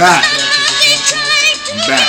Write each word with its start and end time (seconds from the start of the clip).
back. 0.00 0.24
I'm 0.24 1.76
back. 1.84 2.08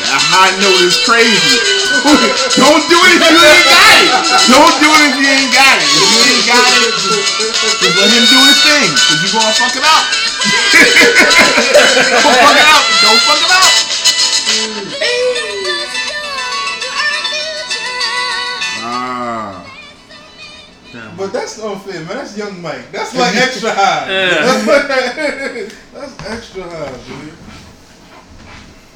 That 0.00 0.16
high 0.16 0.56
note 0.64 0.80
is 0.80 0.96
crazy. 1.04 1.60
Don't 2.56 2.88
do 2.88 2.96
it 3.04 3.12
if 3.12 3.20
you 3.20 3.36
ain't 3.36 3.68
got 3.68 4.00
it. 4.00 4.08
Don't 4.48 4.80
do 4.80 4.88
it 4.88 5.12
if 5.12 5.20
you 5.20 5.28
ain't 5.28 5.52
got 5.52 5.76
it. 5.76 5.92
If 5.92 6.00
you 6.00 6.24
ain't 6.24 6.48
got 6.48 6.72
it, 6.72 6.88
just 7.84 8.00
let 8.00 8.08
him 8.16 8.24
do 8.32 8.40
his 8.48 8.56
thing. 8.64 8.88
Cause 8.96 9.20
you 9.20 9.28
gonna 9.28 9.52
fuck 9.60 9.76
it 9.76 9.84
up. 9.84 10.08
Don't 12.24 12.40
fuck 12.40 12.56
it 12.56 12.64
up. 12.64 12.80
Don't 13.04 13.20
fuck 13.28 13.44
it 13.44 13.52
up. 13.52 13.89
That's 21.40 21.58
unfair, 21.62 22.00
man. 22.04 22.08
That's 22.08 22.36
young 22.36 22.60
Mike. 22.62 22.90
That's 22.92 23.14
like 23.20 23.36
extra 23.36 23.70
high. 23.72 24.06
That's, 25.92 26.14
that's 26.16 26.30
extra 26.30 26.62
high, 26.62 26.92
dude. 27.06 27.34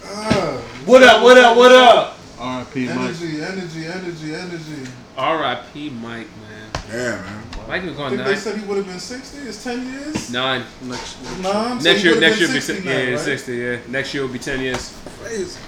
Ah, 0.06 0.58
What 0.86 1.02
up? 1.02 1.22
What 1.22 1.38
up? 1.38 1.56
What 1.56 1.72
up? 1.72 2.18
R.I.P. 2.38 2.86
Mike. 2.86 2.96
energy, 2.96 3.40
energy, 3.42 3.86
energy, 3.86 4.34
energy. 4.34 4.90
R.I.P. 5.16 5.90
Mike, 5.90 6.26
man. 6.40 6.70
Yeah, 6.90 7.20
man. 7.22 7.42
Mike 7.68 7.82
was 7.84 7.92
I 7.94 7.96
going 7.96 8.10
think 8.16 8.24
they 8.28 8.36
said 8.36 8.58
he 8.58 8.66
would 8.66 8.76
have 8.76 8.86
been 8.86 8.98
60. 8.98 9.38
It's 9.48 9.64
10 9.64 9.86
years? 9.92 10.30
nine. 10.32 10.62
Next, 10.82 11.16
Nine? 11.40 11.80
So 11.80 11.84
Next 11.88 12.02
he 12.02 12.08
year, 12.08 12.14
would've 12.16 12.20
next 12.20 12.38
year 12.40 12.48
will 12.48 12.54
be 12.54 12.60
60 12.60 12.84
now, 12.84 12.90
yeah, 12.90 13.10
right? 13.10 13.18
sixty. 13.18 13.56
Yeah, 13.56 13.78
next 13.88 14.12
year 14.14 14.22
will 14.24 14.32
be 14.32 14.38
ten 14.38 14.60
years. 14.60 14.92
Crazy. 15.20 15.58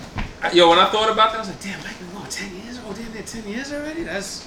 Yo, 0.53 0.69
when 0.69 0.79
I 0.79 0.91
thought 0.91 1.11
about 1.11 1.31
that, 1.33 1.37
I 1.37 1.39
was 1.41 1.49
like, 1.49 1.61
damn, 1.61 1.79
Mike 1.83 1.99
been 1.99 2.11
going 2.13 2.29
ten 2.29 2.55
years. 2.57 2.79
Oh, 2.87 2.93
damn, 2.93 3.13
that 3.15 3.27
ten 3.27 3.49
years 3.49 3.73
already. 3.73 4.03
That's 4.03 4.47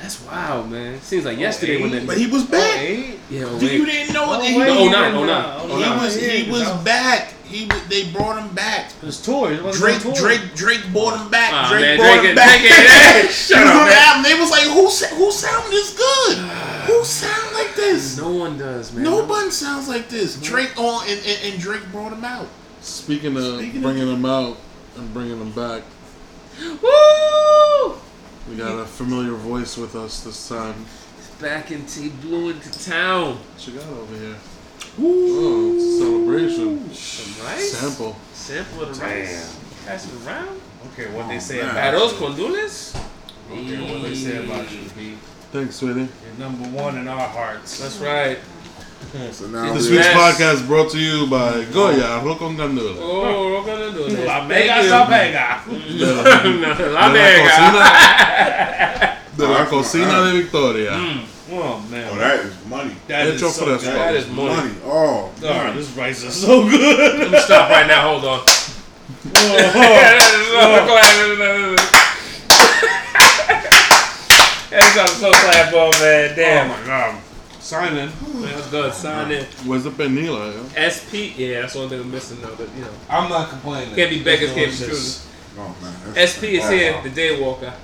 that's 0.00 0.22
wild, 0.24 0.70
man. 0.70 1.00
Seems 1.00 1.24
like 1.24 1.38
yesterday 1.38 1.80
when 1.80 2.06
But 2.06 2.18
he 2.18 2.26
was 2.26 2.44
oh, 2.44 2.50
back. 2.50 2.78
Eight. 2.80 3.18
Yeah, 3.30 3.44
oh, 3.46 3.58
You 3.60 3.84
didn't 3.86 4.12
know 4.14 4.24
Oh, 4.26 4.38
that 4.40 4.44
he, 4.44 4.58
wait. 4.58 4.68
Oh, 4.68 4.88
nine, 4.88 5.14
oh, 5.14 5.16
He 5.16 5.16
oh, 5.16 5.20
was- 5.20 5.26
nine. 5.26 5.44
oh, 5.70 5.76
he 5.76 5.82
nine. 5.82 5.98
was 6.02 6.14
he 6.20 6.50
was 6.50 6.62
no. 6.62 6.76
back. 6.84 7.32
He 7.46 7.64
was, 7.66 7.86
they 7.86 8.10
brought 8.10 8.42
him 8.42 8.52
back. 8.56 8.90
It 9.00 9.06
was 9.06 9.22
tour. 9.22 9.52
It 9.52 9.62
wasn't 9.62 9.84
Drake 9.84 10.02
tour. 10.02 10.14
Drake 10.14 10.54
Drake 10.56 10.92
brought 10.92 11.20
him 11.20 11.30
back. 11.30 11.52
Aw, 11.52 11.68
Drake 11.70 11.80
man, 11.82 11.96
brought 11.98 12.12
Drake 12.14 12.24
him 12.24 12.30
it- 12.32 12.36
back. 12.36 12.60
Drake 12.60 12.72
it- 12.72 13.26
He 13.26 13.32
Shut 13.32 13.58
was 13.62 13.66
up, 13.70 13.74
on 13.76 13.84
the 13.86 13.90
man. 13.94 14.08
album. 14.08 14.22
They 14.24 14.38
was 14.40 14.50
like, 14.50 14.64
who 14.64 14.90
sa- 14.90 15.14
who 15.14 15.30
sound 15.32 15.72
this 15.72 15.96
good? 15.96 16.38
Who 16.38 17.04
sound 17.04 17.54
like 17.54 17.74
this? 17.76 18.16
No 18.18 18.30
one 18.32 18.58
does, 18.58 18.92
man. 18.92 19.04
No 19.04 19.24
one 19.24 19.50
sounds 19.52 19.88
like 19.88 20.08
this. 20.08 20.40
Drake 20.40 20.76
on 20.78 21.08
and, 21.08 21.20
and, 21.24 21.52
and 21.52 21.60
Drake 21.62 21.82
brought 21.92 22.12
him 22.12 22.24
out. 22.24 22.48
speaking 22.80 23.36
of 23.36 23.58
Speaking 23.58 23.76
of- 23.76 23.82
bringing 23.82 24.06
them 24.06 24.24
out 24.26 24.56
and 24.96 25.12
bringing 25.14 25.38
them 25.38 25.52
back, 25.52 25.82
Woo! 26.60 26.88
We 28.48 28.56
got 28.56 28.78
a 28.78 28.84
familiar 28.84 29.32
voice 29.32 29.76
with 29.76 29.96
us 29.96 30.22
this 30.22 30.48
time. 30.48 30.74
Back 31.40 31.70
in 31.70 31.84
T 31.86 32.08
Blue 32.08 32.50
into 32.50 32.84
town. 32.84 33.36
What 33.36 33.66
you 33.66 33.74
got 33.74 33.88
over 33.88 34.16
here? 34.16 34.36
Oh, 34.98 35.74
it's 35.74 35.84
a 35.84 35.98
celebration. 35.98 36.94
Some 36.94 37.46
rice. 37.46 37.72
Sample. 37.72 38.16
Sample 38.32 38.82
of 38.82 38.98
the 38.98 39.04
rice. 39.04 39.58
Pass 39.84 40.12
it 40.12 40.26
around. 40.26 40.60
Okay, 40.92 41.12
what 41.14 41.28
they 41.28 41.36
oh, 41.36 41.40
say 41.40 41.60
man. 41.60 41.70
about 41.70 41.94
Arroz 41.94 42.18
con 42.18 42.36
dulces. 42.36 42.96
Okay, 43.50 43.92
what 43.92 44.02
they 44.02 44.14
say 44.14 44.44
about 44.44 44.70
you, 44.72 44.80
B. 44.96 45.14
Thanks, 45.52 45.76
sweetie. 45.76 46.00
You're 46.00 46.38
number 46.38 46.68
one 46.68 46.98
in 46.98 47.08
our 47.08 47.28
hearts. 47.28 47.80
That's 47.80 47.98
right. 47.98 48.38
So 49.32 49.46
now 49.48 49.72
This 49.72 49.88
week's 49.88 50.04
Yes. 50.06 50.16
podcast 50.16 50.66
brought 50.66 50.90
to 50.90 50.98
you 50.98 51.26
by 51.28 51.64
Goya 51.72 52.18
Arroz 52.20 52.38
con 52.38 52.56
Gandula. 52.56 52.96
Oh, 53.00 53.52
we're 53.52 53.64
gonna 53.64 53.90
do 53.92 54.04
this. 54.10 54.26
La 54.26 54.46
Thank 54.46 54.48
Vega 54.48 54.82
you. 54.82 54.88
Sa 54.88 55.06
Vega. 55.06 55.60
No, 55.66 56.22
La 56.22 56.42
De 56.76 56.90
la 56.90 57.08
Vega. 57.12 57.42
cocina, 57.46 57.82
de 59.36 59.46
la 59.46 59.64
cocina 59.66 60.24
de 60.26 60.32
Victoria. 60.42 60.90
Mm. 60.92 61.20
Oh 61.52 61.78
man, 61.90 62.08
Oh, 62.10 62.16
that 62.18 62.40
is 62.40 62.52
money. 62.68 62.94
that 63.06 63.26
is 63.28 63.40
so 63.40 63.48
fresco. 63.50 63.86
good. 63.86 63.94
That 63.96 64.14
is 64.16 64.26
money. 64.28 64.54
Money. 64.56 64.74
Oh, 64.84 65.30
Oh, 65.42 65.72
this 65.72 65.88
rice 65.96 66.22
is 66.24 66.34
so 66.34 66.68
good. 66.68 67.18
Let 67.20 67.30
me 67.30 67.38
stop 67.40 67.70
right 67.70 67.86
now. 67.86 68.02
Hold 68.10 68.24
on. 68.24 68.40
That's 74.70 74.98
I'm 74.98 75.06
so 75.08 75.30
glad, 75.30 75.70
bro, 75.70 75.90
man. 76.00 76.34
Oh 76.38 76.68
my 76.68 76.86
god. 76.86 77.22
Sign 77.66 77.96
in. 77.96 78.12
That's 78.42 78.70
good. 78.70 78.94
Sign 78.94 79.32
in. 79.32 79.44
Where's 79.66 79.82
the 79.82 79.90
penila? 79.90 80.54
Yo? 80.54 80.62
SP. 80.78 81.36
Yeah, 81.36 81.62
that's 81.62 81.72
the 81.72 81.80
only 81.80 81.90
thing 81.90 82.00
I'm 82.00 82.12
missing 82.12 82.40
though. 82.40 82.54
But 82.54 82.72
you 82.76 82.82
know, 82.82 82.92
I'm 83.10 83.28
not 83.28 83.48
complaining. 83.48 83.92
can't 83.92 84.08
be 84.08 84.22
beggars, 84.22 84.52
can't 84.52 84.70
be 84.70 84.76
Delicious. 84.76 84.86
choosers. 84.86 85.28
oh 85.58 85.76
man. 85.82 86.14
SP 86.14 86.62
is 86.62 86.68
here. 86.70 87.02
The 87.02 87.10
day 87.10 87.40
walker. 87.42 87.74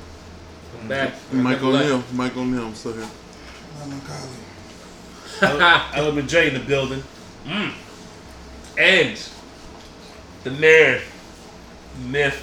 I'm 0.80 0.86
back. 0.86 1.14
Mike 1.32 1.60
O'Neill. 1.64 2.04
Mike 2.12 2.36
O'Neill. 2.36 2.66
I'm 2.66 2.74
still 2.76 2.92
here. 2.92 3.08
Oh, 3.80 3.86
my 5.40 5.50
golly. 5.50 5.96
Element 5.96 6.30
J 6.30 6.46
in 6.46 6.54
the 6.54 6.60
building. 6.60 7.02
Mm. 7.44 7.72
and 8.78 9.28
the 10.44 10.50
man, 10.52 11.00
myth. 12.06 12.38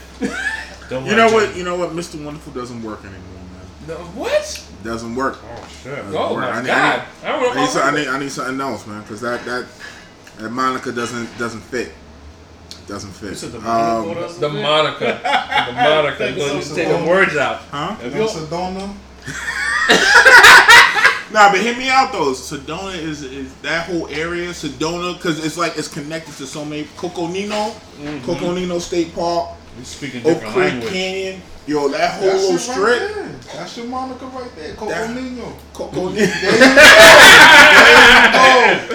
Don't 0.90 1.06
You 1.06 1.16
know 1.16 1.32
what? 1.32 1.56
You 1.56 1.64
know 1.64 1.78
what? 1.78 1.92
Mr. 1.92 2.22
Wonderful 2.22 2.52
doesn't 2.52 2.84
work 2.84 3.00
anymore, 3.00 3.22
man. 3.22 3.88
No, 3.88 3.96
what? 4.08 4.69
It 4.80 4.84
doesn't 4.84 5.16
work. 5.16 5.38
Oh 5.44 5.68
shit. 5.84 5.96
Doesn't 5.96 6.16
Oh 6.16 6.34
work. 6.36 6.46
I 6.46 6.52
my 6.54 6.62
need- 6.62 6.68
god! 6.68 7.04
I 7.24 7.28
don't 7.28 7.58
I 7.58 7.62
need, 7.62 7.70
some- 7.70 7.82
I 7.84 7.88
I 7.88 7.92
need, 7.96 8.08
I 8.08 8.20
need 8.20 8.32
something 8.32 8.62
else, 8.62 8.88
man, 8.88 9.02
because 9.02 9.22
that 9.22 9.44
that 9.46 9.66
that 10.38 10.50
Monica 10.50 10.92
doesn't 10.92 11.38
doesn't 11.38 11.62
fit. 11.62 11.92
Doesn't 12.88 13.12
fit. 13.12 13.38
said 13.38 13.52
the 13.52 13.58
Um, 13.58 13.64
Monica 13.66 14.16
doesn't 14.22 14.42
The 14.42 14.50
fit? 14.50 14.62
Monica. 14.62 15.22
The 15.68 15.74
Monica. 15.74 16.36
Going 16.36 16.62
to 16.64 16.76
take 16.76 16.88
the 16.88 17.06
words 17.08 17.36
out. 17.38 17.58
huh? 17.72 17.96
If 18.02 18.16
you- 18.16 18.22
Sedona? 18.24 18.96
Nah, 21.32 21.52
but 21.52 21.62
hear 21.62 21.78
me 21.78 21.88
out 21.90 22.12
though. 22.12 22.32
Sedona 22.34 22.96
is, 22.98 23.22
is 23.22 23.54
that 23.58 23.86
whole 23.86 24.08
area. 24.08 24.50
Sedona, 24.50 25.14
because 25.16 25.46
it's 25.46 25.58
like 25.58 25.78
it's 25.78 25.88
connected 25.88 26.34
to 26.38 26.48
so 26.48 26.66
many. 26.66 26.86
Coconino, 26.98 27.72
Coconino 28.26 28.80
State 28.80 29.14
Park, 29.14 29.50
You 29.78 29.86
speaking 29.86 30.22
Oak 30.22 30.26
different 30.42 30.54
Creek 30.56 30.66
language. 30.74 30.92
Canyon. 30.92 31.42
Yo, 31.70 31.88
that 31.90 32.14
whole 32.20 32.30
That's 32.30 32.42
little 32.42 32.56
it 32.56 32.60
strip. 32.60 32.78
right 33.02 33.16
there. 33.16 33.28
That's 33.54 33.78
your 33.78 33.86
Monica 33.86 34.26
right 34.26 34.56
there. 34.56 34.74
Coco 34.74 34.90
That- 34.90 35.16
Nino. 35.16 35.54
There 35.74 35.86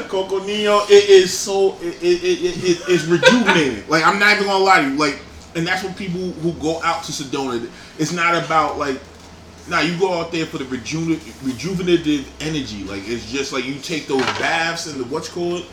you 0.02 0.08
go. 0.08 0.38
There 0.40 0.56
you 0.56 0.82
it 0.88 1.08
is 1.08 1.32
so 1.36 1.76
it, 1.80 2.02
it, 2.02 2.22
it, 2.24 2.42
it, 2.42 2.64
it- 2.64 2.82
it's 2.88 3.04
rejuvenating. 3.04 3.84
like 3.88 4.04
I'm 4.04 4.18
not 4.18 4.32
even 4.34 4.46
gonna 4.46 4.64
lie 4.64 4.80
to 4.82 4.88
you. 4.90 4.96
Like, 4.96 5.20
and 5.54 5.64
that's 5.64 5.84
what 5.84 5.96
people 5.96 6.20
who 6.42 6.52
go 6.54 6.82
out 6.82 7.04
to 7.04 7.12
Sedona. 7.12 7.68
It's 7.98 8.12
not 8.12 8.34
about 8.34 8.76
like. 8.78 9.00
Nah, 9.66 9.80
you 9.80 9.96
go 9.98 10.12
out 10.20 10.30
there 10.30 10.44
for 10.44 10.58
the 10.58 10.64
reju- 10.66 11.16
rejuvenative 11.42 12.26
energy. 12.40 12.82
Like 12.84 13.02
it's 13.06 13.30
just 13.30 13.52
like 13.52 13.64
you 13.64 13.76
take 13.76 14.06
those 14.08 14.20
baths 14.38 14.86
and 14.88 15.00
the 15.00 15.04
what's 15.04 15.28
called 15.28 15.64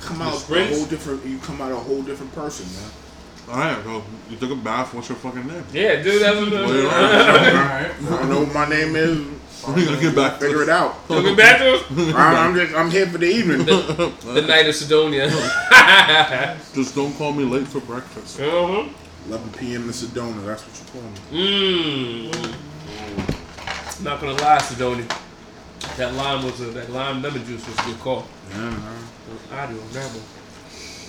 come 0.00 0.20
out 0.20 0.34
a 0.34 0.38
whole 0.74 0.84
different. 0.86 1.24
You 1.24 1.38
come 1.38 1.62
out 1.62 1.70
a 1.72 1.76
whole 1.76 2.02
different 2.02 2.34
person, 2.34 2.66
man. 2.74 2.90
All 3.48 3.56
right, 3.56 3.82
bro. 3.82 4.02
You 4.28 4.36
took 4.36 4.50
a 4.50 4.54
bath. 4.56 4.92
What's 4.94 5.08
your 5.08 5.16
fucking 5.16 5.46
name? 5.46 5.64
Yeah, 5.72 6.02
dude, 6.02 6.20
that's 6.20 6.36
what. 6.38 6.50
Well, 6.52 6.74
you're 6.74 6.90
I'm 6.90 7.56
right. 7.56 7.90
I 8.12 8.16
don't 8.20 8.28
know 8.28 8.40
what 8.40 8.52
my 8.54 8.68
name 8.68 8.94
is. 8.94 9.26
We 9.74 9.84
gotta 9.86 10.00
get 10.00 10.14
back. 10.14 10.38
Figure 10.40 10.62
it 10.62 10.68
out. 10.68 11.08
Looking 11.10 11.34
back 11.34 11.58
to 11.58 11.82
I'm, 12.16 12.36
I'm 12.50 12.54
just 12.54 12.74
I'm 12.74 12.90
here 12.90 13.06
for 13.06 13.18
the 13.18 13.26
evening. 13.26 13.64
the 13.66 14.44
night 14.46 14.68
of 14.68 14.74
Sidonia. 14.74 15.28
Just 16.74 16.94
don't 16.94 17.12
call 17.16 17.32
me 17.32 17.44
late 17.44 17.66
for 17.66 17.80
breakfast. 17.80 18.38
uh-huh. 18.40 18.88
11 19.28 19.52
p.m. 19.52 19.82
in 19.84 19.88
Sedona. 19.90 20.44
That's 20.46 20.62
what 20.62 20.78
you 20.78 20.84
call 20.92 21.10
me. 21.10 22.30
Mmm. 22.32 24.04
Not 24.04 24.20
gonna 24.20 24.32
lie, 24.34 24.58
Sidonia. 24.58 25.06
That 25.96 26.14
lime 26.14 26.44
was 26.44 26.60
a, 26.60 26.66
that 26.66 26.90
lime 26.90 27.22
lemon 27.22 27.44
juice 27.44 27.66
was 27.66 27.78
a 27.78 27.82
good 27.82 27.98
call. 28.00 28.26
Yeah. 28.50 28.92
I 29.52 29.66
do 29.66 29.74
remember. 29.74 30.20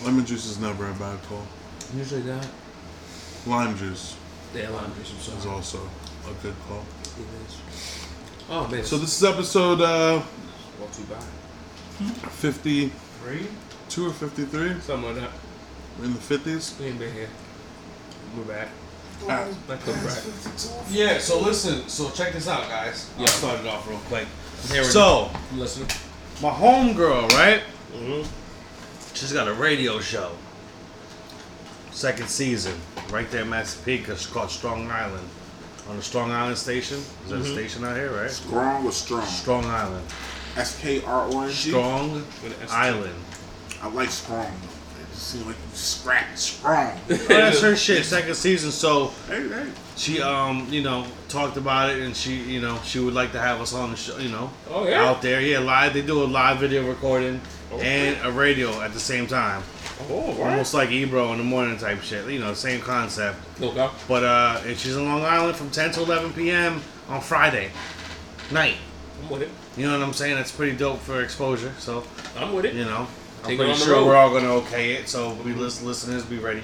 Lemon 0.03 0.25
juice 0.25 0.45
is 0.47 0.59
never 0.59 0.89
a 0.89 0.93
bad 0.93 1.21
call. 1.23 1.45
Usually 1.95 2.21
that. 2.21 2.47
Lime 3.47 3.75
juice 3.77 4.15
Yeah, 4.53 4.69
lime 4.69 4.91
juice. 4.95 5.29
I'm 5.31 5.37
is 5.39 5.45
also 5.45 5.79
a 6.27 6.43
good 6.43 6.53
call. 6.67 6.83
It 7.03 7.47
is. 7.47 7.57
Oh 8.49 8.67
man. 8.67 8.83
So 8.83 8.97
this 8.97 9.15
is 9.17 9.23
episode 9.23 9.81
uh, 9.81 10.21
Not 10.79 10.93
too 10.93 11.03
bad. 11.03 11.23
52 12.31 12.91
Three? 13.23 14.05
or 14.05 14.11
53. 14.13 14.79
Something 14.81 15.03
like 15.05 15.15
that. 15.15 15.31
We're 15.97 16.05
in 16.05 16.13
the 16.13 16.19
50s. 16.19 16.79
We 16.79 16.85
ain't 16.87 16.99
been 16.99 17.13
here. 17.13 17.27
We're 18.37 18.43
back. 18.43 18.67
Ah, 19.27 19.47
Not 19.67 19.81
come 19.81 19.95
back. 20.05 20.23
Yeah, 20.89 21.17
so 21.17 21.39
listen, 21.41 21.87
so 21.89 22.09
check 22.11 22.31
this 22.33 22.47
out, 22.47 22.69
guys. 22.69 23.09
Yeah. 23.17 23.23
I'll 23.23 23.27
start 23.27 23.59
it 23.59 23.67
off 23.67 23.87
real 23.89 23.97
quick. 24.07 24.27
I'm 24.71 24.83
So, 24.85 25.29
I'm 25.51 25.59
listening. 25.59 25.89
my 26.41 26.49
homegirl, 26.51 27.29
right? 27.31 27.61
Mm-hmm. 27.93 28.27
She's 29.13 29.33
got 29.33 29.47
a 29.47 29.53
radio 29.53 29.99
show. 29.99 30.31
Second 31.91 32.27
season, 32.29 32.73
right 33.11 33.29
there 33.31 33.41
in 33.41 33.49
Massapequa. 33.49 34.13
It's 34.13 34.25
called 34.25 34.49
Strong 34.51 34.89
Island. 34.91 35.27
On 35.89 35.95
the 35.97 36.03
Strong 36.03 36.31
Island 36.31 36.57
station. 36.57 36.97
Is 36.97 37.29
that 37.29 37.39
a 37.41 37.45
station 37.45 37.83
out 37.83 37.95
here, 37.95 38.11
right? 38.11 38.29
Strong 38.29 38.85
or 38.85 38.91
strong? 38.91 39.25
Strong 39.25 39.65
Island. 39.65 40.05
S 40.55 40.79
K 40.79 41.01
R 41.03 41.25
O 41.31 41.41
N 41.41 41.49
G. 41.49 41.69
Strong 41.71 42.13
With 42.13 42.55
an 42.57 42.63
S. 42.63 42.71
Island. 42.71 43.15
I 43.81 43.87
like 43.89 44.09
strong. 44.09 44.51
seem 45.13 45.45
like 45.47 45.55
you 45.55 45.75
scrapped 45.75 46.37
strong. 46.37 46.97
Oh, 47.09 47.15
that's 47.27 47.61
her 47.61 47.75
shit. 47.75 48.05
Second 48.05 48.35
season, 48.35 48.71
so 48.71 49.07
hey, 49.27 49.47
hey. 49.49 49.67
she 49.97 50.21
um 50.21 50.67
you 50.69 50.81
know 50.83 51.05
talked 51.27 51.57
about 51.57 51.89
it 51.89 52.01
and 52.03 52.15
she 52.15 52.35
you 52.35 52.61
know 52.61 52.77
she 52.83 52.99
would 52.99 53.13
like 53.15 53.31
to 53.31 53.39
have 53.39 53.59
us 53.61 53.73
on 53.73 53.89
the 53.91 53.97
show 53.97 54.17
you 54.17 54.29
know 54.29 54.49
Oh, 54.69 54.87
yeah? 54.87 55.05
out 55.05 55.21
there 55.21 55.41
yeah 55.41 55.59
live 55.59 55.93
they 55.93 56.01
do 56.01 56.23
a 56.23 56.25
live 56.25 56.59
video 56.59 56.87
recording 56.87 57.39
and 57.79 58.17
a 58.25 58.31
radio 58.31 58.69
at 58.81 58.93
the 58.93 58.99
same 58.99 59.27
time 59.27 59.61
Oh, 60.09 60.41
almost 60.43 60.73
like 60.73 60.91
Ebro 60.91 61.31
in 61.33 61.39
the 61.39 61.43
morning 61.43 61.77
type 61.77 62.01
shit 62.01 62.25
you 62.29 62.39
know 62.39 62.53
same 62.53 62.79
concept 62.81 63.37
Okay. 63.61 63.89
but 64.07 64.23
uh 64.23 64.61
and 64.65 64.77
she's 64.77 64.95
in 64.95 65.05
Long 65.05 65.23
Island 65.23 65.57
from 65.57 65.69
10 65.69 65.91
to 65.93 66.01
11 66.01 66.33
p.m. 66.33 66.81
on 67.09 67.19
Friday 67.21 67.69
night 68.49 68.75
I'm 69.23 69.29
with 69.29 69.41
it. 69.41 69.49
you 69.75 69.85
know 69.85 69.99
what 69.99 70.07
I'm 70.07 70.13
saying 70.13 70.35
that's 70.35 70.51
pretty 70.51 70.77
dope 70.77 70.99
for 70.99 71.21
exposure 71.21 71.73
so 71.79 72.03
I'm 72.37 72.53
with 72.53 72.65
it. 72.65 72.75
you 72.75 72.85
know 72.85 73.07
I'm 73.43 73.47
Take 73.49 73.57
pretty 73.59 73.73
sure 73.75 73.95
road. 73.95 74.05
we're 74.07 74.15
all 74.15 74.29
gonna 74.31 74.53
okay 74.65 74.93
it 74.93 75.09
so 75.09 75.33
we 75.45 75.53
listen, 75.53 75.85
listeners 75.85 76.23
be 76.23 76.37
ready 76.39 76.61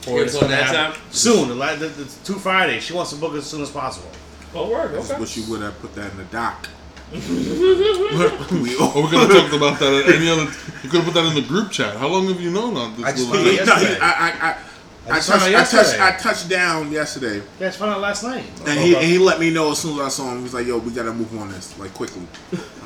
for 0.00 0.18
it. 0.20 0.24
It's 0.24 0.34
gonna 0.34 0.48
that 0.48 0.64
happen 0.74 1.00
time- 1.00 1.10
soon 1.12 1.48
the, 1.48 1.54
la- 1.54 1.76
the, 1.76 1.88
the 1.88 2.04
two 2.24 2.34
Fridays 2.38 2.82
she 2.82 2.94
wants 2.94 3.10
to 3.10 3.16
book 3.16 3.34
it 3.34 3.38
as 3.38 3.46
soon 3.46 3.60
as 3.62 3.70
possible 3.70 4.10
Oh, 4.54 4.68
word. 4.70 4.92
I 4.92 4.96
just 4.96 5.12
Okay. 5.12 5.20
wish 5.20 5.36
you 5.36 5.44
would 5.50 5.60
have 5.62 5.78
put 5.80 5.94
that 5.94 6.10
in 6.10 6.16
the 6.16 6.24
doc. 6.24 6.66
we 7.12 8.76
Oh, 8.78 8.92
all 8.94 9.02
we're 9.02 9.10
gonna 9.10 9.32
talk 9.32 9.52
about 9.52 9.80
that 9.80 9.92
at 9.92 10.14
any 10.14 10.28
other. 10.28 10.44
You 10.82 10.88
could 10.88 11.02
have 11.02 11.04
put 11.04 11.14
that 11.14 11.26
in 11.26 11.34
the 11.34 11.42
group 11.46 11.72
chat. 11.72 11.96
How 11.96 12.06
long 12.06 12.28
have 12.28 12.40
you 12.40 12.50
known 12.50 12.76
on 12.76 12.96
this? 12.96 13.04
I 13.04 13.10
just 13.10 13.28
little 13.28 13.44
put 13.44 13.54
it 13.54 13.66
no, 13.66 13.74
he. 13.74 13.96
I, 14.00 14.10
I, 14.10 14.28
I, 14.30 15.16
I, 15.16 15.20
found 15.20 15.24
touched, 15.24 15.30
out 15.30 15.48
I 15.48 15.52
touched, 15.52 15.72
yesterday. 15.72 16.04
I 16.04 16.10
touched 16.12 16.48
down 16.48 16.92
yesterday, 16.92 17.42
Yeah, 17.58 17.66
it's 17.66 17.76
found 17.76 17.90
out 17.90 18.00
last 18.00 18.22
night. 18.22 18.44
and 18.64 18.78
he, 18.78 18.94
and 18.94 19.04
he 19.04 19.18
let 19.18 19.40
me 19.40 19.50
know 19.50 19.72
as 19.72 19.78
soon 19.78 19.98
as 19.98 20.06
I 20.06 20.08
saw 20.08 20.30
him. 20.30 20.38
He 20.38 20.42
was 20.44 20.54
like, 20.54 20.66
"Yo, 20.68 20.78
we 20.78 20.92
gotta 20.92 21.12
move 21.12 21.36
on 21.36 21.50
this 21.50 21.76
like 21.80 21.92
quickly." 21.94 22.22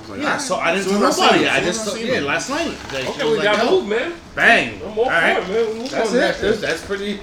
I 0.06 0.10
was 0.10 0.10
like, 0.10 0.20
Yeah, 0.20 0.26
"Alright." 0.26 0.40
so 0.42 0.56
I 0.56 0.74
didn't 0.74 0.78
As 0.80 0.84
tell 0.86 0.94
soon 1.00 1.08
as 1.08 1.18
I 1.18 1.26
nobody. 1.26 1.48
I 1.48 1.60
just 1.60 1.84
soon 1.84 1.96
as 2.02 2.08
yeah, 2.08 2.20
last 2.20 2.50
night. 2.50 2.66
Like, 2.92 3.08
Okay, 3.08 3.24
we 3.30 3.36
like, 3.36 3.44
got 3.44 3.64
oh, 3.66 3.70
moved, 3.80 3.88
man. 3.88 4.12
Bang. 4.34 4.80
I'm 4.82 4.98
all 4.98 5.04
All 5.04 5.10
right. 5.10 5.42
for 5.44 5.52
it, 5.52 5.66
man. 5.68 5.78
Move 5.78 5.90
That's 5.90 6.10
it. 6.10 6.14
that. 6.14 6.40
That's, 6.40 6.60
that's 6.60 6.84
pretty. 6.84 7.16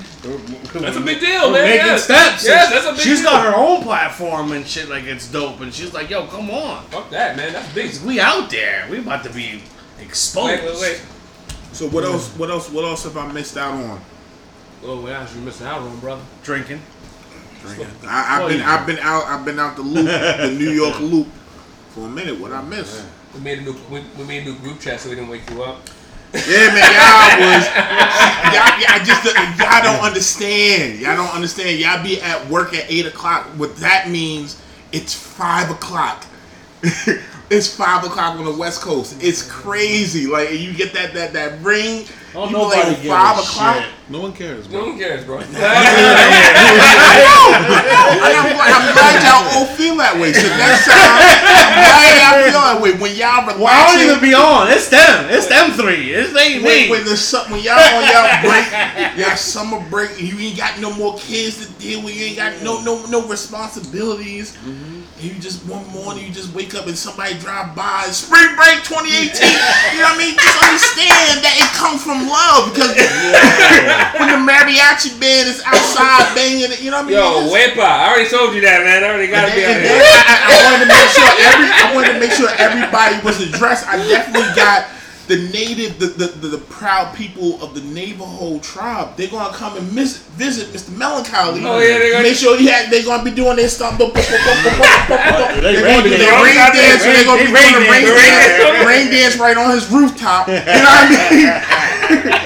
That's 0.73 0.97
a 0.97 1.01
big 1.01 1.19
deal, 1.19 1.51
man. 1.51 1.63
making 1.65 1.85
yeah. 1.87 1.97
steps. 1.97 2.45
Yes, 2.45 2.71
that's 2.71 2.85
a 2.87 2.91
big 2.91 2.99
She's 3.01 3.21
deal. 3.21 3.29
got 3.31 3.45
her 3.45 3.55
own 3.55 3.83
platform 3.83 4.51
and 4.53 4.65
shit. 4.65 4.89
Like 4.89 5.03
it's 5.03 5.27
dope. 5.31 5.59
And 5.61 5.73
she's 5.73 5.93
like, 5.93 6.09
"Yo, 6.09 6.25
come 6.27 6.49
on, 6.49 6.83
Fuck 6.85 7.09
that, 7.11 7.35
man. 7.37 7.53
That's 7.53 7.73
big. 7.73 7.91
we 8.05 8.19
out 8.19 8.49
there. 8.49 8.87
We 8.89 8.99
about 8.99 9.23
to 9.25 9.29
be 9.29 9.61
exposed." 9.99 10.47
Wait, 10.63 10.63
wait, 10.63 10.79
wait. 10.81 11.01
So 11.73 11.87
what 11.89 12.03
else? 12.03 12.29
What 12.37 12.49
else? 12.49 12.69
What 12.71 12.85
else 12.85 13.03
have 13.03 13.17
I 13.17 13.31
missed 13.31 13.57
out 13.57 13.73
on? 13.73 14.01
Oh, 14.83 15.01
what 15.01 15.11
else 15.11 15.35
you 15.35 15.41
missing 15.41 15.67
out 15.67 15.81
on, 15.81 15.99
brother? 15.99 16.23
Drinking. 16.43 16.81
Drinking. 17.61 17.87
I, 18.07 18.35
I've 18.35 18.39
Well, 18.39 18.49
been 18.49 18.57
you- 18.59 18.63
I've 18.65 18.87
been 18.87 18.97
out 18.99 19.25
I've 19.25 19.45
been 19.45 19.59
out 19.59 19.75
the 19.75 19.83
loop, 19.83 20.05
the 20.07 20.55
New 20.57 20.71
York 20.71 20.99
loop, 21.01 21.27
for 21.93 22.05
a 22.05 22.09
minute. 22.09 22.39
What 22.39 22.51
I 22.51 22.61
miss? 22.61 23.05
We 23.33 23.41
made 23.41 23.59
a 23.59 23.61
new 23.61 23.75
we, 23.89 24.01
we 24.17 24.23
made 24.23 24.43
a 24.43 24.45
new 24.45 24.57
group 24.59 24.79
chat 24.79 24.99
so 24.99 25.09
we 25.09 25.15
can 25.15 25.27
wake 25.27 25.49
you 25.49 25.63
up. 25.63 25.81
Yeah, 26.33 26.73
man, 26.73 26.87
y'all 26.95 27.39
was 27.41 27.67
y'all, 28.53 28.79
y'all 28.79 29.05
just 29.05 29.25
uh, 29.25 29.55
y'all 29.59 29.83
don't 29.83 30.03
understand. 30.05 30.99
Y'all 30.99 31.17
don't 31.17 31.33
understand. 31.33 31.79
Y'all 31.79 32.01
be 32.01 32.21
at 32.21 32.47
work 32.49 32.73
at 32.73 32.89
eight 32.89 33.05
o'clock. 33.05 33.45
What 33.57 33.75
that 33.77 34.09
means? 34.09 34.61
It's 34.91 35.13
five 35.13 35.69
o'clock. 35.69 36.25
it's 37.49 37.73
five 37.75 38.05
o'clock 38.05 38.37
on 38.37 38.45
the 38.45 38.53
West 38.53 38.81
Coast. 38.81 39.21
It's 39.21 39.49
crazy. 39.49 40.27
Like 40.27 40.51
you 40.51 40.73
get 40.73 40.93
that 40.93 41.13
that 41.13 41.33
that 41.33 41.61
ring. 41.61 42.05
Oh, 42.33 42.45
you 42.47 42.53
nobody 42.53 42.81
like, 42.81 43.01
gives 43.01 43.09
five 43.09 43.37
a 43.37 43.41
o'clock. 43.41 43.75
shit. 43.75 43.85
No 44.09 44.19
one 44.21 44.33
cares, 44.33 44.67
bro. 44.67 44.79
No 44.81 44.85
one 44.91 44.97
cares, 44.97 45.23
bro. 45.25 45.39
And 45.39 45.47
I'm, 48.35 48.55
glad- 48.55 48.71
I'm 48.71 48.87
glad 48.93 49.13
y'all 49.23 49.43
all 49.59 49.65
feel 49.75 49.95
that 49.97 50.15
way. 50.19 50.31
So 50.33 50.47
next 50.47 50.85
time, 50.87 50.95
I'm 50.95 51.75
glad 51.75 52.11
y'all 52.19 52.39
feel 52.43 52.61
that 52.61 52.79
way. 52.81 52.91
When 52.99 53.15
y'all 53.15 53.45
Well, 53.59 53.67
I 53.67 53.91
don't 53.91 54.01
even 54.07 54.19
be 54.21 54.33
on. 54.33 54.67
It's 54.71 54.89
them. 54.89 55.27
It's 55.29 55.47
them 55.47 55.71
three. 55.71 56.11
It's 56.13 56.33
they 56.33 56.59
when, 56.59 56.87
me. 56.87 56.89
when 56.89 57.05
there's 57.05 57.21
something, 57.21 57.53
when 57.53 57.63
y'all 57.63 57.79
on 57.79 58.03
y'all 58.07 58.31
break, 58.43 58.67
y'all 59.17 59.35
summer 59.35 59.79
break, 59.89 60.11
and 60.19 60.27
you 60.27 60.39
ain't 60.39 60.57
got 60.57 60.79
no 60.79 60.93
more 60.95 61.17
kids 61.17 61.65
to 61.65 61.71
deal 61.79 62.01
with, 62.03 62.15
you 62.15 62.25
ain't 62.25 62.37
got 62.37 62.61
no 62.63 62.81
no 62.83 63.05
no 63.07 63.27
responsibilities. 63.27 64.57
And 64.65 65.00
you 65.21 65.37
just 65.37 65.61
one 65.69 65.85
morning, 65.93 66.25
you 66.25 66.33
just 66.33 66.49
wake 66.53 66.73
up 66.73 66.87
and 66.89 66.97
somebody 66.97 67.37
drive 67.37 67.75
by. 67.77 68.09
Spring 68.09 68.57
break 68.57 68.81
2018. 68.81 69.13
you 69.13 70.01
know 70.01 70.09
what 70.09 70.17
I 70.17 70.17
mean? 70.17 70.33
Just 70.33 70.57
understand 70.57 71.45
that 71.45 71.55
it 71.61 71.69
comes 71.77 72.01
from 72.01 72.25
love 72.25 72.73
because 72.73 72.89
when 74.17 74.33
the 74.33 74.39
mariachi 74.41 75.13
band 75.21 75.45
is 75.45 75.61
outside 75.61 76.33
banging, 76.33 76.73
it, 76.73 76.81
you 76.81 76.89
know 76.89 77.05
what 77.05 77.13
I 77.13 77.13
mean? 77.13 77.21
Yo, 77.21 77.53
Wepa, 77.53 77.85
I 77.85 78.09
already 78.09 78.29
told 78.29 78.53
you 78.57 78.61
that, 78.65 78.81
man. 78.81 79.05
I 79.05 79.13
already 79.13 79.29
got 79.29 79.45
to 79.45 79.53
be 79.53 79.61
then 79.61 80.01
I, 80.01 80.33
I- 80.41 80.49
I 80.51 80.73
wanted 80.73 80.89
to 80.89 80.89
make 80.89 81.11
sure 81.13 81.29
every 81.45 81.67
I 81.69 81.85
wanted 81.93 82.13
to 82.13 82.19
make 82.19 82.33
sure 82.33 82.49
everybody 82.57 83.15
was 83.21 83.37
addressed. 83.45 83.85
I 83.87 83.97
definitely 84.07 84.49
got 84.55 84.89
the 85.31 85.47
native, 85.53 85.97
the, 85.97 86.07
the, 86.07 86.27
the, 86.27 86.47
the 86.49 86.57
proud 86.57 87.15
people 87.15 87.55
of 87.63 87.73
the 87.73 87.79
Navajo 87.79 88.59
tribe. 88.59 89.15
They're 89.15 89.29
gonna 89.29 89.55
come 89.55 89.77
and 89.77 89.95
miss, 89.95 90.17
visit 90.35 90.67
Mr. 90.75 90.91
Melancholy. 90.97 91.61
Oh, 91.63 91.79
yeah, 91.79 91.99
they 91.99 92.11
gonna- 92.11 92.23
make 92.23 92.35
sure 92.35 92.57
he 92.57 92.67
had, 92.67 92.91
they're 92.91 93.05
gonna 93.05 93.23
be 93.23 93.31
doing 93.31 93.55
their 93.55 93.69
stuff. 93.69 93.97
They're 93.97 94.09
gonna 94.09 94.21
do 94.21 94.27
rain 95.63 96.03
their 96.19 96.43
rain 96.43 96.55
dance. 96.75 97.03
They're 97.03 97.23
gonna 97.23 97.39
be 97.39 97.47
doing 97.47 97.73
the 97.79 97.87
rain 97.87 98.03
dance. 98.03 98.59
dance, 98.59 98.85
rain 98.85 99.09
dance 99.09 99.37
right 99.37 99.55
on 99.55 99.71
his 99.71 99.89
rooftop. 99.89 100.49
You 100.49 100.55
know 100.55 100.59
what 100.59 100.67
I 100.67 101.29
mean? 101.31 101.47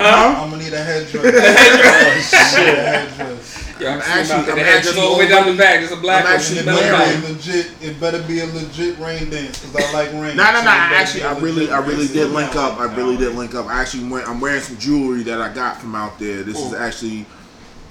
I'm 0.00 0.50
gonna 0.50 0.62
need 0.62 0.72
a 0.72 0.82
headdress. 0.82 1.20
Huh? 1.20 1.24
I'm 1.24 1.28
gonna 1.28 1.36
need 1.36 1.92
a 1.92 1.92
headdress. 1.92 2.32
I'm 2.56 2.64
a 2.64 2.80
headdress. 2.80 3.59
Yeah, 3.80 3.88
I'm 3.88 3.94
I'm 3.96 4.00
actually, 4.02 4.34
actually- 4.36 4.52
I'm 4.52 4.58
I'm 4.76 4.82
just 4.82 4.98
all 4.98 5.12
the 5.14 5.18
way 5.18 5.28
down 5.28 5.46
the 5.50 5.56
back. 5.56 5.80
Just 5.80 5.92
a 5.92 5.96
black 5.96 6.24
I'm 6.24 6.32
one. 6.32 6.40
actually 6.40 6.58
It 6.60 6.66
better 6.66 7.20
be 7.20 7.26
a 7.26 7.32
legit. 7.32 7.66
It 7.82 8.00
better 8.00 8.22
be 8.22 8.40
a 8.40 8.46
legit 8.46 8.98
rain 8.98 9.30
dance 9.30 9.58
because 9.64 9.76
I 9.84 9.92
like 9.92 10.12
rain. 10.12 10.36
No, 10.36 10.44
no, 10.52 10.58
So 10.58 10.64
no. 10.64 10.70
it 10.70 10.74
I 10.74 10.94
actually, 10.94 11.20
be 11.20 11.26
a 11.26 11.30
I 11.30 11.38
really, 11.38 11.70
I 11.70 11.78
really 11.78 12.06
did 12.08 12.30
link 12.30 12.54
up. 12.56 12.78
I 12.78 12.94
really 12.94 13.16
did 13.16 13.34
link 13.34 13.54
up. 13.54 13.66
I 13.66 13.80
actually 13.80 14.08
went. 14.08 14.28
I'm 14.28 14.40
wearing 14.40 14.60
some 14.60 14.76
jewelry 14.78 15.22
that 15.24 15.40
I 15.40 15.52
got 15.52 15.80
from 15.80 15.94
out 15.94 16.18
there. 16.18 16.42
This 16.42 16.58
is 16.58 16.72
actually 16.74 17.26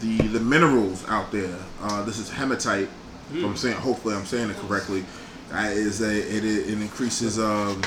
the 0.01 0.17
the 0.27 0.39
minerals 0.39 1.03
out 1.07 1.31
there. 1.31 1.57
Uh, 1.81 2.03
this 2.03 2.17
is 2.19 2.29
hematite. 2.29 2.89
If 3.33 3.43
I'm 3.43 3.55
saying, 3.57 3.75
hopefully, 3.77 4.15
I'm 4.15 4.25
saying 4.25 4.49
it 4.49 4.57
correctly. 4.57 5.05
Uh, 5.53 5.61
is 5.71 6.01
a 6.01 6.11
it, 6.11 6.45
it 6.45 6.69
increases 6.69 7.39
um 7.39 7.81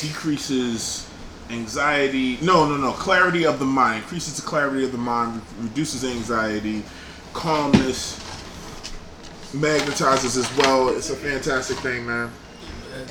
decreases 0.00 1.07
anxiety. 1.50 2.38
No, 2.42 2.66
no, 2.68 2.76
no. 2.76 2.92
Clarity 2.92 3.44
of 3.46 3.58
the 3.58 3.64
mind 3.64 4.02
increases 4.02 4.36
the 4.36 4.42
clarity 4.42 4.84
of 4.84 4.92
the 4.92 4.98
mind, 4.98 5.42
reduces 5.60 6.04
anxiety, 6.04 6.82
calmness, 7.32 8.18
magnetizes 9.52 10.36
as 10.36 10.56
well. 10.58 10.88
It's 10.90 11.10
a 11.10 11.16
fantastic 11.16 11.78
thing, 11.78 12.06
man. 12.06 12.30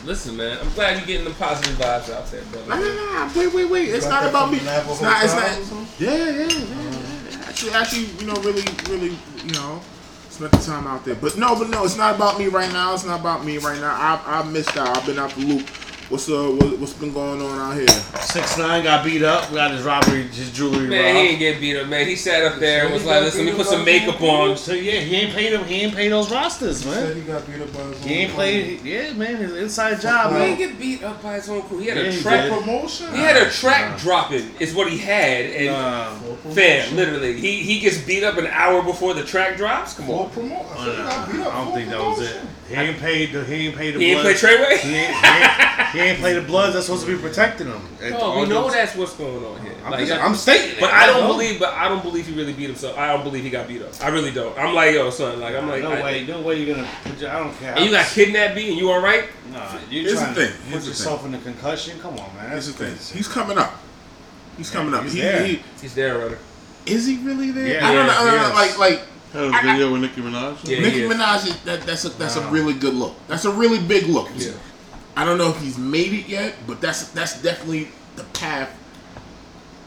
Listen, 0.03 0.36
man, 0.36 0.58
I'm 0.62 0.70
glad 0.74 0.98
you're 0.98 1.08
getting 1.08 1.24
the 1.25 1.32
positive 1.36 1.75
vibes 1.77 2.13
out 2.13 2.29
there, 2.29 2.41
No, 2.46 2.65
brother. 2.65 2.84
no, 2.84 3.25
no. 3.25 3.32
Wait, 3.36 3.53
wait, 3.53 3.70
wait. 3.70 3.89
It's 3.89 4.08
not 4.08 4.27
about 4.27 4.51
me. 4.51 4.58
It's 4.58 5.01
not. 5.01 5.24
It's 5.24 5.34
tribe 5.34 5.62
not. 5.72 5.88
Yeah, 6.00 6.15
yeah, 6.15 6.48
yeah, 6.48 7.29
yeah. 7.29 7.46
Actually, 7.48 7.72
actually, 7.72 8.06
you 8.20 8.25
know, 8.27 8.34
really, 8.41 8.63
really, 8.89 9.17
you 9.46 9.51
know, 9.53 9.82
spent 10.29 10.51
the 10.51 10.58
time 10.58 10.88
out 10.88 11.06
there. 11.06 11.15
But 11.15 11.38
no, 11.38 11.56
but 11.58 11.70
no, 11.70 11.86
it's 11.86 11.96
not 11.98 12.15
about 12.15 12.38
me 12.38 12.48
right 12.48 12.72
now. 12.74 12.94
It's 12.94 13.06
not 13.06 13.20
about 13.22 13.46
me 13.46 13.58
right 13.60 13.79
now. 13.79 13.96
I, 13.96 14.41
I 14.41 14.44
missed 14.44 14.75
out. 14.77 14.96
I've 14.96 15.06
been 15.06 15.20
out 15.20 15.32
the 15.32 15.41
loop. 15.46 15.67
What's 16.10 16.30
uh, 16.30 16.48
what, 16.58 16.80
what's 16.80 16.94
been 16.94 17.12
going 17.12 17.42
on 17.42 17.60
out 17.60 17.76
here? 17.76 17.86
Six 18.22 18.58
nine 18.58 18.82
got 18.86 19.04
beat 19.04 19.24
up. 19.24 19.50
We 19.50 19.56
got 19.58 19.72
his 19.72 19.84
robbery, 19.84 20.24
his 20.24 20.54
jewelry 20.54 20.88
Man, 20.88 20.92
he 20.92 21.20
robbed. 21.22 21.30
ain't 21.32 21.40
get 21.40 21.60
beat 21.60 21.76
up, 21.76 21.88
man. 21.90 22.08
He 22.08 22.16
sat 22.16 22.46
up 22.46 22.60
there 22.60 22.86
and 22.86 22.94
was 22.94 23.04
like, 23.04 23.24
listen, 23.24 23.46
let 23.46 23.52
me 23.52 23.58
put 23.58 23.68
some 23.68 23.84
makeup 23.84 24.14
people? 24.16 24.30
on. 24.30 24.56
So 24.56 24.72
yeah, 24.74 25.02
he 25.02 25.16
ain't 25.18 25.34
paid 25.34 25.52
him. 25.52 25.66
He 25.66 25.82
ain't 25.82 25.94
paid 25.94 26.08
those 26.10 26.32
rosters, 26.32 26.86
man. 26.86 27.14
he 27.14 27.24
got 27.24 27.46
beat 27.46 27.60
up 27.62 27.74
by 27.74 27.82
his 27.82 28.04
He 28.06 28.14
ain't 28.14 28.30
own 28.30 28.36
played. 28.38 28.82
Yeah, 28.84 29.14
man, 29.14 29.36
his 29.36 29.54
inside 29.58 30.00
job, 30.00 30.32
He 30.32 30.38
man. 30.38 30.58
didn't 30.58 30.72
get 30.72 30.80
beat 30.80 31.04
up 31.04 31.22
by 31.22 31.34
his 31.34 31.50
own 31.50 31.62
crew. 31.64 31.80
He 31.80 31.88
had 31.88 31.98
Yeah, 31.98 32.04
a 32.04 32.12
he 32.12 32.22
track. 32.22 32.44
did. 32.50 32.54
promotion. 32.64 33.08
He 33.14 33.20
had 33.20 33.36
a 33.46 33.50
track 33.52 34.00
dropping, 34.00 34.50
is 34.62 34.74
what 34.74 34.90
he 34.90 34.98
had, 34.98 35.46
and 35.48 35.66
Nah. 35.68 36.52
fam, 36.54 36.96
literally, 36.96 37.38
he 37.38 37.58
he 37.64 37.80
gets 37.80 37.98
beat 37.98 38.24
up 38.24 38.38
an 38.38 38.48
hour 38.48 38.82
before 38.82 39.14
the 39.14 39.26
track 39.26 39.58
drops. 39.58 39.96
Come 39.96 40.06
For 40.06 40.24
on, 40.24 40.30
promotion. 40.30 40.66
Oh, 40.78 41.32
no, 41.36 41.50
I 41.52 41.66
don't 41.66 41.74
think 41.74 41.90
that 41.90 42.00
was 42.00 42.22
it. 42.22 42.40
He 42.68 42.74
ain't 42.76 42.98
paid. 43.00 43.32
The, 43.32 43.46
he 43.46 43.68
ain't 43.68 43.76
paid 43.78 43.96
the. 43.96 44.00
he 44.00 44.12
ain't 44.12 44.22
play 44.22 44.34
Treyway. 44.34 44.78
He 44.80 44.94
ain't, 44.96 45.16
he, 45.16 45.28
ain't, 45.28 45.90
he 45.92 46.00
ain't 46.00 46.20
play 46.20 46.34
the 46.34 46.42
Bloods. 46.42 46.74
That's 46.74 46.86
supposed 46.88 47.06
to 47.06 47.16
be 47.16 47.22
protecting 47.22 47.68
him. 47.68 47.82
Oh, 48.02 48.10
no, 48.10 48.42
we 48.42 48.48
know 48.50 48.64
those- 48.64 48.74
that's 48.74 48.96
what's 48.96 49.14
going 49.14 49.44
on 49.46 49.62
here. 49.62 49.74
I'm, 49.86 49.92
Like, 49.92 50.06
just- 50.08 50.22
I'm 50.22 50.36
stating 50.36 50.72
it. 50.72 50.80
but 50.82 50.92
I 50.92 51.06
don't 51.08 51.22
know. 51.22 51.28
believe. 51.28 51.60
But 51.60 51.74
I 51.74 51.88
don't 51.88 52.04
believe 52.04 52.28
he 52.28 52.34
really 52.36 52.52
beat 52.52 52.66
himself. 52.68 52.98
I 52.98 53.08
don't 53.14 53.24
believe 53.24 53.44
he 53.44 53.50
got 53.50 53.68
beat 53.70 53.82
up. 53.82 53.94
I 54.04 54.10
really 54.10 54.32
don't. 54.32 54.58
I'm 54.60 54.76
like, 54.76 54.94
yo, 54.96 55.10
son. 55.12 55.40
Like, 55.40 55.56
I'm 55.56 55.68
like, 55.70 55.82
no 55.82 55.92
I- 55.94 56.04
way. 56.04 56.26
No 56.26 56.42
way 56.42 56.62
you're 56.62 56.76
gonna. 56.76 56.88
Put 57.06 57.20
your, 57.22 57.30
I 57.32 57.40
don't 57.40 57.58
care. 57.58 57.74
And 57.76 57.86
you 57.86 57.92
got 57.92 58.06
kidnapped, 58.08 58.56
B, 58.56 58.70
and 58.70 58.78
you 58.78 58.92
all 58.92 59.02
right? 59.02 59.30
Nah, 59.54 59.78
you 59.90 60.02
Here's 60.02 60.14
the 60.14 60.20
trying 60.20 60.36
thing. 60.36 60.48
to 60.48 60.54
Here's 60.64 60.74
put 60.74 60.82
the 60.82 60.88
yourself 60.90 61.26
in 61.26 61.34
a 61.36 61.40
concussion? 61.40 62.00
Come 62.00 62.20
on, 62.20 62.36
man. 62.36 62.50
That's 62.50 62.68
the 62.68 62.74
thing. 62.74 62.88
crazy. 62.90 63.18
He's 63.18 63.28
coming 63.30 63.58
up. 63.58 63.74
He's 64.58 64.70
coming 64.70 64.94
up. 64.94 65.04
he's 65.04 65.14
He, 65.14 65.22
there. 65.22 65.46
he, 65.46 65.62
He's 65.80 65.94
there 65.96 66.20
already. 66.20 66.36
is 66.86 67.06
he 67.08 67.18
really 67.18 67.52
there? 67.52 67.76
Yeah, 67.76 67.88
I 67.88 67.94
don't 67.94 68.08
know. 68.08 68.12
I 68.14 68.24
don't 68.26 68.34
yeah, 68.34 68.50
know. 68.50 68.56
Like, 68.56 69.02
like 69.34 69.54
Had 69.54 69.66
a 69.66 69.72
video 69.72 69.92
with 69.92 70.02
Nicki 70.02 70.22
Minaj. 70.22 70.68
Yeah. 70.68 70.80
Nicki 70.80 70.92
he 70.92 71.02
is. 71.04 71.14
Minaj. 71.14 71.48
Is, 71.48 71.64
that, 71.64 71.82
that's 71.82 72.06
a 72.06 72.10
that's 72.10 72.36
a 72.36 72.48
really 72.50 72.74
good 72.74 72.94
look. 72.94 73.16
That's 73.28 73.46
a 73.46 73.52
really 73.52 73.80
big 73.80 74.06
look. 74.08 74.30
Yeah. 74.36 74.52
I 75.16 75.26
don't 75.26 75.38
know 75.38 75.50
if 75.50 75.60
he's 75.62 75.78
made 75.78 76.14
it 76.14 76.28
yet, 76.28 76.56
but 76.68 76.80
that's 76.82 77.10
that's 77.10 77.42
definitely 77.42 77.90
the 78.16 78.24
path. 78.24 78.70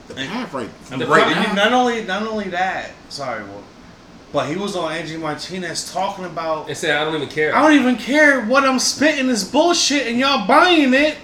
The 0.08 0.14
path 0.14 0.52
right. 0.52 0.68
And 0.90 1.00
The 1.00 1.06
right 1.06 1.22
pro- 1.22 1.42
now. 1.42 1.52
not 1.54 1.72
only 1.72 2.04
not 2.04 2.22
only 2.24 2.48
that, 2.48 2.90
sorry, 3.08 3.44
Will, 3.44 3.62
but 4.32 4.48
he 4.48 4.56
was 4.56 4.76
on 4.76 4.92
Angie 4.92 5.16
Martinez 5.16 5.92
talking 5.92 6.24
about 6.24 6.68
And 6.68 6.76
said, 6.76 6.96
I 6.96 7.04
don't 7.04 7.14
even 7.16 7.28
care. 7.28 7.54
I 7.54 7.62
don't 7.62 7.78
even 7.80 7.96
care 7.96 8.44
what 8.44 8.64
I'm 8.64 8.78
spitting 8.78 9.26
this 9.28 9.44
bullshit 9.44 10.06
and 10.06 10.18
y'all 10.18 10.46
buying 10.46 10.94
it 10.94 11.16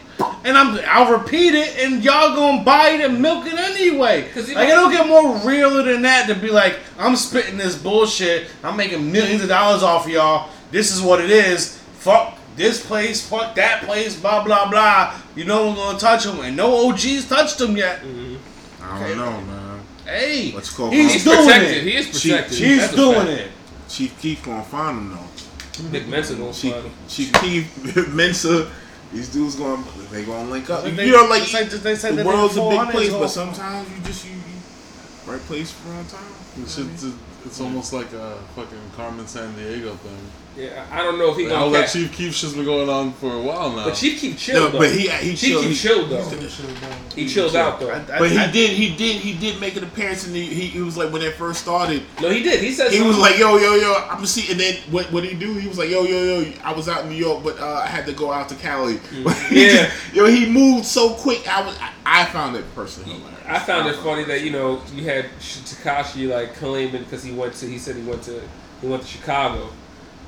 and 0.44 0.56
I'm 0.56 0.78
I'll 0.86 1.12
repeat 1.18 1.54
it, 1.54 1.76
and 1.84 2.02
y'all 2.04 2.34
gonna 2.34 2.62
buy 2.62 2.90
it 2.90 3.00
and 3.00 3.20
milk 3.20 3.46
it 3.46 3.54
anyway. 3.58 4.28
'Cause 4.32 4.48
he 4.48 4.54
Like 4.54 4.68
it 4.68 4.72
don't 4.72 4.90
get 4.92 5.06
more 5.06 5.36
realer 5.38 5.82
than 5.82 6.02
that 6.02 6.26
to 6.28 6.34
be 6.34 6.48
like 6.50 6.78
I'm 6.98 7.16
spitting 7.16 7.56
this 7.58 7.76
bullshit. 7.76 8.48
I'm 8.62 8.76
making 8.76 9.10
millions 9.12 9.42
of 9.42 9.48
dollars 9.48 9.82
off 9.82 10.06
of 10.06 10.12
y'all. 10.12 10.48
This 10.70 10.94
is 10.94 11.00
what 11.02 11.20
it 11.20 11.30
is. 11.30 11.78
Fuck 11.98 12.38
this 12.56 12.84
place. 12.84 13.26
Fuck 13.26 13.54
that 13.56 13.82
place. 13.84 14.16
Blah 14.16 14.44
blah 14.44 14.70
blah. 14.70 15.14
You 15.34 15.44
know 15.44 15.68
we're 15.70 15.74
gonna 15.76 15.98
touch 15.98 16.24
them, 16.24 16.40
and 16.40 16.56
no 16.56 16.88
OGs 16.88 17.26
touched 17.28 17.58
them 17.58 17.76
yet. 17.76 18.00
Mm-hmm. 18.02 18.36
I 18.82 19.00
don't 19.08 19.16
know, 19.18 19.30
man. 19.42 19.80
Hey, 20.06 20.52
Let's 20.54 20.72
go. 20.72 20.88
he's 20.88 21.12
He's 21.14 21.24
doing 21.24 21.36
protected. 21.38 21.76
it. 21.78 21.82
He 21.82 21.96
is 21.96 22.20
She- 22.20 22.30
protected. 22.30 22.58
He's 22.58 22.78
That's 22.78 22.94
doing 22.94 23.26
it. 23.26 23.50
Chief 23.88 24.18
Keef 24.20 24.44
gonna 24.44 24.62
find 24.62 24.98
him 24.98 25.10
though. 25.10 25.88
Nick 25.90 26.06
Mensa 26.08 26.34
gonna 26.34 26.52
Chief, 26.52 26.72
find 26.72 26.84
him. 26.86 26.92
Chief 27.08 27.32
Keef, 27.34 28.08
Mensa, 28.14 28.70
these 29.12 29.28
dudes 29.28 29.56
gonna 29.56 29.82
they 30.10 30.24
gonna 30.24 30.48
link 30.50 30.68
up. 30.70 30.84
They- 30.84 31.06
you 31.06 31.12
know, 31.12 31.26
like 31.26 31.50
like 31.52 31.70
they 31.70 31.94
said 31.96 32.16
the 32.16 32.24
world's 32.24 32.56
a 32.56 32.68
big 32.68 32.90
place, 32.90 33.12
but 33.12 33.28
sometimes 33.28 33.88
you 33.90 33.98
just 34.04 34.24
you, 34.26 34.32
you 34.32 35.32
right 35.32 35.40
place, 35.42 35.74
wrong 35.88 36.04
time. 36.06 36.20
It's, 36.58 36.78
it's, 36.78 37.04
it's 37.44 37.60
almost 37.60 37.92
like 37.92 38.12
a 38.12 38.36
fucking 38.54 38.78
Carmen 38.96 39.24
Sandiego 39.26 39.94
thing. 39.98 40.16
Yeah, 40.56 40.86
I 40.90 41.02
don't 41.02 41.18
know 41.18 41.32
if 41.32 41.36
he 41.36 41.50
All 41.50 41.66
gonna 41.66 41.72
that 41.72 41.80
catch. 41.82 41.92
Chief 41.92 42.12
Keef 42.16 42.34
shit's 42.34 42.54
been 42.54 42.64
going 42.64 42.88
on 42.88 43.12
for 43.12 43.30
a 43.30 43.42
while 43.42 43.72
now. 43.76 43.84
But 43.84 43.94
Chief 43.94 44.18
Keef 44.18 44.38
chill 44.38 44.58
No, 44.64 44.68
though. 44.70 44.78
but 44.78 44.90
he 44.90 45.06
he 45.06 45.36
Chief 45.36 45.38
chilled. 45.50 45.62
keep 45.64 45.70
He, 45.72 45.76
chill 45.76 46.06
though. 46.06 46.22
That 46.24 46.50
shit 46.50 46.80
down. 46.80 46.92
He 47.14 47.28
chilled 47.28 47.54
out 47.56 47.78
though. 47.78 47.90
I- 47.90 47.96
I- 47.98 48.18
but 48.18 48.30
he 48.30 48.38
I- 48.38 48.50
did 48.50 48.70
he 48.70 48.96
did 48.96 49.16
he 49.16 49.34
did 49.34 49.60
make 49.60 49.76
an 49.76 49.84
appearance 49.84 50.26
and 50.26 50.34
he, 50.34 50.46
he, 50.46 50.66
he 50.68 50.80
was 50.80 50.96
like 50.96 51.12
when 51.12 51.20
it 51.20 51.34
first 51.34 51.60
started. 51.60 52.04
No, 52.22 52.30
he 52.30 52.42
did. 52.42 52.60
He 52.64 52.72
said 52.72 52.90
He 52.90 53.02
was 53.02 53.18
like, 53.18 53.36
yo, 53.38 53.58
yo, 53.58 53.74
yo, 53.74 53.92
I'm 54.08 54.14
gonna 54.14 54.26
see. 54.26 54.50
And 54.50 54.58
then 54.58 54.76
what 54.90 55.12
what 55.12 55.24
did 55.24 55.32
he 55.32 55.38
do? 55.38 55.52
He 55.52 55.68
was 55.68 55.76
like, 55.76 55.90
yo, 55.90 56.04
yo, 56.04 56.40
yo, 56.40 56.50
I 56.64 56.72
was 56.72 56.88
out 56.88 57.02
in 57.04 57.10
New 57.10 57.16
York, 57.16 57.44
but 57.44 57.60
uh, 57.60 57.82
I 57.84 57.86
had 57.86 58.06
to 58.06 58.14
go 58.14 58.32
out 58.32 58.48
to 58.48 58.54
Cali. 58.54 58.96
He 59.50 59.66
Yeah. 59.66 59.84
just- 59.88 60.14
yo, 60.14 60.24
he 60.24 60.50
moved 60.50 60.86
so 60.86 61.10
quick. 61.16 61.46
I 61.54 61.66
was, 61.66 61.76
I, 61.78 61.92
I 62.06 62.24
found 62.24 62.56
it 62.56 62.64
personally 62.74 63.10
hilarious. 63.12 63.32
I 63.46 63.58
found 63.58 63.88
it 63.90 63.96
funny 63.96 64.24
that 64.24 64.40
you 64.40 64.50
know 64.52 64.80
you 64.94 65.04
had 65.04 65.26
Tekashi 65.38 66.28
like 66.28 66.35
claiming 66.44 67.02
because 67.04 67.24
he 67.24 67.32
went 67.32 67.54
to 67.54 67.66
he 67.66 67.78
said 67.78 67.96
he 67.96 68.02
went 68.02 68.22
to 68.24 68.42
he 68.80 68.86
went 68.86 69.02
to 69.02 69.08
Chicago 69.08 69.70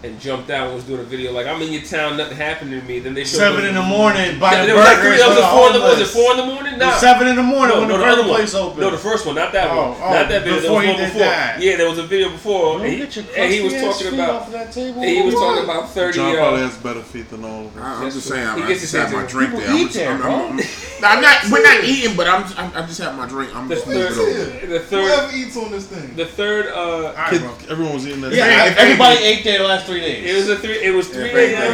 and 0.05 0.21
jumped 0.21 0.49
out 0.49 0.67
and 0.69 0.77
was 0.77 0.85
doing 0.85 1.01
a 1.01 1.03
video 1.03 1.33
like 1.33 1.47
I'm 1.49 1.61
in 1.61 1.73
your 1.73 1.83
town 1.83 2.17
nothing 2.17 2.37
happened 2.37 2.71
to 2.71 2.81
me 2.83 3.01
then 3.01 3.15
they 3.15 3.25
showed 3.25 3.39
Seven 3.39 3.65
in 3.65 3.75
the 3.75 3.83
morning, 3.83 4.39
buying 4.39 4.65
There 4.67 4.77
was 4.77 4.85
like 4.85 4.99
three, 4.99 5.17
that 5.19 5.27
was 5.27 5.37
for 5.37 5.43
the 5.43 5.49
four 5.51 5.67
in 5.67 5.73
the 5.73 5.81
was 5.81 5.99
it 5.99 6.07
four 6.07 6.31
in 6.31 6.37
the 6.39 6.47
morning 6.47 6.73
It 6.75 6.79
nah 6.79 6.97
Seven 6.99 7.27
in 7.27 7.35
the 7.35 7.43
morning 7.43 7.75
no, 7.75 7.81
when 7.81 7.89
no, 7.89 7.99
the 7.99 8.05
the 8.05 8.11
other 8.13 8.23
burger 8.23 8.29
one. 8.31 8.39
place 8.39 8.55
opened. 8.55 8.81
No, 8.81 8.91
the 8.91 8.97
first 8.99 9.27
one, 9.27 9.35
not 9.35 9.53
that 9.53 9.71
Oh, 9.73 9.91
one. 9.91 9.99
oh, 10.01 10.11
not 10.15 10.29
that 10.29 10.45
video. 10.45 10.61
before 10.61 10.83
there 10.83 10.93
was 10.93 10.99
one 11.01 11.05
before. 11.09 11.21
that. 11.21 11.61
Yeah, 11.61 11.77
there 11.77 11.89
was 11.91 11.99
a 11.99 12.07
video 12.07 12.31
before. 12.31 12.79
And 12.79 12.87
he, 12.93 12.99
get 12.99 13.17
your 13.17 13.25
and 13.37 13.53
he 13.53 13.61
was 13.61 13.73
talking 13.75 14.07
feet 14.07 14.15
about. 14.15 14.31
off 14.31 14.47
of 14.47 14.53
that 14.53 14.71
table. 14.73 15.01
and 15.03 15.11
he 15.11 15.23
was 15.23 15.35
What? 15.35 15.41
talking 15.51 15.65
about 15.65 15.91
thirty. 15.91 16.17
John 16.19 16.31
Uh, 16.31 16.39
probably 16.39 16.61
has 16.61 16.77
better 16.79 17.03
feet 17.03 17.29
than 17.31 17.45
all 17.45 17.67
of 17.67 17.77
us. 17.77 17.83
I- 17.83 18.05
I'm 18.05 18.11
just 18.13 18.29
saying, 18.29 18.47
I 18.47 18.69
gets 18.69 18.81
just 18.87 18.93
his 18.95 19.03
had 19.03 19.13
my 19.13 19.27
drink 19.27 19.51
People 19.51 19.67
there. 19.91 20.13
I'm 20.13 21.21
not. 21.23 21.37
We're 21.51 21.63
not 21.63 21.83
eating, 21.93 22.17
but 22.17 22.29
I'm. 22.29 22.45
I'm 22.57 22.87
just 22.87 23.01
had 23.01 23.17
my 23.17 23.27
drink. 23.27 23.55
I'm 23.55 23.69
just 23.69 23.87
moving 23.87 24.03
third, 24.03 24.19
over. 24.19 24.67
the 24.67 24.81
third, 24.81 25.05
Whoever 25.11 25.37
eats 25.37 25.57
on 25.57 25.71
this 25.73 25.87
thing. 25.87 26.15
the 26.15 26.27
third. 26.27 26.67
Uh, 26.69 26.79
All 26.79 27.13
right, 27.15 27.31
Kid, 27.31 27.41
bro. 27.41 27.55
everyone 27.69 27.95
was 27.95 28.07
eating 28.07 28.21
that. 28.23 28.33
Yeah, 28.33 28.45
Hey, 28.45 28.61
I- 28.61 28.67
if 28.69 28.77
everybody 28.79 29.17
ate 29.25 29.43
there 29.45 29.59
the 29.59 29.65
last 29.65 29.88
three 29.89 30.01
days. 30.01 30.25
it 30.31 30.35
was 30.37 30.49
a 30.49 30.57
three. 30.61 30.85
It 30.85 30.95
was 30.95 31.09
three 31.09 31.31
a.m. 31.31 31.73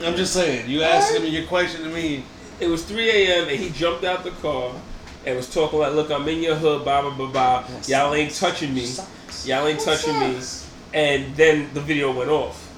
I- 0.00 0.04
I- 0.04 0.08
I'm 0.08 0.16
just 0.16 0.32
saying. 0.32 0.68
You 0.68 0.82
asked 0.82 1.12
me 1.20 1.28
your 1.28 1.46
question 1.46 1.82
to 1.84 1.88
me. 1.90 2.24
It 2.58 2.68
was 2.68 2.84
3 2.84 3.08
a.m. 3.10 3.48
and 3.48 3.58
he 3.58 3.70
jumped 3.70 4.04
out 4.04 4.22
the 4.22 4.32
car 4.32 4.74
and 5.24 5.34
was 5.34 5.48
talking 5.52 5.78
like, 5.78 5.94
"Look, 5.94 6.10
I'm 6.10 6.28
in 6.28 6.42
your 6.42 6.56
hood, 6.56 6.84
blah 6.84 7.00
blah 7.00 7.10
blah 7.14 7.30
blah. 7.30 7.64
Y'all 7.86 8.12
ain't 8.14 8.34
touching 8.34 8.74
me. 8.74 8.86
Y'all 9.46 9.66
ain't 9.66 9.80
touching 9.80 10.18
me." 10.20 10.36
And 10.92 11.34
then 11.36 11.70
the 11.72 11.80
video 11.80 12.12
went 12.12 12.28
off. 12.28 12.68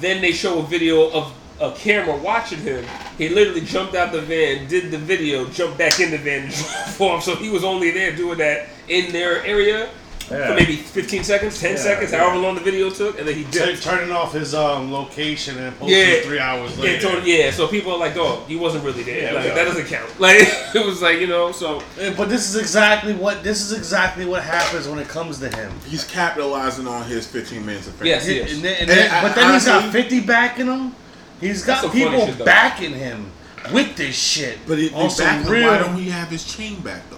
Then 0.00 0.20
they 0.20 0.30
show 0.32 0.60
a 0.60 0.62
video 0.62 1.10
of 1.10 1.32
a 1.60 1.72
camera 1.72 2.16
watching 2.16 2.58
him. 2.60 2.84
He 3.18 3.28
literally 3.28 3.60
jumped 3.62 3.94
out 3.94 4.12
the 4.12 4.20
van, 4.20 4.68
did 4.68 4.90
the 4.92 4.98
video, 4.98 5.44
jumped 5.46 5.78
back 5.78 5.98
in 6.00 6.10
the 6.12 6.18
van, 6.18 6.44
and 6.44 6.52
drove 6.96 7.00
off. 7.00 7.24
So 7.24 7.34
he 7.36 7.48
was 7.48 7.64
only 7.64 7.90
there 7.90 8.14
doing 8.14 8.38
that 8.38 8.68
in 8.88 9.12
their 9.12 9.44
area 9.44 9.88
for 10.24 10.54
maybe 10.54 10.76
15 10.76 11.24
seconds, 11.24 11.60
10 11.60 11.72
Yeah, 11.72 11.76
seconds, 11.76 12.12
yeah. 12.12 12.18
however 12.18 12.38
long 12.38 12.54
the 12.54 12.60
video 12.60 12.90
took, 12.90 13.18
and 13.18 13.26
then 13.28 13.34
he 13.34 13.44
T- 13.44 13.50
dipped. 13.58 13.82
turning 13.82 14.10
off 14.12 14.32
his 14.32 14.54
um 14.54 14.92
location 14.92 15.58
and 15.58 15.78
posting 15.78 15.98
Yeah. 15.98 16.04
it 16.06 16.24
three 16.24 16.38
hours 16.38 16.76
Yeah, 16.76 16.84
later. 16.84 17.00
totally, 17.08 17.38
yeah. 17.38 17.50
So 17.50 17.66
people 17.68 17.92
are 17.92 17.98
like, 17.98 18.16
"Oh, 18.16 18.44
he 18.48 18.56
wasn't 18.56 18.84
really 18.84 19.02
there. 19.02 19.32
Yeah, 19.32 19.38
like, 19.38 19.54
that 19.54 19.64
doesn't 19.64 19.86
count." 19.86 20.08
Like 20.20 20.38
it 20.74 20.84
was 20.86 21.02
like 21.02 21.18
you 21.20 21.26
know. 21.26 21.52
So 21.52 21.82
Yeah, 22.00 22.14
But 22.16 22.28
this 22.28 22.48
is 22.48 22.56
exactly 22.56 23.12
what 23.14 23.42
this 23.42 23.60
is 23.60 23.72
exactly 23.76 24.24
what 24.24 24.42
happens 24.42 24.88
when 24.88 24.98
it 24.98 25.08
comes 25.08 25.38
to 25.40 25.48
him. 25.48 25.70
He's 25.88 26.04
capitalizing 26.04 26.86
on 26.86 27.04
his 27.06 27.26
15 27.26 27.64
minutes 27.66 27.86
of 27.88 27.94
fame. 27.94 28.08
Yes. 28.08 28.28
Yeah, 28.28 28.42
and 28.42 28.62
then, 28.62 28.76
and 28.80 28.90
And 28.90 28.90
then- 28.90 29.10
I- 29.10 29.22
but 29.22 29.34
then 29.34 29.52
he's 29.54 29.64
got 29.64 29.92
50 29.92 30.20
backing 30.20 30.66
him. 30.66 30.94
He's 31.40 31.62
got 31.64 31.66
That's 31.66 31.80
some 31.82 31.90
funny 31.90 32.04
people 32.04 32.26
shit, 32.26 32.44
backing 32.44 32.94
him 32.94 33.26
with 33.72 33.96
this 33.96 34.14
shit. 34.16 34.58
But 34.66 34.78
it, 34.78 34.94
on 34.94 35.10
some 35.10 35.42
back, 35.42 35.48
real. 35.50 35.66
why 35.68 35.78
don't 35.78 35.96
he 35.96 36.08
have 36.10 36.28
his 36.28 36.44
chain 36.44 36.76
back 36.80 37.02
though? 37.10 37.11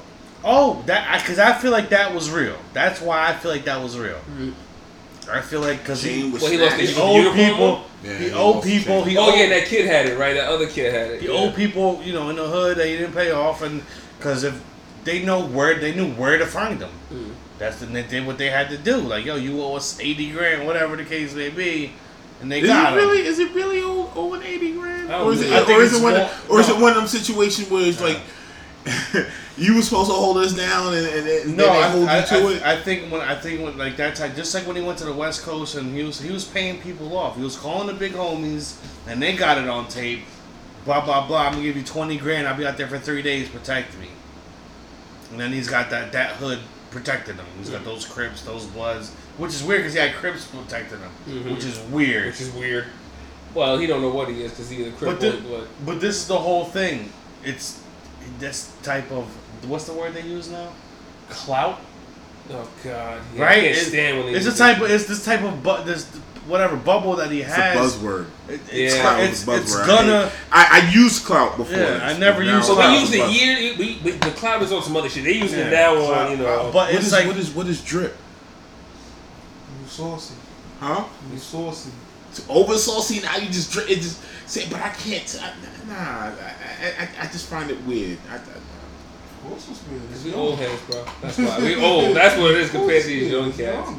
Oh, 0.44 0.82
that 0.86 1.20
because 1.22 1.38
I, 1.38 1.54
feel 1.54 1.70
like 1.70 1.88
that 1.90 2.14
was 2.14 2.30
real. 2.30 2.56
That's 2.74 3.00
why 3.00 3.28
I 3.28 3.34
feel 3.34 3.50
like 3.50 3.64
that 3.64 3.82
was 3.82 3.98
real. 3.98 4.18
I 5.30 5.40
feel 5.40 5.60
like 5.62 5.78
because 5.78 6.02
he, 6.02 6.30
was 6.30 6.42
Well, 6.42 6.50
he 6.52 6.58
lost 6.58 6.74
snatched. 6.74 6.80
his 6.90 6.96
he 6.96 7.32
people, 7.46 7.82
Yeah, 8.04 8.18
he 8.18 8.24
he 8.28 8.32
owed 8.32 8.54
lost 8.56 8.66
his 8.66 8.82
people, 8.84 9.00
chain. 9.02 9.08
he 9.10 9.16
oh 9.16 9.28
owed, 9.30 9.38
yeah, 9.38 9.48
that 9.48 9.66
kid 9.68 9.86
had 9.86 10.06
it 10.06 10.18
right. 10.18 10.34
That 10.34 10.48
other 10.50 10.66
kid 10.68 10.92
had 10.92 11.10
it. 11.12 11.22
he 11.22 11.28
yeah. 11.28 11.32
owed 11.40 11.54
people, 11.54 12.02
you 12.04 12.12
know, 12.12 12.28
in 12.28 12.36
the 12.36 12.46
hood 12.46 12.76
they 12.76 12.96
didn't 12.98 13.14
pay 13.14 13.30
off, 13.30 13.62
and 13.62 13.82
because 14.18 14.44
if 14.44 14.62
they 15.04 15.24
know 15.24 15.46
where 15.46 15.78
they 15.78 15.94
knew 15.94 16.12
where 16.12 16.36
to 16.36 16.44
find 16.46 16.78
them, 16.78 16.90
Mm. 17.10 17.30
that's 17.58 17.78
the, 17.80 17.86
they 17.86 18.02
did 18.02 18.26
what 18.26 18.36
they 18.36 18.50
had 18.50 18.68
to 18.68 18.76
do. 18.76 18.96
Like, 18.98 19.24
yo, 19.24 19.36
you 19.36 19.62
owe 19.62 19.76
us 19.76 19.98
eighty 20.00 20.30
grand, 20.30 20.66
whatever 20.66 20.94
the 20.96 21.04
case 21.04 21.34
may 21.34 21.48
be, 21.48 21.92
and 22.42 22.52
they 22.52 22.60
Is 22.60 22.66
got 22.68 22.92
it 22.92 23.00
him. 23.02 23.08
really? 23.08 23.26
Is 23.26 23.38
it 23.38 23.50
really 23.54 23.80
owe- 23.82 24.10
owing 24.14 24.42
eighty 24.42 24.72
grand? 24.72 25.10
Or 25.10 25.32
is 25.32 25.40
it? 25.40 25.48
know. 25.50 25.62
I 25.62 25.64
think 25.64 25.78
Or 25.78 25.82
is 25.82 25.94
it 25.98 26.02
one? 26.02 26.14
more- 26.14 26.30
Or 26.50 26.60
is 26.60 26.68
it 26.68 26.76
one 26.76 26.90
of 26.90 26.96
them 26.96 27.06
situations 27.06 27.70
where 27.70 27.86
it's 27.86 28.00
like 28.02 28.20
you 29.56 29.74
were 29.76 29.82
supposed 29.82 30.10
to 30.10 30.14
hold 30.16 30.36
us 30.38 30.52
down 30.54 30.92
and, 30.94 31.06
and, 31.06 31.26
and 31.28 31.56
No, 31.56 31.64
then 31.64 31.72
they 31.72 31.82
I, 31.82 31.88
hold 31.90 32.08
I, 32.08 32.20
you 32.20 32.26
to 32.26 32.34
I, 32.34 32.52
it? 32.52 32.62
I 32.62 32.82
think 32.82 33.10
when 33.12 33.20
I 33.22 33.34
think 33.34 33.62
when 33.62 33.78
like 33.78 33.96
that 33.96 34.14
time, 34.16 34.34
just 34.36 34.54
like 34.54 34.66
when 34.66 34.76
he 34.76 34.82
went 34.82 34.98
to 34.98 35.04
the 35.04 35.12
West 35.12 35.42
Coast 35.42 35.74
and 35.76 35.96
he 35.96 36.02
was 36.02 36.20
he 36.20 36.30
was 36.30 36.44
paying 36.44 36.80
people 36.80 37.16
off. 37.16 37.36
He 37.36 37.42
was 37.42 37.56
calling 37.56 37.86
the 37.86 37.94
big 37.94 38.12
homies, 38.12 38.76
and 39.06 39.22
they 39.22 39.34
got 39.36 39.56
it 39.58 39.68
on 39.68 39.88
tape. 39.88 40.20
Blah 40.84 41.02
blah 41.04 41.26
blah. 41.26 41.44
I'm 41.46 41.52
gonna 41.52 41.64
give 41.64 41.76
you 41.76 41.82
twenty 41.82 42.18
grand. 42.18 42.46
I'll 42.46 42.56
be 42.58 42.66
out 42.66 42.76
there 42.76 42.88
for 42.88 42.98
three 42.98 43.22
days. 43.22 43.48
Protect 43.48 43.96
me. 43.98 44.08
And 45.30 45.40
then 45.40 45.50
he's 45.52 45.68
got 45.68 45.88
that 45.90 46.12
that 46.12 46.32
hood 46.32 46.58
protecting 46.90 47.36
him. 47.36 47.46
He's 47.58 47.70
got 47.70 47.84
those 47.84 48.04
Crips, 48.04 48.42
those 48.42 48.66
Bloods, 48.66 49.10
which 49.38 49.52
is 49.52 49.64
weird 49.64 49.80
because 49.80 49.94
he 49.94 50.00
had 50.00 50.14
Crips 50.14 50.44
protecting 50.46 50.98
him, 51.00 51.10
Mhm. 51.26 51.54
which 51.54 51.64
is 51.64 51.78
weird. 51.90 52.26
which 52.26 52.40
is 52.42 52.50
weird. 52.52 52.84
Well, 53.54 53.78
he 53.78 53.86
don't 53.86 54.02
know 54.02 54.10
what 54.10 54.28
he 54.28 54.42
is 54.42 54.50
because 54.50 54.68
he's 54.68 54.88
a 54.88 54.90
But 55.00 55.20
the- 55.20 55.40
But, 55.48 55.68
But 55.86 56.00
this 56.00 56.16
is 56.16 56.26
the 56.28 56.38
whole 56.38 56.64
thing. 56.66 57.12
It's 57.44 57.78
this 58.38 58.72
type 58.82 59.10
of 59.10 59.24
what's 59.66 59.84
the 59.84 59.92
word 59.92 60.14
they 60.14 60.22
use 60.22 60.50
now? 60.50 60.68
Clout. 61.30 61.80
oh 62.50 62.68
god, 62.82 63.20
yeah, 63.34 63.42
right? 63.44 63.64
It's- 63.64 63.86
stand 63.88 64.18
when 64.24 64.34
it's 64.34 64.44
do 64.44 64.50
the 64.52 64.58
type 64.58 64.80
of 64.80 64.90
it's 64.90 65.06
this 65.06 65.24
type 65.24 65.42
of 65.42 65.62
but 65.62 65.84
this 65.86 66.04
whatever 66.46 66.76
bubble 66.76 67.16
that 67.16 67.30
he 67.30 67.40
It's 67.40 67.50
a 67.50 67.54
has. 67.54 67.94
buzzword. 67.96 68.26
It- 68.48 68.60
it's, 68.70 68.94
Yeah. 68.94 69.00
Clout 69.00 69.20
it's, 69.20 69.40
is 69.42 69.48
a 69.48 69.52
it's 69.56 69.74
buzzword. 69.74 69.82
I 69.82 69.86
gonna. 69.86 70.22
hate- 70.28 70.32
I, 70.52 70.80
I 70.82 70.90
used 70.92 71.24
clout 71.24 71.56
before. 71.56 71.78
Yeah, 71.78 71.84
this, 71.86 72.02
I 72.02 72.18
never 72.18 72.42
used 72.42 72.68
it's 72.68 72.76
But 72.76 72.90
we 72.90 72.98
used 72.98 73.14
it 73.14 73.18
buzz- 73.20 73.40
year. 73.42 73.74
We, 73.78 74.00
we 74.04 74.10
the 74.18 74.30
clout 74.32 74.62
is 74.62 74.70
on 74.72 74.82
some 74.82 74.94
other 74.96 75.08
shit. 75.08 75.24
They 75.24 75.32
using 75.32 75.58
Yeah, 75.58 75.68
it 75.68 75.70
now 75.70 75.94
clout, 76.06 76.26
on 76.26 76.30
you 76.32 76.36
know. 76.38 76.64
But 76.66 76.74
What 76.74 76.94
it's 76.94 77.06
is, 77.06 77.12
like 77.12 77.26
what 77.26 77.36
is 77.38 77.50
what 77.50 77.66
is 77.66 77.80
drip? 77.82 78.14
You 79.82 79.88
saucy. 79.88 80.34
Huh? 80.80 81.04
You 81.32 81.38
saucy. 81.38 81.90
It's 82.30 82.44
over 82.48 82.76
saucy 82.76 83.20
now. 83.20 83.36
You 83.38 83.46
just 83.46 83.72
drip. 83.72 83.88
It 83.88 83.96
just 84.00 84.20
say, 84.46 84.68
but 84.70 84.80
I 84.80 84.90
can't. 84.90 85.26
t- 85.26 85.38
I, 85.38 85.52
nah, 85.88 85.94
I, 85.94 86.28
I, 86.28 87.02
I, 87.04 87.08
I 87.22 87.26
just 87.26 87.48
find 87.48 87.70
it 87.70 87.80
weird. 87.84 88.18
I, 88.30 88.36
I, 88.36 88.38
What's 89.48 89.64
supposed 89.64 89.84
to? 89.84 90.08
Cause 90.14 90.24
we 90.24 90.32
old 90.34 90.58
heads, 90.58 90.80
bro. 90.82 91.04
That's 91.22 91.36
why 91.38 91.58
we 91.58 91.76
old. 91.76 92.16
That's 92.16 92.38
what 92.38 92.52
it 92.52 92.56
is 92.58 92.70
compared 92.70 93.02
to 93.02 93.08
these 93.08 93.30
young 93.30 93.52
cats. 93.52 93.90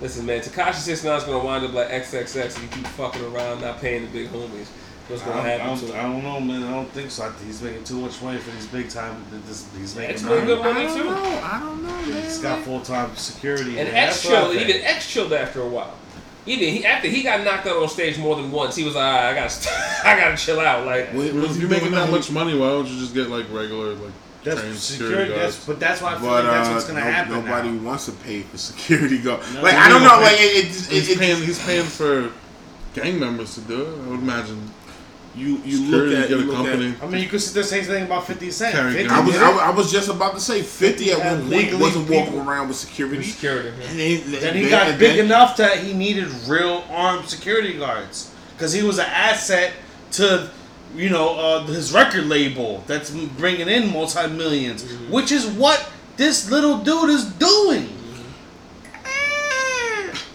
Listen, 0.00 0.26
man, 0.26 0.40
Tekashi 0.40 0.74
Six 0.74 1.02
Nine's 1.04 1.24
gonna 1.24 1.42
wind 1.42 1.64
up 1.64 1.72
like 1.72 1.88
XXX 1.88 2.36
if 2.44 2.62
you 2.62 2.68
keep 2.68 2.86
fucking 2.88 3.24
around, 3.24 3.62
not 3.62 3.80
paying 3.80 4.02
the 4.02 4.08
big 4.12 4.28
homies. 4.28 4.66
What's 5.08 5.22
gonna 5.22 5.36
don't, 5.36 5.46
I, 5.46 5.48
happen 5.50 5.66
don't, 5.68 5.88
to 5.92 5.98
I 5.98 6.02
don't 6.02 6.22
know, 6.22 6.40
man. 6.40 6.62
I 6.64 6.70
don't 6.72 6.90
think 6.90 7.10
so. 7.10 7.32
He's 7.46 7.62
making 7.62 7.84
too 7.84 8.00
much 8.00 8.20
money 8.20 8.38
for 8.38 8.50
these 8.50 8.66
big 8.66 8.90
time. 8.90 9.24
This, 9.46 9.66
he's 9.78 9.94
making 9.96 10.10
X 10.10 10.22
money. 10.24 10.36
made 10.40 10.46
good 10.46 10.58
I 10.58 10.72
money 10.72 10.86
don't 10.86 10.98
too. 10.98 11.04
know. 11.04 11.40
I 11.42 11.60
don't 11.60 11.82
know, 11.82 11.88
man. 12.12 12.22
He's 12.24 12.38
got 12.38 12.62
full 12.64 12.80
time 12.82 13.14
security. 13.16 13.78
And 13.78 13.88
man. 13.88 14.08
X 14.08 14.22
That's 14.22 14.24
what 14.26 14.34
I 14.34 14.40
chilled. 14.40 14.56
think. 14.56 14.68
Even 14.68 14.82
X 14.82 15.10
chilled 15.10 15.32
after 15.32 15.62
a 15.62 15.68
while. 15.68 15.94
Even 16.46 16.72
he, 16.74 16.84
after 16.84 17.08
he 17.08 17.22
got 17.22 17.42
knocked 17.44 17.66
out 17.66 17.82
on 17.82 17.88
stage 17.88 18.18
more 18.18 18.36
than 18.36 18.50
once, 18.52 18.76
he 18.76 18.84
was 18.84 18.94
like, 18.94 19.04
"All 19.04 19.12
right, 19.12 19.30
I 19.30 19.34
got, 19.34 19.68
I 20.04 20.16
gotta 20.20 20.36
chill 20.36 20.60
out." 20.60 20.86
Like, 20.86 21.08
What- 21.12 21.26
If 21.26 21.56
you're 21.58 21.68
making 21.68 21.90
that 21.92 22.10
much 22.10 22.30
money, 22.30 22.56
why 22.56 22.68
don't 22.68 22.86
you 22.86 22.98
just 23.00 23.14
get 23.14 23.28
like 23.30 23.46
regular 23.52 23.94
like 23.94 24.12
That's 24.44 24.60
trained 24.60 24.76
security. 24.76 25.14
security 25.16 25.30
That's, 25.40 25.54
guards? 25.56 25.66
but 25.66 25.80
that's 25.80 26.00
why 26.02 26.14
I 26.14 26.18
feel 26.18 26.28
But 26.28 26.44
like 26.44 26.54
that's 26.54 26.68
uh, 26.68 26.72
what's 26.72 26.84
gonna 26.86 27.00
no- 27.00 27.10
happen. 27.10 27.32
nobody 27.44 27.68
now. 27.70 27.82
wants 27.82 28.06
to 28.06 28.12
pay 28.12 28.42
for 28.42 28.56
security 28.70 29.18
guard. 29.18 29.40
No, 29.54 29.62
like 29.62 29.74
I 29.74 29.88
don't 29.88 30.02
know. 30.02 30.16
no. 30.16 30.22
Like 30.22 30.36
it, 30.40 30.64
it, 30.64 30.68
just- 30.68 30.90
He's 30.90 31.08
it, 31.08 31.12
it, 31.12 31.18
paying. 31.18 31.42
He's 31.42 31.58
paying 31.64 31.84
for 31.84 32.30
gang 32.94 33.18
members 33.18 33.54
to 33.56 33.60
do 33.62 33.82
it. 33.82 33.88
I 34.06 34.08
would 34.10 34.20
imagine. 34.20 34.70
You 35.36 35.60
you 35.64 35.76
Security 35.76 36.14
look 36.14 36.24
at 36.24 36.30
you 36.30 36.36
a 36.36 36.38
look 36.38 36.56
company. 36.56 36.88
at. 36.92 37.02
I 37.02 37.06
mean, 37.08 37.22
you 37.22 37.28
could 37.28 37.40
sit 37.42 37.52
there 37.54 37.62
saying 37.62 37.84
something 37.84 38.04
about 38.04 38.26
Fifty 38.26 38.50
Cent. 38.50 38.74
50 38.74 39.06
I 39.08 39.20
was 39.20 39.32
did 39.34 39.42
I, 39.42 39.50
was- 39.52 39.60
I 39.60 39.70
was 39.70 39.92
just 39.92 40.08
about 40.08 40.34
to 40.34 40.40
say 40.40 40.62
fifty 40.62 41.12
at 41.12 41.18
one 41.18 41.38
point 41.40 41.50
legally 41.50 41.80
wasn't 41.82 42.08
walking 42.08 42.32
people- 42.32 42.48
around 42.48 42.68
with 42.68 42.76
security. 42.78 43.22
security. 43.22 43.68
And 43.68 43.78
then, 44.00 44.40
Then 44.40 44.54
he 44.54 44.62
then- 44.62 44.70
got 44.70 44.86
and 44.88 44.98
big 44.98 45.16
then- 45.16 45.26
enough 45.26 45.56
that 45.58 45.78
he 45.78 45.92
needed 45.92 46.28
real 46.48 46.84
armed 46.90 47.28
security 47.28 47.74
guards 47.78 48.30
because 48.54 48.72
he 48.72 48.82
was 48.82 48.98
an 48.98 49.06
asset 49.06 49.72
to 50.12 50.48
you 50.94 51.10
know, 51.10 51.36
uh, 51.38 51.64
his 51.66 51.92
record 51.92 52.24
label 52.26 52.82
that's 52.86 53.10
bringing 53.10 53.68
in 53.68 53.92
multi 53.92 54.26
millions 54.28 54.82
Mm-hmm. 54.84 55.10
which 55.12 55.30
is 55.32 55.44
what 55.46 55.86
this 56.16 56.50
little 56.50 56.78
dude 56.78 57.10
is 57.10 57.24
doing. 57.26 57.90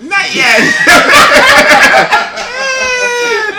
Not 0.01 0.35
yet. 0.35 0.61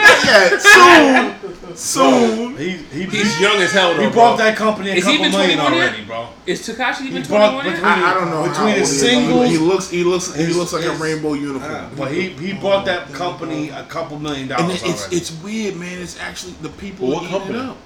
Not 0.02 0.24
yet. 0.24 0.60
Soon. 0.92 1.76
Soon. 1.76 2.56
He 2.58 2.70
he 2.92 3.04
He's 3.04 3.40
young 3.40 3.56
as 3.56 3.72
hell 3.72 3.94
though. 3.94 4.00
he 4.02 4.06
bro. 4.08 4.14
bought 4.14 4.38
that 4.38 4.56
company 4.56 4.90
a 4.90 4.94
Is 4.94 5.06
he 5.06 5.12
couple 5.12 5.26
even 5.26 5.38
million 5.38 5.58
21 5.58 5.72
yet? 5.80 5.88
already, 5.88 6.04
bro. 6.04 6.28
Is 6.46 6.60
Tekashi 6.68 7.00
even 7.06 7.22
He 7.22 7.28
bought 7.28 7.50
21 7.52 7.64
yet? 7.64 7.72
between- 7.74 7.84
I, 7.92 8.10
I 8.10 8.14
don't 8.14 8.30
know. 8.30 8.42
Between 8.42 8.54
how 8.56 8.66
old 8.66 8.74
his 8.76 8.88
he 8.90 8.94
is. 8.94 9.00
singles- 9.00 9.50
he 9.50 9.58
looks, 9.58 9.90
he 9.90 10.04
looks, 10.04 10.34
he 10.34 10.42
his- 10.44 10.56
looks 10.56 10.72
like 10.72 10.84
a 10.84 10.90
his- 10.92 11.00
rainbow 11.00 11.32
unicorn. 11.34 11.72
Uh, 11.72 11.88
but 11.96 12.10
he 12.12 12.28
he 12.30 12.52
bought 12.52 12.84
that 12.84 13.12
company 13.14 13.70
a 13.70 13.84
couple 13.84 14.18
million 14.18 14.50
and 14.50 14.58
dollars 14.58 14.82
it- 14.82 14.88
it's 14.90 15.00
already. 15.02 15.16
it's 15.16 15.32
weird, 15.42 15.76
man. 15.76 15.98
It's 16.02 16.18
actually 16.20 16.54
the 16.62 16.68
people 16.68 17.08
Well, 17.08 17.16
what 17.20 17.24
eating 17.24 17.38
company? 17.38 17.58
it 17.58 17.68
up. 17.70 17.76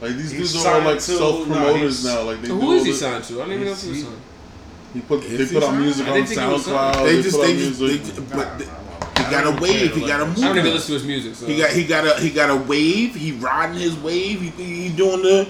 Like 0.00 0.12
these 0.16 0.30
He's 0.30 0.52
dudes 0.52 0.66
are 0.66 0.74
all 0.74 0.80
like 0.82 0.94
to- 0.96 1.00
self 1.00 1.46
no, 1.48 1.54
promoters 1.54 2.02
he's- 2.02 2.04
now. 2.14 2.22
Like 2.22 2.42
they 2.42 2.48
So 2.48 2.54
do 2.54 2.60
who 2.60 2.66
all 2.68 2.72
is 2.74 2.84
he 2.84 2.92
the- 2.92 2.96
signed 2.98 3.24
to? 3.24 3.34
I 3.34 3.44
don't 3.44 3.52
even 3.54 3.64
know 3.66 3.72
if 3.72 3.82
he 3.82 3.88
was 3.88 3.96
He- 3.98 4.02
signed. 4.04 4.16
He 4.94 5.00
put 5.02 5.24
Is 5.24 5.38
they 5.38 5.44
he 5.44 5.54
put 5.54 5.62
out 5.62 5.68
signed? 5.70 5.80
music 5.82 6.06
I 6.06 6.08
on 6.10 6.14
didn't 6.16 6.28
think 6.28 6.40
he 6.40 6.46
was 6.46 6.62
SoundCloud. 6.66 7.04
They 7.04 7.16
They 7.16 7.22
just, 7.22 7.36
put 7.36 7.44
out 7.44 7.46
they 7.46 7.56
just, 7.56 7.78
they, 7.80 8.36
but 8.36 8.48
he 8.60 8.64
got 9.30 9.46
a 9.46 9.60
wave. 9.62 9.94
He 9.94 10.00
got 10.00 10.20
a 10.20 10.24
I 10.24 10.26
don't 10.26 10.38
even 10.38 10.54
movement. 10.54 10.74
listen 10.74 10.86
to 10.88 10.92
his 10.94 11.04
music. 11.06 11.34
So. 11.34 11.46
He 11.46 11.56
got 11.58 11.70
he 11.70 11.84
got 11.84 12.06
a 12.06 12.20
he 12.20 12.30
got 12.30 12.50
a 12.50 12.56
wave. 12.56 13.14
He 13.14 13.32
riding 13.32 13.78
his 13.78 13.94
wave. 13.96 14.40
He 14.40 14.50
he 14.50 14.88
doing 14.90 15.22
the 15.22 15.48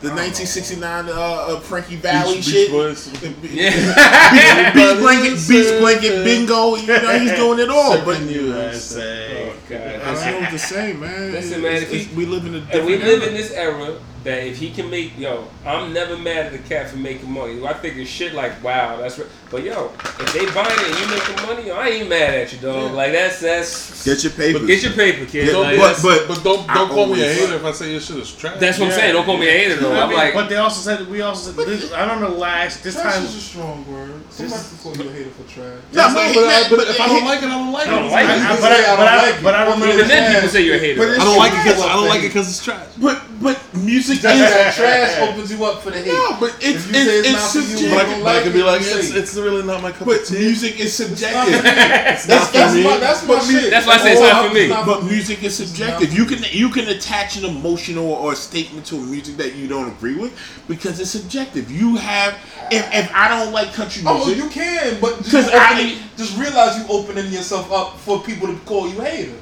the 0.00 0.10
1969 0.10 1.08
uh, 1.08 1.12
uh 1.12 1.60
Frankie 1.60 1.96
Valli 1.96 2.34
Beach- 2.36 2.44
shit. 2.44 2.68
Beach 2.70 2.72
Boys. 2.72 3.22
yeah. 3.52 4.72
Beach 4.74 4.98
blanket, 4.98 5.48
beach 5.48 5.80
blanket, 5.80 6.24
bingo. 6.24 6.76
You 6.76 6.86
know 6.88 7.18
he's 7.18 7.32
doing 7.36 7.58
it 7.60 7.70
all. 7.70 8.04
But 8.04 8.16
Sipping 8.18 8.28
USA. 8.34 9.50
Oh, 9.50 9.56
God. 9.68 9.80
I 9.80 10.14
don't 10.14 10.24
know 10.34 10.40
what 10.40 10.50
to 10.50 10.58
say, 10.58 10.92
man. 10.92 11.32
Listen, 11.32 11.62
man, 11.62 11.72
it's- 11.76 11.82
if 11.90 11.92
it's- 12.02 12.16
we 12.16 12.26
live 12.26 12.44
in 12.44 12.54
a 12.54 12.58
And 12.58 12.66
different 12.66 12.86
we 12.86 12.96
live 12.98 13.22
era. 13.22 13.28
in 13.28 13.34
this 13.34 13.50
era 13.52 13.96
that 14.24 14.42
if 14.46 14.58
he 14.58 14.70
can 14.70 14.88
make, 14.90 15.18
yo, 15.18 15.46
I'm 15.66 15.92
never 15.92 16.16
mad 16.16 16.46
at 16.46 16.52
the 16.52 16.58
cat 16.58 16.88
for 16.90 16.96
making 16.96 17.30
money. 17.30 17.64
I 17.64 17.74
figure 17.74 18.04
shit 18.06 18.32
like, 18.34 18.62
wow, 18.64 18.96
that's 18.96 19.18
right. 19.18 19.28
But 19.50 19.62
yo, 19.62 19.92
if 20.18 20.32
they 20.32 20.46
buying 20.52 20.70
it 20.80 20.90
and 20.90 20.98
you 20.98 21.06
making 21.16 21.46
money, 21.46 21.68
yo, 21.68 21.76
I 21.76 21.88
ain't 21.88 22.08
mad 22.08 22.34
at 22.34 22.52
you, 22.52 22.58
dog. 22.58 22.92
Like 22.94 23.12
that's 23.12 23.40
that's 23.40 24.04
Get 24.04 24.24
your 24.24 24.32
papers. 24.32 24.66
get 24.66 24.82
your 24.82 24.92
paper, 24.92 25.26
kid. 25.26 25.48
Yeah, 25.48 25.56
Like, 25.58 25.78
but- 25.78 26.02
but- 26.02 26.28
But 26.28 26.42
don't 26.42 26.66
don't 26.66 26.88
call 26.88 27.06
me 27.06 27.22
a 27.22 27.32
hater 27.32 27.54
if 27.56 27.64
I 27.64 27.72
say 27.72 27.92
your 27.92 28.00
shit 28.00 28.16
is 28.16 28.32
trash. 28.34 28.58
that's 28.58 28.78
what 28.78 28.86
I'm 28.86 28.92
saying. 28.92 29.12
Don't 29.12 29.24
call 29.26 29.36
me 29.36 29.46
a 29.48 29.52
hater 29.52 29.76
though. 29.76 29.92
I 29.92 30.02
I'm 30.02 30.08
mean, 30.08 30.18
like, 30.18 30.34
but 30.34 30.48
they 30.48 30.56
also 30.56 30.80
said 30.80 31.06
we 31.08 31.20
also 31.20 31.52
said 31.52 31.66
this, 31.66 31.92
I 31.92 32.04
don't 32.06 32.20
know 32.20 32.30
last 32.30 32.82
this 32.82 32.94
Trash 32.94 33.14
time. 33.14 33.24
is 33.24 33.36
a 33.36 33.40
strong 33.40 33.84
word. 33.92 34.10
Somebody 34.30 34.62
can 34.64 34.78
call 34.78 34.96
you 35.04 35.10
a 35.10 35.12
hater 35.12 35.30
for 35.30 35.44
trash. 35.52 35.78
No, 35.92 36.14
But, 36.14 36.34
but, 36.34 36.44
I- 36.44 36.68
but 36.70 36.76
but- 36.78 36.88
if 36.88 37.00
I 37.00 37.06
don't 37.06 37.24
like 37.24 37.38
it, 37.42 37.44
I 37.44 37.48
don't 37.50 37.72
like 37.72 37.86
it. 37.86 37.92
I 37.92 37.96
don't 37.96 38.06
it. 38.06 38.10
like 38.10 38.24
it. 38.24 38.60
But 38.60 38.72
I- 38.72 38.96
but 38.96 39.06
I- 39.08 39.16
like 39.26 39.34
it. 39.36 39.42
but 39.44 39.54
I 39.54 39.62
remember 39.64 39.86
even 39.94 40.08
then 40.08 40.34
people 40.34 40.48
say 40.48 40.62
you're 40.62 40.76
a 40.76 40.78
hater. 40.78 40.98
But 40.98 41.20
I 41.20 41.24
don't 41.24 41.36
like 41.38 41.52
it 41.52 41.62
because 41.64 41.82
I 41.82 41.92
don't 41.92 42.08
like 42.08 42.22
it 42.24 42.28
because 42.28 42.48
it's 42.48 42.64
trash. 42.64 42.86
But 42.98 43.20
but 43.40 43.58
music 43.74 44.13
That, 44.22 44.34
is 44.36 44.40
that 44.54 44.74
trash 44.74 45.18
opens 45.28 45.50
you 45.52 45.64
up 45.64 45.82
for 45.82 45.90
the 45.90 45.98
hate. 45.98 46.08
no, 46.12 46.36
but 46.40 46.56
it's 46.60 46.84
If 46.84 46.86
you 46.88 46.94
say 46.94 47.18
it's, 47.18 47.28
it's 47.28 47.28
it's 47.28 47.34
not 47.34 47.50
for 47.52 47.58
you, 47.58 47.64
subjective. 47.76 47.90
But 47.90 47.98
I 47.98 48.04
don't 48.04 48.14
can, 48.14 48.24
like 48.24 48.42
can 48.44 48.52
be 48.52 48.62
like, 48.62 48.80
it's, 48.82 49.10
it's 49.10 49.34
really 49.36 49.62
not 49.66 49.82
my 49.82 49.92
cup 49.92 50.06
But 50.06 50.20
of 50.22 50.26
tea. 50.26 50.38
music 50.38 50.80
is 50.80 50.92
subjective. 50.94 51.62
That's, 51.62 52.26
That's 52.26 52.50
that's, 52.52 52.74
for 52.74 52.82
my, 52.82 52.96
that's 52.98 53.22
my 53.26 53.34
But 53.34 53.42
shit. 53.44 53.70
That's 53.70 53.86
why 53.86 53.94
I 53.94 53.98
say 53.98 54.12
it's 54.12 54.20
Oh, 54.20 54.26
not 54.28 54.48
for 54.48 54.54
me. 54.54 54.68
not 54.68 54.86
But 54.86 54.98
for 55.00 55.04
me. 55.06 55.10
music 55.12 55.42
is 55.44 55.56
subjective. 55.56 56.12
You 56.12 56.24
can 56.26 56.38
you 56.50 56.68
can 56.70 56.88
attach 56.88 57.36
an 57.36 57.44
emotional 57.44 58.10
or 58.12 58.34
statement 58.34 58.86
to 58.86 58.96
a 58.96 59.00
music 59.00 59.36
that 59.36 59.54
you 59.54 59.68
don't 59.68 59.88
agree 59.88 60.16
with 60.16 60.32
because 60.68 61.00
it's 61.00 61.10
subjective. 61.10 61.70
You 61.70 61.96
have 61.96 62.34
if, 62.70 62.86
if 62.94 63.10
I 63.14 63.28
don't 63.28 63.52
like 63.52 63.72
country 63.74 64.02
oh, 64.06 64.14
music, 64.24 64.34
Oh, 64.34 64.38
well, 64.38 64.44
you 64.46 64.50
can, 64.50 65.00
but 65.00 65.18
just, 65.18 65.30
'Cause 65.30 65.48
I- 65.50 65.72
opening, 65.74 65.98
just 66.16 66.38
realize 66.38 66.78
you're 66.78 66.90
opening 66.90 67.26
yourself 67.32 67.70
up 67.72 67.98
for 67.98 68.20
people 68.22 68.48
to 68.48 68.56
call 68.60 68.88
you 68.88 69.00
hater. 69.00 69.32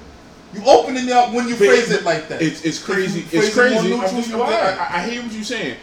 You 0.52 0.62
opening 0.66 1.06
it 1.06 1.12
up 1.12 1.32
when 1.32 1.48
you 1.48 1.54
But- 1.56 1.68
phrase 1.68 1.88
but 1.88 2.00
it 2.00 2.04
like 2.04 2.28
that. 2.28 2.42
It's 2.42 2.62
it's 2.64 2.78
crazy. 2.82 3.20
It's 3.20 3.30
phrase 3.30 3.48
it 3.48 3.54
crazy. 3.54 3.94
I'm 3.94 4.00
just, 4.00 4.14
I'm 4.14 4.22
just- 4.22 4.34
I, 4.34 4.88
I 4.98 5.08
hear 5.08 5.22
what 5.22 5.32
you're 5.32 5.44
saying, 5.44 5.76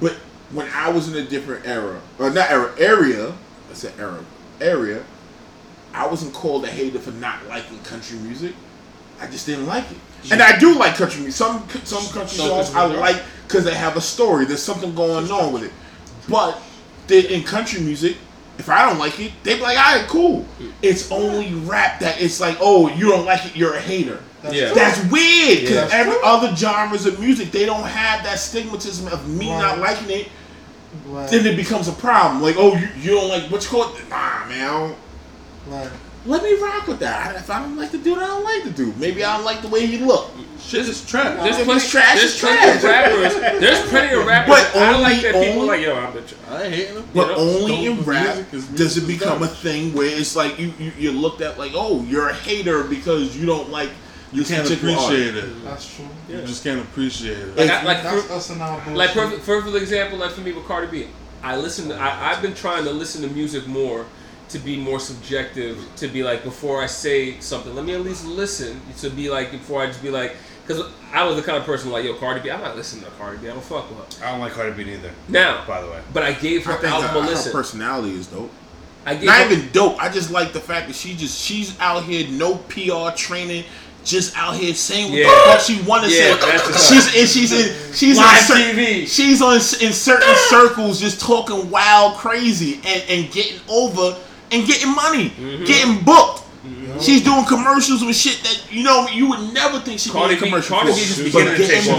but 0.00 0.12
when 0.52 0.68
I 0.74 0.88
was 0.90 1.12
in 1.12 1.16
a 1.16 1.28
different 1.28 1.66
era, 1.66 2.00
or 2.18 2.30
not 2.30 2.50
era, 2.50 2.72
area, 2.78 3.28
I 3.70 3.74
said 3.74 3.92
era, 3.98 4.24
area, 4.60 5.02
I 5.92 6.06
wasn't 6.06 6.32
called 6.32 6.64
a 6.64 6.68
hater 6.68 6.98
for 6.98 7.10
not 7.12 7.46
liking 7.48 7.78
country 7.80 8.18
music. 8.18 8.54
I 9.20 9.26
just 9.26 9.46
didn't 9.46 9.66
like 9.66 9.84
it, 9.90 10.32
and 10.32 10.42
I 10.42 10.58
do 10.58 10.74
like 10.76 10.96
country 10.96 11.22
music. 11.22 11.38
Some 11.38 11.68
some 11.84 12.04
country 12.12 12.38
songs 12.38 12.70
country 12.70 12.98
I 12.98 13.00
like 13.00 13.22
because 13.46 13.64
they 13.64 13.74
have 13.74 13.96
a 13.96 14.00
story. 14.00 14.44
There's 14.44 14.62
something 14.62 14.94
going 14.94 15.30
on 15.30 15.52
with 15.52 15.64
it. 15.64 15.72
But 16.28 16.60
in 17.10 17.44
country 17.44 17.80
music, 17.80 18.16
if 18.58 18.68
I 18.68 18.88
don't 18.88 18.98
like 18.98 19.18
it, 19.20 19.32
they 19.42 19.56
be 19.56 19.60
like, 19.62 19.76
"All 19.78 19.96
right, 19.98 20.06
cool." 20.08 20.46
It's 20.82 21.10
only 21.10 21.54
rap 21.54 22.00
that 22.00 22.20
it's 22.20 22.40
like, 22.40 22.56
"Oh, 22.60 22.88
you 22.88 23.08
don't 23.10 23.24
like 23.24 23.44
it, 23.46 23.56
you're 23.56 23.74
a 23.74 23.80
hater." 23.80 24.20
That's 24.42 24.54
Yeah. 24.54 24.72
That's 24.74 24.98
weird 25.10 25.60
because 25.60 25.90
Yeah, 25.90 25.98
every 25.98 26.12
true. 26.12 26.22
other 26.24 26.54
genres 26.54 27.06
of 27.06 27.18
music 27.18 27.50
they 27.50 27.64
don't 27.66 27.82
have 27.84 28.22
that 28.24 28.36
stigmatism 28.38 29.10
of 29.12 29.26
me 29.28 29.50
Right. 29.50 29.58
not 29.58 29.78
liking 29.78 30.10
it. 30.10 30.28
Right, 31.06 31.28
Then 31.28 31.44
it 31.46 31.56
becomes 31.56 31.88
a 31.88 31.92
problem. 31.92 32.40
Like, 32.42 32.54
oh, 32.58 32.76
you, 32.76 32.88
you 33.00 33.10
don't 33.12 33.28
like 33.28 33.44
what 33.50 33.64
you 33.64 33.70
call 33.70 33.94
it? 33.96 34.08
Nah, 34.08 34.46
man. 34.46 34.60
I 34.68 34.70
don't, 34.70 34.96
right. 35.66 35.90
Let 36.26 36.42
me 36.42 36.54
rock 36.54 36.86
with 36.86 36.98
that. 37.00 37.36
If 37.36 37.50
I 37.50 37.60
don't 37.60 37.76
like 37.76 37.90
the 37.90 37.98
dude, 37.98 38.18
I 38.18 38.26
don't 38.26 38.44
like 38.44 38.64
the 38.64 38.70
dude. 38.70 38.98
Maybe 38.98 39.22
I 39.24 39.36
don't 39.36 39.44
like 39.44 39.60
the 39.62 39.68
way 39.68 39.86
he 39.86 39.98
look. 39.98 40.30
Shit 40.60 40.88
is 40.88 41.04
trash. 41.06 41.42
There's 41.42 41.58
If 41.58 41.64
plenty, 41.66 41.86
trash, 41.86 42.14
there's 42.18 42.32
it's 42.32 42.40
plenty 42.40 42.70
of 42.74 42.80
trash. 42.80 43.12
rappers. 43.34 43.60
There's 43.60 43.88
plenty 43.90 44.14
of 44.18 44.26
rappers. 44.26 44.48
But 44.54 44.76
I 44.76 44.88
only- 44.94 45.02
like 45.02 45.20
that 45.22 45.34
people 45.34 45.62
only- 45.62 45.66
like, 45.66 45.80
yo, 45.82 45.94
I'm 45.96 46.14
the. 46.14 46.20
Tr- 46.22 46.34
I 46.50 46.62
ain't 46.62 46.74
hating 46.74 46.94
them. 46.94 47.04
But 47.12 47.28
know, 47.28 47.34
only 47.36 47.86
in 47.86 48.02
rap 48.02 48.24
music 48.36 48.54
is- 48.54 48.64
does 48.68 48.96
it 48.96 49.06
become 49.06 49.42
a 49.42 49.46
thing 49.48 49.92
where 49.92 50.06
it's 50.06 50.34
like 50.34 50.58
you, 50.58 50.72
you 50.78 50.92
you're 50.98 51.12
looked 51.12 51.42
at 51.42 51.58
like, 51.58 51.72
oh, 51.74 52.02
you're 52.04 52.30
a 52.30 52.34
hater 52.34 52.84
because 52.84 53.36
you 53.36 53.44
don't 53.44 53.68
like 53.70 53.90
You 54.32 54.42
this 54.42 54.48
can't 54.48 54.66
appreciate 54.70 55.34
artist. 55.34 55.46
it. 55.46 55.64
That's 55.64 55.94
true. 55.94 56.06
You 56.30 56.40
just 56.46 56.64
can't 56.64 56.80
appreciate 56.80 57.36
it. 57.38 57.56
like, 57.58 57.68
I, 57.70 57.82
like, 57.84 58.02
That's 58.02 58.22
for, 58.24 58.32
us 58.32 58.48
and 58.50 58.62
our 58.62 58.76
bullshit. 58.78 58.96
like 58.96 59.10
perfect, 59.12 59.44
perfect 59.44 59.76
example, 59.76 60.16
like 60.18 60.30
for 60.30 60.40
me 60.40 60.52
with 60.52 60.64
Cardi 60.66 60.86
B. 60.86 61.08
I 61.42 61.56
listen. 61.58 61.90
To, 61.90 61.94
I, 61.96 62.30
I've 62.32 62.40
been 62.40 62.54
trying 62.54 62.84
to 62.84 62.90
listen 62.90 63.20
to 63.20 63.28
music 63.28 63.66
more 63.66 64.06
to 64.50 64.58
be 64.58 64.76
more 64.76 65.00
subjective. 65.00 65.78
To 65.96 66.08
be 66.08 66.22
like 66.22 66.42
before 66.44 66.82
I 66.82 66.86
say 66.86 67.38
something, 67.40 67.74
let 67.74 67.84
me 67.84 67.94
at 67.94 68.00
least 68.02 68.26
listen. 68.26 68.80
To 68.98 69.10
be 69.10 69.28
like 69.30 69.50
before 69.50 69.82
I 69.82 69.86
just 69.86 70.02
be 70.02 70.10
like, 70.10 70.36
because 70.66 70.90
I 71.12 71.24
was 71.24 71.36
the 71.36 71.42
kind 71.42 71.58
of 71.58 71.64
person 71.64 71.90
like, 71.90 72.04
yo, 72.04 72.14
Cardi 72.14 72.40
B. 72.40 72.50
I'm 72.50 72.60
not 72.60 72.76
listening 72.76 73.04
to 73.04 73.10
Cardi 73.12 73.38
B. 73.38 73.48
I 73.48 73.52
don't 73.52 73.62
fuck 73.64 73.88
with 73.90 74.18
her. 74.18 74.26
I 74.26 74.30
don't 74.32 74.40
like 74.40 74.52
Cardi 74.52 74.84
B 74.84 74.92
either. 74.92 75.10
Now, 75.28 75.64
By 75.66 75.80
the 75.82 75.88
way, 75.88 76.00
but 76.12 76.22
I 76.22 76.32
gave 76.32 76.66
I 76.66 76.72
her 76.72 76.78
think 76.78 76.92
album 76.92 77.10
her, 77.10 77.18
a 77.18 77.22
her 77.22 77.28
listen. 77.28 77.52
personality 77.52 78.14
is 78.14 78.26
dope. 78.28 78.50
I 79.06 79.14
gave 79.14 79.24
Not 79.24 79.46
her, 79.46 79.52
even 79.52 79.70
dope. 79.72 80.02
I 80.02 80.08
just 80.08 80.30
like 80.30 80.52
the 80.52 80.60
fact 80.60 80.86
that 80.86 80.96
she 80.96 81.14
just 81.14 81.38
she's 81.40 81.78
out 81.80 82.04
here, 82.04 82.26
no 82.30 82.56
PR 82.56 83.14
training, 83.16 83.64
just 84.02 84.34
out 84.36 84.54
here 84.54 84.74
saying 84.74 85.10
what 85.12 85.18
Yeah. 85.20 85.28
the 85.28 85.50
fuck 85.52 85.60
she 85.60 85.80
want 85.82 86.04
to 86.04 86.10
Yeah, 86.10 86.34
say. 86.38 86.50
that's 86.52 86.66
what's 86.66 86.88
She's 86.88 87.06
and 87.20 87.28
she's 87.28 87.52
in 87.52 87.94
she's 87.94 88.16
Live 88.18 88.36
in 88.38 88.44
cer- 88.44 88.54
TV. 88.54 89.06
She's 89.06 89.42
on 89.42 89.54
in 89.56 89.92
certain 89.92 90.34
circles 90.48 90.98
just 91.00 91.20
talking 91.20 91.70
wild, 91.70 92.16
crazy, 92.16 92.76
and 92.86 93.02
and 93.10 93.30
getting 93.32 93.60
over 93.68 94.16
and 94.54 94.66
getting 94.66 94.94
money, 94.94 95.30
Mm-hmm. 95.30 95.64
getting 95.64 96.04
booked. 96.04 96.42
She's 97.00 97.24
doing 97.24 97.44
commercials 97.44 98.04
with 98.04 98.14
shit 98.14 98.38
that 98.44 98.72
you 98.72 98.84
know 98.84 99.06
you 99.08 99.28
would 99.28 99.52
never 99.52 99.80
think 99.80 99.98
she'd 99.98 100.12
Cardi 100.12 100.36
be 100.36 100.38
in 100.38 100.40
B- 100.40 100.46
a 100.46 100.50
commercial 100.50 100.76
Cardi 100.76 100.92
for. 100.92 100.96
B 100.96 101.04
just 101.04 101.18
But 101.18 101.24
beginning 101.24 101.52
to 101.54 101.58
getting 101.58 101.82
take 101.82 101.98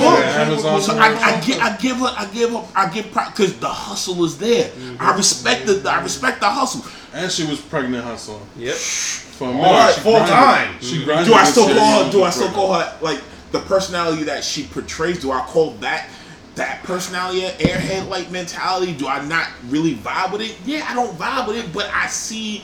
booked. 0.72 0.84
So 0.86 0.98
I, 0.98 1.08
I, 1.08 1.41
give, 1.46 1.60
I 1.60 1.78
give 1.78 1.98
her, 1.98 2.13
I 2.18 2.26
give 2.34 2.50
her, 2.52 2.63
I 2.74 2.89
give 2.89 3.06
because 3.13 3.60
the 3.60 3.68
hustle 3.68 4.24
is 4.24 4.38
there. 4.38 4.70
Mm-hmm. 4.70 4.96
I 5.04 5.15
respect 5.18 5.65
the, 5.68 5.84
I 5.89 6.02
respect 6.02 6.39
the 6.39 6.50
hustle. 6.50 6.89
And 7.13 7.30
she 7.32 7.46
was 7.46 7.60
pregnant 7.60 8.06
hustle. 8.06 8.41
Yep. 8.58 8.76
For 8.76 9.50
a 9.50 9.52
minute. 9.54 9.68
Alright, 9.68 9.96
full 9.96 10.13
grinded. 10.13 10.30
time. 10.34 10.76
She 10.82 11.04
grinded 11.04 11.28
Do 11.28 11.34
I 11.34 11.44
still 11.44 11.68
shit. 11.68 11.78
call 11.78 12.04
her? 12.06 12.12
Do 12.12 12.24
I 12.24 12.30
still 12.30 12.50
call 12.52 12.74
her 12.74 12.98
like 13.02 13.22
the 13.52 13.60
personality 13.60 14.24
that 14.24 14.44
she 14.46 14.63
portrays? 14.63 15.20
Do 15.22 15.32
I 15.32 15.41
call 15.41 15.72
that 15.82 16.10
that 16.56 16.84
personality 16.84 17.41
airhead 17.41 18.08
like 18.10 18.32
mentality? 18.32 18.94
Do 18.94 19.08
I 19.08 19.26
not 19.26 19.48
really 19.70 19.96
vibe 19.96 20.32
with 20.32 20.41
it? 20.41 20.58
Yeah, 20.65 20.86
I 20.89 20.94
don't 20.94 21.18
vibe 21.18 21.48
with 21.48 21.58
it, 21.58 21.74
but 21.74 21.89
I 21.94 22.08
see 22.08 22.63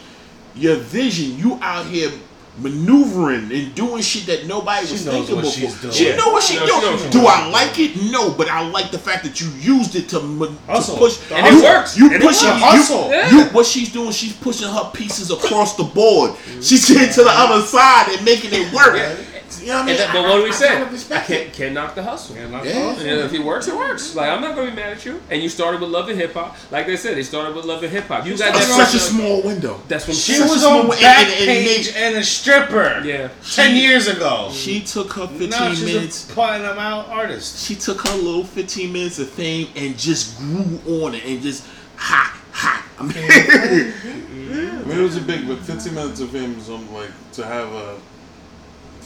your 0.55 0.75
vision. 0.77 1.37
You 1.37 1.57
out 1.61 1.85
here 1.85 2.11
maneuvering 2.59 3.49
and 3.51 3.73
doing 3.75 4.01
shit 4.01 4.25
that 4.25 4.45
nobody 4.45 4.81
was 4.81 4.99
She 4.99 5.05
knows 5.05 5.13
thinking 5.15 5.35
what 5.35 5.41
before. 5.45 5.59
she's 5.69 5.81
doing. 5.81 5.93
She 5.93 6.07
Yeah. 6.09 6.15
know 6.17 6.29
what 6.31 6.43
she 6.43 6.55
No, 6.55 6.65
she 6.65 6.71
doing. 6.71 6.81
knows 6.83 7.03
Do 7.11 7.25
I 7.25 7.47
like 7.47 7.79
it? 7.79 7.95
No, 8.11 8.31
but 8.31 8.49
I 8.49 8.67
like 8.69 8.91
the 8.91 8.99
fact 8.99 9.23
that 9.23 9.39
you 9.39 9.47
used 9.59 9.95
it 9.95 10.09
to, 10.09 10.19
ma- 10.19 10.47
to 10.47 10.91
push. 10.97 11.17
And 11.31 11.47
it 11.47 11.53
you, 11.53 11.63
works. 11.63 11.97
You 11.97 12.05
And 12.07 12.15
it 12.15 12.21
pushing 12.21 12.49
works. 12.49 12.59
you- 12.61 12.65
Hustle. 12.67 13.07
You, 13.07 13.37
Yeah. 13.39 13.47
what 13.53 13.65
she's 13.65 13.89
doing, 13.89 14.11
she's 14.11 14.33
pushing 14.33 14.67
her 14.67 14.89
pieces 14.93 15.31
across 15.31 15.75
the 15.75 15.83
board. 15.83 16.33
She's 16.61 16.85
getting 16.87 17.11
to 17.13 17.23
the 17.23 17.31
other 17.31 17.65
side 17.65 18.09
and 18.09 18.23
making 18.25 18.51
it 18.53 18.71
work. 18.73 18.95
Yeah. 18.97 19.13
You 19.61 19.67
know 19.67 19.73
what 19.75 19.83
I 19.83 19.85
mean? 19.85 19.89
And 19.95 19.99
that, 19.99 20.13
but 20.13 20.23
what 20.23 20.35
do 20.35 20.41
I- 20.41 20.43
we 20.43 20.49
I 20.49 20.51
say? 20.51 20.77
I 20.77 20.81
respect 20.89 21.29
it. 21.29 21.33
can't, 21.43 21.53
can't 21.53 21.73
knock 21.73 21.95
the 21.95 22.03
hustle. 22.03 22.35
Yeah, 22.35 22.47
not 22.49 22.65
Yeah. 22.65 22.71
close. 22.73 22.99
And 22.99 23.07
if 23.19 23.33
it 23.33 23.43
works, 23.43 23.67
it 23.67 23.75
works. 23.75 24.15
Like 24.15 24.29
I'm 24.29 24.41
not 24.41 24.55
gonna 24.55 24.71
be 24.71 24.75
mad 24.75 24.93
at 24.93 25.05
you. 25.05 25.21
And 25.29 25.41
you 25.43 25.49
started 25.49 25.79
with 25.81 25.89
love 25.91 26.09
and 26.09 26.19
hip 26.19 26.33
hop. 26.33 26.55
Like 26.71 26.87
they 26.87 26.97
said, 26.97 27.15
they 27.15 27.23
started 27.23 27.55
with 27.55 27.65
love 27.65 27.83
and 27.83 27.91
hip 27.91 28.07
hop. 28.07 28.25
You 28.25 28.37
got 28.37 28.53
that 28.53 28.63
such 28.63 28.95
a 28.95 28.99
small 28.99 29.41
window. 29.43 29.79
That's 29.87 30.07
what 30.07 30.17
She 30.17 30.39
was 30.41 30.63
on 30.63 30.81
small- 30.81 30.93
and- 30.93 31.03
and- 31.03 31.49
and 31.49 31.67
Backpage 31.67 31.85
Nate- 31.87 31.95
and 31.95 32.15
a 32.17 32.23
stripper. 32.23 33.01
Yeah. 33.05 33.27
ten 33.53 33.71
She- 33.75 33.81
years 33.81 34.07
ago. 34.07 34.51
She 34.53 34.81
took 34.81 35.13
her 35.13 35.27
15 35.27 35.49
now 35.49 35.69
she's 35.69 35.83
minutes. 35.83 36.23
a 36.29 36.33
platinum 36.33 36.79
out 36.79 37.07
artist. 37.09 37.65
She 37.65 37.75
took 37.75 38.07
her 38.07 38.15
little 38.15 38.43
15 38.43 38.91
minutes 38.91 39.19
of 39.19 39.29
fame 39.29 39.67
and 39.75 39.97
just 39.97 40.37
grew 40.39 40.79
on 41.05 41.13
it 41.15 41.23
and 41.25 41.41
just 41.41 41.63
ha 41.97 42.33
ha. 42.51 42.83
I 42.99 43.03
mean, 43.03 43.15
I 44.05 44.83
mean, 44.85 44.99
it 44.99 45.01
was 45.01 45.17
a 45.17 45.21
big, 45.21 45.47
but 45.47 45.59
15 45.59 45.93
minutes 45.95 46.19
of 46.19 46.33
him, 46.33 46.55
was 46.57 46.69
um, 46.69 46.91
like 46.93 47.09
to 47.33 47.45
have 47.45 47.67
a 47.73 47.95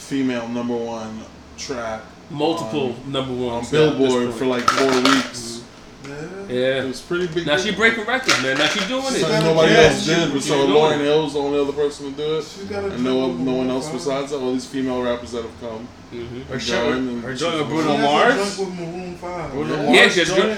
female 0.06 0.48
number 0.48 0.76
one 0.76 1.20
track, 1.58 2.02
Multiple 2.30 2.94
on, 2.94 3.12
number 3.12 3.34
one 3.34 3.56
on 3.56 3.66
Billboard 3.70 4.34
for 4.34 4.46
like 4.46 4.64
four 4.70 4.88
weeks. 4.88 5.64
Mm-hmm. 6.04 6.52
Yeah. 6.52 6.56
yeah. 6.56 6.84
It 6.84 6.88
was 6.88 7.02
pretty 7.02 7.28
big. 7.28 7.46
Now 7.46 7.58
she's 7.58 7.72
she 7.72 7.76
breaking 7.76 8.06
records, 8.06 8.42
man. 8.42 8.58
Now 8.58 8.68
she's 8.68 8.88
doing 8.88 9.04
it. 9.08 9.22
Nobody 9.44 9.74
yeah, 9.74 9.80
else 9.80 10.06
did. 10.06 10.34
But 10.34 10.42
so 10.42 10.68
Lauryn 10.68 11.00
Hill 11.00 11.24
was 11.24 11.34
the 11.34 11.40
only 11.40 11.60
other 11.60 11.74
person 11.74 12.12
to 12.12 12.18
do 12.18 12.38
it. 12.38 12.72
And 12.72 13.04
no, 13.04 13.32
no 13.34 13.54
one 13.54 13.70
else 13.70 13.90
besides 13.90 14.34
all 14.34 14.54
these 14.54 14.66
female 14.66 15.02
rappers 15.04 15.32
that 15.32 15.44
have 15.44 15.60
come. 15.60 15.88
Mm-hmm. 16.12 16.54
Or 16.54 17.36
joint 17.36 17.58
with 17.58 17.70
Bruno 17.70 17.98
Mars. 17.98 18.60
Yeah, 18.60 20.58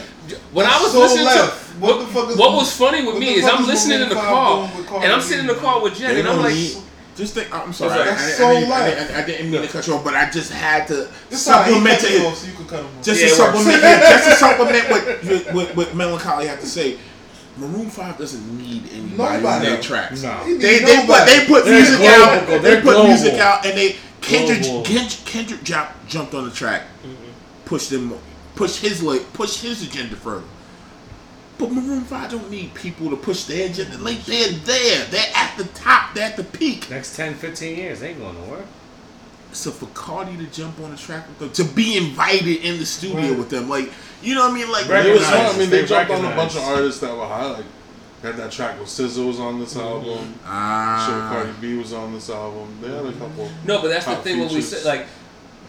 when 0.51 0.65
I 0.65 0.81
was 0.81 0.91
so 0.91 0.99
listening 0.99 1.25
left. 1.25 1.71
to 1.71 1.79
what, 1.79 2.13
what, 2.13 2.37
what 2.37 2.53
was 2.53 2.75
funny 2.75 3.05
with 3.05 3.17
me 3.17 3.35
is 3.35 3.45
I'm 3.45 3.65
listening 3.65 4.01
in 4.01 4.09
the 4.09 4.15
car 4.15 4.69
and 5.01 5.11
I'm 5.11 5.21
sitting 5.21 5.41
in 5.41 5.47
the 5.47 5.55
car 5.55 5.81
with 5.81 5.95
Jen 5.95 6.17
and 6.17 6.27
I'm 6.27 6.39
like 6.39 6.53
just 7.17 7.33
think, 7.33 7.51
I'm 7.51 7.73
sorry. 7.73 7.97
Like, 7.97 8.09
that's 8.09 8.23
I, 8.23 8.29
so 8.29 8.45
I, 8.45 8.51
I, 8.51 8.59
didn't, 8.59 8.71
I, 8.71 8.89
didn't, 8.89 9.15
I, 9.15 9.25
didn't 9.25 9.51
mean 9.51 9.61
to 9.63 9.67
cut 9.67 9.87
you 9.87 9.95
off, 9.95 10.03
but 10.03 10.13
I 10.13 10.29
just 10.29 10.53
had 10.53 10.87
to 10.89 11.09
this 11.31 11.41
supplement 11.41 11.97
it. 12.03 12.21
Just, 13.01 13.21
to 13.21 13.29
supplement, 13.29 13.81
just 13.81 14.29
to 14.29 14.35
supplement 14.35 15.55
what, 15.55 15.75
what, 15.75 15.95
Melancholy 15.95 16.45
had 16.45 16.59
to 16.59 16.67
say. 16.67 16.99
Maroon 17.57 17.89
Five 17.89 18.19
doesn't 18.19 18.55
need 18.55 18.83
anybody 18.93 19.43
on 19.43 19.61
their 19.63 19.81
tracks. 19.81 20.21
No. 20.21 20.43
They, 20.45 20.77
they, 20.77 21.07
put 21.07 21.25
they 21.25 21.45
put 21.47 21.65
They're 21.65 21.73
music 21.73 21.97
global. 21.97 22.23
out. 22.23 22.47
They're 22.47 22.59
they 22.59 22.75
put 22.75 22.83
global. 22.83 23.07
music 23.07 23.33
out, 23.33 23.65
and 23.65 23.75
they 23.75 23.95
Kendrick. 24.21 24.85
Kendrick, 24.85 25.25
Kendrick 25.25 25.63
jumped 25.63 26.35
on 26.35 26.45
the 26.45 26.51
track, 26.51 26.83
mm-hmm. 27.01 27.15
pushed 27.65 27.89
them, 27.89 28.13
pushed 28.53 28.81
his 28.81 29.01
leg, 29.01 29.21
pushed 29.33 29.63
his 29.63 29.81
agenda 29.81 30.15
further. 30.15 30.43
But 31.57 31.71
Maroon 31.71 32.01
5 32.01 32.31
don't 32.31 32.51
need 32.51 32.73
people 32.75 33.09
to 33.09 33.15
push 33.15 33.45
their 33.45 33.69
agenda. 33.69 33.97
Like, 33.97 34.23
they're 34.25 34.51
there. 34.51 35.05
They're 35.05 35.31
at 35.35 35.57
the 35.57 35.63
top. 35.65 36.13
They're 36.13 36.29
at 36.29 36.37
the 36.37 36.43
peak. 36.43 36.89
Next 36.89 37.15
10, 37.15 37.33
15 37.35 37.77
years, 37.77 37.99
they 37.99 38.09
ain't 38.09 38.19
going 38.19 38.35
nowhere. 38.35 38.65
So 39.53 39.71
for 39.71 39.87
Cardi 39.87 40.37
to 40.37 40.45
jump 40.47 40.79
on 40.81 40.91
the 40.91 40.97
track 40.97 41.27
with 41.27 41.39
them, 41.39 41.51
to 41.51 41.73
be 41.73 41.97
invited 41.97 42.63
in 42.63 42.77
the 42.77 42.85
studio 42.85 43.29
right. 43.29 43.37
with 43.37 43.49
them, 43.49 43.69
like, 43.69 43.89
you 44.21 44.35
know 44.35 44.41
what 44.41 44.51
I 44.51 44.53
mean? 44.53 44.71
Like, 44.71 44.85
it 44.87 45.13
was. 45.13 45.23
I 45.23 45.57
mean, 45.57 45.69
they, 45.69 45.81
they 45.81 45.87
jumped 45.87 46.11
on 46.11 46.25
a 46.25 46.35
bunch 46.35 46.55
of 46.55 46.63
artists 46.63 47.01
that 47.01 47.15
were 47.15 47.25
high. 47.25 47.45
Like, 47.45 47.65
had 48.21 48.35
that 48.37 48.51
track 48.51 48.79
with 48.79 48.89
Sizzle 48.89 49.27
was 49.27 49.39
on 49.39 49.59
this 49.59 49.75
mm-hmm. 49.75 50.09
album. 50.09 50.33
Ah. 50.45 51.05
Sure, 51.07 51.43
Cardi 51.43 51.61
B 51.61 51.77
was 51.77 51.93
on 51.93 52.13
this 52.13 52.29
album. 52.29 52.77
They 52.81 52.89
had 52.89 53.05
a 53.05 53.13
couple. 53.13 53.49
No, 53.65 53.81
but 53.81 53.89
that's 53.89 54.05
the 54.05 54.15
thing 54.17 54.37
features. 54.37 54.53
we 54.53 54.61
said, 54.61 54.85
like, 54.85 55.07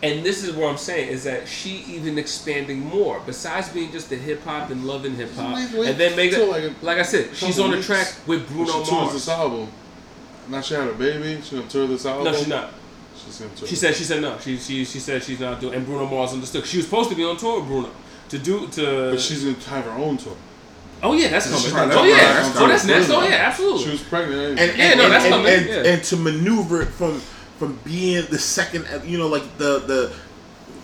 and 0.03 0.25
this 0.25 0.45
is 0.45 0.55
what 0.55 0.71
I'm 0.71 0.77
saying 0.77 1.09
is 1.09 1.25
that 1.25 1.49
she 1.49 1.85
even 1.89 2.19
expanding 2.19 2.81
more 2.81 3.21
besides 3.27 3.69
being 3.69 3.91
just 3.91 4.13
a 4.13 4.17
hip 4.17 4.43
hop 4.45 4.71
and 4.71 4.87
loving 4.87 5.17
hip 5.17 5.35
hop, 5.35 5.57
and 5.57 5.99
then 5.99 6.15
make 6.17 6.33
it 6.33 6.49
like, 6.49 6.83
like 6.83 6.99
I 6.99 7.03
said, 7.03 7.35
she's 7.35 7.59
on 7.59 7.73
the 7.73 7.83
track 7.83 8.15
with 8.27 8.49
Bruno 8.49 8.85
she 8.85 8.93
Mars. 8.93 9.13
This 9.13 9.29
album. 9.29 9.69
Now 10.49 10.61
she 10.61 10.75
had 10.75 10.89
a 10.89 10.95
baby. 10.95 11.43
She 11.43 11.57
gonna 11.57 11.69
tour 11.69 11.87
this 11.87 12.07
album. 12.07 12.25
No, 12.25 12.33
she's 12.33 12.49
not. 12.49 12.71
She's 13.17 13.39
gonna 13.39 13.55
tour. 13.55 13.69
She 13.69 13.77
said. 13.77 13.95
She 13.95 14.05
said 14.05 14.23
no. 14.23 14.39
She 14.39 14.57
she 14.57 14.85
she 14.85 14.99
said 14.99 15.23
she's 15.23 15.41
not 15.41 15.61
doing. 15.61 15.75
And 15.75 15.85
Bruno 15.85 16.07
Mars 16.07 16.33
understood. 16.33 16.65
She 16.65 16.79
was 16.79 16.87
supposed 16.87 17.11
to 17.11 17.17
be 17.17 17.25
on 17.25 17.37
tour 17.37 17.61
with 17.61 17.69
Bruno 17.69 17.91
to 18.31 18.39
do 18.39 18.67
to. 18.69 19.11
But 19.11 19.21
she's 19.21 19.45
gonna 19.45 19.59
have 19.77 19.85
her 19.85 20.03
own 20.03 20.17
tour. 20.17 20.37
Oh 21.03 21.13
yeah, 21.13 21.29
that's 21.29 21.47
coming. 21.51 21.93
Oh 21.93 22.05
yeah, 22.05 22.17
that's, 22.17 22.57
oh 22.57 22.67
that's 22.67 22.87
next. 22.87 23.11
Oh 23.11 23.23
yeah, 23.23 23.35
absolutely. 23.35 23.85
She 23.85 23.91
was 23.91 24.03
pregnant. 24.03 24.59
And, 24.59 24.59
and 24.59 24.79
yeah, 24.79 24.95
no, 24.95 25.09
that's 25.09 25.25
and, 25.25 25.35
coming. 25.35 25.53
And, 25.53 25.67
yeah. 25.67 25.93
and 25.93 26.05
to 26.05 26.17
maneuver 26.17 26.83
it 26.83 26.89
from 26.89 27.21
from 27.59 27.79
being 27.85 28.25
the 28.31 28.39
second, 28.39 28.87
you 29.05 29.19
know, 29.19 29.29
like 29.29 29.59
the 29.59 29.81
the 29.81 30.15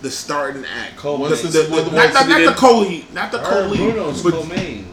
the 0.01 0.11
starting 0.11 0.65
act. 0.65 0.97
Cole 0.97 1.17
the, 1.17 1.35
the, 1.35 1.47
the, 1.47 1.63
the, 1.63 1.91
not, 1.91 2.13
not, 2.13 2.29
not 2.29 2.45
the 2.45 2.59
Coley, 2.59 3.07
not 3.13 3.31
the 3.31 3.39
Coley. 3.39 3.77
Bruno's 3.77 4.21
but, 4.21 4.33
Colmaine. 4.33 4.85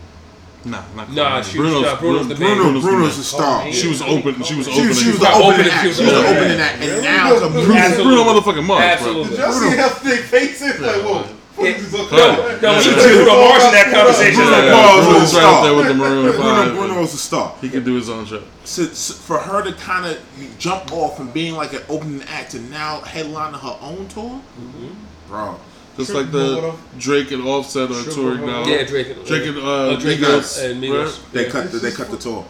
Nah, 0.64 0.83
not 0.95 1.09
Colmaine. 1.09 1.14
Nah, 1.14 1.42
she, 1.42 1.59
Bruno's, 1.59 1.83
nah, 1.83 1.99
Bruno's, 1.99 2.27
Bruno's, 2.27 2.40
main. 2.40 2.57
Bruno's, 2.57 2.83
Bruno's 2.83 3.16
the 3.18 3.25
star. 3.25 3.73
She 3.73 3.88
was 3.88 4.01
open. 4.03 4.42
She 4.42 4.55
was 4.55 4.68
open. 4.68 4.95
She, 4.95 5.11
was, 5.11 5.18
the 5.18 5.33
opening 5.33 5.73
act. 5.73 5.83
She 5.83 5.88
was 5.88 5.99
the 5.99 6.27
opening 6.27 6.61
act, 6.61 6.83
and 6.83 7.03
now 7.03 7.38
Bruno, 7.49 8.25
motherfucking 8.25 8.64
Mars. 8.64 8.83
Absolutely. 8.83 9.31
Did 9.31 9.38
y'all 9.38 9.53
see 9.53 9.77
how 9.77 9.88
thick 9.88 10.21
face 10.21 10.62
is? 10.62 10.81
Like 10.81 11.03
whoa. 11.03 11.27
It, 11.64 11.92
no, 11.92 12.59
no, 12.61 12.79
you 12.79 12.92
two 12.92 13.25
the 13.25 13.27
Mars 13.27 13.64
in 13.64 13.72
that 13.72 13.90
conversation. 13.92 14.37
Bruno 14.37 14.64
yeah, 14.64 14.72
Mars 14.72 15.07
yeah, 15.07 15.14
was 15.14 15.22
a 15.22 15.27
star. 15.27 15.75
Right. 15.75 15.96
Bruno, 15.96 16.75
Bruno 16.75 17.01
was 17.01 17.14
a 17.14 17.18
star. 17.18 17.55
He 17.61 17.68
could 17.68 17.85
do 17.85 17.94
his 17.94 18.11
own 18.11 18.27
show. 18.27 18.42
So, 18.64 18.85
so 18.85 19.14
for 19.14 19.38
her 19.38 19.62
to 19.62 19.72
kind 19.75 20.07
of 20.07 20.20
jump 20.59 20.92
off 20.92 21.16
from 21.16 21.31
being 21.31 21.55
like 21.55 21.72
an 21.72 21.83
opening 21.88 22.22
act 22.29 22.55
and 22.55 22.70
now 22.70 23.01
headlining 23.01 23.61
her 23.61 23.79
own 23.81 24.09
tour, 24.09 24.40
mm-hmm. 24.59 24.94
bro. 25.29 25.59
Just 25.96 26.11
Trip 26.11 26.22
like 26.22 26.33
the 26.33 26.61
water. 26.62 26.79
Drake 26.98 27.33
and 27.33 27.42
Offset 27.42 27.90
are 27.90 28.11
touring 28.11 28.46
now. 28.46 28.64
Yeah, 28.64 28.85
Drake 28.85 29.09
and 29.09 29.27
Drake 29.27 29.57
uh, 29.57 29.61
uh, 29.61 30.01
Drake 30.01 30.20
Migos. 30.20 30.64
And 30.64 30.83
Migos. 30.83 31.05
Right? 31.05 31.33
They 31.33 31.44
yeah. 31.44 31.51
cut. 31.51 31.70
The, 31.70 31.79
they 31.79 31.90
cut 31.90 32.11
the 32.11 32.16
tour. 32.16 32.46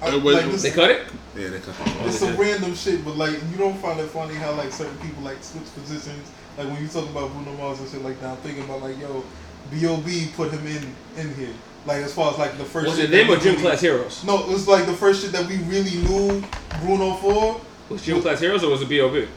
I, 0.00 0.10
like 0.10 0.44
this, 0.46 0.62
they 0.62 0.70
cut 0.70 0.90
it. 0.90 1.08
Yeah, 1.36 1.48
they 1.48 1.58
cut. 1.58 1.74
It's 2.06 2.20
some 2.20 2.36
random 2.36 2.74
shit, 2.76 3.04
but 3.04 3.16
like 3.16 3.32
you 3.32 3.56
don't 3.58 3.76
find 3.78 3.98
it 3.98 4.06
funny 4.10 4.34
how 4.34 4.52
like 4.52 4.70
certain 4.70 4.96
people 4.98 5.24
like 5.24 5.42
switch 5.42 5.64
positions 5.74 6.30
like 6.58 6.66
when 6.66 6.82
you 6.82 6.88
talk 6.88 7.08
about 7.08 7.30
Bruno 7.30 7.56
Mars 7.56 7.78
and 7.78 7.88
shit 7.88 8.02
like 8.02 8.20
that, 8.20 8.30
I'm 8.30 8.36
thinking 8.38 8.64
about 8.64 8.82
like 8.82 8.98
yo, 8.98 9.22
B.O.B. 9.70 10.32
put 10.34 10.50
him 10.50 10.66
in 10.66 10.94
in 11.16 11.32
here. 11.36 11.54
Like 11.86 11.98
as 11.98 12.12
far 12.12 12.32
as 12.32 12.38
like 12.38 12.58
the 12.58 12.64
first. 12.64 12.88
Was 12.88 12.98
it 12.98 13.12
them 13.12 13.30
or 13.30 13.36
Gym 13.36 13.52
really, 13.52 13.62
Class 13.62 13.80
Heroes? 13.80 14.24
No, 14.24 14.40
it 14.40 14.48
was 14.48 14.66
like 14.66 14.84
the 14.84 14.92
first 14.92 15.22
shit 15.22 15.30
that 15.30 15.46
we 15.46 15.58
really 15.58 16.02
knew 16.02 16.42
Bruno 16.80 17.14
for. 17.14 17.60
Was 17.88 18.04
Gym 18.04 18.20
Class 18.20 18.40
Heroes 18.40 18.64
or 18.64 18.72
was 18.72 18.82
it 18.82 18.88
B.O.B.? 18.88 19.18
It 19.18 19.28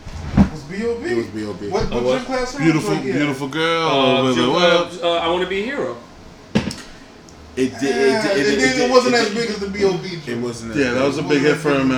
was 0.52 0.64
B.O.B. 0.64 1.10
It 1.10 1.18
was 1.18 1.28
B.O.B. 1.28 1.70
What, 1.70 1.84
what, 1.84 1.94
oh, 1.94 2.04
what? 2.04 2.18
Gym 2.18 2.26
Class 2.26 2.58
Heroes? 2.58 2.72
Beautiful, 2.72 2.96
like, 2.96 3.06
yeah. 3.06 3.14
beautiful 3.14 3.48
girl. 3.50 3.88
Uh, 3.88 4.90
uh, 5.04 5.18
I 5.20 5.28
want 5.30 5.44
to 5.44 5.50
be 5.50 5.62
a 5.62 5.66
hero. 5.66 5.98
It 7.56 7.80
did. 7.80 7.84
It, 7.84 7.84
it, 7.84 8.48
it, 8.48 8.60
it, 8.60 8.80
it, 8.80 8.90
wasn't 8.90 9.14
as 9.14 9.30
big 9.32 9.48
as 9.48 9.60
the 9.60 9.70
B.O.B. 9.70 10.22
It 10.26 10.40
wasn't. 10.40 10.76
Yeah, 10.76 10.94
that 10.94 11.06
was 11.06 11.20
a 11.20 11.24
big 11.24 11.44
hit 11.44 11.58
for 11.58 11.70
him. 11.70 11.92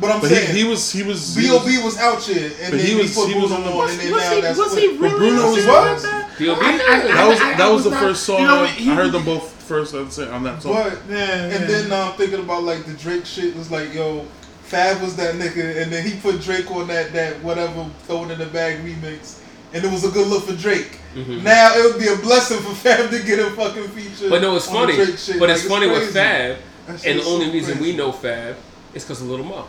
But 0.00 0.10
I'm 0.10 0.20
but 0.20 0.30
saying 0.30 0.54
he, 0.54 0.62
he, 0.62 0.68
was 0.68 0.90
he 0.90 1.02
was 1.04 1.36
Bob 1.36 1.64
was 1.84 1.98
out 1.98 2.22
here, 2.22 2.50
and 2.60 2.72
but 2.72 2.78
then 2.78 2.86
he 2.86 2.94
was 2.96 3.14
he 3.14 3.34
was 3.34 3.52
on 3.52 3.62
the 3.62 3.70
was, 3.70 3.92
and 3.92 4.00
then 4.00 4.12
was 4.12 4.22
now 4.22 4.34
he, 4.34 4.40
that's 4.40 4.58
was 4.58 4.76
he 4.76 4.88
really 4.96 5.18
Bruno 5.18 5.46
was. 5.46 5.66
was? 5.66 6.02
That? 6.02 6.30
That 6.38 7.28
was 7.28 7.38
that 7.38 7.72
was, 7.72 7.84
the 7.84 7.90
first 7.92 8.24
song 8.24 8.40
you 8.40 8.46
know, 8.46 8.64
he, 8.64 8.90
I 8.90 8.94
heard 8.94 9.12
them 9.12 9.24
both 9.24 9.52
first 9.62 9.94
on 9.94 10.42
that 10.42 10.62
song. 10.62 10.72
But 10.72 10.98
yeah, 11.08 11.44
and 11.44 11.52
yeah. 11.52 11.66
then 11.66 11.88
now 11.88 12.10
I'm 12.10 12.16
thinking 12.16 12.40
about 12.40 12.64
like 12.64 12.84
the 12.84 12.94
Drake 12.94 13.24
shit 13.24 13.54
was 13.56 13.70
like 13.70 13.94
yo. 13.94 14.26
Fab 14.64 15.02
was 15.02 15.14
that 15.16 15.34
nigga, 15.34 15.82
and 15.82 15.92
then 15.92 16.06
he 16.06 16.18
put 16.18 16.40
Drake 16.40 16.70
on 16.70 16.88
that 16.88 17.12
that 17.12 17.40
whatever 17.42 17.88
throw 18.04 18.24
in 18.24 18.38
the 18.38 18.46
bag 18.46 18.78
remix, 18.82 19.40
and 19.74 19.84
it 19.84 19.92
was 19.92 20.04
a 20.04 20.10
good 20.10 20.26
look 20.26 20.44
for 20.44 20.56
Drake. 20.56 20.98
Mm-hmm. 21.14 21.44
Now 21.44 21.76
it 21.76 21.84
would 21.84 22.00
be 22.00 22.08
a 22.08 22.16
blessing 22.16 22.58
for 22.58 22.74
Fab 22.74 23.10
to 23.10 23.22
get 23.22 23.38
a 23.38 23.50
fucking 23.50 23.88
feature. 23.88 24.30
But 24.30 24.42
no, 24.42 24.56
it's 24.56 24.66
funny. 24.66 24.96
But 24.96 25.08
like, 25.08 25.50
it's, 25.50 25.68
funny 25.68 25.86
it's 25.86 26.00
with 26.00 26.14
Fab, 26.14 26.56
and 26.88 26.98
the 26.98 27.24
only 27.24 27.46
so 27.46 27.52
reason 27.52 27.76
crazy. 27.76 27.92
we 27.92 27.96
know 27.96 28.10
Fab 28.10 28.56
is 28.94 29.04
because 29.04 29.20
of 29.20 29.28
Little 29.28 29.44
Mo. 29.44 29.66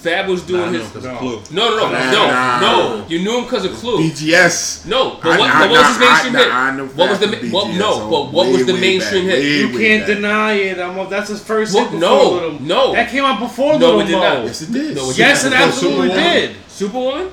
Fab 0.00 0.28
was 0.28 0.42
doing 0.42 0.72
nah, 0.72 0.78
his. 0.78 1.04
No. 1.04 1.16
Clue. 1.18 1.42
No, 1.50 1.68
no, 1.68 1.76
no, 1.76 1.92
nah, 1.92 2.10
no, 2.10 2.26
nah. 2.26 2.60
no. 2.60 3.06
You 3.06 3.18
knew 3.22 3.38
him 3.38 3.44
because 3.44 3.66
of 3.66 3.72
Clue. 3.72 3.98
BGS. 3.98 4.86
No, 4.86 5.16
but 5.22 5.38
what, 5.38 5.50
I, 5.50 5.66
I, 5.66 5.68
what 5.68 5.70
was 5.70 5.88
his 5.88 5.98
mainstream 5.98 6.36
I, 6.36 6.72
hit? 6.72 6.96
what 6.96 7.10
was 7.10 7.18
the 7.18 7.26
BGS, 7.26 7.52
what, 7.52 7.76
no? 7.76 8.10
But 8.10 8.32
what 8.32 8.46
way, 8.46 8.52
was 8.52 8.66
the 8.66 8.72
mainstream 8.72 9.26
way, 9.26 9.42
hit? 9.42 9.70
You 9.70 9.78
can't 9.78 10.06
deny 10.06 10.52
it. 10.54 10.78
I'm 10.78 10.98
a, 10.98 11.08
that's 11.08 11.28
his 11.28 11.44
first 11.44 11.74
what, 11.74 11.90
hit. 11.90 12.00
No, 12.00 12.30
Little, 12.30 12.62
no, 12.62 12.92
that 12.94 13.10
came 13.10 13.24
out 13.24 13.40
before 13.40 13.78
no, 13.78 13.96
Little 13.96 14.18
Mo. 14.18 14.44
Yes, 14.44 14.62
it 14.62 14.72
did. 14.72 14.96
No, 14.96 15.10
it 15.10 15.18
yes, 15.18 15.44
it 15.44 15.52
absolutely 15.52 16.08
did. 16.08 16.56
Superwoman. 16.68 17.32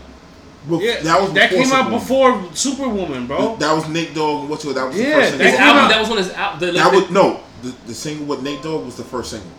Bef- 0.68 0.82
yeah, 0.82 1.02
that 1.04 1.22
was 1.22 1.32
that 1.34 1.50
came 1.50 1.64
Superwoman. 1.64 1.94
out 1.94 2.00
before 2.00 2.54
Superwoman, 2.54 3.28
bro. 3.28 3.56
That, 3.56 3.74
was 3.74 3.88
Nate 3.88 4.14
Dogg. 4.14 4.50
What's 4.50 4.66
your 4.66 4.74
That 4.74 4.88
was 4.88 4.98
yeah, 4.98 5.30
the 5.30 5.38
first 5.38 5.40
that, 5.40 5.60
album, 5.62 5.90
that 5.90 6.00
was 6.02 6.12
on 6.12 6.18
his 6.18 6.32
album. 6.32 6.74
That 6.74 6.92
was 6.92 7.10
no 7.12 7.44
the, 7.62 7.76
the 7.88 7.94
single 7.94 8.26
with 8.26 8.44
Nate 8.44 8.62
Dogg 8.62 8.86
was 8.86 8.98
the 8.98 9.04
first 9.04 9.32
single. 9.32 9.50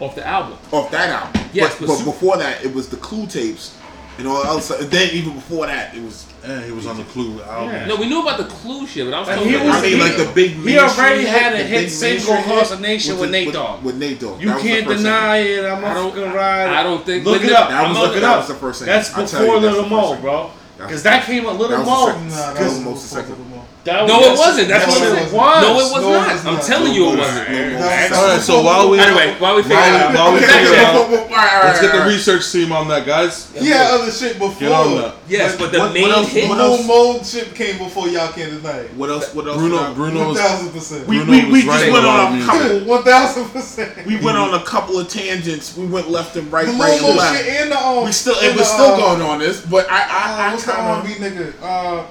Off 0.00 0.14
the 0.14 0.26
album. 0.26 0.58
Off 0.72 0.90
that 0.90 1.10
album. 1.10 1.42
Yes, 1.52 1.76
but, 1.78 1.88
but, 1.88 1.98
but 1.98 2.04
before 2.04 2.36
that, 2.36 2.64
it 2.64 2.72
was 2.72 2.88
the 2.88 2.96
Clue 2.98 3.26
tapes 3.26 3.76
and 4.18 4.26
all 4.28 4.44
else. 4.44 4.70
And 4.70 4.90
then 4.90 5.10
even 5.12 5.34
before 5.34 5.66
that, 5.66 5.94
it 5.94 6.02
was 6.02 6.26
eh, 6.44 6.66
he 6.66 6.72
was 6.72 6.86
on 6.86 6.96
the 6.96 7.04
Clue 7.04 7.40
album. 7.42 7.74
Yeah. 7.74 7.86
No, 7.86 7.96
we 7.96 8.08
knew 8.08 8.22
about 8.22 8.38
the 8.38 8.44
Clue 8.44 8.86
shit, 8.86 9.06
but 9.06 9.14
I 9.14 9.20
was 9.20 9.28
talking. 9.28 9.48
He 9.48 9.56
was, 9.56 9.76
I 9.76 9.82
mean, 9.82 9.92
he, 9.94 10.00
like 10.00 10.16
the 10.16 10.30
big. 10.34 10.52
He 10.52 10.78
already 10.78 11.24
had 11.24 11.54
a 11.54 11.62
hit 11.62 11.90
single 11.90 12.34
across 12.34 12.70
the 12.70 12.78
nation 12.78 13.14
with, 13.14 13.22
with 13.22 13.30
Nate 13.30 13.52
Dogg. 13.52 13.82
With, 13.82 13.94
with 13.94 14.02
Nate 14.02 14.20
Dogg, 14.20 14.40
you 14.40 14.48
that 14.48 14.60
can't 14.60 14.86
deny 14.86 15.42
thing. 15.42 15.58
it. 15.58 15.64
I'm 15.64 15.84
I 15.84 15.94
don't, 15.94 16.14
gonna 16.14 16.34
ride. 16.34 16.68
I 16.68 16.82
don't 16.82 17.04
think. 17.04 17.24
Look, 17.24 17.42
it 17.42 17.52
up. 17.52 17.70
That 17.70 17.84
I'm 17.84 17.90
was, 17.90 17.98
looking 17.98 18.24
up. 18.24 18.36
That's 18.36 18.48
the 18.48 18.54
first 18.54 18.80
thing. 18.80 18.86
That's 18.86 19.10
before 19.10 19.58
Little 19.58 19.88
Mo, 19.88 20.20
bro. 20.20 20.50
Because 20.76 21.02
that 21.02 21.24
came 21.24 21.46
a 21.46 21.52
Little 21.52 21.78
Mo. 21.78 22.12
That 22.12 22.60
was 22.60 22.84
the 22.84 22.96
second. 22.96 23.36
That 23.84 24.06
no, 24.06 24.18
was, 24.18 24.26
it 24.26 24.38
wasn't. 24.38 24.68
That's 24.68 24.86
what 24.86 25.00
it 25.00 25.14
was. 25.22 25.32
was. 25.32 25.62
No, 25.62 25.70
it 25.70 25.88
was 25.94 26.02
no, 26.02 26.10
not. 26.10 26.28
I'm 26.44 26.54
not. 26.58 26.66
telling 26.66 26.92
you, 26.92 27.14
it 27.14 27.18
wasn't. 27.18 28.12
All 28.12 28.28
right. 28.28 28.40
So 28.42 28.62
while 28.62 28.90
we 28.90 28.98
anyway, 28.98 29.38
while 29.38 29.56
we 29.56 29.62
figure 29.62 29.78
out, 29.78 30.14
while 30.14 30.32
we 30.34 30.40
figure 30.40 30.74
out, 30.82 31.08
let's 31.08 31.80
get 31.80 31.94
the 31.94 32.04
research 32.04 32.50
team 32.50 32.72
on 32.72 32.88
that, 32.88 33.06
guys. 33.06 33.50
Yeah, 33.54 33.88
other 33.92 34.10
shit 34.10 34.38
before. 34.38 34.60
Get 34.60 34.72
on 34.72 34.96
that. 34.96 35.14
Yes, 35.28 35.56
but, 35.56 35.70
but 35.70 35.72
the 35.72 35.78
what, 35.78 35.94
main 35.94 36.02
what 36.08 36.18
else, 36.18 36.28
hit. 36.28 36.48
Mold 36.86 37.24
shit 37.24 37.54
came 37.54 37.78
before 37.78 38.08
y'all 38.08 38.32
came 38.32 38.50
tonight. 38.50 38.92
What 38.94 39.10
else? 39.10 39.32
What 39.34 39.46
else? 39.46 39.56
Bruno, 39.56 39.94
Bruno, 39.94 40.26
one 40.26 40.36
thousand 40.36 40.70
percent. 40.72 41.06
We 41.06 41.24
we, 41.24 41.50
we 41.50 41.62
just 41.62 41.92
went 41.92 42.04
on 42.04 42.40
a 42.40 42.44
couple. 42.44 42.78
One 42.88 43.02
thousand 43.02 43.48
percent. 43.50 44.06
We 44.06 44.18
went 44.20 44.38
on 44.38 44.54
a 44.54 44.64
couple 44.64 44.98
of 44.98 45.08
tangents. 45.08 45.76
We 45.76 45.86
went 45.86 46.08
left 46.08 46.36
and 46.36 46.50
right, 46.50 46.66
the 46.66 46.72
right 46.72 47.00
and 47.00 47.70
left. 47.70 47.84
Um, 47.84 48.04
we 48.04 48.12
still 48.12 48.36
it 48.36 48.56
was 48.56 48.66
still 48.66 48.94
um, 48.94 49.00
going 49.00 49.22
on 49.22 49.38
this, 49.38 49.64
but 49.64 49.86
I 49.90 50.00
I, 50.00 50.48
I 50.48 50.52
What's 50.52 50.66
going 50.66 50.78
on, 50.78 51.04
me 51.04 51.14
nigga. 51.14 51.54
Uh, 51.62 52.06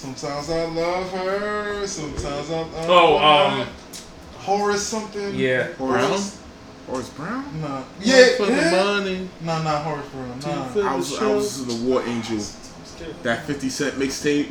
Sometimes 0.00 0.48
I 0.48 0.64
love 0.64 1.10
her. 1.12 1.86
Sometimes 1.86 2.50
I'm. 2.50 2.66
oh, 2.88 3.18
um, 3.18 3.68
Horace 4.38 4.86
something. 4.86 5.34
Yeah, 5.34 5.74
Horace. 5.74 6.40
Horace 6.86 7.10
Brown? 7.10 7.60
Nah. 7.60 7.84
Yeah. 8.00 8.16
Not 8.16 8.36
For 8.38 8.46
yeah. 8.46 8.70
the 8.70 8.76
money. 8.76 9.28
Nah, 9.42 9.62
not 9.62 9.82
Horace 9.82 10.08
Brown. 10.08 10.38
Nah. 10.40 10.90
I 10.90 10.96
was, 10.96 11.18
I 11.18 11.34
was 11.34 11.66
the 11.66 11.86
War 11.86 12.02
Angel. 12.06 12.38
That 13.24 13.44
50 13.44 13.68
Cent 13.68 13.94
mixtape. 13.96 14.48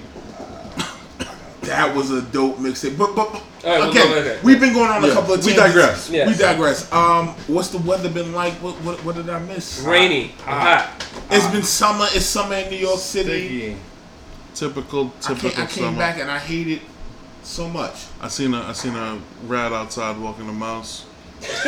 that 1.62 1.96
was 1.96 2.12
a 2.12 2.22
dope 2.22 2.58
mixtape. 2.58 2.96
But 2.96 3.16
but 3.16 3.34
right, 3.66 3.90
okay, 3.90 4.08
we'll 4.08 4.24
go 4.24 4.40
we've 4.44 4.60
been 4.60 4.74
going 4.76 4.92
on 4.92 5.04
yeah. 5.04 5.10
a 5.10 5.14
couple 5.16 5.34
of. 5.34 5.42
Teams. 5.42 5.48
We 5.48 5.56
digress. 5.56 6.12
Yeah. 6.12 6.28
We 6.28 6.36
digress. 6.36 6.94
Um, 6.94 7.30
what's 7.48 7.70
the 7.70 7.80
weather 7.80 8.10
been 8.10 8.34
like? 8.34 8.54
What 8.62 8.76
what, 8.84 9.04
what 9.04 9.16
did 9.16 9.32
I 9.32 9.40
miss? 9.40 9.80
Rainy, 9.80 10.28
hot. 10.46 10.86
hot. 10.86 11.08
It's 11.32 11.46
hot. 11.46 11.54
been 11.54 11.64
summer. 11.64 12.06
It's 12.12 12.28
summer 12.28 12.54
in 12.54 12.70
New 12.70 12.78
York 12.78 13.00
City. 13.00 13.48
Sticky. 13.48 13.89
Typical, 14.60 15.14
I, 15.20 15.22
typical 15.22 15.50
came, 15.52 15.62
I 15.62 15.68
came 15.68 15.98
back 15.98 16.20
and 16.20 16.30
I 16.30 16.38
hate 16.38 16.68
it 16.68 16.82
so 17.44 17.70
much. 17.70 18.08
I 18.20 18.28
seen 18.28 18.54
a 18.54 18.62
I 18.62 18.74
seen 18.74 18.94
a 18.94 19.18
rat 19.46 19.72
outside 19.72 20.18
walking 20.18 20.50
a 20.50 20.52
mouse 20.52 21.06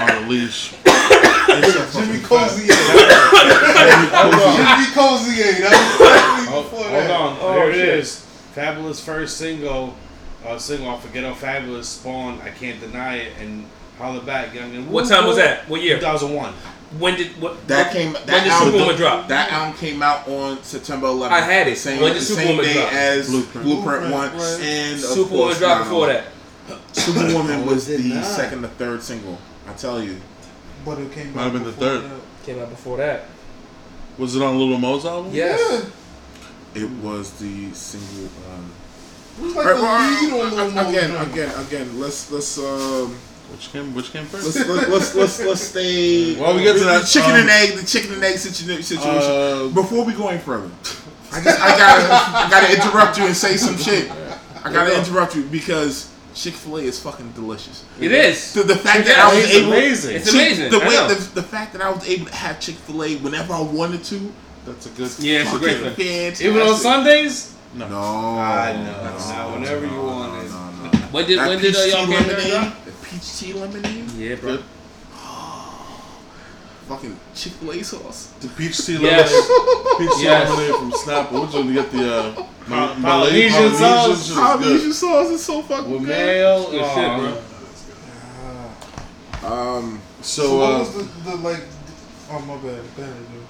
on 0.00 0.10
a 0.10 0.28
leash. 0.28 0.74
It's 0.84 1.94
a 1.94 2.00
Jimmy 2.00 2.18
fucking 2.18 2.18
fact. 2.18 2.24
Cozy. 2.24 2.66
Jimmy 4.56 4.88
Cozy. 4.94 5.60
That 5.62 5.70
was 6.40 6.48
Hold, 6.48 6.64
before 6.64 6.88
hold 6.88 7.10
on. 7.12 7.38
Oh, 7.40 7.54
there 7.54 7.70
it 7.70 7.74
shit. 7.74 7.88
is. 8.00 8.26
Fabolous 8.56 9.00
first 9.00 9.36
single. 9.36 9.94
Uh, 10.44 10.58
single 10.58 10.88
off 10.88 11.06
Forget 11.06 11.22
How 11.22 11.34
Fabulous 11.34 11.88
spawned. 11.88 12.42
I 12.42 12.50
can't 12.50 12.80
deny 12.80 13.16
it. 13.18 13.32
And 13.38 13.64
holler 13.96 14.20
back, 14.20 14.52
young 14.52 14.74
and 14.74 14.90
What 14.90 15.08
time 15.08 15.26
was 15.26 15.36
that? 15.36 15.68
What 15.68 15.82
year? 15.82 15.98
2001. 15.98 16.52
When 16.98 17.16
did 17.16 17.40
what? 17.40 17.66
That 17.68 17.86
what- 17.86 17.92
came. 17.96 18.12
That 18.12 18.26
when 18.26 18.42
did 18.44 18.52
album, 18.52 18.68
Superwoman 18.72 18.96
drop? 18.96 19.28
That 19.28 19.52
album 19.52 19.78
came 19.78 20.02
out 20.02 20.28
on 20.28 20.62
September 20.62 21.06
11th. 21.08 21.32
I 21.32 21.40
had 21.40 21.68
it. 21.68 21.78
Same, 21.78 22.00
When 22.00 22.12
did 22.12 22.22
the 22.22 22.24
same 22.26 22.60
day 22.60 22.74
drop? 22.74 22.92
as 22.92 23.28
Blueprint. 23.28 23.64
Blueprint, 23.66 24.00
Blueprint, 24.08 24.12
One 24.12 24.36
right. 24.36 24.60
and 24.62 25.00
Superwoman 25.00 25.28
course, 25.38 25.58
dropped 25.58 25.80
Now. 25.80 25.84
before 25.84 26.06
that. 26.06 26.24
Superwoman 26.92 27.66
was 27.70 27.86
the 27.86 27.98
not. 27.98 28.24
second 28.24 28.64
or 28.64 28.68
third 28.68 29.02
single. 29.02 29.38
I 29.68 29.72
tell 29.72 30.02
you. 30.02 30.20
But 30.84 30.98
it 30.98 31.12
came 31.12 31.34
Might 31.34 31.40
out 31.42 31.44
have 31.44 31.52
been 31.54 31.64
the 31.64 31.72
third. 31.72 32.02
that. 32.04 32.20
Came 32.44 32.60
out 32.60 32.70
before 32.70 32.98
that. 32.98 33.24
Was 34.18 34.36
it 34.36 34.42
on 34.42 34.58
Little 34.58 34.78
Mo's 34.78 35.04
album? 35.04 35.32
Yes. 35.34 35.86
It 36.74 36.88
was 36.90 37.30
the 37.32 37.72
single. 37.72 38.26
Um, 38.52 38.70
It 39.38 39.42
was 39.44 39.54
like 39.56 39.66
Right, 39.66 40.20
the 40.20 40.36
lead 40.36 40.42
on 40.44 40.56
Lil 40.56 40.70
Mo's 40.70 40.88
again, 40.94 41.10
joint. 41.10 41.32
again, 41.32 41.60
again. 41.66 42.00
Let's 42.00 42.30
let's 42.30 42.58
um 42.58 43.16
Which 43.54 43.70
came 43.72 43.94
Which 43.94 44.10
came 44.12 44.24
first? 44.26 44.44
let's 44.56 44.68
let's 44.68 44.88
let's 44.88 45.14
let's, 45.14 45.40
let's 45.44 45.60
stay. 45.60 46.34
While 46.34 46.56
we 46.56 46.62
get 46.64 46.72
to 46.74 46.80
the 46.80 46.86
that, 46.86 47.06
chicken 47.06 47.30
um, 47.30 47.36
and 47.42 47.50
egg, 47.50 47.78
the 47.78 47.86
chicken 47.86 48.14
and 48.14 48.24
egg 48.24 48.36
situation. 48.38 49.08
Uh, 49.08 49.68
Before 49.72 50.04
we 50.04 50.12
go 50.12 50.26
any 50.28 50.38
further, 50.40 50.70
I 51.32 51.40
just 51.40 51.60
I 51.60 51.78
gotta 51.78 52.02
I 52.46 52.50
gotta 52.50 52.74
interrupt 52.74 53.16
you 53.18 53.26
and 53.26 53.36
say 53.36 53.56
some 53.56 53.76
shit. 53.76 54.10
I 54.64 54.72
gotta 54.72 54.98
interrupt 54.98 55.36
you 55.36 55.44
because 55.44 56.10
Chick 56.34 56.54
Fil 56.54 56.78
A 56.78 56.82
is 56.82 56.98
fucking 56.98 57.30
delicious. 57.32 57.84
It 58.00 58.10
is. 58.10 58.54
The, 58.54 58.64
the 58.64 58.76
fact 58.76 59.06
that 59.06 59.18
I 59.18 59.32
was 59.34 59.48
able, 59.54 59.72
amazing. 59.72 60.16
It's 60.16 60.24
Chick- 60.26 60.34
amazing. 60.34 60.70
The 60.72 60.80
way 60.80 60.96
the, 61.06 61.30
the 61.34 61.42
fact 61.44 61.72
that 61.74 61.82
I 61.82 61.90
was 61.90 62.04
able 62.08 62.26
to 62.26 62.34
have 62.34 62.58
Chick 62.58 62.74
Fil 62.74 63.04
A 63.04 63.16
whenever 63.18 63.52
I 63.54 63.60
wanted 63.60 64.02
to. 64.04 64.32
That's 64.66 64.86
a 64.86 64.90
good. 64.90 65.10
Yeah, 65.20 65.42
it's 65.42 65.54
a 65.54 65.58
great 65.58 65.76
thing. 65.78 65.94
fantastic. 65.94 66.46
Even 66.46 66.62
on 66.62 66.74
Sundays? 66.74 67.54
No, 67.74 67.86
I 67.86 68.72
know. 68.72 69.16
Now, 69.28 69.52
whenever 69.52 69.86
you 69.86 70.00
want 70.02 70.44
it. 70.44 70.48
No, 70.50 70.70
no. 70.70 70.90
When 71.14 71.26
did 71.26 71.38
That 71.38 71.48
when 71.48 71.60
did 71.60 71.76
uh, 71.76 71.78
y'all 71.80 72.06
tea 72.06 72.12
get 72.12 72.26
lemonade, 72.26 72.50
drop? 72.50 72.83
the 72.83 72.83
peach 73.14 73.38
tea 73.38 73.52
lemonade, 73.52 74.10
Yeah, 74.12 74.34
bro. 74.36 74.56
Good. 74.56 74.64
fucking 76.88 77.16
Chick 77.34 77.52
Fil 77.54 77.70
A 77.72 77.82
sauce. 77.84 78.32
The 78.40 78.48
peach 78.48 78.76
tea 78.84 78.98
Yes. 79.00 79.30
lemonade. 79.32 79.98
Peach 79.98 80.16
tea 80.18 80.24
Yes. 80.24 80.50
lemonade 80.50 80.74
from 80.76 80.92
Snapple. 80.92 81.40
Which 81.46 81.54
one? 81.54 81.66
You 81.68 81.74
get 81.74 81.90
the 81.92 82.14
uh, 82.14 82.34
Pa- 82.68 82.94
Malay- 82.98 83.48
Polynesian 83.50 83.74
sauce? 83.74 84.26
shit 84.26 84.30
is 84.30 84.36
Polynesian 84.36 84.92
sauce 84.92 85.30
is 85.30 85.44
so 85.44 85.62
fucking 85.62 85.90
With 85.90 86.00
good. 86.00 86.08
mayo? 86.08 86.70
Good 86.70 86.84
shit, 86.94 87.40
bro. 89.42 89.48
Um, 89.50 90.00
So, 90.22 90.42
So, 90.42 90.56
what 90.58 90.72
uh, 90.72 90.78
was 90.78 90.90
the, 90.94 91.02
the 91.30 91.36
like? 91.36 91.62
Oh 92.30 92.38
my 92.40 92.56
bad, 92.56 92.82
bad 92.96 93.14
dude. 93.30 93.43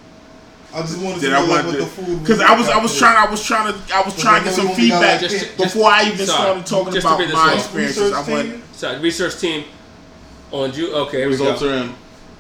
I 0.75 0.81
just 0.83 0.99
wanted 0.99 1.21
did 1.21 1.31
to 1.31 1.37
I 1.37 1.41
know 1.41 1.47
like, 1.47 1.65
want 1.65 1.67
what 1.67 1.73
to? 1.73 1.79
the 1.79 1.87
food 1.87 2.21
Because 2.21 2.41
I 2.41 2.59
was 2.59 2.69
I 2.69 2.79
was 2.83 2.97
trying 2.99 3.17
I 3.17 3.31
was 3.31 3.43
trying 3.45 3.73
to 3.73 3.95
I 3.95 4.03
was 4.03 4.21
trying 4.21 4.41
to 4.41 4.45
get 4.47 4.55
some 4.55 4.67
I 4.67 4.71
know 4.71 4.77
we 4.77 4.83
only 4.83 4.89
got, 4.91 5.01
feedback 5.01 5.23
like, 5.23 5.31
Just- 5.31 5.57
before 5.57 5.91
I 5.91 6.03
even 6.05 6.27
sorry. 6.27 6.63
started 6.63 6.67
talking 6.67 6.99
about 6.99 7.19
my 7.33 7.53
off. 7.53 7.55
experiences. 7.55 8.03
Research 8.03 8.15
I 8.29 8.33
went. 8.33 8.51
team? 8.51 8.63
So 8.73 9.01
research 9.01 9.39
team 9.41 9.65
on 10.53 10.73
June. 10.73 10.93
Okay, 10.95 11.19
here 11.19 11.27
we 11.27 11.33
Results 11.33 11.61
go. 11.63 11.69
are 11.69 11.75
in. 11.75 11.95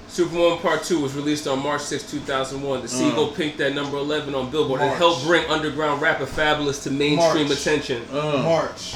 Superwoman 0.09 0.59
Part 0.61 0.85
2 0.85 1.01
was 1.01 1.15
released 1.15 1.49
on 1.49 1.61
March 1.61 1.81
6, 1.83 2.09
2001. 2.11 2.83
The 2.83 2.89
single 2.89 3.29
peaked 3.29 3.61
at 3.61 3.75
number 3.75 3.97
11 3.97 4.33
on 4.35 4.49
Billboard 4.51 4.81
and 4.81 4.91
March. 4.91 4.99
helped 4.99 5.25
bring 5.25 5.45
underground 5.51 6.01
rapper 6.01 6.25
Fabolous 6.27 6.85
to 6.85 6.91
mainstream 6.93 7.49
March. 7.49 7.59
attention. 7.61 8.03
Uh, 8.13 8.41
March. 8.43 8.95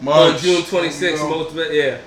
March. 0.00 0.34
On 0.34 0.38
June 0.38 0.62
26th, 0.62 1.00
There 1.00 1.10
you 1.10 1.16
go. 1.16 1.28
most 1.28 1.50
of 1.50 1.58
it, 1.58 1.72
yeah. 1.74 1.98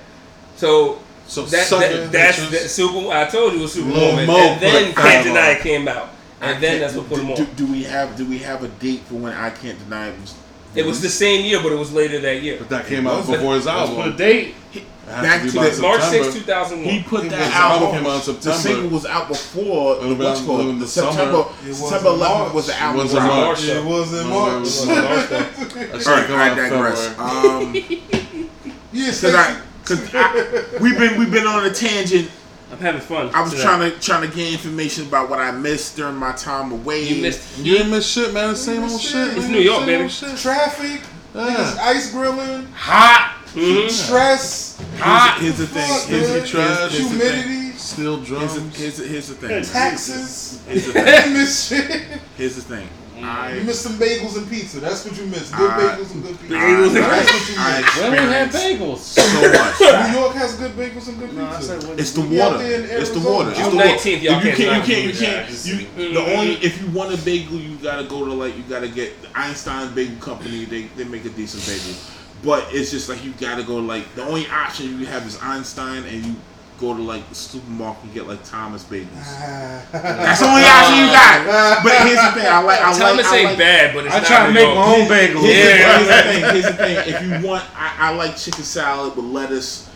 So 0.56 0.98
So 1.26 1.42
that, 1.44 1.66
suck 1.66 1.80
that 1.80 1.92
it, 1.92 2.10
that's 2.12 2.38
bitches. 2.38 2.50
that 2.52 2.70
Super. 2.70 3.08
I 3.12 3.26
told 3.26 3.52
you 3.52 3.58
it 3.58 3.62
was 3.62 3.72
Superwoman, 3.74 4.26
Mo 4.26 4.36
and 4.38 4.60
then 4.62 4.94
put 4.94 5.02
Can't 5.02 5.26
Deny 5.26 5.58
came 5.60 5.86
out, 5.88 6.08
I 6.08 6.10
and 6.40 6.62
then 6.62 6.80
that's 6.80 6.94
what 6.94 7.08
put 7.08 7.16
do, 7.16 7.22
him 7.22 7.30
on. 7.30 7.36
do, 7.36 7.46
do 7.56 7.66
we 7.66 7.82
have 7.84 8.16
do 8.16 8.24
we 8.28 8.38
have 8.38 8.62
a 8.64 8.68
date 8.68 9.00
for 9.02 9.14
when 9.14 9.32
I 9.32 9.50
can't 9.50 9.78
deny 9.78 10.08
it 10.08 10.20
was? 10.20 10.34
It 10.74 10.84
was 10.86 11.00
the 11.00 11.08
same 11.08 11.44
year, 11.44 11.60
but 11.62 11.72
it 11.72 11.78
was 11.78 11.92
later 11.92 12.20
that 12.20 12.42
year. 12.42 12.56
But 12.58 12.68
that 12.68 12.86
came 12.86 13.06
out 13.06 13.18
Was 13.18 13.28
it? 13.30 13.32
before 13.32 13.54
his 13.54 13.66
Let's 13.66 13.88
put 13.90 13.96
a 13.98 14.00
album. 14.02 14.16
date. 14.16 14.54
It 14.74 14.84
Back 15.06 15.42
be 15.42 15.48
to 15.50 15.56
by 15.56 15.68
the- 15.70 15.80
March 15.80 16.02
6, 16.02 16.34
2001. 16.34 16.84
He 16.94 17.02
put 17.02 17.30
that 17.30 17.50
album 17.54 17.88
out. 17.88 17.94
came 17.94 18.06
out 18.06 18.10
in 18.10 18.18
The 18.18 18.20
September. 18.42 18.58
single 18.58 18.88
was 18.90 19.06
out 19.06 19.28
before 19.28 19.94
It 19.96 20.00
the 20.02 20.08
would've 20.08 20.18
what's 20.18 20.40
been- 20.40 20.46
called 20.46 20.80
the 20.80 20.86
September. 20.86 21.44
summer. 21.64 21.74
September 21.74 22.08
11th 22.10 22.18
March. 22.18 22.52
was 22.52 22.66
the 22.66 22.72
It 22.74 22.82
album 22.82 23.02
was 23.02 23.10
in 23.14 23.16
drop. 23.22 23.32
March. 23.32 23.64
It 23.64 23.84
was 23.84 24.12
in 24.12 24.28
March. 24.28 24.52
it 24.52 24.60
was 24.60 24.82
in 24.82 24.88
March, 24.88 25.28
though. 25.30 25.38
That 25.38 25.98
shit 25.98 26.06
All 26.08 26.14
right, 26.14 26.52
I 26.52 26.54
digress. 26.54 27.06
February. 27.08 27.62
Um, 27.64 27.74
Yeah, 28.92 29.06
because 29.10 29.34
I 29.34 29.60
because 29.82 30.80
we've 30.80 30.98
been 30.98 31.18
we've 31.18 31.30
been 31.30 31.46
on 31.46 31.64
a 31.64 31.70
tangent. 31.72 32.30
I'm 32.70 32.78
having 32.78 33.00
fun. 33.00 33.30
I 33.34 33.40
was 33.42 33.52
today. 33.52 33.62
trying 33.62 33.90
to 33.90 33.98
trying 34.00 34.28
to 34.28 34.36
get 34.36 34.52
information 34.52 35.06
about 35.06 35.30
what 35.30 35.38
I 35.38 35.50
missed 35.52 35.96
during 35.96 36.16
my 36.16 36.32
time 36.32 36.70
away. 36.72 37.02
You 37.04 37.22
missed. 37.22 37.58
You 37.58 37.76
didn't 37.78 37.90
miss 37.92 38.06
shit, 38.06 38.34
man. 38.34 38.50
The 38.50 38.56
same 38.56 38.82
old 38.82 39.00
shit. 39.00 39.28
It's 39.28 39.42
man. 39.44 39.52
New 39.52 39.58
York, 39.60 39.78
Same 39.84 39.86
baby. 39.86 40.08
shit. 40.08 40.36
traffic, 40.38 41.00
Yeah. 41.34 41.76
ice 41.80 42.10
grilling, 42.10 42.66
Hot. 42.74 43.34
Mhm. 43.54 43.90
stress, 43.90 44.76
Hot. 44.98 45.38
Here's 45.40 45.56
the 45.56 45.66
thing. 45.66 45.88
Fuck, 45.88 46.08
Here's, 46.08 46.28
man. 46.28 46.36
here's, 46.38 46.50
here's, 46.52 46.78
here's 46.92 46.92
the 46.92 47.18
thing. 47.18 47.42
humidity, 47.42 47.78
Steel 47.78 48.16
Here's 48.16 48.28
drums. 48.28 48.54
the, 48.54 48.60
here's, 48.78 48.96
the, 48.98 49.04
here's 49.06 49.28
the 49.28 49.34
thing. 49.34 49.64
taxes. 49.64 50.60
Here's 50.68 50.86
the 50.86 50.92
thing. 51.00 51.32
Miss 51.32 51.68
shit. 51.68 52.02
Here's 52.36 52.56
the 52.56 52.62
thing. 52.62 52.88
You 53.18 53.24
I, 53.26 53.62
miss 53.64 53.80
some 53.80 53.94
bagels 53.94 54.36
and 54.36 54.48
pizza. 54.48 54.80
That's 54.80 55.04
what 55.04 55.16
you 55.18 55.26
miss. 55.26 55.50
Good 55.50 55.70
I- 55.70 55.96
bagels 55.96 56.12
and 56.14 56.22
good 56.22 56.38
pizza. 56.40 56.56
I, 56.56 56.60
Bagels 56.60 56.86
and- 56.86 56.96
That's 56.96 57.32
what 57.32 57.48
you 57.48 57.54
I 57.58 57.80
miss. 57.80 57.96
When 57.98 58.12
we 58.12 58.18
had 58.18 58.48
bagels. 58.50 58.98
so 58.98 59.22
much. 59.22 60.12
New 60.12 60.20
York 60.20 60.34
has 60.42 60.54
good 60.54 60.72
bagels 60.72 61.08
and 61.08 61.18
good 61.18 61.34
No, 61.34 61.46
pizza. 61.56 61.80
said 61.80 61.98
It's 61.98 62.12
the 62.12 62.20
water. 62.20 62.58
It's 62.62 63.10
the 63.10 63.20
water. 63.20 63.50
It's 63.50 63.58
June 63.58 63.70
the 63.70 63.76
water. 63.76 63.88
19th, 63.88 64.22
y'all 64.22 64.34
you 64.36 64.40
can't 64.42 64.56
can't. 64.56 64.86
You 64.86 64.94
can't. 64.94 65.04
You 65.06 65.12
can't. 65.12 65.50
Yeah, 65.50 66.04
You, 66.06 66.14
the 66.14 66.36
only 66.36 66.52
if 66.54 66.80
you 66.80 66.88
want 66.90 67.12
a 67.12 67.22
bagel, 67.24 67.56
you 67.58 67.76
gotta 67.76 68.04
go 68.04 68.24
to 68.24 68.32
like 68.32 68.56
you 68.56 68.62
gotta 68.68 68.88
get 68.88 69.20
the 69.22 69.28
Einstein 69.34 69.94
Bagel 69.94 70.16
Company. 70.20 70.64
They 70.64 70.82
they 70.96 71.04
make 71.04 71.24
a 71.24 71.30
decent 71.30 71.66
bagel, 71.66 71.98
but 72.44 72.66
it's 72.72 72.90
just 72.90 73.08
like 73.08 73.24
you 73.24 73.32
gotta 73.40 73.62
go 73.64 73.76
like 73.76 74.14
the 74.14 74.22
only 74.22 74.46
option 74.48 74.98
you 75.00 75.06
have 75.06 75.26
is 75.26 75.38
Einstein, 75.42 76.04
and 76.04 76.24
you 76.24 76.36
go 76.78 76.96
to 76.96 77.02
like 77.02 77.28
the 77.28 77.34
supermarket 77.34 78.04
and 78.04 78.14
get 78.14 78.26
like 78.26 78.42
Thomas 78.44 78.84
bagels. 78.84 79.12
That's 79.92 80.40
the 80.40 80.46
only 80.46 80.62
option 80.62 80.94
you 80.98 81.06
got. 81.12 81.82
But 81.84 82.06
here's 82.06 82.22
the 82.22 82.32
thing. 82.40 82.46
I 82.50 82.60
like. 82.62 82.80
I 82.80 82.90
like. 82.90 82.98
Thomas 83.00 83.26
I 83.26 83.36
ain't 83.36 83.48
like, 83.50 83.58
bad, 83.58 83.94
but 83.94 84.06
it's 84.06 84.14
I 84.14 84.18
not 84.18 84.26
try 84.26 84.46
to 84.46 84.52
make 84.52 84.74
my 84.74 84.84
own 84.94 85.06
bagels. 85.08 85.42
Here's, 85.42 85.78
Yeah. 85.80 85.98
here's 85.98 86.08
the 86.08 86.22
thing. 86.32 86.52
Here's 86.52 86.64
the 86.66 86.72
thing. 86.72 87.14
If 87.14 87.42
you 87.42 87.48
want, 87.48 87.64
I, 87.76 87.94
I 88.10 88.14
like 88.14 88.36
chicken 88.36 88.64
salad 88.64 89.16
with 89.16 89.24
lettuce 89.26 89.90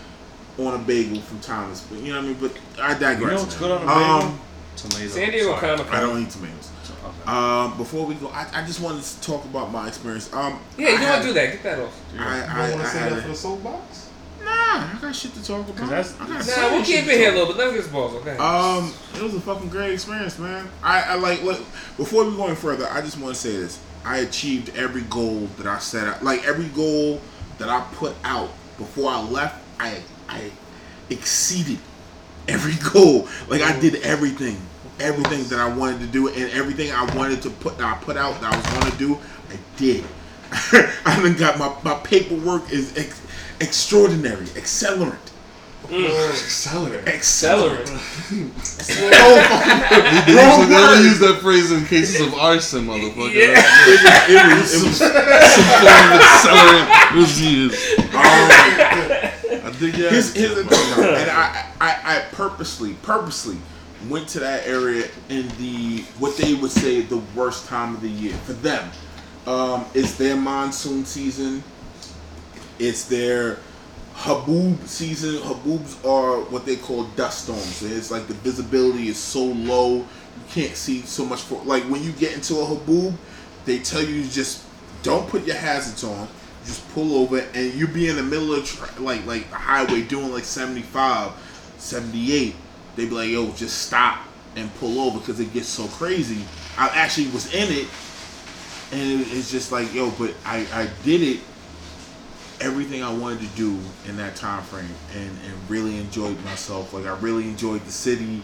on 0.58 0.74
a 0.74 0.78
bagel 0.78 1.20
from 1.22 1.40
Thomas. 1.40 1.80
But 1.82 2.00
you 2.00 2.12
know 2.12 2.18
what 2.20 2.24
I 2.24 2.28
mean. 2.28 2.38
But 2.40 2.82
I 2.82 2.94
digress. 2.98 3.18
You 3.20 3.26
know 3.28 3.42
what's 3.42 3.56
good 3.58 3.70
on 3.70 3.82
a 3.82 3.90
Um, 3.90 4.20
bagel? 4.20 4.38
Tomato. 4.76 5.08
San 5.08 5.30
Diego 5.30 5.56
kind 5.56 5.80
of. 5.80 5.90
I 5.92 6.00
don't 6.00 6.20
eat 6.22 6.30
tomatoes. 6.30 6.70
Okay. 7.04 7.30
Um, 7.30 7.76
before 7.76 8.06
we 8.06 8.14
go, 8.14 8.28
I, 8.28 8.46
I 8.54 8.64
just 8.66 8.80
wanted 8.80 9.02
to 9.02 9.20
talk 9.20 9.44
about 9.44 9.70
my 9.70 9.86
experience. 9.88 10.32
Um, 10.32 10.58
Yeah, 10.78 10.88
you 10.90 10.94
I 10.96 11.00
know 11.00 11.06
had- 11.06 11.18
what? 11.20 11.26
Do 11.26 11.32
that. 11.34 11.52
Get 11.52 11.62
that 11.64 11.78
off. 11.80 12.00
I, 12.18 12.22
I, 12.22 12.36
You 12.36 12.42
don't 12.42 12.50
I, 12.50 12.70
want 12.70 12.82
to 12.82 12.88
say 12.88 13.08
that 13.10 13.22
for 13.22 13.28
the 13.28 13.34
soapbox? 13.34 14.08
Nah, 14.72 14.96
I 14.96 14.98
got 15.00 15.14
shit 15.16 15.34
to 15.34 15.44
talk 15.44 15.68
about. 15.68 15.88
that's- 15.88 16.14
I 16.20 16.26
got 16.26 16.46
Nah, 16.46 16.70
we'll 16.70 16.80
of 16.80 16.86
keep 16.86 17.04
it 17.06 17.16
here 17.18 17.32
a 17.32 17.38
talk 17.38 17.38
little 17.38 17.46
bit. 17.54 17.56
Let 17.58 17.68
me 17.68 17.74
get 17.74 17.82
this 17.84 17.92
balls, 17.92 18.14
okay? 18.14 18.36
Um, 18.36 18.92
it 19.14 19.22
was 19.22 19.34
a 19.34 19.40
fucking 19.40 19.68
great 19.68 19.92
experience, 19.92 20.38
man. 20.38 20.68
I, 20.82 21.02
I 21.02 21.14
like 21.16 21.42
look 21.42 21.58
before 21.96 22.24
we 22.24 22.34
go 22.36 22.46
any 22.46 22.56
further, 22.56 22.88
I 22.90 23.00
just 23.02 23.18
want 23.18 23.34
to 23.34 23.40
say 23.40 23.56
this. 23.56 23.78
I 24.04 24.18
achieved 24.18 24.74
every 24.76 25.02
goal 25.02 25.48
that 25.58 25.66
I 25.66 25.78
set 25.78 26.08
out. 26.08 26.24
Like 26.24 26.44
every 26.46 26.66
goal 26.66 27.20
that 27.58 27.68
I 27.68 27.80
put 27.94 28.14
out 28.24 28.50
before 28.78 29.10
I 29.10 29.20
left, 29.22 29.62
I 29.78 30.02
I 30.28 30.50
exceeded 31.10 31.78
every 32.48 32.74
goal. 32.92 33.28
Like 33.48 33.62
I 33.62 33.78
did 33.78 33.96
everything. 33.96 34.60
Everything 35.00 35.44
that 35.44 35.58
I 35.58 35.68
wanted 35.74 36.00
to 36.00 36.06
do 36.06 36.28
and 36.28 36.50
everything 36.52 36.92
I 36.92 37.04
wanted 37.16 37.42
to 37.42 37.50
put 37.50 37.78
that 37.78 37.96
I 37.96 37.98
put 38.04 38.16
out 38.16 38.40
that 38.40 38.52
I 38.52 38.56
was 38.56 38.66
going 38.66 38.92
to 38.92 38.98
do, 38.98 39.18
I 39.50 39.58
did. 39.76 40.04
I 40.52 41.16
even 41.18 41.34
got 41.36 41.58
my, 41.58 41.74
my 41.82 41.94
paperwork 42.04 42.70
is 42.70 42.96
ex- 42.96 43.21
extraordinary, 43.60 44.46
accelerant. 44.46 45.18
Accelerate. 45.90 47.04
Accelerant. 47.04 47.84
Accelerant. 47.84 49.12
Oh, 49.14 49.42
fucking 49.48 50.34
They 50.34 50.40
Wrong 50.40 50.60
usually, 50.60 50.74
they 50.74 50.82
only 50.82 51.04
use 51.08 51.18
that 51.18 51.40
phrase 51.42 51.70
in 51.72 51.84
cases 51.84 52.20
of 52.26 52.34
arson, 52.34 52.86
motherfucker. 52.86 53.34
Yeah. 53.34 53.62
it 54.28 54.58
was, 54.58 54.74
it 54.74 54.86
was, 54.86 54.96
Some 54.96 55.12
form 55.12 56.12
of 56.12 56.20
accelerant 56.22 57.16
was 57.16 57.40
used. 57.42 57.98
um, 58.14 58.50
I 59.66 59.74
dig 59.78 59.96
your 59.98 60.10
here's, 60.10 60.30
ass, 60.30 60.34
here's 60.34 60.54
the 60.54 60.64
man. 60.64 60.70
thing, 60.72 60.96
though, 60.96 61.14
and 61.14 61.30
I, 61.30 61.66
I, 61.80 62.16
I 62.16 62.20
purposely, 62.32 62.94
purposely 63.02 63.58
went 64.08 64.28
to 64.28 64.40
that 64.40 64.66
area 64.66 65.08
in 65.28 65.48
the 65.58 66.02
what 66.18 66.36
they 66.36 66.54
would 66.54 66.70
say 66.70 67.02
the 67.02 67.22
worst 67.36 67.66
time 67.68 67.94
of 67.94 68.00
the 68.00 68.08
year 68.08 68.34
for 68.38 68.52
them. 68.54 68.90
Um, 69.46 69.84
it's 69.94 70.14
their 70.16 70.36
monsoon 70.36 71.04
season. 71.04 71.62
It's 72.82 73.04
their 73.04 73.58
haboob 74.14 74.86
season. 74.88 75.36
Haboobs 75.36 76.04
are 76.04 76.40
what 76.50 76.66
they 76.66 76.74
call 76.74 77.04
dust 77.14 77.44
storms. 77.44 77.80
It's 77.82 78.10
like 78.10 78.26
the 78.26 78.34
visibility 78.34 79.06
is 79.06 79.16
so 79.16 79.44
low, 79.44 79.98
you 79.98 80.04
can't 80.50 80.74
see 80.76 81.02
so 81.02 81.24
much 81.24 81.42
for. 81.42 81.62
Like 81.62 81.84
when 81.84 82.02
you 82.02 82.10
get 82.10 82.34
into 82.34 82.54
a 82.56 82.64
haboob, 82.64 83.14
they 83.66 83.78
tell 83.78 84.02
you 84.02 84.24
just 84.24 84.64
don't 85.04 85.28
put 85.28 85.46
your 85.46 85.54
hazards 85.56 86.02
on. 86.02 86.26
Just 86.66 86.88
pull 86.92 87.16
over, 87.16 87.38
and 87.54 87.72
you 87.74 87.86
be 87.88 88.08
in 88.08 88.16
the 88.16 88.22
middle 88.22 88.52
of 88.52 88.64
tra- 88.66 89.00
like 89.00 89.24
like 89.26 89.46
a 89.52 89.56
highway 89.56 90.02
doing 90.02 90.32
like 90.32 90.44
75, 90.44 91.30
78. 91.78 92.54
They 92.96 93.04
be 93.06 93.10
like, 93.12 93.28
yo, 93.30 93.50
just 93.52 93.82
stop 93.86 94.18
and 94.56 94.72
pull 94.76 95.00
over 95.00 95.18
because 95.20 95.38
it 95.40 95.52
gets 95.52 95.68
so 95.68 95.86
crazy. 95.86 96.44
I 96.76 96.88
actually 96.88 97.28
was 97.28 97.52
in 97.54 97.72
it, 97.72 97.86
and 98.92 99.20
it- 99.22 99.28
it's 99.32 99.50
just 99.52 99.70
like, 99.70 99.94
yo, 99.94 100.10
but 100.10 100.34
I 100.44 100.66
I 100.72 100.88
did 101.04 101.22
it 101.22 101.40
everything 102.62 103.02
I 103.02 103.12
wanted 103.12 103.40
to 103.40 103.56
do 103.56 103.78
in 104.06 104.16
that 104.16 104.36
time 104.36 104.62
frame 104.62 104.88
and, 105.14 105.30
and 105.30 105.70
really 105.70 105.98
enjoyed 105.98 106.42
myself. 106.44 106.92
Like 106.92 107.06
I 107.06 107.16
really 107.18 107.44
enjoyed 107.44 107.84
the 107.84 107.92
city 107.92 108.42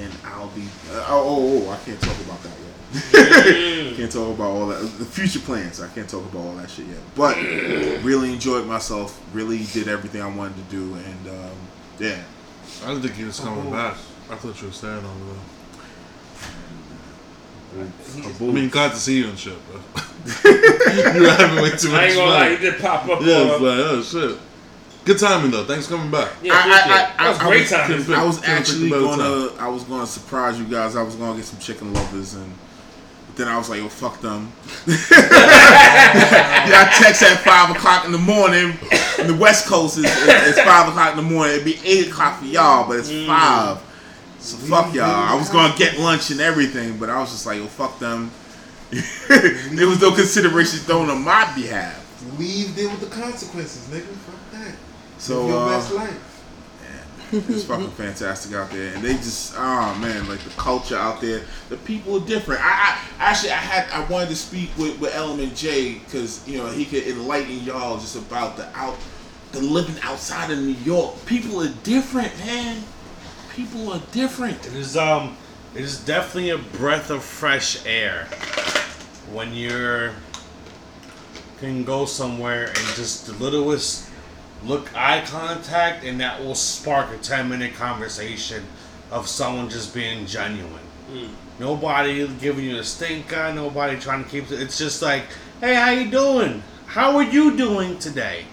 and 0.00 0.12
I'll 0.24 0.48
be 0.48 0.62
uh, 0.90 1.04
oh, 1.08 1.24
oh, 1.24 1.68
oh 1.68 1.70
I 1.70 1.76
can't 1.78 2.00
talk 2.00 2.18
about 2.20 2.42
that 2.42 2.52
yet. 2.58 3.96
can't 3.96 4.12
talk 4.12 4.34
about 4.34 4.50
all 4.50 4.66
that 4.68 4.80
the 4.98 5.04
future 5.04 5.40
plans. 5.40 5.80
I 5.80 5.88
can't 5.88 6.08
talk 6.08 6.24
about 6.24 6.40
all 6.40 6.54
that 6.56 6.70
shit 6.70 6.86
yet. 6.86 6.98
But 7.14 7.36
really 8.02 8.32
enjoyed 8.32 8.66
myself. 8.66 9.20
Really 9.32 9.64
did 9.72 9.88
everything 9.88 10.22
I 10.22 10.34
wanted 10.34 10.56
to 10.56 10.62
do 10.70 10.94
and 10.94 11.28
um, 11.28 11.56
yeah. 11.98 12.22
I 12.82 12.88
didn't 12.88 13.02
think 13.02 13.14
he 13.14 13.24
was 13.24 13.38
coming 13.38 13.70
back. 13.70 13.96
I 14.30 14.36
thought 14.36 14.60
you 14.60 14.68
were 14.68 14.72
staying 14.72 14.96
over 14.96 15.04
there. 15.04 15.63
I 17.76 18.44
mean, 18.44 18.68
glad 18.68 18.92
to 18.92 18.96
see 18.98 19.18
you 19.18 19.28
and 19.28 19.38
shit, 19.38 19.56
but 19.72 20.04
you 20.44 21.22
were 21.22 21.30
having 21.30 21.62
way 21.62 21.70
too 21.70 21.90
much 21.90 21.90
fun. 21.90 21.94
I 21.94 22.06
ain't 22.06 22.16
gonna 22.16 22.30
lie, 22.30 22.50
he 22.50 22.56
did 22.56 22.80
pop 22.80 23.08
up. 23.08 23.20
Yeah, 23.20 23.52
it's 23.52 23.60
like, 23.60 23.62
oh 23.62 24.02
shit. 24.02 24.38
Good 25.04 25.18
timing 25.18 25.50
though. 25.50 25.64
Thanks 25.64 25.86
for 25.86 25.96
coming 25.96 26.10
back. 26.10 26.32
yeah, 26.42 26.54
I- 26.54 26.58
I- 26.62 26.66
appreciate 26.66 27.10
it. 27.10 27.18
I- 27.18 27.24
that 27.24 27.28
was 27.28 27.38
I- 27.38 27.44
I 27.44 27.48
great 27.48 27.60
was- 27.60 27.70
time. 27.70 28.14
I 28.14 28.24
was 28.24 28.36
Couldn't 28.38 28.54
actually 28.54 28.90
gonna 28.90 29.22
the 29.22 29.54
I 29.58 29.68
was 29.68 29.84
gonna 29.84 30.06
surprise 30.06 30.58
you 30.58 30.64
guys. 30.64 30.96
I 30.96 31.02
was 31.02 31.14
gonna 31.16 31.36
get 31.36 31.44
some 31.44 31.58
chicken 31.58 31.92
lovers 31.92 32.34
and 32.34 32.50
but 33.26 33.36
then 33.36 33.48
I 33.48 33.58
was 33.58 33.68
like, 33.68 33.82
oh 33.82 33.88
fuck 33.88 34.20
them. 34.20 34.52
yeah, 34.86 34.96
I 36.86 36.98
text 37.02 37.22
at 37.22 37.38
five 37.40 37.74
o'clock 37.74 38.06
in 38.06 38.12
the 38.12 38.18
morning. 38.18 38.78
In 39.18 39.26
the 39.26 39.34
West 39.34 39.66
Coast 39.66 39.98
is 39.98 40.04
it's 40.06 40.60
five 40.60 40.88
o'clock 40.88 41.10
in 41.10 41.16
the 41.16 41.30
morning. 41.30 41.54
It'd 41.54 41.64
be 41.64 41.78
eight 41.84 42.08
o'clock 42.08 42.38
for 42.38 42.46
y'all, 42.46 42.86
but 42.88 43.00
it's 43.00 43.10
mm. 43.10 43.26
five. 43.26 43.78
So 44.44 44.58
fuck 44.58 44.92
y'all. 44.92 45.04
I 45.04 45.34
was 45.34 45.48
gonna 45.48 45.74
get 45.74 45.98
lunch 45.98 46.30
and 46.30 46.38
everything, 46.38 46.98
but 46.98 47.08
I 47.08 47.18
was 47.18 47.30
just 47.30 47.46
like, 47.46 47.60
oh 47.60 47.66
fuck 47.66 47.98
them. 47.98 48.30
there 48.90 49.88
was 49.88 50.02
no 50.02 50.14
consideration 50.14 50.80
thrown 50.80 51.08
on 51.08 51.24
my 51.24 51.50
behalf. 51.54 52.00
Leave 52.38 52.76
deal 52.76 52.90
with 52.90 53.00
the 53.00 53.06
consequences, 53.06 53.88
nigga. 53.88 54.04
Fuck 54.04 54.52
that. 54.52 54.74
So 55.16 55.48
your 55.48 55.62
uh, 55.62 55.68
best 55.68 55.92
life. 55.94 56.30
It's 57.32 57.64
fucking 57.64 57.90
fantastic 57.92 58.54
out 58.54 58.70
there, 58.70 58.94
and 58.94 59.02
they 59.02 59.14
just 59.14 59.54
oh 59.56 59.98
man, 59.98 60.28
like 60.28 60.40
the 60.40 60.50
culture 60.50 60.96
out 60.96 61.22
there, 61.22 61.42
the 61.70 61.78
people 61.78 62.22
are 62.22 62.26
different. 62.26 62.60
I, 62.62 62.98
I 63.18 63.30
actually 63.30 63.50
I 63.50 63.56
had 63.56 63.90
I 63.90 64.08
wanted 64.10 64.28
to 64.28 64.36
speak 64.36 64.70
with 64.76 65.00
with 65.00 65.14
Element 65.14 65.56
J 65.56 65.94
because 65.94 66.46
you 66.46 66.58
know 66.58 66.66
he 66.66 66.84
could 66.84 67.04
enlighten 67.04 67.60
y'all 67.64 67.96
just 67.96 68.14
about 68.14 68.58
the 68.58 68.68
out 68.76 68.96
the 69.52 69.60
living 69.60 69.96
outside 70.02 70.50
of 70.50 70.58
New 70.58 70.76
York. 70.84 71.24
People 71.26 71.62
are 71.62 71.72
different, 71.82 72.36
man. 72.38 72.84
People 73.54 73.92
are 73.92 74.02
different. 74.12 74.66
It 74.66 74.74
is 74.74 74.96
um, 74.96 75.36
it 75.74 75.82
is 75.82 76.00
definitely 76.04 76.50
a 76.50 76.58
breath 76.58 77.10
of 77.10 77.22
fresh 77.22 77.84
air 77.86 78.26
when 79.32 79.54
you're 79.54 80.12
can 81.60 81.84
go 81.84 82.04
somewhere 82.04 82.66
and 82.66 82.76
just 82.96 83.26
the 83.26 83.32
littlest 83.34 84.10
look 84.64 84.94
eye 84.96 85.22
contact 85.26 86.04
and 86.04 86.20
that 86.20 86.40
will 86.42 86.54
spark 86.54 87.12
a 87.12 87.18
10 87.18 87.48
minute 87.48 87.74
conversation 87.74 88.64
of 89.10 89.28
someone 89.28 89.68
just 89.68 89.94
being 89.94 90.26
genuine. 90.26 90.82
Nobody 91.60 92.26
giving 92.40 92.64
you 92.64 92.78
a 92.78 92.84
stink 92.84 93.32
eye, 93.36 93.52
nobody 93.52 93.98
trying 93.98 94.24
to 94.24 94.30
keep 94.30 94.50
it. 94.50 94.60
It's 94.60 94.76
just 94.76 95.00
like, 95.00 95.24
hey, 95.60 95.74
how 95.74 95.90
you 95.90 96.10
doing? 96.10 96.62
How 96.86 97.16
are 97.16 97.22
you 97.22 97.56
doing 97.56 97.98
today? 97.98 98.46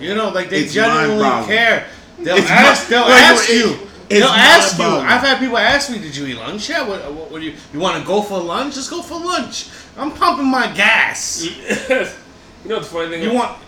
You 0.00 0.14
know, 0.14 0.30
like 0.30 0.48
they 0.48 0.62
It's 0.62 0.74
genuinely 0.74 1.46
care. 1.46 1.86
They'll 2.20 2.36
It's 2.36 2.50
ask. 2.50 2.88
They'll 2.88 3.02
like, 3.02 3.22
ask 3.22 3.48
you. 3.48 3.76
They'll 4.08 4.24
ask 4.28 4.78
you. 4.78 4.84
I've 4.84 5.20
had 5.20 5.38
people 5.38 5.58
ask 5.58 5.90
me, 5.90 5.98
"Did 5.98 6.16
you 6.16 6.26
eat 6.26 6.36
lunch 6.36 6.68
yet? 6.68 6.86
What, 6.88 7.12
what, 7.12 7.30
what 7.30 7.40
do 7.40 7.46
you 7.46 7.54
you 7.72 7.78
want 7.78 8.00
to 8.00 8.06
go 8.06 8.22
for 8.22 8.40
lunch? 8.40 8.74
Just 8.74 8.90
go 8.90 9.02
for 9.02 9.20
lunch. 9.20 9.68
I'm 9.96 10.12
pumping 10.12 10.46
my 10.46 10.66
gas. 10.72 11.44
you 11.88 12.70
know 12.70 12.78
the 12.80 12.84
funny 12.86 13.10
thing? 13.10 13.22
You 13.22 13.34
want? 13.34 13.58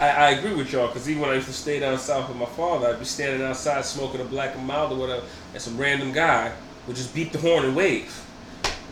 I, 0.00 0.08
I 0.10 0.30
agree 0.30 0.54
with 0.54 0.72
y'all 0.72 0.86
because 0.88 1.08
even 1.08 1.22
when 1.22 1.30
I 1.30 1.34
used 1.34 1.46
to 1.48 1.52
stay 1.52 1.78
down 1.80 1.98
south 1.98 2.28
with 2.28 2.38
my 2.38 2.46
father, 2.46 2.88
I'd 2.88 2.98
be 2.98 3.04
standing 3.04 3.42
outside 3.46 3.84
smoking 3.84 4.20
a 4.20 4.24
black 4.24 4.54
and 4.54 4.64
mild 4.66 4.92
or 4.92 4.96
whatever, 4.96 5.24
and 5.54 5.62
some 5.62 5.76
random 5.76 6.12
guy 6.12 6.52
would 6.86 6.96
just 6.96 7.14
beat 7.14 7.32
the 7.32 7.38
horn 7.38 7.64
and 7.64 7.74
wave, 7.76 8.24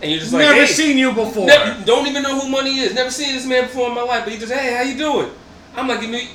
and 0.02 0.10
you're 0.10 0.18
just 0.20 0.32
like, 0.32 0.42
Never 0.42 0.54
hey, 0.60 0.66
seen 0.66 0.98
you 0.98 1.12
before. 1.12 1.46
never- 1.46 1.84
don't 1.84 2.06
even 2.08 2.22
know 2.22 2.38
who 2.40 2.48
money 2.48 2.78
is. 2.78 2.94
Never 2.94 3.10
seen 3.10 3.34
this 3.34 3.46
man 3.46 3.64
before 3.64 3.88
in 3.88 3.94
my 3.94 4.02
life, 4.02 4.24
but 4.24 4.32
he 4.32 4.38
just, 4.38 4.52
hey, 4.52 4.74
how 4.74 4.82
you 4.82 4.96
doing? 4.98 5.30
I'm 5.76 5.86
like, 5.88 6.02
in 6.02 6.10
New, 6.10 6.26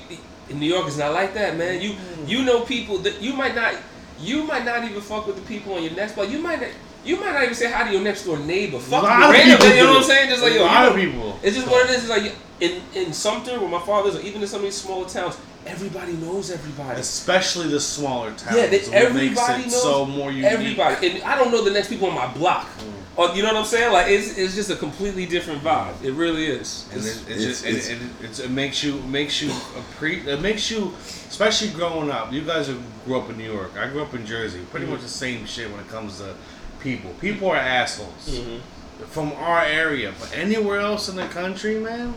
in 0.51 0.59
New 0.59 0.67
York, 0.67 0.85
it's 0.87 0.97
not 0.97 1.13
like 1.13 1.33
that, 1.33 1.57
man. 1.57 1.81
You 1.81 1.95
you 2.27 2.43
know 2.43 2.61
people 2.61 2.97
that 2.99 3.21
you 3.21 3.33
might 3.33 3.55
not, 3.55 3.73
you 4.19 4.43
might 4.43 4.65
not 4.65 4.83
even 4.83 5.01
fuck 5.01 5.25
with 5.27 5.35
the 5.37 5.41
people 5.43 5.73
on 5.73 5.83
your 5.83 5.93
next 5.93 6.13
block. 6.15 6.29
You 6.29 6.39
might 6.39 6.59
not. 6.61 6.69
You 7.03 7.19
might 7.19 7.31
not 7.33 7.41
even 7.43 7.55
say 7.55 7.71
hi 7.71 7.87
to 7.87 7.91
your 7.91 8.03
next 8.03 8.25
door 8.25 8.37
neighbor. 8.37 8.77
Fuck 8.77 9.01
lot 9.01 9.17
you, 9.17 9.25
of 9.25 9.31
random, 9.31 9.57
people 9.57 9.75
you 9.75 9.83
know 9.83 9.89
what 9.93 9.97
I'm 9.97 10.03
saying? 10.03 10.29
Just 10.29 10.43
like 10.43 10.51
A 10.51 10.55
yo, 10.55 10.61
you 10.61 10.65
lot 10.67 10.81
know- 10.83 10.89
of 10.91 10.95
people. 10.95 11.39
it's 11.41 11.55
just 11.55 11.67
what 11.67 11.89
it 11.89 11.95
is. 11.95 12.03
It's 12.03 12.09
like 12.09 12.35
in 12.59 12.81
in 12.93 13.11
Sumter, 13.11 13.59
where 13.59 13.69
my 13.69 13.79
father 13.81 14.09
is, 14.09 14.15
or 14.17 14.21
even 14.21 14.39
in 14.43 14.47
some 14.47 14.59
of 14.59 14.65
these 14.65 14.77
smaller 14.77 15.09
towns, 15.09 15.35
everybody 15.65 16.13
knows 16.13 16.51
everybody. 16.51 16.99
Especially 16.99 17.69
the 17.69 17.79
smaller 17.79 18.29
towns. 18.33 18.55
Yeah, 18.55 18.67
they, 18.67 18.81
everybody 18.93 19.29
makes 19.29 19.49
it 19.49 19.71
knows 19.71 19.81
so 19.81 20.05
more 20.05 20.31
unique. 20.31 20.51
everybody, 20.51 21.09
and 21.09 21.23
I 21.23 21.35
don't 21.39 21.51
know 21.51 21.63
the 21.63 21.71
next 21.71 21.87
people 21.89 22.07
on 22.07 22.13
my 22.13 22.27
block. 22.33 22.67
Mm. 22.77 22.93
Or 23.17 23.29
you 23.35 23.41
know 23.43 23.49
what 23.49 23.57
I'm 23.57 23.65
saying? 23.65 23.91
Like 23.91 24.07
it's, 24.07 24.37
it's 24.37 24.55
just 24.55 24.69
a 24.69 24.75
completely 24.75 25.25
different 25.25 25.61
vibe. 25.63 26.01
It 26.03 26.13
really 26.13 26.45
is. 26.45 26.87
and 26.93 27.01
it, 27.01 27.07
It's- 27.07 27.27
it 27.27 27.39
just 27.47 27.65
it's- 27.65 27.89
it, 27.89 27.99
it, 28.23 28.39
it 28.45 28.51
makes 28.51 28.83
you 28.83 29.01
makes 29.03 29.41
you 29.41 29.49
appre- 29.49 30.25
it 30.25 30.39
makes 30.41 30.71
you 30.71 30.93
especially 31.29 31.69
growing 31.69 32.09
up. 32.09 32.31
You 32.31 32.41
guys 32.41 32.69
grew 33.05 33.19
up 33.19 33.29
in 33.29 33.37
New 33.37 33.51
York. 33.51 33.71
I 33.77 33.87
grew 33.87 34.01
up 34.01 34.13
in 34.13 34.25
Jersey. 34.25 34.61
Pretty 34.71 34.85
Mm-hmm. 34.85 34.93
much 34.95 35.01
the 35.03 35.09
same 35.09 35.45
shit 35.45 35.69
when 35.69 35.79
it 35.81 35.89
comes 35.89 36.19
to 36.19 36.35
people. 36.79 37.11
People 37.19 37.49
are 37.49 37.57
assholes 37.57 38.29
Mm-hmm. 38.29 39.03
from 39.05 39.33
our 39.33 39.61
area, 39.65 40.13
but 40.19 40.31
anywhere 40.35 40.79
else 40.79 41.09
in 41.09 41.15
the 41.17 41.27
country, 41.27 41.79
man, 41.79 42.13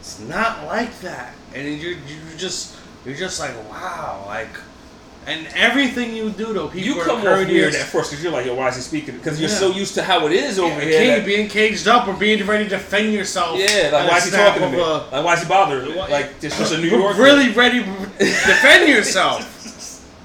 it's 0.00 0.18
not 0.20 0.64
like 0.66 1.00
that. 1.00 1.34
And 1.54 1.68
you're 1.80 1.92
you 1.92 2.18
just 2.38 2.76
you're 3.04 3.14
just 3.16 3.38
like 3.40 3.54
wow, 3.68 4.24
like. 4.26 4.48
And 5.26 5.46
everything 5.54 6.14
you 6.14 6.28
do, 6.30 6.52
though, 6.52 6.68
people 6.68 6.80
You 6.96 7.00
are 7.00 7.04
come 7.04 7.16
off 7.18 7.24
courteous. 7.24 7.50
weird 7.50 7.74
at 7.74 7.86
first 7.86 8.10
because 8.10 8.22
you're 8.22 8.32
like, 8.32 8.44
yo, 8.44 8.54
why 8.54 8.68
is 8.68 8.76
he 8.76 8.82
speaking? 8.82 9.16
Because 9.16 9.40
you're 9.40 9.48
Yeah. 9.48 9.56
so 9.56 9.70
used 9.70 9.94
to 9.94 10.02
how 10.02 10.26
it 10.26 10.32
is 10.32 10.58
over 10.58 10.82
Yeah, 10.82 10.98
here. 11.00 11.16
That- 11.16 11.24
being 11.26 11.48
caged 11.48 11.88
up 11.88 12.06
or 12.06 12.12
being 12.12 12.44
ready 12.46 12.64
to 12.64 12.70
defend 12.70 13.12
yourself. 13.12 13.58
yeah, 13.58 13.88
like 13.90 14.10
why 14.10 14.18
is 14.18 14.24
he 14.26 14.30
talking 14.32 14.62
to 14.62 14.68
me? 14.68 14.78
a- 14.78 14.84
Like 14.84 15.24
why 15.24 15.32
is 15.34 15.40
he 15.42 15.48
bothering? 15.48 15.94
Why- 15.96 16.08
Like 16.08 16.40
this 16.40 16.60
is 16.60 16.72
a 16.72 16.78
New 16.78 17.02
We're 17.02 17.14
really 17.14 17.48
ready 17.52 17.82
to 17.82 17.90
defend 18.18 18.88
yourself. 18.88 19.50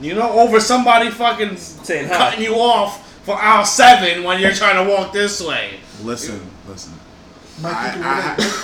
You 0.02 0.14
know, 0.16 0.32
over 0.32 0.62
somebody 0.62 1.10
fucking 1.12 1.58
Saying 1.58 2.08
hi. 2.08 2.16
cutting 2.18 2.42
you 2.46 2.56
off 2.56 3.06
for 3.26 3.36
aisle 3.36 3.66
seven 3.66 4.24
when 4.24 4.40
you're 4.40 4.54
trying 4.54 4.82
to 4.82 4.90
walk 4.90 5.12
this 5.12 5.42
way. 5.42 5.82
Listen, 6.04 6.40
listen. 6.70 6.94
Mike, 7.62 7.74
I, 7.76 7.86
you 7.88 7.92
can 7.92 8.02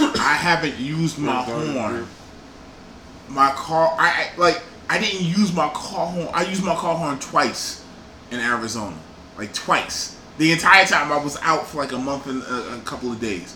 relate. 0.07 0.17
I, 0.17 0.29
I 0.31 0.33
haven't 0.36 0.77
used 0.79 1.17
my 1.19 1.43
horn. 1.43 2.07
My 3.27 3.51
car, 3.51 3.93
I, 3.99 4.07
I 4.07 4.29
like. 4.38 4.61
I 4.89 4.99
didn't 4.99 5.21
use 5.21 5.53
my 5.53 5.69
car 5.69 6.07
horn. 6.07 6.29
I 6.33 6.45
used 6.45 6.63
my 6.63 6.75
car 6.75 6.95
horn 6.95 7.19
twice 7.19 7.83
in 8.31 8.39
Arizona, 8.39 8.95
like 9.38 9.53
twice. 9.53 10.19
The 10.38 10.51
entire 10.51 10.86
time 10.86 11.11
I 11.11 11.17
was 11.17 11.38
out 11.41 11.67
for 11.67 11.77
like 11.77 11.91
a 11.91 11.97
month 11.97 12.27
and 12.27 12.43
a, 12.43 12.75
a 12.75 12.81
couple 12.81 13.11
of 13.11 13.19
days, 13.19 13.55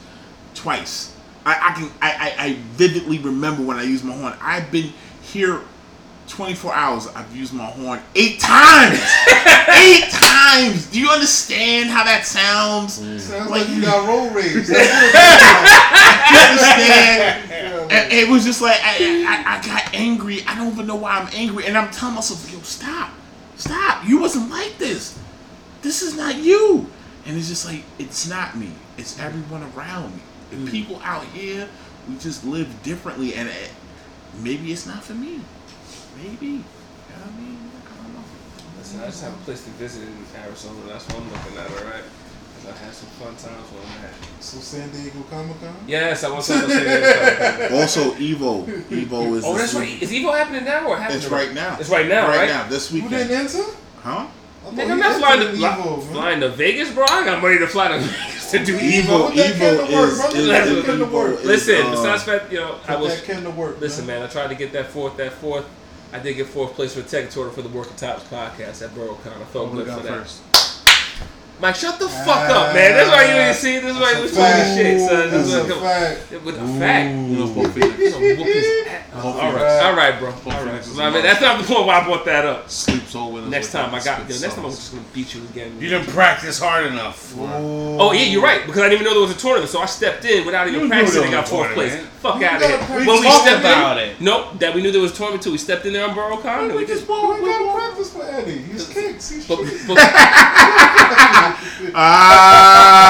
twice. 0.56 1.16
I, 1.46 1.70
I 1.70 1.74
can. 1.74 1.92
I, 2.02 2.12
I, 2.12 2.46
I 2.46 2.54
vividly 2.72 3.20
remember 3.20 3.64
when 3.64 3.78
I 3.78 3.84
used 3.84 4.04
my 4.04 4.14
horn. 4.16 4.34
I've 4.42 4.72
been 4.72 4.94
here 5.22 5.62
24 6.30 6.74
hours. 6.74 7.08
I've 7.08 7.36
used 7.36 7.54
my 7.54 7.66
horn 7.66 8.00
eight 8.16 8.40
times. 8.40 9.00
eight 9.70 10.10
times. 10.10 10.88
Do 10.92 11.00
you 11.00 11.10
understand 11.10 11.90
how 11.90 12.04
that 12.04 12.26
sounds? 12.26 13.00
Mm. 13.00 13.20
Sounds 13.20 13.50
like 13.50 13.68
you 13.70 13.82
got 13.82 14.08
road 14.08 14.34
rage. 14.34 14.68
That's 14.68 16.30
You 16.32 16.38
understand? 16.38 17.50
what 17.82 17.92
And 17.92 18.14
it 18.14 18.30
was 18.30 18.46
just 18.46 18.62
like 18.62 18.80
I, 18.84 19.26
I, 19.28 19.58
I 19.58 19.68
got 19.68 19.94
angry. 19.94 20.44
I 20.48 20.56
don't 20.56 20.74
even 20.74 20.88
know 20.88 20.96
why 20.96 21.20
I'm 21.20 21.30
angry, 21.34 21.66
and 21.66 21.78
I'm 21.78 21.92
telling 21.92 22.16
myself, 22.16 22.52
"Yo, 22.52 22.60
stop, 22.60 23.12
stop! 23.56 24.08
You 24.08 24.20
wasn't 24.20 24.50
like 24.50 24.78
this. 24.78 25.18
This 25.82 26.02
is 26.02 26.16
not 26.16 26.36
you." 26.38 26.88
And 27.26 27.38
it's 27.38 27.50
just 27.50 27.66
like 27.66 27.84
it's 27.98 28.30
not 28.30 28.56
me. 28.56 28.72
It's 28.98 29.20
everyone 29.20 29.64
around 29.76 30.16
me. 30.16 30.22
The 30.52 30.56
mm. 30.58 30.72
people 30.72 31.02
out 31.04 31.26
here, 31.26 31.68
we 32.08 32.18
just 32.18 32.46
live 32.46 32.84
differently, 32.84 33.34
and 33.36 33.50
it, 33.50 33.72
maybe 34.42 34.72
it's 34.72 34.86
not 34.86 35.04
for 35.04 35.14
me. 35.14 35.42
Maybe. 36.18 36.46
You 36.46 36.58
know 36.58 36.64
what 37.26 37.34
I 37.34 37.40
mean? 37.40 37.60
I 37.86 37.96
don't 38.04 38.14
know. 38.14 38.24
Listen, 38.78 39.00
I 39.02 39.06
just 39.06 39.24
have 39.24 39.34
a 39.34 39.38
place 39.46 39.64
to 39.64 39.70
visit 39.72 40.04
in 40.04 40.26
Arizona. 40.44 40.80
That's 40.88 41.06
what 41.08 41.18
I'm 41.18 41.32
looking 41.32 41.58
at, 41.58 41.70
alright? 41.72 42.04
Because 42.56 42.76
I 42.76 42.86
had 42.86 42.94
some 42.94 43.10
fun 43.20 43.36
times 43.36 43.68
when 43.72 43.84
I'm 43.84 44.06
at. 44.06 44.44
So 44.44 44.58
San 44.60 44.90
Diego 44.92 45.22
Comic 45.30 45.60
Con. 45.62 45.76
Yes, 45.88 46.24
I 46.24 46.30
want 46.30 46.44
to 46.46 46.70
say 46.70 47.70
Also, 47.82 48.12
Evo. 48.16 48.66
Evo 48.90 49.36
is. 49.38 49.46
Oh, 49.46 49.54
this 49.54 49.72
that's 49.72 49.76
right. 49.76 50.02
Is 50.02 50.12
Evo 50.12 50.36
happening 50.38 50.66
now 50.66 50.88
or 50.88 50.98
happening? 50.98 51.20
It's 51.22 51.30
right 51.30 51.54
now. 51.54 51.78
It's 51.80 51.90
right 51.90 52.08
now, 52.08 52.28
right 52.28 52.38
right? 52.38 52.50
now. 52.50 52.68
This 52.68 52.92
You 52.92 53.02
didn't 53.04 53.30
weekend. 53.30 53.32
enter? 53.48 53.64
Huh? 54.02 54.28
Nigga, 54.72 54.92
I'm 54.92 55.00
not 55.00 55.18
flying 55.20 55.40
to, 55.40 55.46
entered 55.48 55.58
fly, 55.58 55.70
Evo, 55.78 55.98
man. 56.04 56.14
flying 56.14 56.40
to 56.42 56.50
Vegas, 56.50 56.94
bro. 56.94 57.06
I 57.10 57.26
got 57.26 57.42
money 57.42 57.58
to 57.60 57.68
fly 57.68 57.88
to 57.88 58.00
Vegas 58.00 58.52
to 58.52 58.66
do 58.66 58.78
Evo. 58.78 59.30
Evo. 59.30 59.32
Evo 59.32 59.88
kid 59.88 59.94
work, 59.96 60.10
is. 60.12 60.20
is- 60.20 60.36
is- 60.36 60.48
that 60.50 60.68
kid 60.68 60.86
to 60.86 61.06
Evo 61.06 61.12
work. 61.12 61.40
is, 61.40 61.46
Listen, 61.46 61.86
uh, 61.86 61.92
besides 61.92 62.26
that, 62.26 62.52
you 62.52 62.60
know, 62.60 62.76
I 62.88 62.96
was. 62.98 63.16
that 63.16 63.24
kid 63.26 63.42
to 63.44 63.50
work. 63.52 63.80
Listen, 63.80 64.06
man, 64.06 64.22
I 64.22 64.28
tried 64.28 64.50
to 64.50 64.56
get 64.56 64.74
that 64.74 64.88
fourth, 64.88 65.16
that 65.18 65.32
fourth. 65.34 65.66
I 66.12 66.20
did 66.20 66.34
get 66.34 66.48
fourth 66.48 66.74
place 66.74 66.96
for 66.96 67.04
tech 67.04 67.30
tour 67.30 67.52
for 67.52 67.62
the 67.62 67.70
Working 67.70 67.96
Tops 67.96 68.24
podcast 68.24 68.84
at 68.84 68.90
Boroughcon. 68.92 69.42
I 69.42 69.46
felt 69.46 69.72
good 69.72 69.88
for 69.88 70.02
that. 70.02 70.06
first? 70.06 70.42
Mike, 71.60 71.76
shut 71.76 72.00
the 72.00 72.08
fuck 72.08 72.50
up, 72.50 72.74
man. 72.74 72.94
That's 72.96 73.10
why 73.10 73.26
you 73.26 73.42
ain't 73.42 73.56
see. 73.58 73.80
This 73.80 73.94
is 73.94 74.00
why 74.00 74.14
you 74.14 74.22
was 74.22 74.34
talking 74.34 74.76
shit, 74.76 75.02
son. 75.02 75.30
This 75.30 75.52
That's 75.52 75.66
is 75.66 75.70
a 75.70 75.76
fact. 75.76 76.46
with 76.46 76.56
a 76.56 76.80
fact. 76.80 77.10
You 77.10 77.36
know, 77.36 77.54
Paul 77.54 77.68
Phoenix. 77.68 78.00
You 78.00 78.10
know, 78.12 78.20
whoop 78.20 78.48
his 78.48 78.88
ass. 78.88 79.14
All 79.16 79.54
right, 79.54 79.80
all 79.84 79.96
right, 79.96 80.20
bro. 80.20 80.30
All 80.30 80.36
right. 80.36 80.84
Phoenix 80.84 80.98
I 80.98 81.10
mean, 81.10 81.24
that's 81.24 81.42
not 81.42 81.60
the 81.60 81.68
point 81.68 81.86
why 81.86 82.00
I 82.00 82.06
brought 82.06 82.24
that 82.26 82.46
up. 82.46 82.70
Sleeps 82.70 83.14
over. 83.14 83.40
in 83.40 83.50
Next 83.50 83.74
time 83.74 83.90
I 83.94 84.02
got, 84.02 84.22
spit 84.22 84.36
yo, 84.36 84.42
next 84.42 84.54
time 84.56 84.66
I'm 84.66 84.72
just 84.72 84.94
gonna 84.94 85.04
beat 85.14 85.34
you 85.36 85.44
again. 85.44 85.76
You 85.82 85.90
didn't 85.90 86.08
practice 86.08 86.60
hard 86.60 86.86
enough. 86.86 87.36
Oh 87.38 88.14
yeah, 88.14 88.22
you're 88.22 88.42
right 88.42 88.66
because 88.66 88.82
I 88.82 88.90
didn't 88.90 89.02
even 89.02 89.06
know 89.06 89.20
there 89.20 89.28
was 89.28 89.36
a 89.36 89.40
tournament, 89.40 89.70
so 89.70 89.82
I 89.82 89.86
stepped 89.86 90.24
in 90.24 90.46
without 90.46 90.70
even 90.70 90.88
practicing 90.88 91.24
and 91.24 91.32
got 91.32 91.50
fourth 91.50 91.74
place. 91.74 91.94
Fuck 92.22 92.42
out 92.42 92.62
of 92.62 92.70
here. 92.70 92.78
practice. 92.78 93.08
When 93.08 93.22
We 93.22 93.32
stepped 93.32 93.66
in. 93.66 94.24
Nope, 94.24 94.60
that 94.60 94.74
we 94.74 94.82
knew 94.82 94.92
there 94.92 95.02
was 95.02 95.12
a 95.12 95.16
tournament 95.16 95.44
too. 95.44 95.52
We 95.52 95.58
stepped 95.58 95.86
in 95.86 95.94
there 95.94 96.08
on 96.08 96.16
Boroughcon. 96.16 96.70
and 96.70 96.76
we 96.76 96.86
just 96.86 97.08
We 97.08 97.16
gotta 97.16 97.74
practice 97.74 98.14
for 98.14 98.24
Eddie. 98.24 98.60
He's 98.60 98.88
kicks. 98.88 99.30
He's 99.30 99.48
but, 99.48 99.58
shit. 99.66 99.88
but 101.82 101.92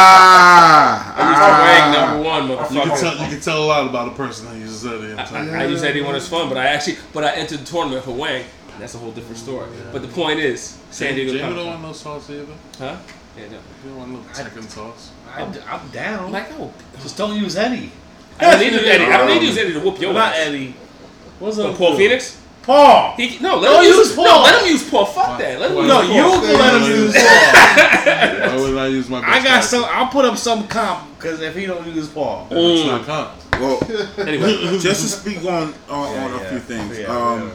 Ah. 0.10 1.14
I 1.16 1.22
used 1.30 1.42
to 1.42 1.52
rank 1.68 1.84
ah. 1.84 1.92
number 1.96 2.20
one, 2.24 2.44
You 2.50 2.56
can 2.58 2.90
motherfucker. 2.90 3.00
tell. 3.00 3.14
You 3.24 3.30
can 3.34 3.42
tell 3.42 3.64
a 3.64 3.66
lot 3.66 3.88
about 3.90 4.08
a 4.10 4.12
person 4.16 4.46
that 4.48 4.58
uses 4.58 4.82
that. 4.84 5.02
I'm 5.20 5.28
telling 5.28 5.48
you. 5.50 5.54
I, 5.56 5.64
I 5.64 5.66
use 5.66 5.84
anyone 5.84 6.16
as 6.16 6.28
fun, 6.28 6.50
but 6.50 6.58
I 6.58 6.68
actually, 6.68 6.98
but 7.14 7.24
I 7.24 7.34
entered 7.36 7.60
the 7.60 7.66
tournament 7.66 8.04
for 8.06 8.12
Wang. 8.12 8.44
And 8.74 8.82
that's 8.82 8.96
a 8.96 8.98
whole 8.98 9.12
different 9.12 9.38
story. 9.38 9.68
But 9.92 10.02
the 10.02 10.08
point 10.08 10.40
is, 10.40 10.78
San 10.92 11.16
Diego. 11.16 11.34
Jamie 11.34 11.56
don't 11.56 11.68
want 11.68 11.82
no 11.82 11.94
sauce 11.94 12.30
either. 12.30 12.46
Huh? 12.78 12.96
Yeah, 13.38 13.48
no. 13.50 13.58
You 13.58 13.90
don't 13.90 13.98
want 13.98 14.12
no 14.12 14.20
Tekken 14.34 14.64
sauce. 14.70 15.12
I'm, 15.36 15.54
I'm 15.70 15.88
down. 15.90 16.32
Like, 16.32 16.48
oh, 16.54 16.74
Just 17.02 17.18
don't 17.18 17.36
use 17.38 17.56
Eddie. 17.56 17.92
I 18.40 18.52
don't 18.52 18.60
need 18.62 18.72
to 18.72 18.88
Eddie. 18.88 19.06
I 19.06 19.18
don't 19.18 19.28
need 19.28 19.40
to 19.42 19.46
use 19.46 19.58
Eddie 19.58 19.74
to 19.74 19.80
whoop 19.82 20.00
your 20.00 20.14
Not 20.14 20.34
ass. 20.34 20.48
Eddie. 20.48 20.74
What's 21.40 21.58
up? 21.60 21.76
Paul 21.78 21.96
Phoenix? 21.98 22.38
Paul. 22.64 23.16
He, 23.18 23.40
no, 23.40 23.58
let 23.58 23.70
Don't 23.70 23.84
him 23.84 23.90
use, 23.90 23.98
use 24.10 24.18
No, 24.18 24.24
Paul. 24.26 24.44
let 24.44 24.62
him 24.64 24.72
use 24.72 24.90
Paul. 24.90 25.06
Fuck 25.06 25.40
that. 25.40 25.60
Let 25.60 25.72
him 25.72 25.78
Why- 25.78 25.82
use 25.84 25.90
No, 25.90 26.02
Paul. 26.02 26.16
you 26.16 26.48
can 26.48 26.60
let 26.60 26.82
him 26.82 26.92
use 26.92 27.14
Paul. 27.14 28.50
Why 28.50 28.56
would 28.70 28.78
I 28.78 28.88
use 28.88 29.10
my? 29.10 29.18
I 29.20 29.22
got 29.22 29.44
character? 29.44 29.68
some. 29.68 29.86
I'll 29.88 30.08
put 30.08 30.26
up 30.26 30.38
some 30.38 30.68
comp 30.68 31.16
because 31.18 31.42
if 31.42 31.56
he 31.56 31.66
don't 31.66 31.88
use 31.88 32.08
Paul, 32.10 32.48
It's 32.52 32.86
not 32.86 33.06
comp. 33.06 33.32
Well, 33.60 33.80
Anyway, 34.28 34.54
just 34.80 35.02
to 35.02 35.08
speak 35.08 35.40
on 35.46 35.74
on, 35.90 36.18
on 36.18 36.34
a 36.42 36.50
few 36.50 36.60
things. 36.60 37.08
um, 37.10 37.52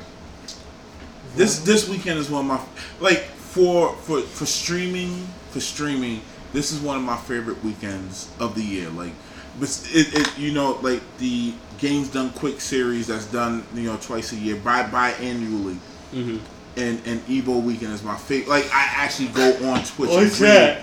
this 1.36 1.60
this 1.60 1.88
weekend 1.88 2.18
is 2.18 2.30
one 2.30 2.42
of 2.42 2.46
my 2.46 2.60
like 3.00 3.20
for 3.24 3.94
for 3.96 4.20
for 4.20 4.46
streaming 4.46 5.26
for 5.50 5.60
streaming. 5.60 6.20
This 6.52 6.70
is 6.72 6.80
one 6.80 6.96
of 6.96 7.02
my 7.02 7.16
favorite 7.16 7.62
weekends 7.64 8.30
of 8.38 8.54
the 8.54 8.62
year. 8.62 8.88
Like, 8.90 9.12
but 9.58 9.68
it, 9.92 10.14
it 10.14 10.38
you 10.38 10.52
know 10.52 10.78
like 10.82 11.02
the 11.18 11.54
games 11.78 12.08
done 12.08 12.30
quick 12.30 12.60
series 12.60 13.06
that's 13.08 13.26
done 13.26 13.64
you 13.74 13.82
know 13.84 13.96
twice 13.96 14.32
a 14.32 14.36
year 14.36 14.56
bi 14.56 14.82
biannually. 14.84 15.76
Mhm. 16.14 16.38
And 16.76 17.00
and 17.06 17.26
Evo 17.28 17.62
weekend 17.62 17.92
is 17.92 18.02
my 18.02 18.16
favorite. 18.16 18.48
Like 18.48 18.66
I 18.72 18.84
actually 18.96 19.28
go 19.28 19.48
on 19.70 19.84
Twitch. 19.84 20.10
What's 20.10 20.32
and 20.34 20.40
read- 20.40 20.50
that? 20.50 20.80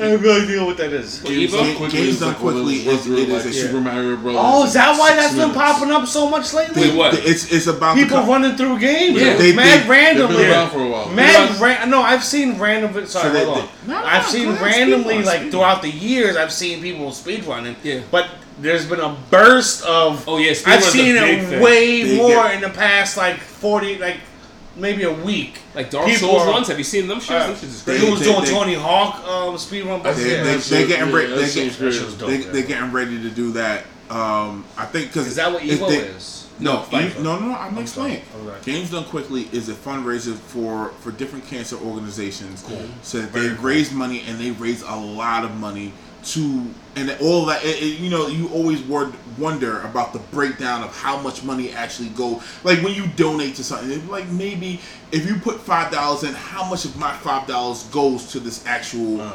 I 0.00 0.02
have 0.10 0.22
no 0.22 0.40
idea 0.40 0.64
what 0.64 0.76
that 0.76 0.92
is. 0.92 1.20
Well, 1.24 1.32
Games 1.32 1.52
Evo? 1.52 1.56
done 1.56 1.76
quickly. 1.76 1.98
Games 1.98 2.20
done 2.20 2.28
like 2.28 2.38
quickly 2.38 2.78
those 2.78 2.78
is- 2.78 2.86
ones 2.86 3.06
it 3.06 3.10
where, 3.10 3.38
is 3.40 3.44
like 3.46 3.54
a- 3.54 3.56
Super 3.56 3.80
Mario 3.80 4.16
Bros. 4.16 4.36
Oh, 4.38 4.64
is 4.64 4.72
that 4.74 4.96
why 4.98 5.08
six 5.08 5.20
that's 5.22 5.34
been 5.34 5.50
popping 5.52 5.90
up 5.90 6.06
so 6.06 6.30
much 6.30 6.54
lately? 6.54 6.82
Wait, 6.82 6.94
what? 6.94 7.14
It's 7.14 7.50
it's 7.50 7.66
about 7.66 7.96
People 7.96 8.18
co- 8.20 8.26
running 8.26 8.56
through 8.56 8.78
games. 8.78 9.20
Yeah. 9.20 9.36
They- 9.36 9.52
mad 9.54 9.64
they- 9.64 9.78
They've 9.80 9.88
randomly. 9.88 10.36
been 10.36 10.50
around 10.52 10.70
for 10.70 10.82
a 10.84 10.88
while. 10.88 11.08
Mad 11.08 11.60
ran- 11.60 11.90
no, 11.90 12.00
I've 12.02 12.22
seen 12.24 12.58
random. 12.58 12.92
Sorry, 13.06 13.24
So 13.24 13.32
they- 13.32 13.44
hold 13.44 13.58
on. 13.58 13.68
they- 13.86 13.92
No, 13.92 14.00
no, 14.00 14.06
I've 14.06 14.26
seen 14.28 14.52
randomly, 14.52 15.14
speed 15.16 15.26
like 15.26 15.40
run, 15.40 15.50
throughout 15.50 15.82
the 15.82 15.90
years, 15.90 16.36
I've 16.36 16.52
seen 16.52 16.80
people 16.80 17.10
speed 17.12 17.44
running. 17.44 17.74
Yeah. 17.82 18.00
But 18.12 18.28
there's 18.60 18.86
been 18.86 19.00
a 19.00 19.16
burst 19.30 19.84
of. 19.84 20.26
Oh, 20.28 20.38
yeah, 20.38 20.50
I've 20.66 20.82
seen 20.84 21.16
it 21.16 21.44
thing. 21.48 21.60
way 21.60 22.02
They 22.02 22.16
more 22.16 22.30
get- 22.44 22.54
in 22.56 22.60
the 22.60 22.70
past, 22.70 23.16
like 23.16 23.38
forty, 23.38 23.98
like 23.98 24.18
maybe 24.76 25.02
a 25.04 25.12
week. 25.12 25.58
like 25.74 25.90
Dark 25.90 26.06
People 26.06 26.28
Souls 26.28 26.42
are- 26.42 26.50
runs. 26.50 26.68
Have 26.68 26.78
you 26.78 26.84
seen 26.84 27.06
them 27.08 27.18
shits? 27.20 27.40
Uh, 27.40 27.46
them 27.48 27.56
shits 27.56 27.84
they- 27.84 27.92
crazy. 27.92 28.04
He 28.06 28.10
was 28.10 28.20
they- 28.20 28.26
doing 28.26 28.44
they- 28.44 28.50
Tony 28.50 28.74
Hawk 28.74 29.24
um, 29.26 29.58
speed 29.58 29.84
run. 29.84 30.02
They, 30.02 30.10
yeah. 30.10 30.42
they, 30.44 30.56
they 30.56 30.86
getting 30.86 31.08
yeah, 31.08 31.14
ready. 31.14 31.34
They 31.34 31.46
shit 31.46 31.70
get, 31.70 31.78
crazy. 31.78 31.84
That 31.84 31.92
shit 31.92 32.04
was 32.06 32.14
dope, 32.16 32.28
they, 32.28 32.36
they 32.38 32.62
getting 32.62 32.92
ready 32.92 33.20
to 33.22 33.30
do 33.30 33.52
that. 33.52 33.84
Um, 34.10 34.64
I 34.76 34.86
think 34.86 35.08
because 35.08 35.26
Is 35.26 35.36
that 35.36 35.52
what 35.52 35.62
Evo 35.62 35.90
is? 35.90 36.46
No, 36.60 36.80
Fight 36.82 37.16
you- 37.16 37.22
no, 37.22 37.38
no, 37.38 37.46
no. 37.48 37.54
I'm 37.54 37.76
I'm 37.76 37.78
explaining. 37.82 38.22
sorry. 38.32 38.56
Okay. 38.56 38.72
Games 38.72 38.90
Done 38.90 39.04
Quickly 39.04 39.48
is 39.52 39.68
a 39.68 39.74
fundraiser 39.74 40.34
for 40.34 40.88
for 41.00 41.12
different 41.12 41.46
cancer 41.46 41.76
organizations, 41.76 42.64
so 43.02 43.20
that 43.20 43.32
they 43.32 43.48
cool. 43.54 43.64
raise 43.64 43.92
money 43.92 44.22
and 44.26 44.40
they 44.40 44.50
raise 44.52 44.82
a 44.82 44.94
lot 44.96 45.44
of 45.44 45.54
money 45.56 45.92
to 46.24 46.66
and 46.96 47.16
all 47.20 47.46
that. 47.46 47.64
It, 47.64 47.82
it- 47.82 47.98
you 48.00 48.10
know, 48.10 48.26
you 48.26 48.48
always 48.48 48.82
word, 48.82 49.12
wonder 49.38 49.80
about 49.82 50.12
the 50.12 50.18
breakdown 50.18 50.82
of 50.82 50.94
how 50.96 51.18
much 51.20 51.42
money 51.44 51.70
actually 51.72 52.08
go. 52.10 52.42
Like 52.64 52.82
when 52.82 52.94
you 52.94 53.06
donate 53.16 53.54
to 53.56 53.64
something, 53.64 54.08
like 54.08 54.28
maybe 54.28 54.80
if 55.12 55.26
you 55.28 55.36
put 55.38 55.60
five 55.60 55.92
dollars 55.92 56.24
in, 56.24 56.34
how 56.34 56.68
much 56.68 56.84
of 56.84 56.96
my 56.96 57.12
five 57.12 57.46
dollars 57.46 57.84
goes 57.84 58.26
to 58.32 58.40
this 58.40 58.66
actual 58.66 59.20
Uh, 59.20 59.32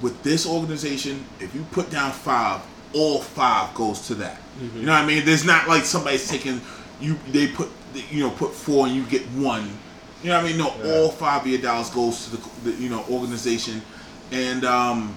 with 0.00 0.22
this 0.22 0.46
organization, 0.46 1.24
if 1.40 1.54
you 1.54 1.62
put 1.72 1.90
down 1.90 2.10
five, 2.10 2.60
all 2.94 3.20
five 3.20 3.74
goes 3.74 4.06
to 4.08 4.14
that. 4.16 4.40
You 4.74 4.82
know 4.82 4.92
what 4.92 5.02
I 5.02 5.06
mean? 5.06 5.24
There's 5.24 5.44
not 5.44 5.68
like 5.68 5.84
somebody's 5.84 6.28
taking 6.28 6.60
you. 7.00 7.18
They 7.32 7.48
put 7.48 7.68
you 8.10 8.20
know 8.20 8.30
put 8.30 8.52
four 8.52 8.86
and 8.86 8.94
you 8.96 9.04
get 9.04 9.22
one. 9.32 9.68
You 10.22 10.28
know 10.30 10.36
what 10.36 10.44
I 10.44 10.48
mean? 10.48 10.58
No, 10.58 10.74
Yeah. 10.84 10.92
all 11.00 11.08
five 11.10 11.42
of 11.42 11.46
your 11.48 11.60
dollars 11.60 11.88
goes 11.90 12.24
to 12.24 12.36
the, 12.36 12.70
the 12.70 12.76
you 12.82 12.88
know 12.90 13.04
organization, 13.10 13.80
and 14.32 14.64
um, 14.64 15.16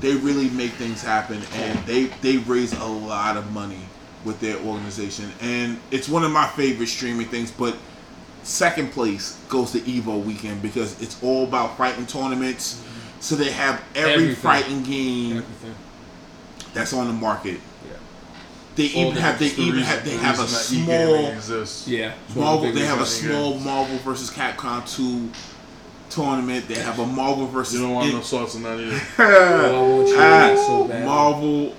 they 0.00 0.14
really 0.16 0.48
make 0.50 0.72
things 0.72 1.02
happen, 1.02 1.40
and 1.54 1.78
they 1.86 2.04
they 2.22 2.38
raise 2.38 2.72
a 2.72 2.84
lot 2.84 3.36
of 3.36 3.50
money 3.52 3.80
with 4.24 4.38
their 4.40 4.56
organization, 4.58 5.30
and 5.40 5.78
it's 5.90 6.08
one 6.08 6.24
of 6.24 6.30
my 6.30 6.46
favorite 6.48 6.88
streaming 6.88 7.26
things. 7.26 7.50
But 7.50 7.76
second 8.42 8.92
place 8.92 9.38
goes 9.48 9.72
to 9.72 9.80
Evo 9.80 10.22
weekend 10.24 10.62
because 10.62 11.00
it's 11.02 11.22
all 11.22 11.44
about 11.44 11.76
fighting 11.76 12.06
tournaments. 12.06 12.74
Mm-hmm. 12.76 13.20
So 13.20 13.34
they 13.36 13.50
have 13.50 13.82
every 13.94 14.12
Everything. 14.12 14.34
fighting 14.36 14.82
game 14.82 15.36
Everything. 15.38 15.74
that's 16.72 16.92
on 16.94 17.06
the 17.06 17.12
market. 17.12 17.60
Yeah. 17.86 17.96
They 18.76 18.94
All 18.94 19.10
even 19.10 19.16
have 19.22 19.38
they 19.38 19.46
even 19.48 19.64
reason- 19.72 19.82
have 19.82 20.04
they 20.04 20.16
the 20.16 20.22
have 20.22 20.40
a 20.40 20.46
small. 20.46 20.94
Yeah. 20.94 21.32
It's 21.36 22.34
one 22.34 22.46
of 22.46 22.62
Marvel. 22.62 22.72
They 22.72 22.86
have 22.86 23.00
a 23.00 23.06
small 23.06 23.58
Marvel 23.58 23.98
versus 23.98 24.30
Capcom 24.30 24.88
two 24.90 25.28
tournament. 26.10 26.66
They 26.68 26.74
have 26.74 26.98
a 26.98 27.06
Marvel 27.06 27.46
versus 27.46 27.74
You 27.74 27.82
don't 27.86 27.94
want 27.94 28.08
in- 28.08 28.16
no 28.16 28.20
sauce 28.22 28.54
in 28.54 28.62
that 28.64 28.78
either. 28.78 29.00
Oh, 29.18 29.84
I 29.84 29.96
want 29.96 30.08
you 30.08 30.14
to 30.14 30.20
Ah, 30.20 30.46
do 30.46 30.52
it 30.52 30.56
so 30.66 30.84
bad. 30.88 31.04
Marvel 31.06 31.74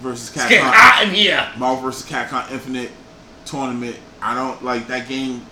versus 0.00 0.28
It's 0.28 0.48
getting 0.48 0.58
Capcom. 0.66 0.72
hot 0.72 1.02
in 1.08 1.14
here. 1.14 1.48
Marvel 1.56 1.82
versus 1.82 2.08
Capcom 2.10 2.50
Infinite 2.50 2.90
tournament. 3.44 3.96
I 4.22 4.34
don't 4.34 4.62
like 4.64 4.86
that 4.88 5.08
game. 5.08 5.46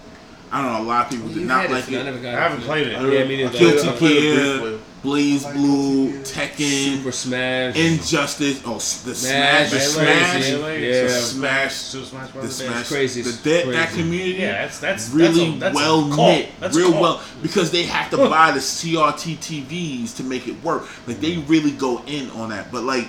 I 0.50 0.62
don't 0.62 0.72
know. 0.72 0.82
A 0.82 0.88
lot 0.88 1.04
of 1.06 1.10
people 1.12 1.28
You 1.28 1.34
did 1.40 1.40
had 1.42 1.48
not 1.48 1.64
it, 1.66 1.70
like 1.70 1.84
but 1.86 1.94
I 1.94 1.98
it. 1.98 2.04
never 2.04 2.18
got 2.18 2.34
I 2.34 2.40
haven't 2.40 2.60
played 2.62 2.86
it. 2.88 2.96
I 2.96 3.00
Yeah, 3.08 3.24
me 3.24 3.36
neither. 3.44 3.58
Guilty 3.58 3.88
I 3.88 3.92
played 3.92 4.16
it 4.16 4.20
Gear, 4.20 4.58
briefly. 4.60 4.80
BlazBlue, 5.02 6.12
Guilty 6.12 6.32
Tekken, 6.32 6.96
Super 6.96 7.12
Smash. 7.12 7.76
Injustice. 7.76 8.62
Oh, 8.66 8.76
s- 8.76 9.02
the 9.02 9.14
Smash, 9.14 9.68
Smash, 9.68 9.70
the 9.70 9.80
Smash, 9.80 10.50
yeah. 10.50 11.02
the 11.02 11.08
Smash, 11.08 11.74
Super 11.74 12.06
Smash 12.06 12.30
the 12.32 12.48
Smash. 12.48 12.88
crazy. 12.88 13.22
The, 13.22 13.28
It's 13.30 13.40
that, 13.42 13.66
that 13.66 13.90
community. 13.90 14.40
Yeah, 14.40 14.62
that's 14.62 14.78
that's 14.80 15.10
really 15.10 15.52
that's 15.52 15.56
a, 15.56 15.58
that's 15.58 15.74
well 15.74 16.04
knit, 16.04 16.50
real 16.72 16.90
cult. 16.90 17.00
well 17.00 17.22
because 17.42 17.70
they 17.70 17.84
have 17.84 18.10
to 18.10 18.16
buy 18.16 18.50
the 18.50 18.60
CRT 18.60 19.36
TVs 19.36 20.16
to 20.16 20.24
make 20.24 20.48
it 20.48 20.62
work. 20.62 20.88
Like 21.06 21.20
they 21.20 21.34
mm-hmm. 21.34 21.50
really 21.50 21.72
go 21.72 22.02
in 22.06 22.30
on 22.30 22.50
that, 22.50 22.72
but 22.72 22.82
like 22.82 23.08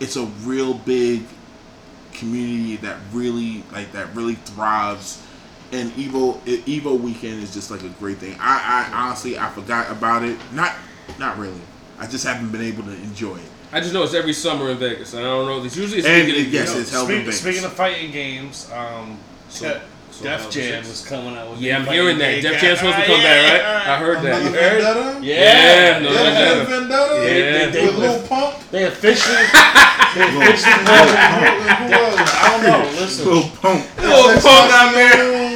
it's 0.00 0.16
a 0.16 0.24
real 0.44 0.74
big 0.74 1.22
community 2.12 2.76
that 2.76 2.98
really 3.12 3.62
like 3.72 3.92
that 3.92 4.14
really 4.14 4.34
thrives. 4.34 5.24
And 5.70 5.90
Evo 5.92 6.40
e, 6.46 6.80
Evo 6.80 6.98
weekend 6.98 7.42
is 7.42 7.52
just 7.52 7.70
like 7.70 7.82
a 7.82 7.90
great 7.90 8.18
thing. 8.18 8.36
I, 8.40 8.88
I 8.90 9.06
honestly 9.06 9.38
I 9.38 9.50
forgot 9.50 9.90
about 9.90 10.24
it. 10.24 10.38
Not 10.52 10.74
not 11.18 11.38
really. 11.38 11.60
I 11.98 12.06
just 12.06 12.24
haven't 12.26 12.50
been 12.52 12.62
able 12.62 12.84
to 12.84 12.92
enjoy 12.94 13.36
it. 13.36 13.42
I 13.72 13.80
just 13.80 13.92
know 13.92 14.02
it's 14.02 14.14
every 14.14 14.32
summer 14.32 14.70
in 14.70 14.78
Vegas, 14.78 15.12
and 15.14 15.22
I 15.22 15.28
don't 15.28 15.46
know. 15.46 15.62
It's 15.64 15.76
usually 15.76 15.98
it's 15.98 16.06
And 16.08 16.26
beginning 16.26 16.46
it- 16.48 16.52
yes, 16.52 16.68
of 16.70 16.74
the 16.76 16.80
it's 16.82 16.90
held 16.90 17.10
in 17.10 17.18
Vegas. 17.20 17.40
speaking 17.40 17.64
of 17.64 17.72
fighting 17.74 18.10
games, 18.12 18.66
um, 18.74 19.18
So- 19.50 19.78
so 20.10 20.24
Def 20.24 20.48
Jam 20.50 20.82
it? 20.82 20.86
is 20.86 21.04
coming 21.06 21.36
out 21.36 21.50
with. 21.50 21.60
Yeah, 21.60 21.76
I'm 21.78 21.86
hearing 21.86 22.16
that. 22.18 22.40
game. 22.40 22.42
Def 22.42 22.60
Jam's 22.62 22.78
supposed 22.78 22.96
to 22.96 23.04
come 23.04 23.20
yeah, 23.20 23.42
back, 23.42 23.60
yeah, 23.60 23.72
right? 23.74 23.86
I 23.88 23.96
heard 23.98 24.22
that. 24.22 24.42
You 24.42 24.48
heard? 24.50 24.82
Vendetta? 24.82 25.18
Yeah, 25.22 25.34
Yeah, 25.34 25.98
no, 25.98 26.10
Yeah, 26.12 26.22
Vendetta. 26.22 26.64
Vendetta? 26.64 27.14
Yeah. 27.14 27.20
They, 27.24 27.70
they, 27.70 27.84
With 27.86 27.94
they, 27.96 28.00
Lil 28.08 28.22
Pump? 28.28 28.54
they 28.70 28.84
officially. 28.84 29.36
they 30.14 30.22
officially 30.22 30.72
who 30.72 30.92
else? 31.92 32.20
I 32.40 32.48
don't 32.52 32.62
know. 32.62 33.00
Listen, 33.00 33.24
Little 33.26 33.50
pump. 33.60 33.86
Little 33.98 34.40
punk 34.40 34.72
out 34.72 34.94
there. 34.94 35.47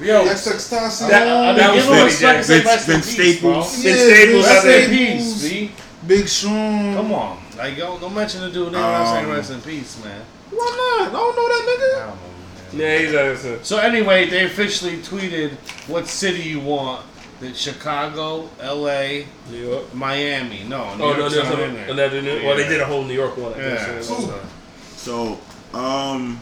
Yo, 0.00 0.24
XXXTentacion. 0.24 1.08
That- 1.08 1.28
I 1.28 1.52
that 1.52 1.74
was 1.74 1.84
give 1.84 1.84
him 1.84 1.98
funny, 1.98 2.04
respect 2.04 2.36
and 2.36 2.46
say 2.46 2.60
Vince- 2.60 2.84
Vince. 2.86 3.06
Staples. 3.06 3.82
Vince 3.82 4.00
Staples, 4.00 4.46
Vince 4.46 4.64
rest 4.64 4.66
in 4.66 4.90
peace, 4.90 5.42
B. 5.42 5.72
Big 6.06 6.28
Sean. 6.28 6.94
Come 6.94 7.12
on. 7.12 7.38
Like, 7.58 7.76
yo, 7.76 7.98
don't 7.98 8.14
mention 8.14 8.40
the 8.40 8.48
dude 8.48 8.72
name 8.72 8.80
without 8.82 9.12
saying 9.12 9.26
Um, 9.26 9.32
rest 9.32 9.50
in 9.50 9.60
peace, 9.60 9.98
man. 10.02 10.20
Why 10.50 10.98
not? 11.00 11.08
I 11.08 11.12
don't 11.12 11.36
know 11.36 11.48
that 11.48 11.64
nigga. 11.68 11.96
I 11.96 12.06
don't 12.06 12.08
know, 12.08 12.82
man. 12.86 13.02
Yeah, 13.12 13.32
he's 13.34 13.44
a, 13.44 13.64
So 13.64 13.76
anyway, 13.78 14.28
they 14.30 14.44
officially 14.46 14.96
tweeted 14.98 15.52
what 15.86 16.08
city 16.08 16.40
you 16.42 16.60
want. 16.60 17.02
That 17.40 17.56
Chicago, 17.56 18.50
L.A., 18.60 19.26
New 19.50 19.66
York. 19.70 19.94
Miami. 19.94 20.62
No, 20.68 20.94
New 20.94 21.04
Oh 21.04 21.12
no, 21.12 21.16
York's 21.20 21.34
there's 21.36 21.48
not 21.48 21.58
in 21.60 21.74
there. 21.74 21.88
another 21.88 22.20
New. 22.20 22.44
Well, 22.46 22.54
they 22.56 22.68
did 22.68 22.82
a 22.82 22.84
whole 22.84 23.02
New 23.02 23.14
York 23.14 23.34
one. 23.38 23.54
Yeah. 23.58 23.98
so- 24.02 24.14
so- 24.20 25.38
So, 25.72 25.78
um, 25.78 26.38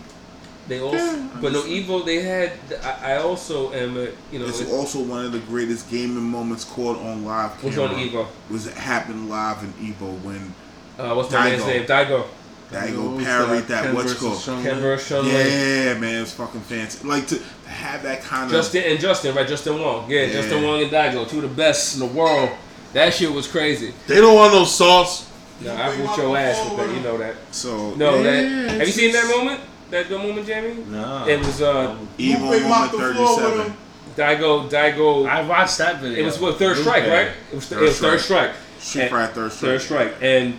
They 0.69 0.81
also, 0.81 1.23
but 1.41 1.53
no 1.53 1.63
Evo. 1.63 2.05
They 2.05 2.21
had. 2.23 2.53
I, 2.85 3.15
I 3.15 3.17
also 3.23 3.73
am. 3.73 3.97
A, 3.97 4.09
you 4.31 4.39
know, 4.39 4.47
it's 4.47 4.61
it- 4.61 4.69
also 4.71 5.01
one 5.03 5.25
of 5.25 5.33
the 5.33 5.39
greatest 5.41 5.91
gaming 5.91 6.23
moments 6.23 6.65
caught 6.65 6.99
on 6.99 7.25
live 7.25 7.53
which 7.65 7.79
on 7.79 7.91
one 7.93 8.01
Evo? 8.01 8.27
Was 8.51 8.67
it 8.67 8.75
happened 8.75 9.31
live 9.31 9.63
in 9.65 9.73
Evo 9.75 10.21
when 10.23 10.55
Uh, 10.99 11.15
what's 11.15 11.31
my 11.33 11.51
man's 11.51 11.65
name? 11.65 11.87
Daigo. 11.87 12.25
Dago 12.71 13.17
Who's 13.17 13.25
parried 13.25 13.63
that 13.69 13.85
Ken 13.85 13.95
what's 13.95 14.13
called. 14.13 14.43
Ken 14.63 14.79
versus 14.79 15.09
Sean 15.09 15.25
Yeah, 15.27 15.95
man, 15.95 16.21
it's 16.23 16.33
fucking 16.33 16.61
fancy. 16.61 17.07
Like 17.09 17.27
to 17.29 17.39
have 17.67 18.03
that 18.03 18.21
kind 18.23 18.45
of 18.45 18.51
Justin 18.51 18.85
and 18.85 19.01
Justin, 19.01 19.35
right? 19.35 19.49
Justin 19.49 19.81
Wong. 19.81 20.05
Yeah, 20.11 20.25
Yeah. 20.25 20.33
Justin 20.35 20.63
Wong 20.65 20.83
and 20.83 20.91
Daigo, 20.91 21.27
two 21.27 21.37
of 21.37 21.43
the 21.45 21.49
best 21.49 21.95
in 21.95 22.01
the 22.01 22.07
world. 22.15 22.51
That 22.93 23.15
shit 23.15 23.33
was 23.33 23.47
crazy. 23.47 23.95
They 24.07 24.17
don't 24.17 24.35
want 24.35 24.53
no 24.53 24.65
sauce. 24.65 25.27
Nah, 25.63 25.73
I 25.75 25.89
whooped 25.97 26.19
your 26.19 26.37
ass 26.37 26.63
with 26.69 26.77
that. 26.79 26.95
You 26.95 27.01
know 27.01 27.17
that. 27.17 27.37
so 27.53 27.95
No, 27.95 28.17
yeah, 28.17 28.23
that. 28.23 28.71
Have 28.73 28.87
you 28.87 28.93
seen 28.93 29.13
that 29.13 29.35
moment? 29.35 29.61
That 29.91 30.09
good 30.09 30.21
moment, 30.21 30.47
Jamie? 30.47 30.85
No. 30.89 31.27
It 31.27 31.39
was 31.39 31.63
uh 31.63 31.97
Evo 32.19 32.51
Lupe 32.51 32.63
mopped 32.69 32.93
moment 32.95 33.09
the 33.09 33.15
floor 33.15 33.37
with 33.37 33.39
37. 33.39 33.67
him. 33.67 33.77
Daigo. 34.17 34.69
Daigo. 34.71 35.29
I 35.29 35.43
watched 35.47 35.79
that 35.79 36.01
video. 36.01 36.19
It 36.23 36.25
was 36.27 36.39
what 36.39 36.59
third 36.59 36.77
Lupe. 36.77 36.87
strike, 36.87 37.07
right? 37.07 37.29
It 37.53 37.55
was, 37.55 37.67
Third 37.69 37.79
it 37.83 37.87
was 37.87 37.99
third 38.01 38.21
strike. 38.21 38.51
strike. 38.55 38.81
Street 38.81 39.03
And- 39.03 39.11
Fighter 39.11 39.33
third 39.33 39.53
strike. 39.53 39.71
Third 39.71 39.81
strike, 39.83 40.15
and 40.21 40.59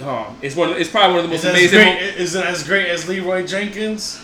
oh, 0.00 0.34
it's 0.42 0.56
one. 0.56 0.70
Of, 0.70 0.78
it's 0.78 0.90
probably 0.90 1.16
one 1.16 1.24
of 1.24 1.30
the 1.30 1.34
most 1.36 1.44
it, 1.44 1.48
as 1.48 1.54
amazing. 1.54 1.78
great, 1.80 2.02
is 2.16 2.34
it 2.34 2.44
as 2.44 2.64
great 2.64 2.88
as 2.88 3.08
Leeroy 3.08 3.46
Jenkins? 3.46 4.20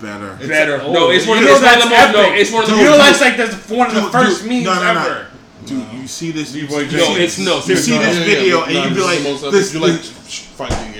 Better. 0.00 0.32
It's- 0.34 0.48
Better. 0.48 0.78
No, 0.78 1.10
it's 1.10 1.26
one 1.26 1.38
of 1.38 1.44
you 1.44 1.54
the- 1.54 1.60
know 1.60 1.60
it's 1.60 1.64
one 1.64 1.74
of 1.78 1.82
the 1.84 1.88
that's 1.90 2.12
most- 2.16 2.28
no, 2.28 2.34
it's 2.34 2.52
one 2.52 2.62
of 2.64 2.70
the 2.70 2.76
You 2.76 2.82
most- 2.82 2.90
know 2.90 2.98
that's 2.98 3.20
like 3.20 3.36
that's 3.36 3.70
one 3.70 3.88
of 3.88 3.94
the 3.94 4.10
first 4.10 4.42
dude, 4.42 4.50
memes 4.50 4.64
no, 4.64 4.74
no, 4.74 4.94
no. 4.94 5.00
ever. 5.00 5.26
Dude, 5.64 5.92
you 5.92 6.08
see 6.08 6.32
this? 6.32 6.52
You, 6.54 6.66
Leeroy 6.66 6.88
Jenkins. 6.88 7.32
see, 7.34 7.44
No, 7.44 7.58
it's 7.58 7.68
no. 7.68 7.74
you 7.74 7.76
see 7.80 7.92
seriously. 7.92 7.98
this 7.98 8.18
Yeah, 8.18 8.24
video 8.34 8.60
but 8.60 8.68
and 8.70 8.74
nah, 8.74 8.84
you 8.88 8.94
be 8.96 9.00
like, 9.00 9.18
the 9.18 9.24
most 9.30 9.50
this, 9.52 9.74
you 9.74 9.80
like 9.80 10.00
fighting 10.00 10.76
games 10.76 10.86
and 10.86 10.90
Street 10.90 10.91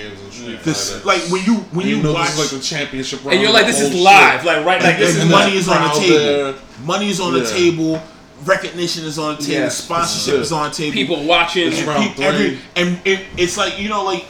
this, 0.61 1.03
like 1.05 1.21
when 1.31 1.43
you 1.43 1.55
when 1.71 1.87
you, 1.87 1.97
you, 1.97 2.03
know 2.03 2.13
watch, 2.13 2.27
this 2.27 2.39
is 2.39 2.53
like 2.53 2.61
the 2.61 2.65
championship 2.65 3.23
round. 3.23 3.33
And 3.33 3.41
you're 3.41 3.51
like, 3.51 3.65
this 3.65 3.81
is 3.81 3.93
live, 3.93 4.41
shit. 4.41 4.45
like 4.45 4.65
right, 4.65 4.81
like 4.81 4.97
this 4.97 5.15
is 5.15 5.29
money 5.29 5.55
is 5.55 5.67
on 5.67 5.81
the 5.83 5.99
table. 5.99 6.17
there. 6.17 6.55
Money 6.83 7.09
is 7.09 7.19
on 7.19 7.33
the 7.33 7.45
table. 7.45 8.01
Recognition 8.45 9.05
is 9.05 9.17
on 9.17 9.37
the 9.37 9.41
table. 9.41 9.53
Yeah. 9.53 9.69
Sponsorship 9.69 10.39
This 10.39 10.47
is 10.47 10.51
on 10.51 10.69
the 10.69 10.75
table. 10.75 10.93
people 10.93 11.23
watching. 11.25 11.69
It's 11.69 11.81
round 11.83 12.15
Pe- 12.15 12.23
every- 12.23 12.59
and 12.75 12.99
it, 13.05 13.25
it's 13.37 13.57
like 13.57 13.79
you 13.79 13.87
know, 13.87 14.03
like 14.03 14.25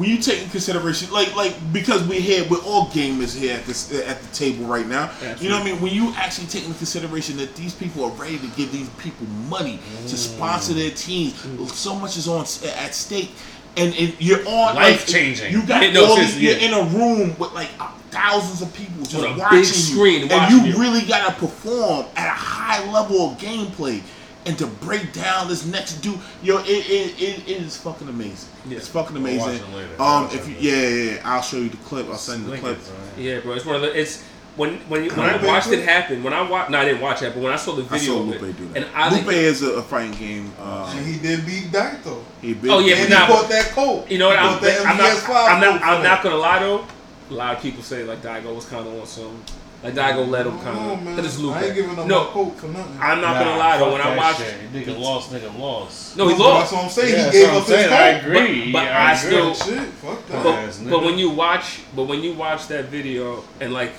when 0.00 0.08
you 0.08 0.16
take 0.16 0.42
in 0.42 0.48
consideration, 0.48 1.10
like 1.12 1.36
like 1.36 1.54
because 1.74 2.02
we're 2.08 2.20
here, 2.20 2.46
we're 2.48 2.62
all 2.62 2.86
gamers 2.86 3.36
here 3.36 3.54
at 3.54 3.66
this 3.66 3.92
at 3.92 4.20
the 4.22 4.34
table 4.34 4.64
right 4.64 4.86
now. 4.86 5.10
You 5.40 5.50
know 5.50 5.58
what 5.58 5.66
I 5.66 5.72
mean? 5.72 5.80
When 5.82 5.92
you 5.92 6.14
actually 6.16 6.46
take 6.46 6.64
into 6.64 6.78
consideration 6.78 7.36
that 7.36 7.54
these 7.54 7.74
people 7.74 8.04
are 8.04 8.10
ready 8.12 8.38
to 8.38 8.46
give 8.56 8.72
these 8.72 8.88
people 8.90 9.26
money 9.26 9.78
to 10.06 10.16
sponsor 10.16 10.72
mm. 10.72 10.76
their 10.76 10.90
teams, 10.90 11.34
so 11.74 11.94
much 11.94 12.16
is 12.16 12.28
on 12.28 12.40
at 12.40 12.94
stake. 12.94 13.30
And, 13.76 13.94
and 13.94 14.14
you're 14.20 14.40
on 14.40 14.74
like, 14.74 14.76
Life-changing. 14.76 15.52
You 15.52 15.64
got 15.66 15.82
Yeah, 15.82 15.92
no, 15.92 16.06
all 16.06 16.16
these, 16.16 16.40
you're 16.40 16.56
yeah. 16.58 16.66
in 16.68 16.74
a 16.74 16.98
room 16.98 17.38
with 17.38 17.52
like 17.52 17.68
uh, 17.78 17.90
thousands 18.10 18.62
of 18.62 18.74
people 18.74 19.02
just 19.04 19.14
On 19.16 19.24
a 19.24 19.28
big 19.28 19.38
watching 19.38 19.58
you, 19.58 19.64
screen 19.64 20.22
and 20.22 20.30
watching 20.30 20.58
you 20.58 20.64
you. 20.72 20.78
really 20.80 21.02
gotta 21.06 21.32
perform 21.38 22.06
at 22.16 22.26
a 22.26 22.30
high 22.30 22.90
level 22.92 23.30
of 23.30 23.38
gameplay 23.38 24.02
and 24.46 24.58
to 24.58 24.66
break 24.66 25.12
down 25.12 25.46
this 25.48 25.64
next 25.66 26.00
dude 26.00 26.18
yo 26.42 26.58
it, 26.58 26.66
it, 26.68 27.20
it, 27.22 27.48
it 27.48 27.62
is 27.62 27.76
fucking 27.76 28.08
amazing 28.08 28.48
Yeah. 28.66 28.78
it's 28.78 28.88
fucking 28.88 29.22
We'll 29.22 29.36
watch 29.38 29.48
amazing 29.50 29.66
it 29.72 29.76
later. 29.76 30.02
um 30.02 30.24
We'll 30.24 30.34
if 30.34 30.48
you 30.48 30.54
watch 30.54 30.62
yeah, 30.64 30.72
yeah 30.88 31.10
yeah 31.12 31.20
i'll 31.24 31.42
show 31.42 31.58
you 31.58 31.68
the 31.68 31.76
clip 31.78 32.06
i'll 32.08 32.16
send 32.16 32.40
you 32.40 32.44
the 32.46 32.50
Link 32.52 32.62
clip 32.64 32.78
it, 32.78 32.84
bro. 32.86 33.22
Yeah, 33.22 33.40
bro. 33.40 33.52
It's 33.52 33.64
one 33.66 33.76
of 33.76 33.82
the. 33.82 33.98
It's 34.00 34.24
when 34.56 34.78
when 34.88 35.04
you, 35.04 35.10
when 35.10 35.20
I 35.28 35.44
watched 35.46 35.68
it 35.72 35.84
happen. 35.84 36.22
When 36.22 36.32
I 36.32 36.42
watched, 36.48 36.70
no, 36.70 36.78
I 36.78 36.84
didn't 36.84 37.00
watch 37.00 37.20
that, 37.20 37.34
but 37.34 37.42
when 37.42 37.52
I 37.52 37.56
saw 37.56 37.74
the 37.74 37.82
i 37.84 37.98
video 37.98 38.14
saw 38.16 38.20
of 38.20 38.26
lupe 38.28 38.42
it, 38.42 38.56
do 38.56 38.64
and 38.74 38.84
that 38.84 38.90
I 38.94 39.14
lupe 39.14 39.28
is 39.32 39.62
a, 39.62 39.72
a 39.74 39.82
fighting 39.82 40.12
game 40.12 40.52
uh 40.60 40.92
And 40.96 41.06
he 41.06 41.18
did 41.18 41.46
beat 41.46 41.64
Daigo. 41.72 42.22
he 42.42 42.54
big 42.54 42.70
Oh, 42.70 42.78
yeah, 42.80 42.96
And 42.96 43.08
but 43.08 43.14
he 43.18 43.20
nah, 43.20 43.28
bought 43.28 43.48
that 43.48 43.64
coat. 43.66 44.10
You 44.10 44.18
know 44.18 44.28
what? 44.28 44.38
He 44.38 44.44
I'm, 44.44 44.52
bought 44.54 44.62
that 44.62 44.86
I'm 44.86 44.96
not. 44.98 45.50
I'm 45.50 45.60
not. 45.60 45.82
I'm 45.82 46.02
not 46.02 46.22
gonna 46.22 46.36
lie 46.36 46.58
though. 46.58 46.84
A 47.30 47.34
lot 47.34 47.56
of 47.56 47.62
people 47.62 47.82
say 47.82 48.02
like 48.04 48.22
Daigo 48.22 48.54
was 48.54 48.66
kind 48.66 48.86
of 48.86 49.00
on 49.00 49.06
some. 49.06 49.42
Like 49.82 49.94
Daigo 49.94 50.28
let 50.28 50.46
him 50.46 50.58
kind 50.58 50.76
Oh, 50.78 50.92
of. 50.92 51.02
man. 51.02 51.18
It's 51.24 51.38
Lupe. 51.38 51.54
I 51.56 51.64
ain't 51.64 51.74
giving 51.74 51.96
him 51.96 52.06
no, 52.06 52.24
my 52.26 52.30
coat 52.32 52.50
for 52.58 52.66
nothing. 52.66 52.98
I'm 53.00 53.20
not 53.22 53.42
gonna 53.42 53.56
lie 53.56 53.78
though. 53.78 53.92
When 53.92 54.00
I 54.02 54.10
that 54.10 54.16
watched, 54.18 54.40
shit. 54.40 54.72
nigga 54.74 54.98
lost, 55.00 55.32
nigga 55.32 55.58
lost. 55.58 56.16
no, 56.18 56.24
he 56.24 56.30
That's 56.34 56.40
lost. 56.40 56.72
what 56.74 56.84
I'm 56.84 56.90
saying. 56.90 57.14
Yeah, 57.16 57.24
he 57.26 57.30
gave 57.30 57.44
up 57.48 57.52
I'm 57.54 57.58
his 57.60 57.66
saying. 57.66 57.92
I 57.94 58.20
coat. 58.20 58.26
agree. 58.30 58.72
But- 58.72 58.78
but 58.80 58.88
I 58.88 59.10
I 59.10 59.12
agree. 59.14 59.30
still- 59.30 59.54
Shit, 59.54 59.88
fuck 59.88 60.26
that. 60.26 60.42
But, 60.44 60.54
Ass 60.54 60.78
but 60.80 61.02
when 61.02 61.16
you 61.16 61.30
watch, 61.30 61.78
but 61.96 62.04
when 62.04 62.22
you 62.22 62.34
watch 62.34 62.68
that 62.68 62.86
video 62.86 63.42
and 63.60 63.72
like, 63.72 63.92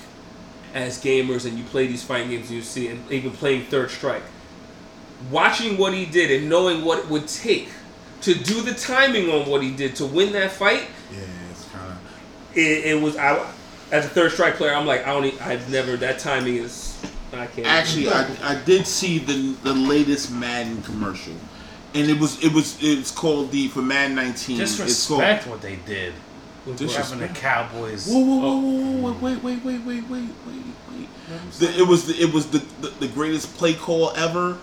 as 0.74 1.02
gamers 1.02 1.46
and 1.46 1.58
you 1.58 1.64
play 1.64 1.86
these 1.86 2.02
fighting 2.02 2.30
games 2.30 2.48
and 2.48 2.56
you 2.56 2.62
see 2.62 2.88
and 2.88 3.10
even 3.10 3.30
playing 3.30 3.64
Third 3.64 3.90
Strike, 3.90 4.22
watching 5.30 5.78
what 5.78 5.94
he 5.94 6.06
did 6.06 6.30
and 6.30 6.48
knowing 6.48 6.84
what 6.84 7.00
it 7.00 7.08
would 7.08 7.28
take 7.28 7.68
to 8.22 8.34
do 8.34 8.62
the 8.62 8.74
timing 8.74 9.30
on 9.30 9.48
what 9.48 9.62
he 9.62 9.70
did 9.70 9.96
to 9.96 10.06
win 10.06 10.32
that 10.32 10.52
fight, 10.52 10.84
yeah 11.12 11.18
it's 11.50 11.68
kind 11.68 11.90
of 11.90 12.56
it, 12.56 12.84
it 12.86 13.02
was 13.02 13.16
I 13.16 13.46
as 13.90 14.06
a 14.06 14.08
Third 14.08 14.32
Strike 14.32 14.54
player, 14.54 14.74
I'm 14.74 14.86
like 14.86 15.06
I 15.06 15.12
don't, 15.12 15.42
I've 15.42 15.70
never 15.70 15.96
that 15.98 16.18
timing 16.18 16.56
is 16.56 16.98
I 17.32 17.46
can't. 17.46 17.66
Actually 17.66 18.08
I, 18.08 18.26
I 18.42 18.62
did 18.62 18.86
see 18.86 19.18
the 19.18 19.54
the 19.62 19.74
latest 19.74 20.32
madden 20.32 20.82
commercial. 20.82 21.34
And 21.94 22.10
it 22.10 22.18
was 22.18 22.42
it 22.42 22.52
was 22.52 22.78
it's 22.80 23.10
called 23.10 23.50
the 23.50 23.68
for 23.68 23.82
madden 23.82 24.16
19 24.16 24.60
it's 24.60 25.06
called 25.06 25.22
what 25.46 25.60
they 25.60 25.76
did. 25.76 26.14
Disrespect. 26.66 27.08
Having 27.20 27.28
the 27.34 27.40
Cowboys. 27.40 28.08
Whoa, 28.08 28.18
whoa, 28.20 28.38
whoa, 28.38 28.60
whoa, 28.60 29.12
whoa, 29.12 29.18
wait, 29.20 29.42
wait, 29.42 29.64
wait, 29.64 29.80
wait, 29.84 30.04
wait, 30.08 30.10
wait, 30.10 30.28
wait. 30.90 31.52
The, 31.58 31.78
it 31.80 31.86
was 31.88 32.06
the, 32.06 32.14
it 32.22 32.32
was 32.32 32.46
the, 32.50 32.58
the, 32.80 32.88
the 32.88 33.08
greatest 33.08 33.56
play 33.56 33.74
call 33.74 34.10
ever. 34.12 34.58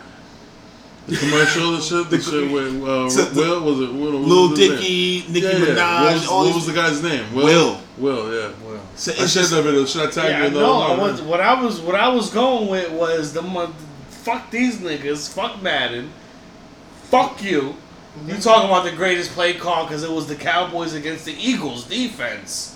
The 1.07 1.17
commercial 1.17 1.73
and 1.73 1.83
shit. 1.83 2.09
The, 2.09 2.17
The- 2.17 2.23
shit 2.23 2.51
with 2.51 2.83
uh, 2.87 3.09
So 3.09 3.25
the- 3.25 3.41
Will 3.41 3.63
was 3.63 3.79
it? 3.81 3.93
Will, 3.93 4.11
what 4.19 4.27
Lil 4.27 4.49
was? 4.51 4.59
Dicky, 4.59 5.25
Nicki 5.29 5.39
Yeah, 5.39 5.51
yeah. 5.51 5.65
Minaj, 5.65 6.03
What 6.03 6.13
was, 6.13 6.27
all 6.27 6.45
what 6.45 6.55
was 6.55 6.65
the 6.67 6.73
guy's 6.73 7.01
name? 7.03 7.33
Will. 7.33 7.81
Will, 7.97 8.33
yeah. 8.33 8.51
Well, 8.63 8.79
So 8.95 9.11
I 9.11 9.15
it's 9.23 9.33
shared 9.33 9.43
just, 9.43 9.51
that 9.51 9.63
video. 9.63 9.85
Should 9.85 10.07
I 10.07 10.11
tag 10.11 10.25
you 10.25 10.29
yeah, 10.41 10.45
in 10.47 10.53
the 10.53 10.59
no, 10.59 10.81
I 10.81 10.95
was, 10.97 11.21
what 11.21 11.41
I 11.41 11.61
was 11.61 11.81
what 11.81 11.95
I 11.95 12.07
was 12.09 12.29
going 12.29 12.69
with 12.69 12.91
was 12.93 13.33
the 13.33 13.41
fuck 14.09 14.51
these 14.51 14.77
niggas, 14.77 15.33
fuck 15.33 15.61
Madden, 15.61 16.11
fuck 17.03 17.41
you. 17.43 17.75
You 18.28 18.36
talking 18.38 18.70
about 18.70 18.84
the 18.86 18.91
greatest 18.91 19.32
play 19.32 19.53
call 19.53 19.86
because 19.86 20.03
it 20.03 20.12
was 20.12 20.28
the 20.28 20.36
Cowboys 20.36 20.93
against 20.93 21.26
the 21.26 21.34
Eagles 21.34 21.86
defense. 21.86 22.76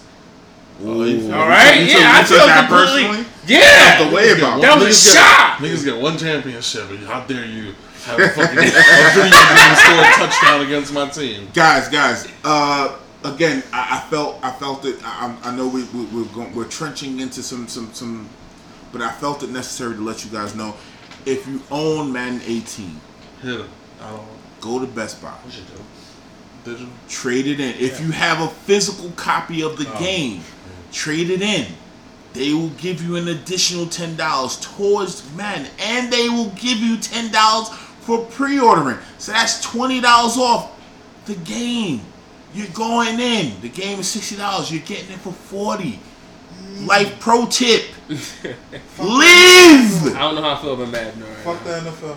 All 0.84 0.88
right, 1.00 1.08
you 1.08 1.20
feel 1.22 1.34
All 1.36 1.44
me? 1.46 1.50
right, 1.50 1.80
took- 1.80 2.00
yeah, 2.00 2.12
I 2.14 2.20
you 2.22 2.28
took 2.28 2.38
feel 2.38 2.48
that 2.48 2.68
completely. 2.70 3.04
personally? 3.04 3.26
Yeah, 3.48 4.10
the 4.10 4.16
way 4.16 4.32
about 4.32 4.62
that 4.62 4.76
was 4.80 4.86
a 4.86 4.88
Niggas 4.90 5.14
get- 5.14 5.14
shot. 5.14 5.58
Niggas 5.60 5.86
get 5.86 6.02
one 6.02 6.18
championship. 6.18 6.90
and 6.90 7.00
How 7.06 7.22
dare 7.26 7.46
you 7.46 7.74
have 8.06 8.20
a 8.20 8.30
fucking 8.30 8.58
a 8.58 8.62
video 8.62 9.30
game 9.30 9.76
score 9.76 10.00
a 10.02 10.28
touchdown 10.28 10.62
against 10.66 10.94
my 10.94 11.10
team? 11.10 11.48
guys, 11.54 11.90
guys. 11.90 12.28
Uh, 12.44 12.98
again, 13.24 13.64
I, 13.72 13.98
I 13.98 14.10
felt, 14.10 14.40
I 14.44 14.52
felt 14.52 14.86
it. 14.86 14.98
I, 15.04 15.36
I 15.44 15.50
I 15.50 15.56
know 15.56 15.68
we, 15.68 15.84
we 15.86 16.06
we're 16.06 16.26
going, 16.34 16.54
we're 16.56 16.66
trenching 16.68 17.20
into 17.20 17.44
some 17.44 17.68
some 17.68 17.94
some, 17.94 18.28
but 18.92 19.02
I 19.02 19.12
felt 19.12 19.44
it 19.44 19.50
necessary 19.52 19.96
to 19.96 20.02
let 20.02 20.24
you 20.26 20.32
guys 20.32 20.56
know. 20.56 20.76
If 21.26 21.48
you 21.48 21.62
own 21.72 22.12
Madden 22.12 22.42
18, 22.46 23.00
Hit 23.44 23.60
him. 23.60 23.70
I 24.02 24.10
don't 24.10 24.18
know. 24.18 24.28
Go 24.64 24.80
to 24.80 24.88
Best 24.88 25.22
Buy. 25.22 25.30
What 25.30 25.54
you 25.56 25.64
do? 25.76 26.72
Digital. 26.72 26.94
Trade 27.10 27.48
it 27.48 27.60
in. 27.60 27.76
If 27.78 28.00
you 28.00 28.12
have 28.12 28.42
a 28.42 28.48
physical 28.48 29.12
copy 29.12 29.62
of 29.62 29.78
the 29.78 29.86
Oh. 29.94 30.00
game, 30.00 30.42
trade 30.94 31.30
it 31.30 31.42
in. 31.42 31.68
They 32.34 32.54
will 32.54 32.70
give 32.70 33.04
you 33.04 33.18
an 33.18 33.28
additional 33.28 33.86
ten 33.86 34.16
dollars 34.16 34.56
towards 34.58 35.22
Madden, 35.36 35.68
and 35.80 36.12
they 36.12 36.30
will 36.30 36.50
give 36.52 36.78
you 36.78 36.98
ten 36.98 37.32
dollars 37.32 37.70
for 38.02 38.20
pre-ordering. 38.26 38.98
So 39.20 39.34
that's 39.34 39.62
twenty 39.62 40.00
dollars 40.02 40.38
off 40.38 40.72
the 41.26 41.36
game. 41.36 42.02
You're 42.56 42.68
going 42.68 43.20
in. 43.20 43.60
The 43.62 43.70
game 43.70 44.00
is 44.00 44.08
sixty 44.08 44.36
dollars. 44.38 44.72
You're 44.72 44.82
getting 44.86 45.12
it 45.12 45.20
for 45.20 45.34
forty. 45.34 46.00
Life 46.86 47.20
pro 47.20 47.46
tip: 47.46 47.84
Live. 48.10 48.26
I 50.16 50.20
don't 50.20 50.36
know 50.36 50.42
how 50.42 50.56
I 50.56 50.62
feel 50.62 50.74
about 50.74 50.90
Madden. 50.90 51.22
Right 51.22 51.38
Fuck 51.44 51.66
now. 51.66 51.80
the 51.82 51.90
NFL. 51.90 52.16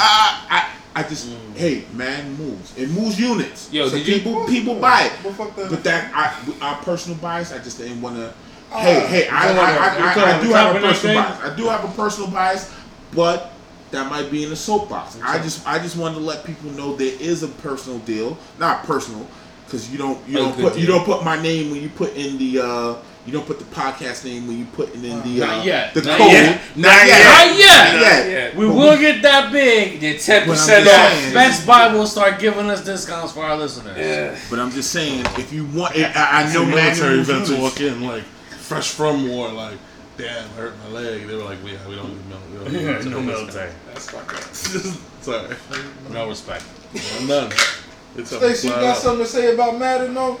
I, 0.00 0.46
I, 0.50 0.68
I 0.94 1.02
just 1.04 1.28
mm. 1.28 1.56
hey, 1.56 1.84
man 1.92 2.34
moves. 2.34 2.76
It 2.76 2.90
moves 2.90 3.18
units. 3.18 3.72
Yo, 3.72 3.88
so 3.88 3.96
did 3.96 4.06
you- 4.06 4.14
people 4.14 4.46
people 4.46 4.80
buy 4.80 5.04
it. 5.04 5.12
But 5.22 5.34
fuck 5.34 5.56
the 5.56 5.66
But 5.68 5.84
that 5.84 6.12
I, 6.14 6.64
our 6.64 6.82
personal 6.82 7.18
bias, 7.18 7.52
I 7.52 7.58
just 7.58 7.78
didn't 7.78 8.00
want 8.02 8.16
to. 8.16 8.32
Ah. 8.72 8.80
Hey, 8.80 9.06
hey, 9.06 9.28
I, 9.28 9.50
I, 9.50 9.54
talking 9.54 10.02
I, 10.02 10.34
I, 10.34 10.38
I, 10.38 10.42
do 10.42 10.50
have 10.50 10.76
a 10.76 10.80
personal 10.80 11.14
bias. 11.16 11.40
I 11.40 11.56
do 11.56 11.64
have 11.64 11.84
a 11.84 11.92
personal 11.96 12.30
bias, 12.30 12.74
but 13.12 13.52
that 13.90 14.08
might 14.08 14.30
be 14.30 14.44
in 14.44 14.52
a 14.52 14.56
soapbox. 14.56 15.18
I 15.22 15.38
just, 15.38 15.66
I 15.66 15.78
just 15.78 15.96
wanted 15.96 16.14
to 16.14 16.20
let 16.20 16.44
people 16.44 16.70
know 16.72 16.94
there 16.94 17.16
is 17.20 17.42
a 17.42 17.48
personal 17.48 17.98
deal, 18.00 18.38
not 18.58 18.84
personal, 18.84 19.26
because 19.70 19.90
you 19.90 19.98
don't 19.98 20.18
you 20.28 20.38
Oh, 20.38 20.42
don't 20.46 20.56
good 20.56 20.72
put 20.72 20.80
you 20.80 20.86
don't 20.86 21.04
put 21.04 21.24
my 21.24 21.40
name 21.40 21.70
when 21.70 21.80
you 21.80 21.88
put 21.90 22.16
in 22.16 22.36
the 22.38 22.58
uh 22.60 22.96
you 23.26 23.32
don't 23.34 23.46
put 23.46 23.58
the 23.58 23.64
podcast 23.66 24.24
name 24.24 24.48
when 24.48 24.58
you 24.58 24.64
put 24.64 24.92
in 24.94 25.02
the 25.02 25.10
uh, 25.42 25.46
Not 25.46 25.64
yet. 25.64 25.94
the 25.94 26.00
Not 26.02 26.18
code. 26.18 26.32
yet. 26.32 26.60
Not 26.74 27.06
yet. 27.06 27.24
Not 27.24 27.58
yet. 27.58 27.92
Not 27.92 28.00
yet. 28.00 28.30
Yeah. 28.52 28.58
We 28.58 28.66
will 28.66 28.98
get 28.98 29.22
that 29.22 29.52
big. 29.52 30.02
Yeah, 30.02 30.16
ten 30.16 30.46
percent 30.48 30.84
just 30.86 30.98
off. 30.98 31.12
saying- 31.20 31.34
Best 31.34 31.66
Buy 31.66 31.92
will 31.92 32.06
start 32.06 32.40
giving 32.40 32.68
us 32.70 32.82
discounts 32.82 33.32
for 33.34 33.44
our 33.44 33.56
listeners. 33.58 33.96
Yeah. 33.98 34.38
But 34.48 34.58
I'm 34.58 34.70
just 34.70 34.90
saying, 34.90 35.20
if 35.38 35.52
you 35.52 35.66
want, 35.66 35.94
I, 35.96 36.44
I 36.48 36.52
know 36.52 36.64
military 36.64 37.18
manual 37.18 37.24
vets 37.24 37.50
walk 37.50 37.80
in 37.80 38.00
like 38.06 38.24
fresh 38.24 38.88
from 38.90 39.28
war, 39.28 39.50
like, 39.52 39.76
damn, 40.16 40.48
hurt 40.50 40.72
my 40.84 40.88
leg. 40.88 41.26
They 41.28 41.34
were 41.36 41.44
like, 41.44 41.58
yeah, 41.62 41.88
we 41.88 41.96
don't 41.96 42.08
do 42.08 42.20
mil- 42.28 42.64
we 42.72 42.78
don't 42.80 43.04
Yeah, 43.04 43.10
no 43.10 43.20
military. 43.20 43.26
military. 43.26 43.72
That's 43.92 44.10
fucked 44.10 44.34
up. 44.34 44.42
Sorry, 45.22 45.56
No 46.10 46.26
respect. 46.28 46.64
I'm 47.20 47.26
done. 47.28 47.52
It's. 48.16 48.34
Stacey, 48.34 48.68
you 48.68 48.74
got 48.74 48.84
out. 48.84 48.96
something 48.96 49.24
to 49.24 49.30
say 49.30 49.54
about 49.54 49.78
Madden, 49.78 50.14
though? 50.14 50.40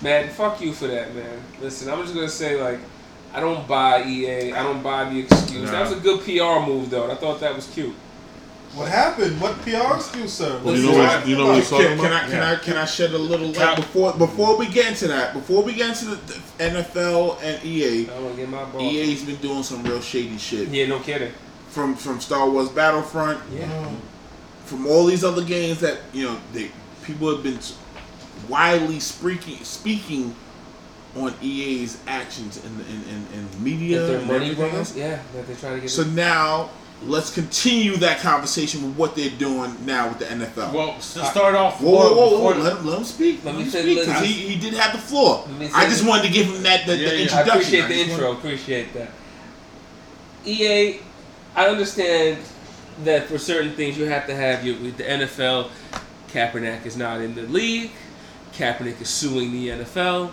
Man, 0.00 0.28
fuck 0.30 0.60
you 0.60 0.72
for 0.72 0.86
that, 0.86 1.14
man. 1.14 1.42
Listen, 1.60 1.90
I'm 1.90 2.02
just 2.02 2.14
gonna 2.14 2.28
say 2.28 2.60
like, 2.62 2.78
I 3.32 3.40
don't 3.40 3.66
buy 3.66 4.04
EA. 4.04 4.52
I 4.52 4.62
don't 4.62 4.82
buy 4.82 5.08
the 5.12 5.20
excuse. 5.20 5.64
Nah. 5.64 5.72
That 5.72 5.90
was 5.90 5.98
a 5.98 6.00
good 6.00 6.20
PR 6.20 6.64
move, 6.66 6.90
though. 6.90 7.10
I 7.10 7.16
thought 7.16 7.40
that 7.40 7.54
was 7.54 7.66
cute. 7.68 7.94
What 8.74 8.88
happened? 8.88 9.40
What 9.40 9.60
PR 9.62 9.96
excuse, 9.96 10.32
sir? 10.34 10.60
Do 10.62 10.74
you 10.74 10.92
know 10.92 10.98
what, 10.98 11.26
you 11.26 11.36
know 11.36 11.46
what 11.46 11.64
Can, 11.64 11.98
can 11.98 12.12
I 12.12 12.18
about? 12.18 12.30
can 12.30 12.42
I 12.42 12.56
can 12.56 12.76
I 12.76 12.84
shed 12.84 13.12
a 13.12 13.18
little 13.18 13.48
light 13.48 13.76
before 13.76 14.12
before 14.12 14.56
we 14.56 14.68
get 14.68 14.88
into 14.88 15.08
that? 15.08 15.34
Before 15.34 15.62
we 15.62 15.72
get 15.72 15.88
into 15.88 16.14
the, 16.14 16.16
the 16.16 16.34
NFL 16.64 17.42
and 17.42 17.64
EA, 17.64 18.08
I 18.08 18.18
want 18.20 18.34
to 18.34 18.40
get 18.40 18.48
my 18.48 18.64
ball. 18.66 18.82
EA's 18.82 19.24
been 19.24 19.36
doing 19.36 19.62
some 19.62 19.82
real 19.82 20.00
shady 20.00 20.38
shit. 20.38 20.68
Yeah, 20.68 20.86
no 20.86 21.00
kidding. 21.00 21.32
From 21.70 21.96
from 21.96 22.20
Star 22.20 22.48
Wars 22.48 22.68
Battlefront, 22.68 23.40
Yeah. 23.52 23.66
Mm. 23.66 23.96
From 24.68 24.86
all 24.86 25.06
these 25.06 25.24
other 25.24 25.42
games 25.44 25.80
that 25.80 25.98
you 26.12 26.24
know 26.26 26.38
they 26.52 26.70
people 27.02 27.30
have 27.34 27.42
been 27.42 27.58
widely 28.48 29.00
speaking 29.00 29.56
speaking 29.64 30.34
on 31.16 31.34
EA's 31.42 31.98
actions 32.06 32.62
in 32.64 32.72
in, 32.80 33.02
in, 33.08 33.26
in 33.40 33.64
media 33.64 34.00
That 34.00 34.06
their 34.08 34.18
and 34.18 34.26
money 34.26 34.50
everything 34.50 34.64
runs. 34.74 34.90
else. 34.90 34.96
Yeah, 34.96 35.22
that 35.34 35.46
they're 35.46 35.56
trying 35.56 35.76
to 35.76 35.80
get. 35.80 35.90
So 35.90 36.04
now 36.04 36.68
let's 37.04 37.32
continue 37.32 37.96
that 37.96 38.20
conversation 38.20 38.82
with 38.82 38.96
what 38.96 39.14
they're 39.16 39.30
doing 39.38 39.74
now 39.86 40.08
with 40.08 40.18
the 40.18 40.24
NFL. 40.26 40.72
Well, 40.74 40.94
to 40.96 41.00
start 41.02 41.54
off, 41.54 41.80
Whoa, 41.80 41.92
whoa, 41.92 42.14
whoa, 42.14 42.40
whoa. 42.54 42.58
Let, 42.60 42.76
him, 42.78 42.86
let 42.86 42.98
him 42.98 43.04
speak. 43.04 43.44
Let 43.44 43.54
Let, 43.54 43.56
me 43.56 43.62
him 43.64 43.70
say- 43.70 43.82
speak 43.82 43.98
because 44.06 44.22
he, 44.22 44.32
he 44.32 44.60
did 44.60 44.74
have 44.74 44.92
the 44.92 44.98
floor. 44.98 45.48
I 45.60 45.84
say- 45.84 45.88
just 45.88 46.06
wanted 46.06 46.24
to 46.26 46.32
give 46.32 46.46
him 46.46 46.62
that 46.64 46.86
the, 46.86 46.96
Yeah, 46.96 47.08
the 47.08 47.16
yeah. 47.16 47.22
Introduction. 47.22 47.50
I 47.50 47.54
appreciate 47.54 47.88
the 47.88 47.94
intro. 48.12 48.26
wanted- 48.26 48.38
Appreciate 48.38 48.92
that. 48.94 49.10
EA, 50.44 51.00
I 51.56 51.68
understand 51.68 52.38
that 53.04 53.26
for 53.26 53.38
certain 53.38 53.72
things 53.72 53.96
you 53.96 54.04
have 54.06 54.26
to 54.26 54.34
have 54.34 54.64
your 54.66 54.76
with 54.80 54.96
the 54.96 55.04
NFL. 55.04 55.70
Kaepernick 56.28 56.84
is 56.84 56.96
not 56.96 57.20
in 57.20 57.34
the 57.34 57.42
league. 57.42 57.90
Kaepernick 58.52 59.00
is 59.00 59.08
suing 59.08 59.52
the 59.52 59.68
NFL. 59.68 60.30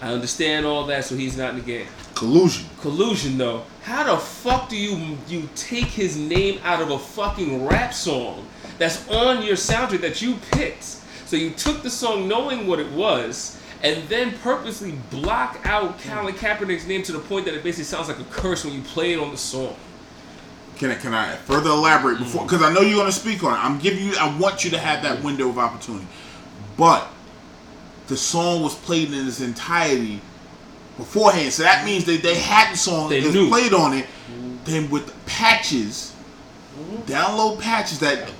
I 0.00 0.12
understand 0.12 0.66
all 0.66 0.86
that, 0.86 1.04
so 1.04 1.16
he's 1.16 1.36
not 1.36 1.50
in 1.50 1.56
the 1.56 1.62
game. 1.62 1.86
collusion. 2.14 2.66
Collusion, 2.80 3.38
though. 3.38 3.64
How 3.82 4.04
the 4.04 4.16
fuck 4.20 4.68
do 4.68 4.76
you 4.76 5.16
you 5.28 5.48
take 5.56 5.86
his 5.86 6.16
name 6.16 6.60
out 6.62 6.80
of 6.82 6.90
a 6.90 6.98
fucking 6.98 7.66
rap 7.66 7.92
song 7.94 8.46
that's 8.78 9.08
on 9.08 9.42
your 9.42 9.56
soundtrack 9.56 10.00
that 10.02 10.22
you 10.22 10.36
picked? 10.52 10.84
So 10.84 11.36
you 11.36 11.50
took 11.50 11.82
the 11.82 11.90
song 11.90 12.28
knowing 12.28 12.66
what 12.66 12.78
it 12.78 12.90
was, 12.92 13.60
and 13.82 14.06
then 14.08 14.36
purposely 14.38 14.92
block 15.10 15.58
out 15.64 15.98
Colin 16.00 16.34
Kaepernick's 16.34 16.86
name 16.86 17.02
to 17.04 17.12
the 17.12 17.18
point 17.18 17.44
that 17.46 17.54
it 17.54 17.62
basically 17.62 17.84
sounds 17.84 18.08
like 18.08 18.18
a 18.20 18.24
curse 18.24 18.64
when 18.64 18.74
you 18.74 18.82
play 18.82 19.12
it 19.14 19.18
on 19.18 19.30
the 19.30 19.36
song. 19.36 19.74
Can 20.78 20.92
I 20.92 20.94
can 20.94 21.12
I 21.12 21.34
further 21.34 21.70
elaborate 21.70 22.18
before? 22.18 22.44
Because 22.44 22.62
I 22.62 22.72
know 22.72 22.80
you're 22.80 22.98
going 22.98 23.10
to 23.10 23.12
speak 23.12 23.42
on 23.42 23.52
it. 23.52 23.64
I'm 23.64 23.78
giving 23.78 24.06
you. 24.06 24.14
I 24.16 24.36
want 24.38 24.64
you 24.64 24.70
to 24.70 24.78
have 24.78 25.02
that 25.02 25.22
window 25.24 25.48
of 25.48 25.58
opportunity. 25.58 26.06
But 26.76 27.08
the 28.06 28.16
song 28.16 28.62
was 28.62 28.76
played 28.76 29.12
in 29.12 29.26
its 29.26 29.40
entirety 29.40 30.20
beforehand, 30.96 31.52
so 31.52 31.64
that 31.64 31.84
means 31.84 32.04
they 32.04 32.16
they 32.16 32.36
had 32.36 32.72
the 32.72 32.76
song. 32.76 33.10
They 33.10 33.20
was 33.20 33.34
played 33.48 33.72
on 33.72 33.92
it. 33.92 34.06
Then 34.64 34.88
with 34.88 35.12
patches, 35.26 36.14
download 37.06 37.60
patches 37.60 37.98
that 37.98 38.30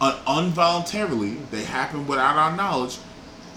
uh, 0.00 0.20
involuntarily 0.44 1.34
they 1.50 1.64
happened 1.64 2.06
without 2.06 2.36
our 2.36 2.54
knowledge 2.54 2.98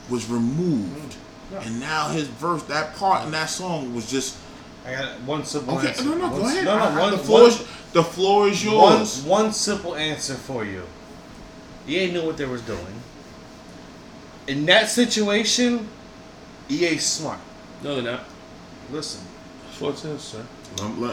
was 0.10 0.30
removed, 0.30 1.16
and 1.60 1.80
now 1.82 2.10
his 2.10 2.28
verse, 2.28 2.64
that 2.64 2.96
part 2.96 3.26
in 3.26 3.32
that 3.32 3.50
song 3.50 3.94
was 3.94 4.10
just 4.10 4.38
I 4.86 4.92
got 4.94 5.22
one 5.22 5.46
simple 5.46 5.78
okay. 5.78 5.90
answer. 5.90 6.04
No, 6.06 6.16
no, 6.16 6.28
One- 6.30 6.42
go 6.42 6.48
ahead. 6.48 6.66
No, 6.66 6.78
no, 6.78 6.84
I- 6.84 6.88
I- 6.96 7.00
one, 7.00 7.12
the 7.12 7.18
floor 7.20 7.48
is 7.48 7.64
the 7.94 8.04
floor 8.04 8.48
is 8.48 8.64
yours. 8.64 9.18
one 9.22 9.52
simple 9.54 9.96
answer 9.96 10.34
for 10.36 10.66
you. 10.66 10.84
EA 11.88 12.12
knew 12.12 12.24
what 12.26 12.38
they 12.38 12.46
was 12.46 12.62
doing. 12.62 12.86
In 14.48 14.66
that 14.66 14.90
situation, 14.90 15.88
EA 16.70 16.98
smart. 16.98 17.40
No, 17.84 17.96
they're 17.96 18.12
not. 18.12 18.24
Listen, 18.92 19.22
What's 19.80 20.02
this, 20.04 20.22
sir? 20.24 20.44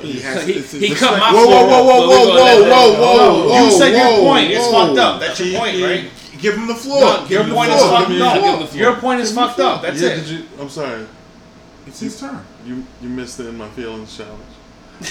He- 0.03 0.21
has- 0.21 0.45
he- 0.47 0.53
it's- 0.53 0.73
he 0.73 0.79
it's- 0.87 1.01
cut 1.01 1.19
my 1.19 1.33
whoa, 1.33 1.45
floor 1.45 1.67
whoa, 1.67 1.83
whoa, 1.85 1.91
off, 1.91 2.09
whoa, 2.09 2.27
but 2.27 2.37
whoa, 2.37 2.63
whoa, 2.63 2.93
whoa, 2.93 3.49
whoa, 3.49 3.65
You 3.65 3.71
said 3.71 3.93
your 3.93 4.01
whoa, 4.07 4.21
point. 4.23 4.51
It's 4.51 4.67
fucked 4.69 4.99
up. 4.99 5.21
That's 5.21 5.41
your 5.41 5.59
point, 5.61 5.83
right? 5.83 6.11
Give 6.41 6.55
him 6.55 6.67
the 6.69 6.75
floor. 6.75 7.01
No, 7.01 7.21
Give 7.23 7.31
your 7.31 7.43
him 7.45 7.49
the 7.49 7.55
point 7.55 7.71
floor. 7.73 7.81
is 7.81 7.91
fucked 7.91 8.03
up. 8.03 8.09
Give 8.09 8.17
him 8.17 8.19
the 8.19 8.25
No, 8.61 8.67
floor. 8.67 8.83
your 8.83 8.95
point 8.97 9.21
is 9.21 9.29
Give 9.31 9.37
him 9.39 9.43
the 9.43 9.49
fucked 9.49 9.61
up. 9.61 9.83
That's 9.83 10.01
yeah, 10.01 10.09
it. 10.09 10.15
did 10.17 10.29
you? 10.29 10.43
I'm 10.61 10.69
sorry. 10.71 11.07
It's 11.89 12.01
his 12.01 12.21
turn. 12.21 12.45
You 12.67 12.85
you 13.01 13.09
missed 13.09 13.39
the 13.39 13.49
in 13.49 13.57
my 13.57 13.69
feelings 13.71 14.17
challenge. 14.17 14.43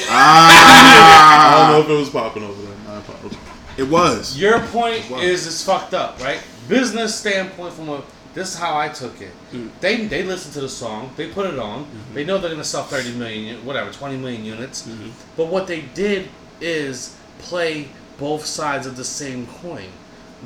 Ah. 0.10 1.58
I 1.58 1.72
don't 1.72 1.72
know 1.72 1.82
if 1.82 1.90
it 1.98 2.00
was 2.00 2.10
popping 2.10 2.44
over 2.44 2.62
there. 2.62 2.76
My 2.88 2.98
apologies. 3.00 3.38
it 3.78 3.84
was. 3.90 4.38
Your 4.38 4.60
point 4.68 5.10
Wow. 5.10 5.20
is 5.20 5.48
it's 5.48 5.64
fucked 5.64 5.94
up, 5.94 6.22
right? 6.22 6.42
Business 6.68 7.16
standpoint 7.16 7.74
from 7.74 7.90
a 7.90 8.04
this 8.34 8.54
is 8.54 8.60
how 8.60 8.78
I 8.78 8.90
took 8.90 9.20
it. 9.22 9.32
Mm. 9.52 9.70
They 9.82 10.06
they 10.06 10.24
listen 10.24 10.52
to 10.54 10.62
the 10.62 10.70
song, 10.70 11.12
they 11.18 11.28
put 11.30 11.48
it 11.52 11.58
on, 11.58 11.88
they 12.14 12.24
know 12.24 12.38
they're 12.38 12.52
gonna 12.52 12.64
sell 12.64 12.84
thirty 12.84 13.12
million, 13.14 13.66
whatever, 13.66 13.92
twenty 13.92 14.18
million 14.18 14.46
units. 14.46 14.88
But 15.36 15.48
what 15.48 15.66
they 15.68 15.82
did 15.96 16.28
is 16.62 17.16
play 17.40 17.88
both 18.20 18.46
sides 18.46 18.86
of 18.86 18.96
the 18.98 19.04
same 19.04 19.48
coin. 19.48 19.90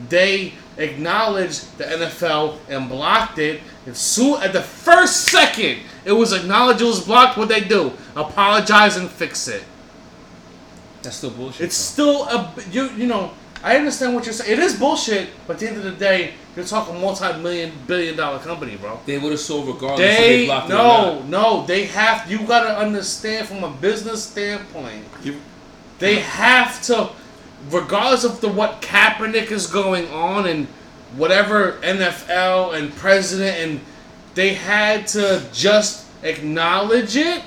They 0.07 0.53
acknowledged 0.81 1.77
the 1.77 1.83
NFL 1.85 2.57
and 2.69 2.89
blocked 2.89 3.39
it. 3.39 3.61
And 3.85 3.95
soon 3.95 4.41
at 4.41 4.53
the 4.53 4.61
first 4.61 5.27
second 5.29 5.79
it 6.05 6.11
was 6.11 6.33
acknowledged 6.33 6.81
it 6.81 6.85
was 6.85 7.05
blocked, 7.05 7.37
what 7.37 7.47
they 7.49 7.61
do? 7.61 7.91
Apologize 8.15 8.97
and 8.97 9.09
fix 9.09 9.47
it. 9.47 9.63
That's 11.03 11.15
still 11.17 11.31
bullshit. 11.31 11.61
It's 11.61 11.75
still 11.75 12.23
a 12.25 12.53
you 12.71 12.89
you 12.91 13.07
know. 13.07 13.31
I 13.63 13.77
understand 13.77 14.15
what 14.15 14.25
you're 14.25 14.33
saying. 14.33 14.51
It 14.51 14.57
is 14.59 14.75
bullshit, 14.79 15.29
but 15.45 15.53
at 15.53 15.59
the 15.59 15.67
end 15.67 15.77
of 15.77 15.83
the 15.83 15.91
day, 15.91 16.33
you're 16.55 16.65
talking 16.65 16.99
multi-million 16.99 17.71
billion 17.85 18.15
dollar 18.17 18.39
company, 18.39 18.75
bro. 18.75 18.99
they 19.05 19.19
would 19.19 19.31
have 19.31 19.39
sold 19.39 19.67
regardless 19.67 19.99
if 19.99 20.17
they 20.17 20.37
They 20.39 20.45
blocked 20.47 20.69
it 20.69 20.73
or 20.73 20.77
no 20.77 21.13
not. 21.19 21.27
no 21.27 21.65
they 21.67 21.85
have 21.85 22.29
you 22.29 22.39
gotta 22.47 22.75
understand 22.75 23.47
from 23.47 23.63
a 23.63 23.69
business 23.69 24.23
standpoint. 24.23 25.05
You- 25.23 25.39
They 25.99 26.15
have 26.21 26.81
to, 26.87 27.09
regardless 27.69 28.23
of 28.23 28.41
the 28.41 28.47
what 28.47 28.81
Kaepernick 28.81 29.51
is 29.51 29.67
going 29.67 30.07
on 30.09 30.47
and 30.47 30.67
whatever 31.15 31.73
NFL 31.81 32.75
and 32.75 32.93
president 32.95 33.57
and 33.57 33.81
they 34.33 34.53
had 34.53 35.07
to 35.07 35.43
just 35.51 36.07
acknowledge 36.23 37.17
it, 37.17 37.41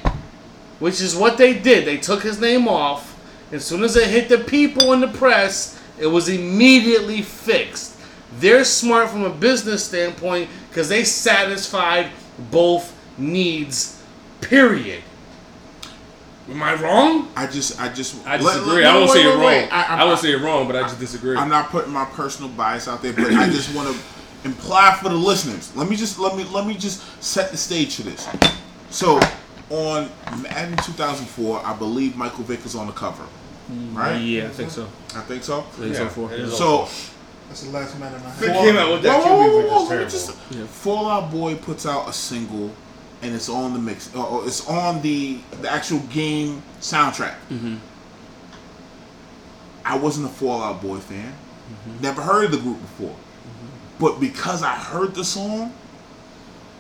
which 0.79 1.01
is 1.01 1.17
what 1.17 1.39
they 1.39 1.59
did. 1.59 1.87
They 1.87 1.97
took 1.97 2.23
his 2.23 2.41
name 2.41 2.69
off. 2.69 3.13
As 3.53 3.65
soon 3.65 3.83
as 3.83 3.97
it 3.97 4.09
hit 4.09 4.29
the 4.29 4.39
people 4.39 4.93
in 4.93 5.01
the 5.01 5.09
press, 5.09 5.81
it 5.99 6.07
was 6.07 6.29
immediately 6.29 7.23
fixed. 7.23 7.99
They're 8.39 8.65
smart 8.65 9.11
from 9.11 9.25
a 9.25 9.31
business 9.31 9.85
standpoint 9.85 10.51
because 10.69 10.89
they 10.89 11.05
satisfied 11.05 12.11
both 12.51 12.95
needs. 13.17 14.03
Period. 14.41 15.03
Am 16.51 16.63
I 16.63 16.75
wrong? 16.75 17.29
I 17.37 17.47
just, 17.47 17.81
I 17.81 17.89
just. 17.89 18.27
I 18.27 18.33
let- 18.37 18.43
let- 18.45 18.55
disagree. 18.57 18.83
no, 18.83 18.91
I 18.91 18.99
won't 18.99 19.11
say 19.11 19.23
you're 19.23 19.33
wrong. 19.33 19.45
wait. 19.47 19.69
I, 19.73 20.03
I, 20.03 20.05
won't 20.05 20.19
say 20.21 20.31
you're 20.31 20.41
wrong, 20.43 20.67
but 20.67 20.77
I 20.77 20.83
just 20.83 20.99
disagree. 21.01 21.37
I'm 21.37 21.49
not 21.49 21.71
putting 21.71 21.93
my 21.93 22.05
personal 22.05 22.51
bias 22.51 22.87
out 22.87 23.03
there, 23.03 23.13
but 23.15 23.33
I 23.33 23.47
just 23.47 23.75
want 23.75 23.89
to 23.95 23.99
imply 24.49 24.99
for 25.03 25.09
the 25.09 25.15
listeners. 25.15 25.75
Let 25.75 25.89
me 25.89 25.97
just 25.97 26.19
let 26.19 26.37
me 26.37 26.45
let 26.45 26.67
me 26.67 26.75
just 26.75 27.03
set 27.23 27.51
the 27.51 27.57
stage 27.57 27.97
for 27.97 28.03
this. 28.03 28.29
So, 28.91 29.19
on 29.71 30.11
Madden 30.43 30.77
2004, 30.77 31.63
I 31.65 31.75
believe 31.77 32.15
Michael 32.17 32.45
Vick 32.45 32.65
is 32.67 32.75
on 32.75 32.87
the 32.89 32.93
cover, 32.93 33.25
mm, 33.73 33.95
right? 33.97 34.17
yeah, 34.19 34.45
I 34.45 34.49
think 34.51 34.71
so. 34.71 34.87
I 35.17 35.21
think 35.23 35.43
so. 35.43 35.61
I 35.61 35.63
think 35.63 35.95
so 35.97 36.09
for. 36.09 36.29
So, 36.49 36.89
That's 37.49 37.63
the 37.63 37.71
last 37.71 37.99
man 37.99 38.15
in 38.15 38.23
my 38.23 38.31
Vick 38.33 38.51
head. 38.51 38.65
came 38.65 38.77
out 38.77 38.93
with 38.93 39.03
that 39.03 39.25
Whoa, 39.25 39.35
whoa, 39.37 39.49
QB, 39.49 39.51
whoa, 39.51 39.59
whoa, 39.61 39.65
is 39.65 39.71
let 39.73 39.83
me 39.83 39.89
terrible. 39.89 40.11
just- 40.11 40.37
Yeah. 40.51 40.67
Fall 40.67 41.09
Out 41.09 41.31
Boy 41.31 41.55
puts 41.57 41.87
out 41.87 42.09
a 42.09 42.13
single, 42.13 42.71
and 43.25 43.35
it's 43.35 43.49
on 43.49 43.73
the 43.73 43.79
mix. 43.79 44.15
Uh, 44.15 44.43
it's 44.45 44.67
on 44.69 45.01
the 45.03 45.39
the 45.63 45.71
actual 45.71 45.99
game 46.13 46.63
soundtrack. 46.81 47.35
Mhm. 47.51 47.79
I 49.85 49.97
wasn't 49.97 50.27
a 50.27 50.29
Fall 50.31 50.63
Out 50.63 50.81
Boy 50.83 50.99
fan. 50.99 51.33
Never 52.01 52.23
heard 52.23 52.47
of 52.47 52.51
the 52.53 52.59
group 52.59 52.81
before. 52.81 53.17
But 53.99 54.21
because 54.21 54.63
I 54.63 54.75
heard 54.75 55.15
the 55.15 55.25
song, 55.25 55.73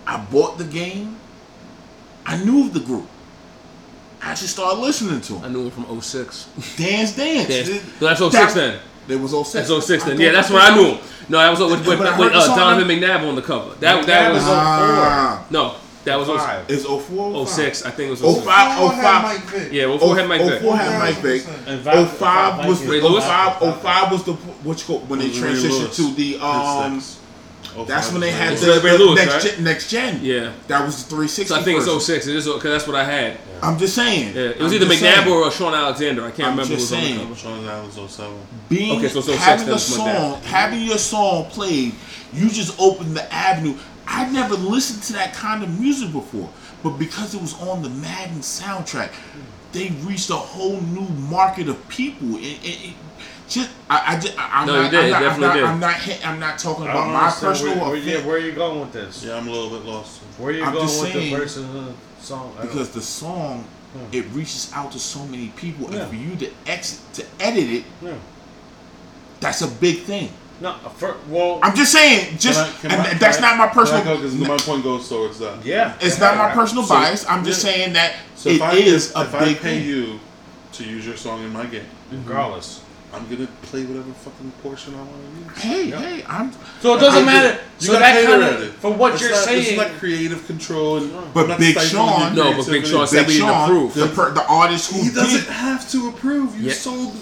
I 0.07 0.19
bought 0.19 0.59
the 0.59 0.65
game. 0.65 1.17
I 2.27 2.37
knew 2.43 2.67
of 2.67 2.75
the 2.75 2.81
group. 2.81 3.07
I 4.23 4.31
actually 4.31 4.49
started 4.49 4.81
listening 4.81 5.21
to 5.23 5.39
I 5.45 5.49
knew 5.49 5.67
it 5.67 5.73
from 5.75 5.85
06. 6.01 6.47
Dance 6.77 7.15
Dance. 7.17 7.49
Dance. 7.49 7.69
So 7.99 8.07
that's 8.07 8.21
06 8.21 8.33
that- 8.33 8.55
then. 8.55 8.81
It 9.07 9.21
was 9.21 9.33
06. 9.35 9.69
That's 9.69 9.87
06 9.87 10.05
then. 10.05 10.19
Yeah, 10.19 10.33
that's 10.33 10.49
when 10.49 10.63
I 10.63 10.75
knew 10.75 10.93
him. 10.93 10.99
No, 11.29 11.37
that 11.39 11.51
was 11.51 11.61
with, 11.61 11.87
with, 11.87 11.99
with 11.99 12.33
uh, 12.33 12.57
Donovan. 12.57 12.89
McNabb 12.89 13.29
on 13.29 13.35
the 13.35 13.43
cover. 13.43 13.75
That 13.81 14.07
that 14.07 14.33
was 14.33 14.43
Ah, 14.47 15.45
no, 15.51 15.75
that 16.05 16.17
was 16.19 16.29
06. 16.29 16.43
Five. 16.43 16.65
it's 16.71 16.85
04 16.85 17.47
06. 17.47 17.83
I 17.85 17.91
think 17.91 18.09
it 18.09 18.11
was 18.11 18.21
05. 18.21 18.35
06. 18.35 18.45
Five, 18.47 18.79
oh, 18.81 18.89
had 18.89 19.03
five. 19.03 19.23
Mike 19.23 19.45
Vick. 19.51 19.73
Yeah, 19.73 19.99
04 19.99 20.17
had 20.17 20.29
Mike 20.29 20.41
Vick. 20.43 20.61
04 20.63 20.77
had 20.77 20.99
Mike 20.99 21.17
Vick. 21.23 21.43
1000%. 21.43 21.67
And 21.67 21.81
Val- 21.81 22.07
05 22.07 22.67
was 22.69 22.81
Val- 22.81 22.91
the 23.01 23.09
Lewis? 23.09 23.25
05, 23.25 23.81
05 23.83 24.13
was 24.13 24.25
the 24.25 24.33
what 24.35 24.79
you 24.81 24.85
call 24.87 24.99
when 25.07 25.19
they 25.19 25.29
transitioned 25.29 25.95
to 25.97 26.15
the 26.15 26.39
um. 26.45 27.03
That's 27.89 28.13
when 28.13 28.21
they 28.21 28.31
had 28.31 28.53
It's 28.53 28.63
the, 28.65 28.81
Ray 28.85 28.93
the 28.97 28.99
Lewis, 28.99 29.17
next 29.17 29.33
right? 29.45 29.55
gen, 29.57 29.65
next 29.65 29.91
gen. 29.91 30.21
Yeah. 30.23 30.53
that 30.69 30.85
was 30.87 31.03
the 31.03 31.11
360. 31.11 31.45
So 31.49 31.57
I 31.59 31.63
think 31.65 31.81
version. 31.81 31.97
it's 31.97 32.07
06. 32.07 32.27
It 32.29 32.37
is 32.37 32.45
because 32.47 32.63
that's 32.63 32.87
what 32.87 32.95
I 32.95 33.03
had. 33.05 33.37
I'm 33.65 33.79
just 33.79 33.97
saying. 33.97 34.33
Yeah, 34.37 34.43
it 34.43 34.61
was 34.61 34.73
I'm 34.73 34.77
either 34.81 34.87
just 34.93 35.03
McNabb 35.03 35.25
saying. 35.25 35.33
or 35.33 35.51
Shaun 35.51 35.75
Alexander. 35.75 36.25
I 36.25 36.31
can't 36.31 36.51
I'm 36.51 36.59
remember 36.59 36.75
who 36.75 36.75
just 36.77 36.93
was 36.93 36.93
on 36.93 37.01
the 37.01 37.07
saying. 37.09 37.19
cover. 37.21 37.35
Sean 37.35 37.69
Allen's 37.69 37.95
07. 38.13 38.37
being 38.69 38.99
Okay, 38.99 39.09
so 39.09 39.19
it's 39.19 39.27
06, 39.29 39.43
having 39.43 39.65
then 39.67 39.73
a 39.73 39.77
it's 39.77 39.99
my 39.99 40.05
dad. 40.05 40.17
song, 40.35 40.43
having 40.43 40.83
your 40.83 40.99
song 40.99 41.45
played, 41.47 41.95
you 42.33 42.49
just 42.49 42.79
opened 42.79 43.17
the 43.17 43.35
avenue. 43.35 43.75
I 44.07 44.31
never 44.31 44.55
listened 44.55 45.03
to 45.05 45.13
that 45.15 45.35
kind 45.35 45.63
of 45.63 45.81
music 45.81 46.13
before, 46.13 46.51
but 46.83 46.99
because 46.99 47.35
it 47.35 47.41
was 47.41 47.59
on 47.61 47.83
the 47.83 47.89
Madden 47.89 48.39
soundtrack, 48.41 49.13
they 49.73 49.89
reached 50.03 50.31
a 50.31 50.35
whole 50.35 50.81
new 50.81 51.09
market 51.29 51.69
of 51.69 51.89
people. 51.89 52.37
It, 52.37 52.59
it, 52.65 52.89
it 52.91 52.95
just, 53.49 53.71
I, 53.91 54.15
I 54.17 54.21
just, 54.21 54.39
I, 54.39 54.51
I'm 54.61 54.67
No, 54.67 54.83
not, 54.83 54.91
did. 54.91 55.13
I'm 55.13 55.23
It 55.23 55.27
not, 55.27 55.33
I'm 55.35 55.41
not, 55.41 55.55
did. 55.55 55.65
I'm 55.65 55.81
not, 55.81 56.27
I'm 56.27 56.41
not 56.41 56.59
talking 56.59 56.85
about 56.85 57.09
my 57.09 57.31
personal 57.31 57.77
where, 57.77 57.89
where, 57.91 57.97
yeah, 57.97 58.27
where 58.27 58.37
are 58.37 58.41
you 58.41 58.53
going 58.53 58.81
with 58.81 58.93
this? 58.93 59.25
Yeah, 59.25 59.37
I'm 59.37 59.49
a 59.49 59.51
little 59.51 59.71
bit 59.71 59.87
lost. 59.87 60.21
Where 60.39 60.51
are 60.51 60.53
you 60.53 60.65
I'm 60.65 60.73
going 60.73 60.87
with 60.87 61.13
saying- 61.13 61.35
the 61.35 61.41
personhood 61.41 61.95
song? 62.21 62.53
I 62.55 62.63
don't- 62.63 62.67
because 62.73 62.91
the 62.91 63.03
song 63.03 63.65
hmm. 63.93 64.05
it 64.13 64.25
reaches 64.33 64.71
out 64.75 64.93
to 64.93 64.99
so 64.99 65.25
many 65.27 65.49
people, 65.57 65.93
Yeah. 65.93 66.01
and 66.01 66.09
for 66.11 66.17
you 66.17 66.37
to 66.37 66.51
exit 66.67 67.01
to 67.15 67.25
edit 67.41 67.69
it, 67.71 67.85
no, 68.01 68.17
that's 69.41 69.63
a 69.63 69.69
big 69.69 70.01
thing. 70.01 70.33
No. 70.65 70.75
For, 70.97 71.17
well, 71.29 71.61
I'm 71.63 71.77
just 71.77 71.93
saying, 71.93 72.39
just 72.39 72.59
Can 72.81 72.91
I- 72.91 72.95
can 72.97 73.07
and 73.07 73.17
I- 73.17 73.19
that's 73.19 73.39
I- 73.39 73.41
not 73.43 73.57
my 73.59 73.67
personal. 73.69 74.03
Can 74.03 74.13
I 74.13 74.17
go? 74.17 74.23
'Cause 74.23 74.35
my 74.35 74.57
point 74.57 74.83
goes 74.83 75.09
towards 75.09 75.39
that. 75.39 75.65
yeah, 75.65 75.95
It's 76.01 76.19
not 76.19 76.37
my 76.37 76.51
personal 76.51 76.83
So- 76.85 76.95
bias. 76.95 77.25
I'm 77.29 77.45
just 77.45 77.65
yeah. 77.65 77.71
saying 77.73 77.93
that 77.95 78.15
So 78.37 78.51
it 78.51 78.57
if 78.57 78.63
I 78.63 78.73
is 78.75 79.11
if, 79.11 79.17
a 79.17 79.21
if 79.23 79.31
big 79.33 79.41
I 79.41 79.45
pay 79.55 79.79
thing. 79.79 79.85
you 79.87 80.21
to 80.73 80.85
use 80.85 81.07
your 81.07 81.17
song 81.17 81.45
in 81.45 81.53
my 81.53 81.65
game, 81.67 81.87
Regardless, 82.13 82.81
I'm 83.13 83.27
gonna 83.29 83.47
play 83.63 83.83
whatever 83.85 84.13
fucking 84.25 84.53
portion 84.63 84.95
I 84.95 84.99
want 84.99 85.11
to 85.11 85.55
use. 85.55 85.63
Hey, 85.63 85.85
Yeah. 85.91 86.01
hey, 86.01 86.25
I'm. 86.29 86.53
so 86.83 86.95
it 86.97 87.01
doesn't 87.01 87.23
I- 87.23 87.27
matter. 87.33 87.59
You 87.81 87.87
so 87.87 87.93
gotta 87.93 88.05
that 88.05 88.15
cater 88.15 88.27
kind 88.41 88.43
of 88.55 88.63
it. 88.63 88.73
for 88.81 88.91
what 88.93 89.13
It's 89.15 89.23
you're 89.23 89.31
not, 89.31 89.45
saying. 89.45 89.67
It's 89.67 89.77
not 89.77 89.99
creative 89.99 90.47
control. 90.47 90.97
And 90.99 91.13
But 91.35 91.59
Big 91.59 91.79
Sean- 91.81 92.35
No, 92.35 92.53
but 92.57 92.67
Big. 92.67 92.87
Sean 92.87 93.07
said 93.07 93.19
Big 93.27 93.27
we 93.29 93.33
didn't 93.35 93.49
Sean, 93.49 93.65
approve. 93.71 93.95
the, 93.95 94.07
the 94.07 94.47
artist 94.47 94.91
who 94.93 95.03
He 95.03 95.11
doesn't 95.11 95.41
did. 95.45 95.49
have 95.49 95.89
to 95.93 96.09
approve. 96.09 96.59
You 96.61 96.69
Yeah. 96.69 96.75
sold. 96.75 97.17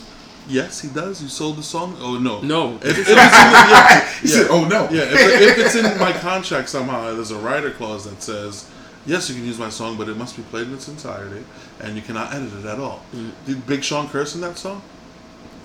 Yes, 0.52 0.80
he 0.80 0.88
does. 0.88 1.22
You 1.22 1.28
sold 1.28 1.56
the 1.56 1.62
song. 1.62 1.96
Oh 2.00 2.18
no. 2.18 2.40
No. 2.42 2.76
If, 2.82 2.84
if 2.84 2.98
it's 2.98 3.08
in 3.08 3.14
the, 3.14 3.20
yeah, 3.20 4.12
He 4.20 4.26
said, 4.28 4.46
"Oh 4.50 4.64
no." 4.68 4.88
Yeah, 4.90 5.02
if, 5.04 5.58
if 5.58 5.58
it's 5.58 5.74
in 5.74 5.98
my 5.98 6.12
contract 6.12 6.68
somehow, 6.68 7.14
there's 7.14 7.30
a 7.30 7.38
writer 7.38 7.70
clause 7.70 8.04
that 8.08 8.22
says, 8.22 8.68
yes, 9.06 9.28
you 9.28 9.34
can 9.34 9.44
use 9.44 9.58
my 9.58 9.70
song, 9.70 9.96
but 9.96 10.08
it 10.08 10.16
must 10.16 10.36
be 10.36 10.42
played 10.44 10.66
in 10.68 10.74
its 10.74 10.88
entirety, 10.88 11.42
and 11.80 11.96
you 11.96 12.02
cannot 12.02 12.32
edit 12.34 12.52
it 12.52 12.66
at 12.66 12.78
all. 12.78 13.02
Mm. 13.14 13.32
Did 13.46 13.66
Big 13.66 13.82
Sean 13.82 14.08
curse 14.08 14.34
in 14.34 14.40
that 14.42 14.58
song? 14.58 14.82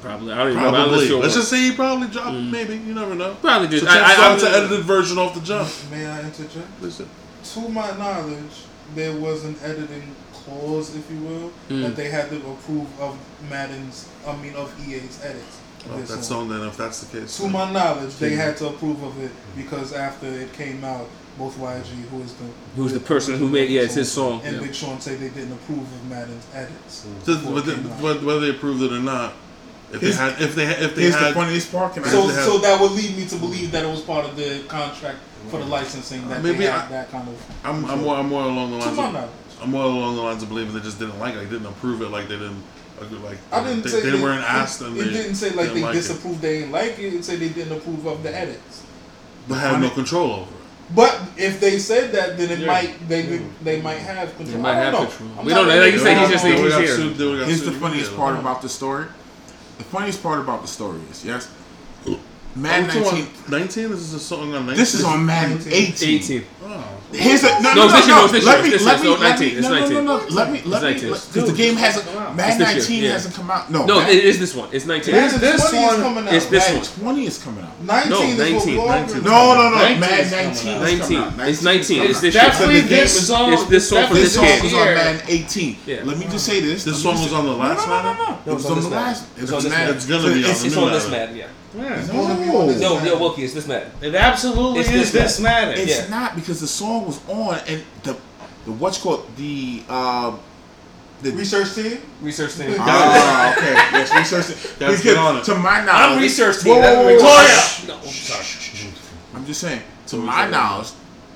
Probably. 0.01 0.31
I 0.31 0.37
don't 0.37 0.51
even 0.51 0.61
know. 0.63 0.69
I 0.69 0.71
Probably. 0.73 0.97
listened 0.97 1.19
Let's 1.21 1.35
once. 1.35 1.35
just 1.35 1.49
say 1.49 1.69
he 1.69 1.71
probably 1.75 2.07
dropped. 2.07 2.37
Maybe 2.37 2.75
you 2.77 2.93
never 2.93 3.15
know. 3.15 3.35
Probably 3.41 3.67
did. 3.67 3.81
So 3.81 3.87
I, 3.89 3.95
chances 4.15 4.19
I, 4.19 4.27
are 4.27 4.31
I, 4.31 4.33
it's 4.35 4.43
an 4.43 4.53
edited 4.53 4.85
version 4.85 5.17
off 5.17 5.33
the 5.33 5.41
jump. 5.41 5.69
May 5.91 6.05
I 6.05 6.21
interject? 6.21 6.67
Listen, 6.81 7.09
To 7.55 7.67
my 7.69 7.89
knowledge, 7.97 8.63
there 8.95 9.15
was 9.19 9.43
an 9.43 9.55
editing 9.63 10.15
clause, 10.51 10.95
if 10.95 11.09
you 11.11 11.17
will, 11.19 11.51
Mm. 11.69 11.83
that 11.83 11.95
they 11.95 12.09
had 12.09 12.29
to 12.29 12.37
approve 12.37 12.87
of 12.99 13.17
Madden's, 13.49 14.05
I 14.27 14.35
mean, 14.37 14.53
of 14.55 14.71
EA's 14.87 15.19
edits. 15.23 15.57
of 15.85 15.89
well, 15.91 15.97
their 15.99 16.07
that 16.07 16.23
song. 16.23 16.49
song 16.49 16.49
then, 16.49 16.67
if 16.67 16.75
that's 16.75 16.99
the 17.01 17.19
case. 17.19 17.35
To 17.37 17.43
then- 17.43 17.51
my 17.51 17.71
knowledge, 17.71 18.15
they 18.17 18.31
had 18.35 18.57
to 18.57 18.67
approve 18.67 19.01
of 19.03 19.21
it 19.23 19.31
because 19.55 19.93
after 19.93 20.25
it 20.27 20.51
came 20.53 20.83
out, 20.83 21.07
both 21.37 21.55
YG, 21.59 21.85
who 22.11 22.21
is 22.23 22.33
the 22.33 22.45
Who's 22.75 22.93
the 22.93 22.99
person 22.99 23.37
who 23.37 23.47
made- 23.47 23.69
yeah, 23.69 23.81
it's 23.83 23.93
his 23.93 24.11
song, 24.11 24.41
and 24.43 24.55
yeah. 24.57 24.61
Big 24.63 24.73
Sean 24.73 24.99
say 24.99 25.15
they 25.15 25.29
didn't 25.29 25.53
approve 25.53 25.79
of 25.79 26.09
Madden's 26.09 26.43
edits. 26.53 27.03
Does- 27.25 27.37
before 27.37 27.51
it 27.59 27.65
whether, 27.67 27.73
whether 28.01 28.19
whether 28.25 28.39
they 28.41 28.49
approved 28.49 28.81
it 28.81 28.91
or 28.91 28.99
not, 28.99 29.33
if 29.93 30.01
they 30.01 30.11
had, 30.11 30.41
if 30.41 30.55
they 30.55 30.65
had, 30.65 30.81
if 30.81 30.95
they 30.95 31.03
Here's 31.03 31.15
had, 31.15 31.29
the 31.29 31.33
funniest 31.35 31.71
part. 31.71 31.93
Can 31.93 32.03
I? 32.03 32.09
So, 32.09 32.27
they 32.27 32.33
so 32.43 32.57
that 32.57 32.81
would 32.81 32.91
lead 32.93 33.15
me 33.15 33.25
to 33.27 33.35
believe 33.35 33.71
that 33.71 33.85
it 33.85 33.89
was 33.89 34.01
part 34.01 34.25
of 34.25 34.35
the 34.35 34.61
contract 34.67 35.19
for 35.51 35.59
the 35.59 35.65
licensing 35.65 36.27
that 36.27 36.43
Maybe 36.43 36.57
they 36.57 36.65
had 36.65 36.85
I- 36.85 36.87
that 36.89 37.11
kind 37.11 37.27
of. 37.29 37.35
I'm, 37.63 37.85
I'm 37.85 38.01
more, 38.01 38.17
I'm 38.17 38.27
more 38.29 38.43
along 38.43 38.71
the 38.71 38.79
To 38.79 38.85
lines. 38.85 38.97
my 38.97 39.07
Of, 39.07 39.13
knowledge. 39.13 39.29
I'm 39.61 39.71
more 39.71 39.83
along 39.85 40.15
the 40.15 40.21
lines 40.21 40.43
of 40.43 40.49
believing 40.49 40.73
they 40.73 40.79
just 40.81 40.99
didn't 40.99 41.19
like 41.19 41.33
it, 41.33 41.37
like 41.39 41.49
didn't 41.49 41.65
approve 41.67 42.01
it, 42.01 42.09
like 42.09 42.27
they 42.27 42.37
didn't, 42.37 42.61
like 43.23 43.37
I 43.51 43.63
didn't 43.63 43.83
they, 43.83 43.89
say 43.89 44.01
they 44.01 44.11
they, 44.11 44.21
weren't 44.21 44.41
it- 44.41 44.49
asked 44.49 44.81
and 44.81 44.95
It, 44.97 45.03
they 45.05 45.09
didn't 45.11 45.35
say 45.35 45.49
like 45.51 45.67
didn't 45.67 45.73
they 45.75 45.81
like 45.83 45.95
it. 45.95 45.97
disapproved. 45.99 46.41
They 46.41 46.59
didn't 46.59 46.71
like 46.71 46.99
it. 46.99 47.13
It 47.13 47.25
said 47.25 47.39
they 47.39 47.49
didn't 47.49 47.77
approve 47.77 48.05
of 48.05 48.23
the 48.23 48.35
edits. 48.35 48.83
but 49.47 49.55
had 49.55 49.81
no 49.81 49.89
control 49.89 50.31
over 50.31 50.51
it. 50.51 50.57
But 50.95 51.19
if 51.35 51.59
they 51.59 51.79
said 51.79 52.11
that, 52.13 52.37
then 52.37 52.49
it 52.49 52.59
Yeah. 52.59 52.67
might 52.67 53.09
they 53.09 53.41
they 53.63 53.81
might 53.81 53.95
have 53.99 54.35
control. 54.37 54.55
They 54.57 54.61
might 54.61 54.77
I 54.77 54.91
don't 54.91 54.93
have 54.93 54.93
know. 54.93 55.07
control. 55.17 55.29
I'm 55.39 55.45
We 55.45 55.53
don't 55.53 55.67
know. 55.67 55.79
Like 55.81 55.91
you 55.93 55.97
sure. 55.99 56.07
said, 56.07 56.17
I 56.17 56.19
he's 56.19 56.29
don't 56.29 56.31
just- 56.31 56.43
know. 56.45 56.49
he 56.51 56.57
They 56.57 56.63
was 56.63 56.73
got 56.73 56.81
here. 56.81 56.95
sued- 56.95 57.47
Here's 57.47 57.61
the 57.65 57.71
funniest 57.73 58.15
part 58.15 58.39
about 58.39 58.61
the 58.61 58.69
story. 58.69 59.05
The 59.79 59.83
funniest 59.83 60.23
part 60.23 60.39
about 60.39 60.61
the 60.61 60.67
story 60.67 60.99
is 61.11 61.25
yes, 61.25 61.49
Madden 62.61 62.89
Oh, 63.03 63.11
19. 63.11 63.27
19? 63.49 63.89
This 63.91 63.99
is 63.99 64.13
a 64.13 64.19
song 64.19 64.53
on 64.53 64.65
19. 64.65 64.75
This 64.77 64.93
is 64.93 65.03
on 65.03 65.25
Madden 65.25 65.57
18. 65.67 66.15
18. 66.21 66.43
Oh. 66.63 66.83
Here's 67.13 67.43
a 67.43 67.61
no, 67.61 67.73
No, 67.73 67.87
no, 67.87 67.87
no, 67.87 67.99
no. 67.99 68.07
no, 68.07 68.23
it's 68.25 68.31
this 68.33 68.45
Let 68.45 68.63
me, 68.63 68.71
let 68.77 69.01
me, 69.01 69.15
let 69.15 69.39
me, 69.39 69.61
no, 69.61 69.69
no, 69.69 69.87
no, 69.87 70.01
no. 70.01 70.25
Let 70.35 70.51
me, 70.51 70.61
let 70.63 70.83
me, 70.83 70.93
because 70.99 71.31
the 71.31 71.53
game 71.55 71.77
hasn't, 71.77 72.05
Madden 72.35 72.59
19 72.59 73.03
yeah. 73.03 73.11
hasn't 73.11 73.33
come 73.35 73.49
out. 73.49 73.71
No, 73.71 73.85
No, 73.85 73.99
Madden 73.99 74.17
it 74.17 74.25
is 74.25 74.39
this 74.39 74.53
one. 74.53 74.67
It's 74.73 74.85
19. 74.85 75.13
Madden 75.15 75.39
this 75.39 75.69
20 75.69 75.85
one 75.85 75.95
coming 76.01 76.27
out. 76.27 76.33
is 76.33 76.49
this 76.49 76.67
Madden 76.67 77.05
one. 77.05 77.15
20 77.15 77.25
is 77.27 77.37
coming 77.43 77.63
out. 77.63 77.81
19 77.81 78.09
No, 78.09 78.21
is 78.21 78.37
what 78.37 78.51
19, 78.51 78.67
we 78.67 78.85
19. 78.85 79.23
No, 79.23 79.55
no, 79.55 79.69
no. 79.69 79.75
19 79.77 79.99
Madden 80.01 80.19
is 80.19 80.31
19 80.31 80.51
is 80.51 80.99
19. 80.99 80.99
coming 80.99 81.39
out. 81.39 81.47
It's 81.49 81.61
19 81.61 81.61
is 81.61 81.63
19. 81.63 81.97
coming 81.97 82.09
It's 82.11 82.19
this 82.21 82.33
year. 82.33 82.43
Definitely 82.43 82.81
this 82.81 83.27
song. 83.27 83.53
it's 83.53 83.63
this 83.65 83.89
song 83.89 84.07
for 84.07 84.15
definitely 84.15 84.21
This 84.23 84.35
song 84.35 84.63
was 84.63 84.73
on 84.73 84.85
Madden 84.95 85.21
18. 85.27 85.77
Let 86.03 86.17
me 86.17 86.25
just 86.25 86.45
say 86.45 86.59
this. 86.59 86.83
This 86.83 87.01
song 87.01 87.13
was 87.23 87.31
on 87.31 87.45
the 87.45 87.51
last 87.53 87.87
no, 87.87 87.95
no, 87.95 88.03
no, 88.03 88.13
no, 88.13 88.25
no. 88.31 88.39
No, 88.45 88.51
It 88.51 88.55
was 88.55 88.65
on 88.65 88.77
on 88.77 88.83
the 88.83 88.89
last. 88.89 89.25
It's 89.37 89.51
on 89.53 89.63
this 89.63 89.71
Madden. 89.71 89.95
It's 89.95 90.05
gonna 90.05 90.23
be 90.23 90.29
on 90.33 90.37
it's- 90.39 90.61
the 90.61 90.67
It's 90.67 90.75
on 90.77 90.91
this 90.91 91.09
Madden. 91.09 91.19
Madden, 91.19 91.35
yeah. 91.37 91.47
Yeah. 91.75 91.99
It's 91.99 92.07
gonna 92.09 92.35
be 92.43 92.49
on 92.49 92.67
this 92.67 92.79
No, 92.81 92.95
Wookie, 92.97 93.39
it's 93.39 93.53
this 93.53 93.67
Madden. 93.67 93.91
It 94.01 94.15
absolutely 94.15 94.79
It's 94.81 94.89
is 94.89 95.11
this 95.11 95.11
this 95.11 95.39
Madden. 95.39 95.77
It's 95.77 95.97
Yeah. 95.97 96.07
not 96.09 96.35
because 96.35 96.61
the 96.61 96.67
song 96.67 97.05
was 97.05 97.19
on 97.27 97.59
and 97.67 97.83
the 98.03 98.13
the 98.65 98.71
what's 98.73 98.97
called 98.97 99.25
the 99.37 99.83
uh 99.89 100.35
the 101.21 101.31
Research 101.31 101.73
team. 101.73 101.99
Research 102.21 102.55
team. 102.55 102.75
Ah, 102.79 103.51
okay. 103.57 103.73
Yes, 103.73 104.13
research. 104.13 104.47
team. 104.47 104.55
Guys, 104.79 104.89
Because 104.99 105.03
get 105.03 105.17
on 105.17 105.37
it. 105.37 105.43
to 105.45 105.55
my 105.55 105.83
knowledge, 105.83 106.15
I'm 106.17 106.21
research 106.21 106.57
Whoa, 106.57 106.63
team. 106.63 106.73
whoa, 106.75 106.81
That's 106.81 106.95
whoa, 106.95 107.01
whoa. 107.01 107.05
we're 107.05 107.19
talking 107.19 107.85
about. 107.87 108.03
No, 108.03 108.07
I'm 108.07 108.13
sorry. 108.13 108.93
I'm 109.35 109.45
just 109.45 109.61
saying. 109.61 109.81
To 110.07 110.17
my 110.17 110.47
knowledge, 110.47 110.89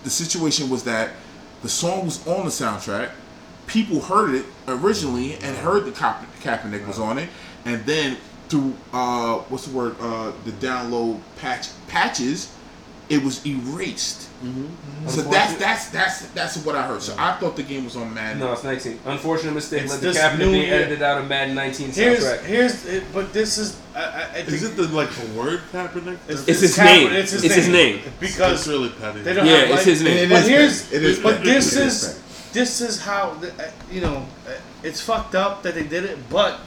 the 0.03 0.09
situation 0.09 0.69
was 0.69 0.83
that 0.83 1.11
the 1.63 1.69
song 1.69 2.05
was 2.05 2.25
on 2.27 2.45
the 2.45 2.51
soundtrack. 2.51 3.09
People 3.67 4.01
heard 4.01 4.35
it 4.35 4.45
originally 4.67 5.33
and 5.35 5.57
heard 5.57 5.85
the 5.85 5.91
Ka- 5.91 6.23
Kaepernick 6.41 6.85
was 6.87 6.99
on 6.99 7.17
it, 7.17 7.29
and 7.65 7.83
then 7.85 8.17
through 8.51 8.73
uh, 8.93 9.37
what's 9.49 9.65
the 9.65 9.75
word? 9.75 9.95
Uh, 9.99 10.31
the 10.45 10.51
download 10.51 11.19
patch 11.39 11.69
patches, 11.87 12.53
it 13.09 13.23
was 13.23 13.43
erased. 13.45 14.27
So 15.07 15.21
that's 15.21 15.55
that's 15.57 15.89
that's 15.91 16.21
that's 16.31 16.57
what 16.65 16.75
I 16.75 16.85
heard. 16.87 17.01
So 17.03 17.15
I 17.17 17.33
thought 17.37 17.55
the 17.55 17.61
game 17.63 17.85
was 17.85 17.95
on 17.95 18.11
Madden. 18.13 18.39
No, 18.39 18.51
it's 18.53 18.63
19. 18.63 18.99
Unfortunate 19.05 19.53
mistake. 19.53 19.83
It's 19.83 19.91
Let 19.91 20.01
the 20.01 20.07
this 20.07 20.17
cabinet 20.17 20.51
be 20.51 20.65
edited 20.65 21.01
out 21.03 21.19
of 21.21 21.27
Madden 21.29 21.53
19 21.53 21.91
Here's 21.91 22.23
soundtrack. 22.23 22.43
here's 22.45 22.85
it, 22.85 23.03
but 23.13 23.31
this 23.33 23.57
is 23.59 23.79
I, 23.95 23.99
I, 23.99 24.21
I 24.33 24.37
Is 24.39 24.63
it 24.63 24.75
the 24.75 24.87
like 24.87 25.09
the 25.11 25.27
word 25.39 25.61
Kaepernick? 25.71 26.17
it's, 26.27 26.47
It's 26.47 26.59
his 26.61 26.75
Kaepernick, 26.77 26.85
name. 26.85 27.13
It's 27.13 27.31
his 27.31 27.43
It's 27.43 27.55
his 27.55 27.67
name. 27.67 27.95
name. 27.97 28.05
It's 28.19 28.35
because 28.35 28.67
really 28.67 28.89
petty. 28.89 29.21
they 29.21 29.33
don't 29.33 29.45
Yeah, 29.45 29.51
have 29.57 29.63
it's 29.69 29.75
like- 29.77 29.85
his 29.85 30.01
name. 30.03 30.17
It 30.17 30.29
But 30.29 30.41
is 30.41 30.47
here's. 30.47 30.91
It 30.91 31.03
is 31.03 31.19
but 31.19 31.37
bad. 31.37 31.45
this 31.45 31.75
It 31.75 31.85
is 31.85 32.03
bad. 32.13 32.53
this 32.53 32.81
is 32.81 33.01
how 33.01 33.33
the, 33.35 33.49
uh, 33.63 33.69
you 33.91 34.01
know 34.01 34.25
uh, 34.47 34.51
it's 34.83 34.99
fucked 35.01 35.35
up 35.35 35.61
that 35.63 35.75
they 35.75 35.83
did 35.83 36.03
it, 36.05 36.17
but 36.31 36.59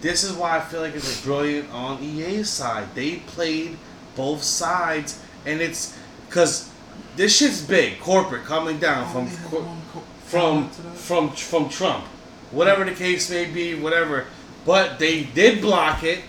this 0.00 0.24
is 0.24 0.32
why 0.32 0.56
I 0.56 0.60
feel 0.60 0.80
like 0.80 0.94
it's 0.94 1.22
brilliant 1.22 1.70
on 1.72 2.02
EA's 2.02 2.48
side. 2.48 2.94
They 2.94 3.16
played 3.16 3.76
both 4.16 4.42
sides, 4.42 5.20
and 5.46 5.60
it's 5.60 5.96
because 6.28 6.70
this 7.16 7.36
shit's 7.36 7.60
big, 7.60 8.00
corporate 8.00 8.44
coming 8.44 8.78
down 8.78 9.10
from 9.12 9.28
cor- 9.48 9.76
from 10.24 10.70
from 10.70 11.30
from 11.30 11.68
Trump, 11.68 12.04
whatever 12.50 12.84
the 12.84 12.92
case 12.94 13.30
may 13.30 13.44
be, 13.46 13.74
whatever. 13.74 14.26
But 14.64 14.98
they 14.98 15.24
did 15.24 15.60
block 15.60 16.02
it, 16.02 16.20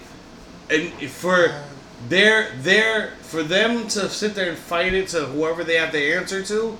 and 0.70 0.92
for 1.10 1.54
their 2.10 2.52
their 2.58 3.12
for 3.22 3.44
them 3.44 3.88
to 3.90 4.10
sit 4.10 4.36
there 4.36 4.50
and 4.50 4.58
fight 4.58 4.94
it 4.94 5.08
to 5.10 5.26
whoever 5.26 5.64
they 5.64 5.76
have 5.76 5.92
to 5.92 6.14
answer 6.14 6.42
to, 6.44 6.78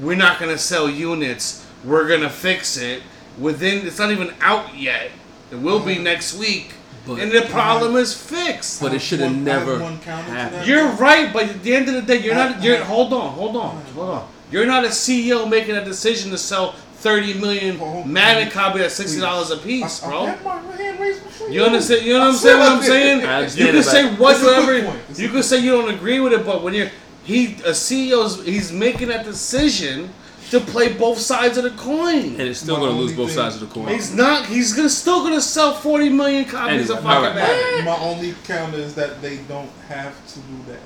we're 0.00 0.16
not 0.16 0.38
gonna 0.38 0.58
sell 0.58 0.88
units. 0.88 1.66
We're 1.84 2.08
gonna 2.08 2.30
fix 2.30 2.76
it 2.76 3.02
within. 3.38 3.86
It's 3.86 3.98
not 3.98 4.10
even 4.10 4.32
out 4.40 4.76
yet. 4.76 5.10
It 5.50 5.58
will 5.58 5.80
be 5.80 5.98
next 5.98 6.34
week, 6.34 6.74
But- 7.06 7.18
and 7.18 7.32
the 7.32 7.42
problem 7.42 7.96
is 7.96 8.14
fixed. 8.14 8.80
But 8.80 8.94
it 8.94 9.00
should 9.00 9.20
have 9.20 9.32
One- 9.32 9.48
I 9.48 9.52
have 9.52 9.66
never 9.66 9.78
one 9.80 9.98
counter 10.04 10.26
to 10.30 10.34
happened. 10.36 10.66
You're 10.66 10.88
right, 10.88 11.32
but 11.32 11.44
at 11.44 11.62
the 11.62 11.74
end 11.74 11.88
of 11.88 11.94
the 11.94 12.02
day, 12.02 12.18
you're 12.22 12.34
I- 12.34 12.48
not. 12.50 12.62
You're 12.62 12.76
I- 12.76 12.84
hold 12.84 13.12
on, 13.12 13.32
hold 13.32 13.56
on, 13.56 13.82
hold 13.94 14.10
on. 14.10 14.22
You're 14.52 14.66
not 14.66 14.84
a 14.84 14.92
CEO 14.92 15.46
making 15.46 15.76
a 15.76 15.84
decision 15.84 16.30
to 16.30 16.38
sell 16.38 16.74
30 17.00 17.34
million 17.34 17.80
Madden 18.06 18.50
copy 18.50 18.80
at 18.80 18.92
sixty 18.92 19.18
dollars 19.20 19.50
a 19.50 19.56
piece, 19.56 20.02
I- 20.02 20.06
I 20.06 20.10
bro. 20.10 20.26
had 20.26 20.44
my 20.44 20.60
hand 20.76 21.00
raised 21.00 21.24
before 21.24 21.48
You 21.48 21.64
understand? 21.64 22.04
You 22.04 22.12
know 22.14 22.20
what 22.20 22.28
I'm 22.28 22.34
saying? 22.36 22.58
What 22.58 22.68
I'm 22.68 22.82
saying? 22.82 23.20
You 23.20 23.72
can 23.72 23.82
say 23.82 24.02
but- 24.18 24.34
It's 24.34 24.42
a 24.42 24.44
whatever. 24.46 24.66
good 24.74 24.84
point. 24.84 24.98
It's 25.08 25.18
a 25.18 25.22
You 25.22 25.28
can 25.30 25.42
say 25.42 25.58
you 25.60 25.70
don't 25.72 25.88
agree 25.90 26.20
with 26.20 26.32
it, 26.34 26.44
but 26.44 26.62
when 26.62 26.74
you're 26.74 26.90
he 27.24 27.56
a 27.64 27.70
CEO's 27.74 28.44
he's 28.44 28.70
making 28.72 29.08
that 29.08 29.24
decision 29.24 30.10
to 30.50 30.60
play 30.60 30.92
both 30.92 31.18
sides 31.18 31.56
of 31.58 31.64
the 31.64 31.70
coin. 31.70 32.34
And 32.38 32.40
it's 32.42 32.60
still 32.60 32.76
going 32.76 32.90
to 32.92 32.96
lose 32.96 33.12
both 33.12 33.28
thing- 33.28 33.36
sides 33.36 33.54
of 33.54 33.60
the 33.68 33.74
coin. 33.74 33.88
He's 33.88 34.12
not. 34.14 34.46
He's 34.46 34.72
gonna 34.72 34.88
still 34.90 35.22
gonna 35.22 35.40
sell 35.40 35.74
forty 35.74 36.08
million 36.08 36.44
copies 36.44 36.90
of 36.90 36.96
fucking 37.00 37.10
alright. 37.10 37.34
Madden. 37.34 37.84
My 37.84 37.96
only 37.98 38.34
counter 38.44 38.78
is 38.78 38.94
that 38.96 39.22
they 39.22 39.36
don't 39.48 39.70
have 39.88 40.14
to 40.34 40.38
do 40.40 40.56
that. 40.72 40.80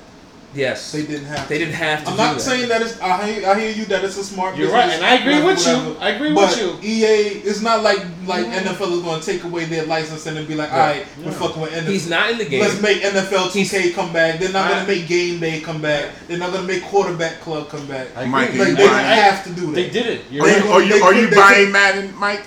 Yes. 0.55 0.91
They 0.91 1.05
didn't 1.05 1.25
have. 1.25 1.47
They 1.49 1.57
to. 1.59 1.65
didn't 1.65 1.75
have 1.75 2.03
to 2.03 2.09
I'm 2.09 2.15
do 2.15 2.23
not 2.23 2.33
that. 2.35 2.41
saying 2.41 2.69
that 2.69 2.81
it's. 2.81 2.99
I 3.01 3.25
hear, 3.31 3.49
I 3.49 3.59
hear 3.59 3.71
you 3.71 3.85
that 3.85 4.03
it's 4.03 4.17
a 4.17 4.23
smart. 4.23 4.55
You're 4.55 4.67
business, 4.67 4.85
right, 4.85 4.93
and 4.95 5.05
I 5.05 5.15
agree 5.15 5.43
whatever, 5.43 5.47
with 5.47 5.67
you. 5.67 5.73
whatever. 5.93 6.03
I 6.05 6.09
agree 6.09 6.33
but 6.33 6.49
with 6.49 6.83
you. 6.83 6.89
EA, 6.89 7.05
it's 7.43 7.61
not 7.61 7.83
like 7.83 7.99
like 8.25 8.45
mm-hmm. 8.45 8.67
NFL 8.67 8.91
is 8.97 9.01
going 9.03 9.19
to 9.19 9.25
take 9.25 9.43
away 9.43 9.65
their 9.65 9.85
license 9.85 10.25
and 10.25 10.37
then 10.37 10.45
be 10.47 10.55
like, 10.55 10.71
all 10.71 10.79
right, 10.79 11.05
we're 11.23 11.31
fucking 11.31 11.61
with 11.61 11.71
NFL. 11.71 11.87
He's 11.89 12.09
not 12.09 12.31
in 12.31 12.37
the 12.37 12.45
game. 12.45 12.61
Let's 12.61 12.81
make 12.81 13.01
NFL 13.01 13.51
He's- 13.51 13.71
2K 13.71 13.93
come 13.93 14.13
back. 14.13 14.39
They're 14.39 14.51
not 14.51 14.69
going 14.71 14.85
to 14.85 14.91
make 14.91 15.07
Game 15.07 15.39
Day 15.39 15.59
come 15.61 15.81
back. 15.81 16.11
They're 16.27 16.37
not 16.37 16.51
going 16.51 16.65
to 16.65 16.73
make 16.73 16.83
Quarterback 16.83 17.41
Club 17.41 17.69
come 17.69 17.85
back. 17.87 18.07
I 18.15 18.25
Mike, 18.25 18.49
agree. 18.49 18.59
Like 18.59 18.67
they 18.69 18.75
don't 18.83 18.91
buying? 18.91 19.05
have 19.05 19.43
to 19.45 19.53
do 19.53 19.65
that. 19.67 19.75
They 19.75 19.89
did 19.89 20.05
it. 20.07 20.21
You're 20.31 20.43
Are 20.43 20.47
right. 20.47 20.63
you, 20.63 20.71
are 20.71 20.81
you, 20.81 20.89
They 20.89 21.01
are 21.01 21.13
you 21.13 21.35
buying 21.35 21.71
Madden, 21.71 22.15
Mike? 22.17 22.43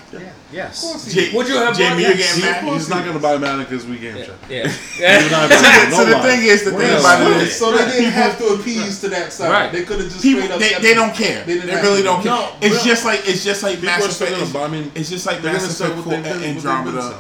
Yes. 0.51 0.83
Of 0.83 0.91
course 0.91 1.05
he 1.13 1.27
J- 1.31 1.37
Would 1.37 1.47
you 1.49 1.57
have 1.57 1.77
Jamie, 1.77 2.03
bought 2.03 2.09
you're 2.09 2.17
getting 2.17 2.41
mad. 2.43 2.65
He's 2.65 2.89
not 2.89 3.03
going 3.05 3.17
to 3.17 3.21
buy 3.23 3.37
Madden 3.37 3.65
because 3.65 3.87
we 3.87 3.99
game 3.99 4.17
check. 4.17 4.31
Yeah. 4.49 4.65
Even 4.65 5.29
though 5.31 5.45
I 5.45 5.49
so, 5.49 5.61
don't 5.61 5.91
the, 5.91 5.97
so 5.97 6.05
the 6.07 6.11
know 6.13 6.23
thing 6.23 6.43
is, 6.45 6.65
the 6.65 6.73
What 6.73 6.81
thing 6.81 6.99
about 6.99 7.21
it 7.21 7.35
So, 7.35 7.41
is, 7.41 7.57
so 7.57 7.73
they 7.77 7.91
didn't 7.93 8.13
have 8.13 8.39
to 8.39 8.47
appease 8.55 9.01
to 9.03 9.09
that 9.11 9.33
side. 9.33 9.51
Right. 9.51 9.71
They 9.73 9.85
could 9.85 10.01
have 10.01 10.09
just 10.09 10.23
people 10.23 10.43
straight 10.45 10.55
up 10.55 10.61
they, 10.61 10.89
they 10.89 10.95
don't 10.95 11.15
care. 11.15 11.45
They 11.45 11.59
They, 11.59 11.75
really 11.83 12.03
don't 12.03 12.23
care. 12.23 12.33
No, 12.33 12.53
it's 12.63 12.77
real- 12.77 12.85
just 12.85 13.05
like 13.05 13.21
it's 13.29 13.45
just 13.45 13.63
like 13.63 13.75
People 13.77 13.91
are 13.91 13.99
Mass 13.99 14.15
still 14.17 14.27
Effect. 14.27 14.31
going 14.31 14.43
It's, 14.43 14.53
to. 14.53 14.59
I 14.61 14.69
mean, 14.69 14.93
it's 14.95 15.11
just 15.11 15.27
like 15.27 15.43
they're 15.43 15.53
Mass 15.53 15.79
gonna 15.79 15.91
Effect 15.93 15.97
what 15.97 16.05
4 16.05 16.13
they've 16.15 16.23
been- 16.25 16.33
what 16.33 16.41
they've 16.41 16.63
been 16.65 16.67
Andromeda. 16.97 17.19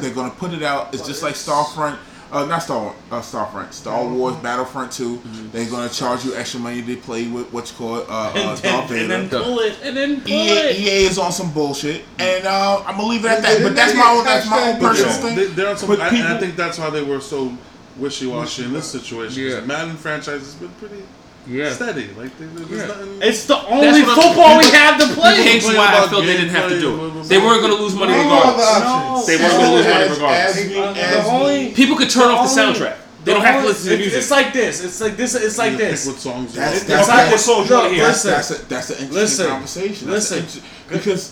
They 0.00 0.10
are 0.10 0.14
gonna 0.14 0.30
put 0.30 0.52
it 0.52 0.62
out. 0.62 0.94
It's 0.94 1.06
just 1.06 1.22
like 1.22 1.34
Starfront. 1.34 1.98
Uh, 2.34 2.44
not 2.46 2.58
Star 2.64 2.92
uh, 3.12 3.20
Starfront. 3.20 3.72
Star 3.72 4.04
Wars 4.08 4.34
Battlefront 4.36 4.90
2. 4.90 5.22
They're 5.52 5.70
gonna 5.70 5.88
charge 5.88 6.24
you 6.24 6.34
extra 6.34 6.58
money 6.58 6.82
to 6.82 6.96
play 6.96 7.28
with 7.28 7.52
what's 7.52 7.70
called 7.70 8.06
uh, 8.08 8.12
uh, 8.12 8.32
And 8.34 8.60
Darth 8.62 8.88
then, 8.88 9.10
and 9.10 9.10
then 9.10 9.28
pull 9.44 9.60
it, 9.60 9.78
and 9.84 9.96
then 9.96 10.20
pull 10.20 10.30
EA, 10.32 10.48
it. 10.50 10.76
EA 10.80 11.04
is 11.06 11.16
on 11.18 11.30
some 11.30 11.52
bullshit, 11.52 12.02
and 12.18 12.44
uh, 12.44 12.82
I'm 12.86 12.96
gonna 12.96 13.06
leave 13.06 13.24
it 13.24 13.30
at 13.30 13.42
that. 13.42 13.62
But 13.62 13.76
that's 13.76 13.94
my 13.94 14.10
own, 14.10 14.24
that's 14.24 14.50
my 14.50 14.72
own 14.72 14.80
personal 14.80 15.12
Yeah. 15.12 15.20
thing. 15.20 15.36
They, 15.36 15.46
they're 15.46 15.70
on 15.70 15.76
some, 15.78 15.88
But 15.88 16.00
I, 16.00 16.08
and 16.08 16.26
I 16.26 16.38
think 16.40 16.56
that's 16.56 16.76
why 16.76 16.90
they 16.90 17.02
were 17.02 17.20
so 17.20 17.56
wishy-washy 17.98 18.64
in 18.64 18.72
this 18.72 18.90
situation. 18.90 19.40
Yeah. 19.44 19.60
The 19.60 19.66
Madden 19.66 19.94
franchise 19.96 20.40
has 20.40 20.54
been 20.56 20.70
pretty 20.80 21.04
Yeah. 21.46 21.72
steady. 21.72 22.08
Like 22.16 22.36
they, 22.38 22.46
there's 22.46 22.70
Yeah. 22.70 22.86
nothing. 22.86 23.18
It's 23.22 23.44
the 23.46 23.58
only 23.68 24.02
what 24.02 24.16
I'm- 24.18 24.20
football 24.22 24.58
we 24.58 24.64
have 24.70 24.98
to 25.00 25.06
play. 25.14 25.42
Hence 25.42 25.64
why 25.66 25.92
I 26.02 26.08
felt 26.08 26.24
they 26.24 26.36
didn't 26.36 26.50
have 26.50 26.68
to 26.70 26.80
do 26.80 27.06
it. 27.20 27.24
They 27.28 27.38
weren't 27.38 27.60
going 27.62 27.76
to 27.76 27.82
lose 27.82 27.94
money 27.94 28.12
No 28.12 28.22
regardless. 28.22 28.66
options. 28.66 29.26
They 29.26 29.36
weren't 29.36 29.52
going 29.52 29.70
to 29.70 29.76
lose 29.76 29.86
money 29.86 30.08
regardless. 30.10 30.56
as 30.56 30.68
we- 30.68 30.78
as 30.78 31.24
the 31.26 31.30
only 31.30 31.68
People 31.72 31.96
could 31.96 32.10
turn 32.10 32.30
off 32.30 32.52
the 32.54 32.62
only- 32.62 32.78
soundtrack. 32.80 32.96
They 33.24 33.32
don't 33.32 33.42
have 33.44 33.62
to 33.62 33.68
listen 33.68 33.86
to 33.88 33.92
it's, 33.94 34.00
music. 34.00 34.18
It's 34.18 34.30
like 34.30 34.52
this. 34.52 34.84
It's 34.84 35.00
like 35.00 35.16
this. 35.16 35.34
It's 35.34 35.56
like 35.58 35.76
this. 35.78 36.06
What 36.06 36.18
songs 36.18 36.52
That's- 36.54 36.74
want. 36.76 36.88
that's- 36.88 37.08
It's 37.08 37.16
like 37.16 37.30
what 37.30 37.40
songs 37.40 37.70
you 37.70 37.76
look. 37.76 37.96
That's, 37.96 38.24
Listen, 38.24 38.30
that's, 38.30 38.50
a, 38.50 38.54
that's 38.68 38.90
an 38.90 38.96
interesting 38.96 39.14
Listen. 39.22 39.46
conversation. 39.48 40.10
That's 40.10 40.30
an 40.30 40.36
Listen. 40.42 40.60
inter- 40.60 40.98
because, 40.98 41.30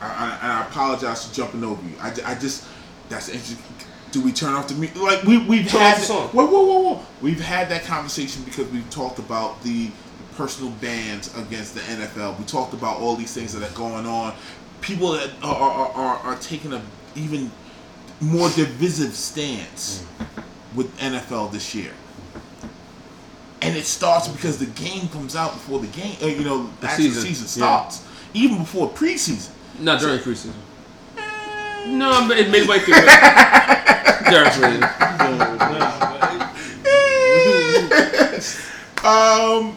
I, 0.00 0.06
I, 0.06 0.38
and 0.42 0.52
I 0.52 0.62
apologize 0.62 1.24
for 1.26 1.34
jumping 1.34 1.64
over 1.64 1.82
you. 1.82 1.94
I, 2.02 2.10
ju- 2.10 2.22
I 2.26 2.34
just, 2.34 2.64
that's 3.08 3.28
interesting. 3.30 3.56
Do 4.12 4.20
we 4.20 4.32
turn 4.32 4.54
off 4.54 4.68
the 4.68 4.74
music? 4.74 5.00
Like 5.00 5.22
we 5.24 5.38
we've 5.38 5.68
Turn 5.68 5.80
had 5.80 5.96
the 5.96 6.02
song. 6.02 6.28
Whoa, 6.28 6.46
whoa, 6.46 6.62
whoa, 6.62 6.80
whoa! 6.80 7.06
We've 7.20 7.40
had 7.40 7.68
that 7.70 7.84
conversation 7.84 8.44
because 8.44 8.68
we've 8.68 8.88
talked 8.90 9.18
about 9.18 9.62
the 9.62 9.90
personal 10.36 10.70
bans 10.80 11.36
against 11.36 11.74
the 11.74 11.80
NFL. 11.80 12.38
We 12.38 12.44
talked 12.44 12.74
about 12.74 12.98
all 12.98 13.16
these 13.16 13.32
things 13.32 13.52
that 13.54 13.68
are 13.68 13.74
going 13.74 14.06
on. 14.06 14.34
People 14.82 15.12
that 15.12 15.30
are 15.42 15.54
are, 15.54 15.88
are, 15.92 16.16
are 16.18 16.36
taking 16.36 16.72
a 16.72 16.82
even 17.16 17.50
more 18.20 18.48
divisive 18.50 19.14
stance 19.14 20.06
with 20.74 20.96
NFL 20.98 21.52
this 21.52 21.74
year. 21.74 21.92
And 23.60 23.76
it 23.76 23.84
starts 23.84 24.28
because 24.28 24.58
the 24.58 24.66
game 24.66 25.08
comes 25.08 25.36
out 25.36 25.52
before 25.52 25.78
the 25.78 25.86
game, 25.86 26.16
uh, 26.22 26.26
you 26.26 26.44
know, 26.44 26.68
the, 26.80 26.88
actual 26.88 27.04
season, 27.04 27.22
season, 27.22 27.62
yeah. 27.62 27.66
starts, 27.66 28.04
even 28.34 28.58
before 28.58 28.90
preseason. 28.90 29.50
Not 29.78 30.00
during 30.00 30.18
preseason. 30.18 30.52
No, 31.92 32.26
but 32.26 32.38
it 32.38 32.50
midway 32.50 32.78
through. 32.78 32.94
During 34.30 34.50
preseason. 34.50 34.82
Um, 39.04 39.76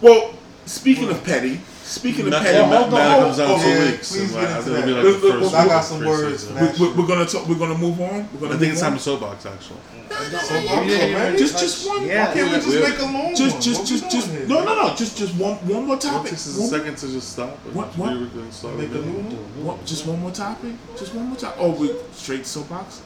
well, 0.00 0.34
speaking 0.66 1.08
of 1.08 1.22
petty, 1.24 1.60
speaking 1.90 2.24
of 2.26 2.30
Ma- 2.32 2.38
petty, 2.40 2.56
yeah, 2.58 2.66
ma- 2.66 2.80
Ma- 2.80 2.86
ma- 2.86 2.96
Madden 2.96 3.24
comes 3.24 3.38
out 3.40 3.50
in 3.50 3.58
yeah, 3.60 3.64
two 3.64 3.90
weeks. 3.90 4.08
please 4.12 4.20
and, 4.22 4.30
get 4.30 4.36
like, 4.40 4.50
I 4.50 4.58
into 4.58 4.70
think 4.70 4.76
it'll 4.78 4.86
be 4.86 4.92
that. 4.92 4.96
like 4.96 5.04
the 5.04 5.10
Look, 5.10 5.22
look, 5.22 5.32
first 5.32 5.44
look, 5.52 5.54
I 5.54 5.66
got 5.66 5.80
some 5.84 6.00
words 6.04 6.44
preseason. 6.46 6.78
We, 6.78 6.86
we, 6.88 6.92
we're 7.02 7.06
gonna 7.08 7.26
talk, 7.26 7.42
we're 7.48 7.58
gonna 7.58 7.78
move 7.78 8.00
on. 8.00 8.08
We're 8.08 8.14
I 8.14 8.40
gonna 8.40 8.58
think 8.58 8.72
it's 8.72 8.82
on. 8.82 8.88
time 8.90 8.98
to 8.98 9.02
soapbox 9.04 9.46
actually. 9.46 9.80
So, 10.10 10.16
Just, 10.30 10.50
man, 10.50 11.38
just, 11.38 11.58
just 11.58 11.86
one. 11.88 12.06
Yeah. 12.06 12.26
Why 12.28 12.34
can't 12.34 12.46
we 12.50 12.56
just 12.56 12.68
We- 12.68 12.80
make 12.82 12.98
a 12.98 13.02
long 13.04 13.34
Just, 13.34 13.54
one? 13.54 13.62
just, 13.62 13.80
What 13.80 13.88
just, 13.88 14.10
just. 14.10 14.28
here? 14.30 14.46
No, 14.46 14.64
no, 14.64 14.74
no. 14.74 14.94
Just, 14.96 15.16
just 15.18 15.34
one, 15.36 15.54
one 15.68 15.86
more 15.86 15.96
It 15.96 16.00
topic. 16.02 16.30
takes 16.30 16.46
us 16.48 16.56
a 16.56 16.60
One- 16.60 16.68
second 16.70 16.96
to 16.98 17.06
just 17.08 17.32
stop. 17.32 17.50
What- 17.72 17.96
what? 17.96 18.12
we 18.18 18.28
can 18.28 18.50
start 18.52 18.76
Make 18.76 18.90
a 18.90 18.98
again. 18.98 19.06
new 19.12 19.18
one? 19.22 19.64
One, 19.64 19.78
just 19.86 20.06
one 20.06 20.20
more 20.20 20.30
topic. 20.32 20.72
Just 20.98 21.14
one 21.14 21.26
more 21.28 21.36
topic. 21.38 21.58
Oh, 21.60 21.70
we 21.70 21.94
straight 22.12 22.44
soapbox. 22.46 23.02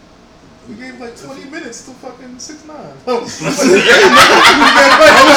We 0.66 0.74
gave 0.76 0.98
like 0.98 1.14
20 1.20 1.44
minutes 1.50 1.84
to 1.84 1.90
fucking 1.92 2.36
6ix9ine 2.36 2.96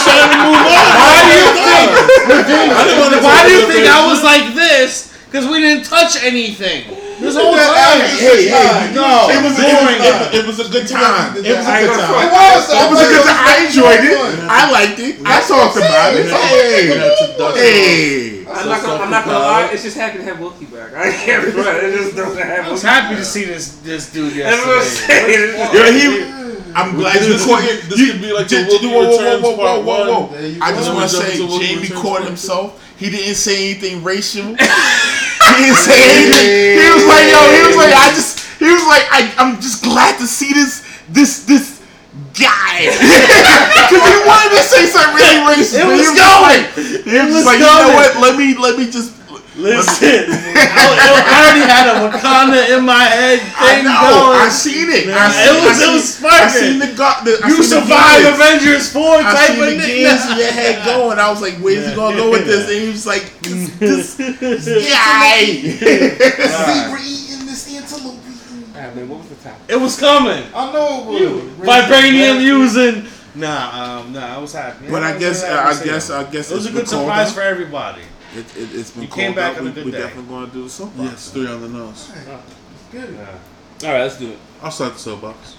Why 0.07 1.19
do 1.27 1.35
you 1.35 1.46
think? 1.93 3.23
Why 3.23 3.43
do 3.47 3.51
you 3.53 3.65
think 3.67 3.88
I 3.88 4.07
was 4.07 4.23
like 4.23 4.53
this? 4.53 5.13
Because 5.25 5.47
we 5.47 5.59
didn't 5.59 5.83
touch 5.85 6.23
anything. 6.23 6.88
This 7.19 7.35
whole 7.35 7.51
time. 7.51 7.99
Hey, 8.15 8.47
hey, 8.47 8.93
no. 8.93 9.25
It 9.27 9.41
was, 9.41 9.57
boring. 9.57 9.97
was, 9.97 10.33
it, 10.38 10.45
was 10.45 10.59
a 10.61 10.69
good 10.69 10.88
time. 10.88 11.33
It 11.35 11.49
was 11.49 11.65
a 11.65 11.69
I 11.69 11.81
ain't 11.81 11.89
good 11.89 11.99
time. 11.99 12.13
It 12.13 12.31
was. 12.31 12.61
It 12.69 12.88
was 12.93 12.99
a 13.01 13.09
good 13.09 13.25
time. 13.25 13.41
I 13.41 13.53
enjoyed 13.65 14.03
it. 14.05 14.17
I 14.45 14.61
liked 14.69 14.99
it. 15.01 15.17
I 15.25 15.41
talked 15.41 15.77
about 15.77 16.13
it. 16.13 16.29
Hey, 16.29 16.93
That's 16.93 17.21
a 17.21 17.38
dust 17.38 17.57
hey. 17.57 18.45
I'm 18.45 18.69
not 18.69 18.81
gonna, 18.81 19.03
I'm 19.03 19.09
not 19.09 19.25
gonna 19.25 19.39
lie. 19.39 19.69
It's 19.73 19.83
just 19.83 19.97
happy 19.97 20.19
to 20.19 20.23
have 20.23 20.39
Wilkie 20.39 20.65
back. 20.65 20.93
I 20.93 21.11
can't 21.11 21.51
front. 21.51 21.83
It 21.83 21.97
just 21.97 22.15
doesn't 22.15 22.38
have. 22.38 22.65
I 22.65 22.71
was 22.71 22.83
Wilkie 22.83 22.95
happy 22.95 23.15
to 23.15 23.25
see 23.25 23.45
this 23.45 23.77
this 23.81 24.13
dude 24.13 24.33
That's 24.33 24.63
what 24.65 24.77
I'm 24.77 24.83
saying. 24.85 25.57
Yo, 25.73 25.91
he. 25.91 26.46
I'm 26.78 26.95
glad 26.95 27.15
you 27.25 27.34
This 27.34 27.45
caught 27.45 27.61
could- 27.61 27.69
it. 27.69 27.89
this 27.89 27.99
You- 27.99 28.11
could 28.13 28.21
be 28.21 28.32
like 28.34 28.47
ju- 28.47 28.63
the 28.63 28.69
ju- 28.69 28.78
Wookiee 28.78 28.93
whoa, 28.93 29.01
whoa, 29.03 29.17
Returns 29.17 29.41
whoa, 29.43 29.51
whoa, 29.51 29.65
Part 29.65 29.82
whoa, 29.84 30.05
whoa. 30.05 30.21
One. 30.30 30.57
I 30.61 30.71
just 30.78 30.93
want 30.93 31.09
to 31.09 31.15
say 31.17 31.38
to 31.38 31.43
Wookiee 31.47 31.82
Jamie 31.82 31.89
caught 32.01 32.23
himself. 32.23 32.80
He 32.97 33.09
didn't 33.09 33.36
say 33.36 33.71
anything 33.71 34.03
racial. 34.03 34.45
he 34.53 34.55
didn't 34.55 35.82
say 35.82 35.97
anything. 35.97 36.82
He 36.82 36.88
was 36.93 37.05
like, 37.05 37.25
yo, 37.34 37.39
he 37.53 37.61
was 37.67 37.75
like, 37.78 37.93
I 37.93 38.09
just, 38.13 38.39
he 38.59 38.65
was 38.69 38.86
like, 38.86 39.05
I, 39.11 39.34
I'm 39.38 39.59
just 39.61 39.84
glad 39.84 40.17
to 40.19 40.25
see 40.28 40.53
this, 40.53 40.82
this, 41.09 41.45
this 41.45 41.82
guy. 42.38 42.89
Because 43.88 44.03
he 44.03 44.19
wanted 44.28 44.51
to 44.57 44.63
say 44.63 44.86
something 44.86 45.15
really 45.15 45.39
racist. 45.49 45.80
It 45.80 45.86
but 45.86 45.95
he 45.95 46.05
was 46.05 46.17
going. 46.17 46.61
Like, 46.61 46.73
he 46.75 47.13
was 47.17 47.34
just 47.34 47.34
was 47.34 47.45
like, 47.45 47.59
you 47.59 47.65
know 47.65 47.93
what? 47.95 48.17
Let 48.21 48.38
me, 48.38 48.53
let 48.57 48.78
me 48.78 48.89
just. 48.91 49.13
Listen, 49.57 50.29
I, 50.29 51.25
I 51.25 51.33
already 51.33 51.65
had 51.65 51.85
a 51.89 51.95
Wakanda 52.05 52.77
in 52.77 52.85
my 52.85 53.03
head 53.03 53.39
I 53.57 53.75
thing 53.75 53.83
know. 53.85 53.97
going. 53.97 54.37
I 54.45 54.49
seen 54.49 54.87
it. 54.89 55.09
I 55.09 55.25
It 55.49 55.65
was- 55.65 55.81
I 55.81 55.89
it 55.89 55.93
was 55.97 56.03
seen, 56.13 56.25
I 56.29 56.29
sparking. 56.29 56.61
seen 56.61 56.79
the 56.79 56.91
gut. 56.95 57.25
The, 57.25 57.31
I 57.43 57.47
you 57.49 57.53
seen 57.57 57.57
the 57.57 57.81
survived 57.81 58.23
gains. 58.23 58.35
Avengers 58.37 58.85
4 58.93 59.01
I 59.01 59.21
type 59.23 59.47
seen 59.49 59.59
of 59.59 59.65
the 59.65 59.77
gains 59.81 60.25
in 60.29 60.37
your 60.37 60.51
head 60.53 60.85
going. 60.89 61.17
I 61.17 61.29
was 61.31 61.41
like, 61.41 61.55
where's 61.57 61.89
he 61.89 61.95
gonna 61.95 62.15
go 62.17 62.29
with 62.29 62.45
this? 62.45 62.69
And 62.69 62.81
he 62.81 62.87
was 62.89 63.07
like, 63.07 63.25
this, 63.41 64.13
this 64.15 64.65
guy. 64.67 65.45
Zebra 65.65 66.99
eating 67.01 67.45
this 67.49 67.65
antelope 67.73 68.21
eating. 68.29 68.63
Ah, 68.77 68.93
man, 68.93 69.09
what 69.09 69.19
was 69.19 69.29
the 69.29 69.35
topic? 69.41 69.61
It 69.69 69.79
was 69.81 69.97
coming. 69.99 70.43
I 70.53 70.71
know 70.71 71.17
it 71.17 71.31
would. 71.57 71.67
Vibranium 71.67 72.41
using. 72.45 73.07
Nah, 73.33 74.01
um, 74.01 74.13
nah, 74.13 74.35
I 74.35 74.37
was 74.37 74.53
happy. 74.53 74.85
But 74.89 75.03
I 75.03 75.17
guess, 75.17 75.41
was 75.41 75.43
uh, 75.43 75.47
happy 75.49 75.81
I 75.81 75.85
guess. 75.93 76.09
I 76.09 76.23
guess 76.29 76.51
it 76.51 76.55
was 76.55 76.65
a 76.65 76.69
it's 76.69 76.75
good 76.77 76.85
been 76.85 76.89
called 76.89 77.05
surprise 77.09 77.27
out. 77.29 77.33
for 77.35 77.41
everybody. 77.41 78.01
It, 78.36 78.57
it, 78.57 78.75
it's 78.75 78.91
been 78.91 79.03
You 79.03 79.09
came 79.09 79.34
back 79.36 79.55
out. 79.55 79.61
on 79.61 79.67
a 79.67 79.69
we, 79.69 79.75
good 79.75 79.86
we 79.86 79.91
day. 79.91 79.99
definitely 79.99 80.30
gonna 80.30 80.47
do 80.51 80.63
the 80.63 80.69
soapbox. 80.69 81.11
Yes, 81.11 81.32
three 81.32 81.47
on 81.47 81.61
the 81.61 81.69
nose. 81.69 82.11
Good. 82.91 83.17
All 83.19 83.91
right, 83.93 84.01
let's 84.01 84.17
do 84.17 84.32
it. 84.32 84.38
I'll 84.61 84.71
start 84.71 84.93
the 84.93 84.99
soapbox. 84.99 85.55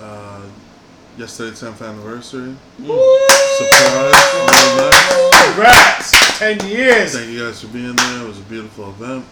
Uh, 0.00 0.42
yesterday's 1.16 1.60
10th 1.60 1.86
anniversary. 1.86 2.54
Surprise. 2.78 4.14
Very 4.76 4.90
nice. 4.90 5.44
Congrats! 5.46 6.38
10 6.38 6.68
years. 6.68 7.14
Thank 7.14 7.30
you 7.30 7.44
guys 7.44 7.60
for 7.60 7.66
being 7.68 7.94
there. 7.94 8.22
It 8.22 8.26
was 8.28 8.38
a 8.38 8.42
beautiful 8.42 8.88
event. 8.90 9.24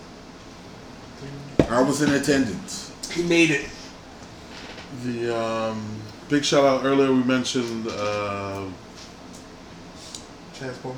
I 1.69 1.81
was 1.83 2.03
in 2.03 2.13
attendance. 2.13 2.93
He 3.13 3.23
made 3.23 3.51
it. 3.51 3.69
The 5.05 5.37
um, 5.37 5.85
big 6.29 6.45
shout 6.45 6.65
out 6.65 6.85
earlier 6.85 7.13
we 7.13 7.23
mentioned. 7.23 7.87
Uh, 7.89 8.65
Transport 10.61 10.95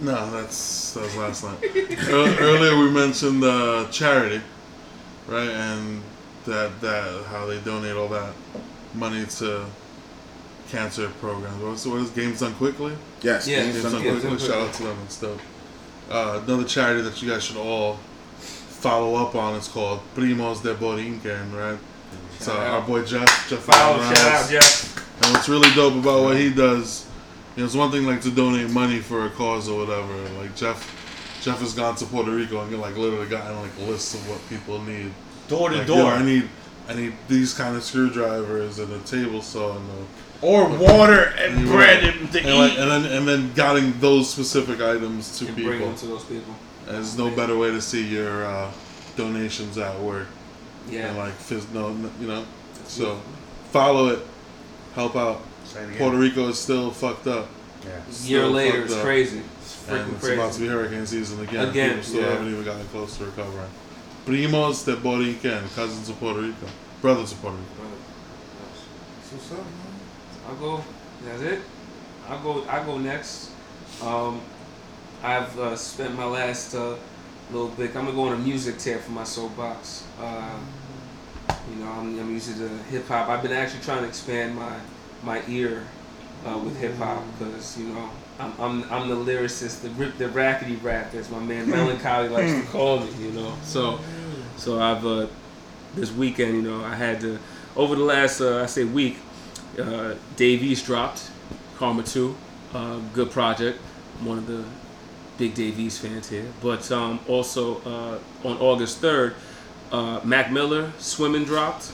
no, 0.00 0.30
that's 0.30 0.92
that 0.94 1.02
was 1.02 1.16
last 1.16 1.44
night. 1.44 2.08
Earlier 2.10 2.76
we 2.78 2.90
mentioned 2.90 3.42
uh, 3.42 3.88
charity, 3.90 4.40
right? 5.28 5.48
And 5.48 6.02
that 6.44 6.80
that 6.80 7.24
how 7.26 7.46
they 7.46 7.58
donate 7.60 7.96
all 7.96 8.08
that 8.08 8.34
money 8.94 9.24
to 9.24 9.64
cancer 10.68 11.08
programs. 11.20 11.62
What's 11.62 11.86
what 11.86 12.00
is 12.00 12.10
Games 12.10 12.40
Done 12.40 12.54
Quickly? 12.54 12.94
Yes. 13.22 13.46
Yeah, 13.46 13.62
games 13.62 13.80
Games 13.80 13.82
done 13.84 13.92
Done. 13.92 14.02
Quickly. 14.02 14.28
Done 14.28 14.38
Shout 14.38 14.68
out 14.68 14.74
to 14.74 14.82
them 14.82 14.98
and 14.98 15.10
stuff. 15.10 15.40
uh, 16.10 16.42
another 16.44 16.64
charity 16.64 17.02
that 17.02 17.22
you 17.22 17.30
guys 17.30 17.44
should 17.44 17.56
all 17.56 17.98
follow 18.38 19.14
up 19.14 19.34
on. 19.34 19.54
It's 19.56 19.68
called 19.68 20.00
Primos 20.16 20.62
de 20.62 20.74
Borinquen, 20.74 21.52
right? 21.54 21.78
So 22.40 22.52
Shout 22.52 22.66
our 22.66 22.82
boy 22.82 23.04
Jeff, 23.04 23.48
Jeff 23.48 23.60
Follow, 23.60 24.02
shout 24.02 24.18
out, 24.18 24.50
Jeff. 24.50 25.22
And 25.22 25.32
what's 25.32 25.48
really 25.48 25.72
dope 25.74 25.94
about 25.94 26.24
what 26.24 26.36
he 26.36 26.52
does, 26.52 27.06
you 27.56 27.60
know, 27.62 27.66
it's 27.66 27.74
one 27.74 27.90
thing 27.90 28.06
like 28.06 28.20
to 28.22 28.30
donate 28.30 28.70
money 28.70 28.98
for 29.00 29.26
a 29.26 29.30
cause 29.30 29.68
or 29.68 29.78
whatever. 29.84 30.14
Like 30.38 30.54
Jeff, 30.56 31.38
Jeff 31.42 31.60
has 31.60 31.74
gone 31.74 31.96
to 31.96 32.06
Puerto 32.06 32.30
Rico 32.30 32.60
and 32.62 32.80
like 32.80 32.96
literally 32.96 33.26
gotten 33.28 33.56
like 33.60 33.76
lists 33.88 34.14
of 34.14 34.28
what 34.28 34.40
people 34.48 34.80
need. 34.82 35.12
Door 35.48 35.70
to 35.70 35.78
Like, 35.78 35.88
yo, 35.88 35.94
door. 35.96 36.12
I 36.12 36.24
need, 36.24 36.48
I 36.88 36.94
need 36.94 37.14
these 37.28 37.52
kind 37.54 37.76
of 37.76 37.82
screwdrivers 37.82 38.78
and 38.78 38.92
a 38.92 38.98
table 39.00 39.42
saw 39.42 39.76
and 39.76 39.86
a 39.90 40.46
Or 40.46 40.68
water 40.68 41.34
and 41.38 41.60
You 41.60 41.66
bread 41.66 42.02
and 42.04 42.32
to 42.32 42.38
and, 42.40 42.58
like, 42.58 42.72
eat. 42.72 42.78
and 42.78 42.90
then 42.90 43.04
and 43.12 43.28
then 43.28 43.52
getting 43.54 43.98
those 44.00 44.30
specific 44.30 44.80
items 44.80 45.38
to 45.38 45.46
people. 45.46 45.56
And 45.56 45.64
bring 45.66 45.78
people. 45.78 45.88
them 45.92 45.98
to 45.98 46.06
those 46.06 46.24
people. 46.24 46.54
And 46.86 46.96
There's 46.96 47.16
no 47.18 47.30
better 47.30 47.56
way 47.58 47.70
to 47.70 47.80
see 47.80 48.02
your 48.06 48.44
uh, 48.46 48.70
donations 49.16 49.78
at 49.78 49.98
work 50.00 50.26
Yeah. 50.90 51.08
than 51.08 51.16
like 51.18 51.38
phys- 51.38 51.70
no, 51.72 51.92
no, 51.92 52.10
you 52.20 52.26
know. 52.26 52.44
So 52.86 53.20
follow 53.70 54.08
it, 54.08 54.18
help 54.94 55.14
out. 55.16 55.42
Say 55.72 55.84
again. 55.84 55.96
Puerto 55.98 56.16
Rico 56.18 56.48
is 56.48 56.58
still 56.58 56.90
fucked 56.90 57.26
up. 57.26 57.48
Yeah. 57.84 57.90
A 57.90 57.94
year 57.94 58.02
Still 58.10 58.50
later, 58.50 58.72
fucked 58.72 58.84
it's 58.84 58.94
up. 58.94 59.02
crazy. 59.04 59.42
It's 59.62 59.88
And 59.88 59.98
freaking 59.98 60.14
it's 60.14 60.28
about 60.28 60.52
to 60.52 60.60
be 60.60 60.66
hurricane 60.68 61.06
season 61.06 61.40
again. 61.40 61.68
Again, 61.68 61.88
People 61.90 62.02
still 62.04 62.20
yeah. 62.22 62.30
haven't 62.30 62.48
even 62.52 62.64
gotten 62.64 62.86
close 62.88 63.16
to 63.18 63.24
recovering. 63.24 63.70
Primos 64.26 64.84
de 64.84 64.96
Borinquen, 64.96 65.74
cousins 65.74 66.08
of 66.08 66.18
Puerto 66.20 66.40
Rico, 66.40 66.66
brothers 67.00 67.32
of 67.32 67.40
Puerto 67.40 67.56
Rico. 67.56 67.90
That's 69.20 69.32
what's 69.32 69.52
up, 69.52 69.58
man. 69.58 70.46
I'll 70.48 70.56
go. 70.56 70.84
That's 71.24 71.42
it. 71.42 71.60
I'll 72.28 72.40
go. 72.42 72.64
I'll 72.68 72.84
go 72.84 72.98
next. 72.98 73.50
Um, 74.02 74.40
I've 75.22 75.58
uh, 75.58 75.76
spent 75.76 76.14
my 76.16 76.24
last 76.24 76.74
uh, 76.74 76.96
little 77.50 77.68
bit. 77.68 77.96
I'm 77.96 78.04
gonna 78.04 78.12
go 78.16 78.22
on 78.28 78.34
a 78.34 78.38
music 78.38 78.78
tear 78.78 78.98
for 78.98 79.10
my 79.12 79.24
soapbox. 79.24 80.04
Uh, 80.20 80.50
you 81.70 81.76
know, 81.84 81.90
I'm, 81.90 82.18
I'm 82.18 82.30
used 82.30 82.56
to 82.56 82.68
hip 82.90 83.06
hop. 83.08 83.28
I've 83.28 83.42
been 83.42 83.52
actually 83.52 83.82
trying 83.82 84.02
to 84.02 84.08
expand 84.08 84.54
my 84.54 84.76
my 85.22 85.42
ear 85.48 85.84
uh, 86.46 86.58
with 86.58 86.78
hip 86.78 86.96
hop 86.96 87.22
because 87.38 87.78
you 87.78 87.86
know 87.86 88.10
I'm, 88.38 88.52
I'm 88.58 88.92
I'm 88.92 89.08
the 89.08 89.16
lyricist, 89.16 89.82
the 89.82 89.90
rip, 89.90 90.18
the 90.18 90.28
rackety 90.28 90.76
rap, 90.76 91.14
as 91.14 91.30
my 91.30 91.38
man 91.38 91.70
Melancholy 91.70 92.28
likes 92.28 92.52
to 92.52 92.72
call 92.72 93.00
me. 93.00 93.10
You 93.20 93.30
know, 93.32 93.54
so 93.62 94.00
so 94.56 94.80
I've 94.80 95.04
uh, 95.06 95.26
this 95.94 96.10
weekend, 96.12 96.54
you 96.54 96.62
know, 96.62 96.84
I 96.84 96.94
had 96.94 97.20
to 97.20 97.38
over 97.76 97.94
the 97.94 98.04
last 98.04 98.40
uh, 98.40 98.62
I 98.62 98.66
say 98.66 98.84
week, 98.84 99.18
uh, 99.78 100.14
Dave 100.36 100.62
East 100.62 100.86
dropped 100.86 101.30
Karma 101.76 102.02
Two, 102.02 102.36
uh, 102.74 102.98
good 103.12 103.30
project. 103.30 103.78
I'm 104.20 104.26
one 104.26 104.38
of 104.38 104.46
the 104.46 104.64
big 105.38 105.54
Dave 105.54 105.78
East 105.78 106.00
fans 106.00 106.28
here, 106.28 106.46
but 106.62 106.90
um, 106.90 107.20
also 107.28 107.80
uh, 107.82 108.18
on 108.48 108.56
August 108.58 108.98
third, 108.98 109.34
uh, 109.90 110.20
Mac 110.24 110.50
Miller 110.50 110.92
Swimming 110.98 111.44
dropped, 111.44 111.92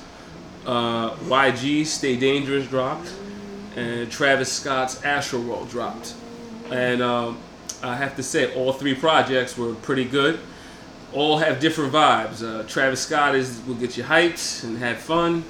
uh, 0.68 1.16
YG 1.16 1.84
Stay 1.84 2.16
Dangerous 2.16 2.68
dropped, 2.68 3.12
and 3.74 4.08
Travis 4.08 4.52
Scott's 4.52 5.00
Astroworld 5.00 5.70
dropped, 5.70 6.14
and 6.70 7.02
um, 7.02 7.38
I 7.82 7.96
have 7.96 8.14
to 8.16 8.22
say 8.22 8.54
all 8.54 8.72
three 8.72 8.94
projects 8.94 9.58
were 9.58 9.74
pretty 9.74 10.04
good 10.04 10.38
all 11.12 11.38
have 11.38 11.60
different 11.60 11.92
vibes. 11.92 12.42
Uh, 12.42 12.62
Travis 12.64 13.00
Scott 13.00 13.34
is 13.34 13.60
will 13.66 13.74
get 13.74 13.96
you 13.96 14.04
hyped 14.04 14.64
and 14.64 14.78
have 14.78 14.98
fun. 14.98 15.44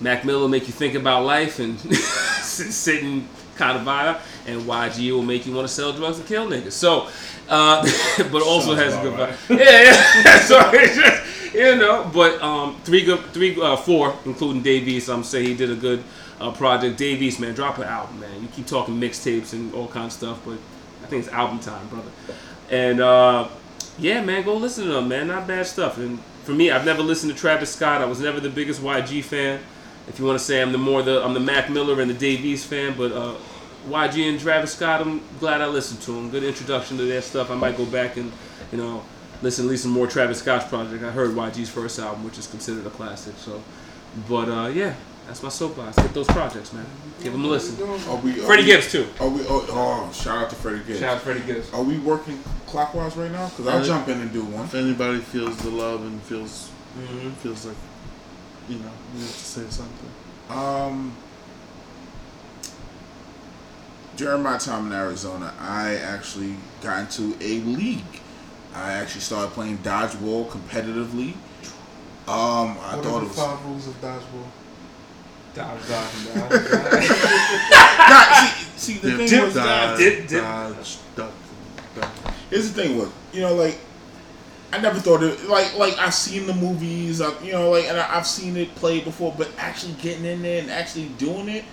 Mac 0.00 0.24
Miller 0.24 0.48
make 0.48 0.66
you 0.66 0.72
think 0.72 0.94
about 0.94 1.24
life 1.24 1.58
and 1.58 1.78
sit, 1.94 2.72
sit 2.72 3.02
and 3.02 3.28
vibe. 3.56 4.20
And 4.46 4.62
YG 4.62 5.12
will 5.12 5.22
make 5.22 5.46
you 5.46 5.54
want 5.54 5.66
to 5.66 5.72
sell 5.72 5.92
drugs 5.92 6.18
and 6.18 6.26
kill 6.26 6.48
niggas. 6.48 6.72
So, 6.72 7.08
uh, 7.48 7.82
but 8.30 8.42
also 8.42 8.76
Sounds 8.76 8.80
has 8.80 8.94
a 8.94 9.02
good 9.02 9.14
vibe. 9.14 9.58
Yeah, 9.58 9.82
yeah. 9.82 10.40
so 10.40 10.60
it's 10.72 10.96
just, 10.96 11.54
you 11.54 11.76
know, 11.76 12.10
but 12.12 12.40
um, 12.42 12.76
three 12.84 13.04
good, 13.04 13.20
three, 13.32 13.60
uh, 13.60 13.76
four, 13.76 14.14
including 14.24 14.62
Dave 14.62 14.86
East. 14.86 15.08
I'm 15.08 15.24
say 15.24 15.44
he 15.44 15.54
did 15.54 15.70
a 15.70 15.76
good 15.76 16.02
uh, 16.40 16.52
project. 16.52 16.98
Dave 16.98 17.22
East, 17.22 17.40
man, 17.40 17.54
drop 17.54 17.78
an 17.78 17.84
album, 17.84 18.20
man. 18.20 18.42
You 18.42 18.48
keep 18.48 18.66
talking 18.66 19.00
mixtapes 19.00 19.52
and 19.52 19.72
all 19.74 19.88
kinds 19.88 20.14
of 20.14 20.18
stuff, 20.18 20.42
but 20.44 20.58
I 21.02 21.06
think 21.06 21.24
it's 21.24 21.32
album 21.32 21.60
time, 21.60 21.86
brother. 21.88 22.10
And 22.70 23.00
uh, 23.00 23.48
yeah, 23.98 24.22
man, 24.22 24.44
go 24.44 24.56
listen 24.56 24.84
to 24.86 24.92
them, 24.92 25.08
man. 25.08 25.28
Not 25.28 25.46
bad 25.46 25.66
stuff. 25.66 25.98
And 25.98 26.20
for 26.44 26.52
me, 26.52 26.70
I've 26.70 26.84
never 26.84 27.02
listened 27.02 27.32
to 27.32 27.38
Travis 27.38 27.74
Scott. 27.74 28.02
I 28.02 28.06
was 28.06 28.20
never 28.20 28.40
the 28.40 28.50
biggest 28.50 28.80
YG 28.80 29.24
fan. 29.24 29.60
If 30.08 30.18
you 30.18 30.24
want 30.24 30.38
to 30.38 30.44
say 30.44 30.62
I'm 30.62 30.72
the 30.72 30.78
more 30.78 31.02
the 31.02 31.24
I'm 31.24 31.34
the 31.34 31.40
Mac 31.40 31.68
Miller 31.70 32.00
and 32.00 32.08
the 32.10 32.14
Dave 32.14 32.44
East 32.44 32.66
fan, 32.68 32.94
but 32.96 33.12
uh, 33.12 33.34
YG 33.88 34.28
and 34.28 34.38
Travis 34.40 34.74
Scott, 34.74 35.00
I'm 35.00 35.20
glad 35.40 35.60
I 35.60 35.66
listened 35.66 36.00
to 36.02 36.12
them. 36.12 36.30
Good 36.30 36.44
introduction 36.44 36.96
to 36.98 37.04
their 37.04 37.22
stuff. 37.22 37.50
I 37.50 37.54
might 37.56 37.76
go 37.76 37.84
back 37.86 38.16
and 38.16 38.32
you 38.72 38.78
know 38.78 39.04
listen 39.42 39.64
to 39.64 39.68
at 39.68 39.70
least 39.72 39.82
some 39.82 39.92
more 39.92 40.06
Travis 40.06 40.38
Scott's 40.38 40.66
project. 40.66 41.02
I 41.04 41.10
heard 41.10 41.30
YG's 41.30 41.68
first 41.70 41.98
album, 41.98 42.24
which 42.24 42.38
is 42.38 42.46
considered 42.46 42.86
a 42.86 42.90
classic. 42.90 43.34
So, 43.38 43.62
but 44.28 44.48
uh, 44.48 44.68
yeah, 44.68 44.94
that's 45.26 45.42
my 45.42 45.48
soapbox. 45.48 45.96
Get 45.96 46.14
those 46.14 46.28
projects, 46.28 46.72
man. 46.72 46.86
Give 47.22 47.32
them 47.32 47.44
a 47.44 47.48
listen. 47.48 47.76
Are 48.08 48.16
we, 48.16 48.40
are 48.40 48.44
Freddie 48.44 48.62
we, 48.62 48.68
Gibbs 48.68 48.92
too. 48.92 49.08
Are 49.20 49.28
we? 49.28 49.40
Oh, 49.48 49.66
oh, 49.70 50.12
shout 50.12 50.38
out 50.44 50.50
to 50.50 50.56
Freddie 50.56 50.84
Gibbs. 50.84 51.00
Shout 51.00 51.16
out 51.16 51.18
to 51.18 51.24
Freddie 51.24 51.40
Gibbs. 51.46 51.72
Are 51.72 51.82
we 51.82 51.98
working 51.98 52.38
clockwise 52.66 53.16
right 53.16 53.30
now? 53.32 53.48
Because 53.48 53.66
I'll 53.66 53.84
jump 53.84 54.08
in 54.08 54.20
and 54.20 54.32
do 54.32 54.44
one. 54.44 54.64
If 54.66 54.74
anybody 54.74 55.18
feels 55.18 55.56
the 55.58 55.70
love 55.70 56.02
and 56.02 56.22
feels 56.22 56.70
Mm-hmm. 56.96 57.30
feels 57.32 57.66
like 57.66 57.76
you 58.68 58.76
know 58.78 58.90
you 59.14 59.20
have 59.20 59.28
to 59.32 59.44
say 59.44 59.64
something. 59.70 60.10
Um, 60.50 61.16
during 64.16 64.42
my 64.42 64.56
time 64.58 64.86
in 64.86 64.92
Arizona, 64.92 65.52
I 65.60 65.96
actually 65.96 66.56
got 66.80 67.00
into 67.00 67.36
a 67.40 67.60
league. 67.60 68.20
I 68.74 68.92
actually 68.94 69.20
started 69.22 69.52
playing 69.52 69.78
dodgeball 69.78 70.48
competitively. 70.48 71.34
Um, 72.28 72.76
I 72.80 72.96
What 72.96 73.04
thought 73.04 73.06
are 73.06 73.16
it 73.18 73.20
the 73.20 73.26
was. 73.28 73.36
five 73.36 73.64
rules 73.64 73.86
of 73.88 74.00
dodgeball? 74.00 74.48
Dodge, 75.54 75.88
dodge, 75.88 76.50
dodge. 76.50 76.50
Nah, 78.08 78.44
see, 78.76 78.94
see, 78.94 78.98
the 78.98 79.16
Dip, 79.16 79.28
thing 79.28 79.42
was, 79.44 79.54
dodge, 79.54 79.98
dip, 79.98 80.28
dip. 80.28 80.42
dodge, 80.42 80.96
duck, 81.14 81.32
duck. 81.94 82.10
here's 82.50 82.72
the 82.72 82.82
thing 82.82 82.98
was, 82.98 83.08
you 83.32 83.40
know, 83.40 83.54
like 83.54 83.78
I 84.76 84.80
never 84.80 85.00
thought 85.00 85.22
it 85.22 85.48
like 85.48 85.76
like 85.76 85.98
I've 85.98 86.14
seen 86.14 86.46
the 86.46 86.54
movies, 86.54 87.20
I, 87.20 87.38
you 87.42 87.52
know, 87.52 87.70
like 87.70 87.86
and 87.86 87.98
I, 87.98 88.16
I've 88.16 88.26
seen 88.26 88.56
it 88.56 88.74
played 88.74 89.04
before, 89.04 89.34
but 89.36 89.48
actually 89.58 89.94
getting 89.94 90.24
in 90.26 90.42
there 90.42 90.60
and 90.60 90.70
actually 90.70 91.06
doing 91.18 91.48
it, 91.48 91.64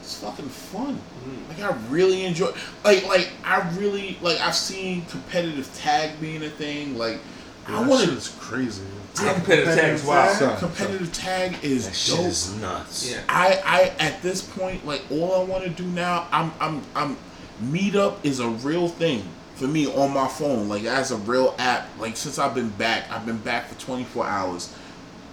it's 0.00 0.20
fucking 0.20 0.48
fun. 0.48 0.96
Mm-hmm. 0.96 1.48
Like 1.48 1.72
I 1.72 1.76
really 1.88 2.24
enjoy, 2.24 2.52
like 2.84 3.06
like 3.06 3.30
I 3.44 3.68
really 3.78 4.18
like 4.20 4.38
I've 4.40 4.54
seen 4.54 5.06
competitive 5.06 5.72
tag 5.74 6.20
being 6.20 6.42
a 6.42 6.50
thing. 6.50 6.98
Like 6.98 7.18
I 7.66 7.80
that 7.80 7.88
want 7.88 8.00
shit 8.02 8.10
to. 8.10 8.16
is 8.16 8.28
crazy. 8.38 8.84
Competitive 9.14 9.74
tag's 9.74 10.04
wild. 10.04 10.36
Son. 10.36 10.58
Competitive 10.58 11.12
tag 11.12 11.56
is 11.64 11.86
That 11.86 11.94
shit 11.94 12.16
dope. 12.16 12.26
is 12.26 12.54
nuts. 12.60 13.10
Yeah. 13.10 13.22
I, 13.28 13.60
I 13.64 14.04
at 14.04 14.20
this 14.22 14.42
point, 14.42 14.86
like 14.86 15.02
all 15.10 15.40
I 15.40 15.44
want 15.44 15.64
to 15.64 15.70
do 15.70 15.84
now, 15.84 16.28
I'm 16.30 16.52
I'm 16.60 16.82
I'm 16.94 17.16
Meetup 17.62 18.16
is 18.22 18.40
a 18.40 18.48
real 18.48 18.88
thing 18.88 19.22
for 19.60 19.68
me 19.68 19.86
on 19.86 20.12
my 20.12 20.26
phone. 20.26 20.68
Like 20.68 20.84
as 20.84 21.10
a 21.10 21.16
real 21.18 21.54
app. 21.58 21.86
Like 21.98 22.16
since 22.16 22.38
I've 22.38 22.54
been 22.54 22.70
back, 22.70 23.10
I've 23.10 23.26
been 23.26 23.38
back 23.38 23.68
for 23.68 23.78
24 23.78 24.26
hours. 24.26 24.74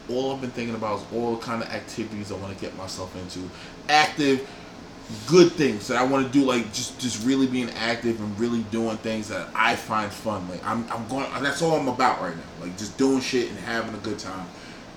All 0.09 0.34
I've 0.34 0.41
been 0.41 0.51
thinking 0.51 0.75
about 0.75 0.99
is 0.99 1.05
all 1.13 1.36
the 1.36 1.41
kind 1.41 1.63
of 1.63 1.69
activities 1.69 2.32
I 2.32 2.36
want 2.36 2.53
to 2.53 2.61
get 2.63 2.75
myself 2.75 3.15
into. 3.15 3.49
Active, 3.89 4.47
good 5.28 5.53
things 5.53 5.88
that 5.88 5.97
I 5.97 6.03
want 6.03 6.28
to 6.28 6.32
do. 6.32 6.45
Like 6.45 6.65
just 6.73 6.99
just 6.99 7.25
really 7.25 7.47
being 7.47 7.69
active 7.71 8.19
and 8.19 8.38
really 8.38 8.63
doing 8.63 8.97
things 8.97 9.30
that 9.30 9.47
I 9.55 9.75
find 9.78 10.11
fun. 10.11 10.47
Like 10.49 10.63
I'm 10.65 10.86
I'm 10.91 11.07
going. 11.07 11.25
That's 11.41 11.61
all 11.61 11.80
I'm 11.80 11.88
about 11.88 12.21
right 12.21 12.36
now. 12.36 12.65
Like 12.65 12.78
just 12.78 12.97
doing 12.97 13.21
shit 13.21 13.49
and 13.49 13.57
having 13.59 13.95
a 13.95 13.99
good 13.99 14.19
time. 14.19 14.45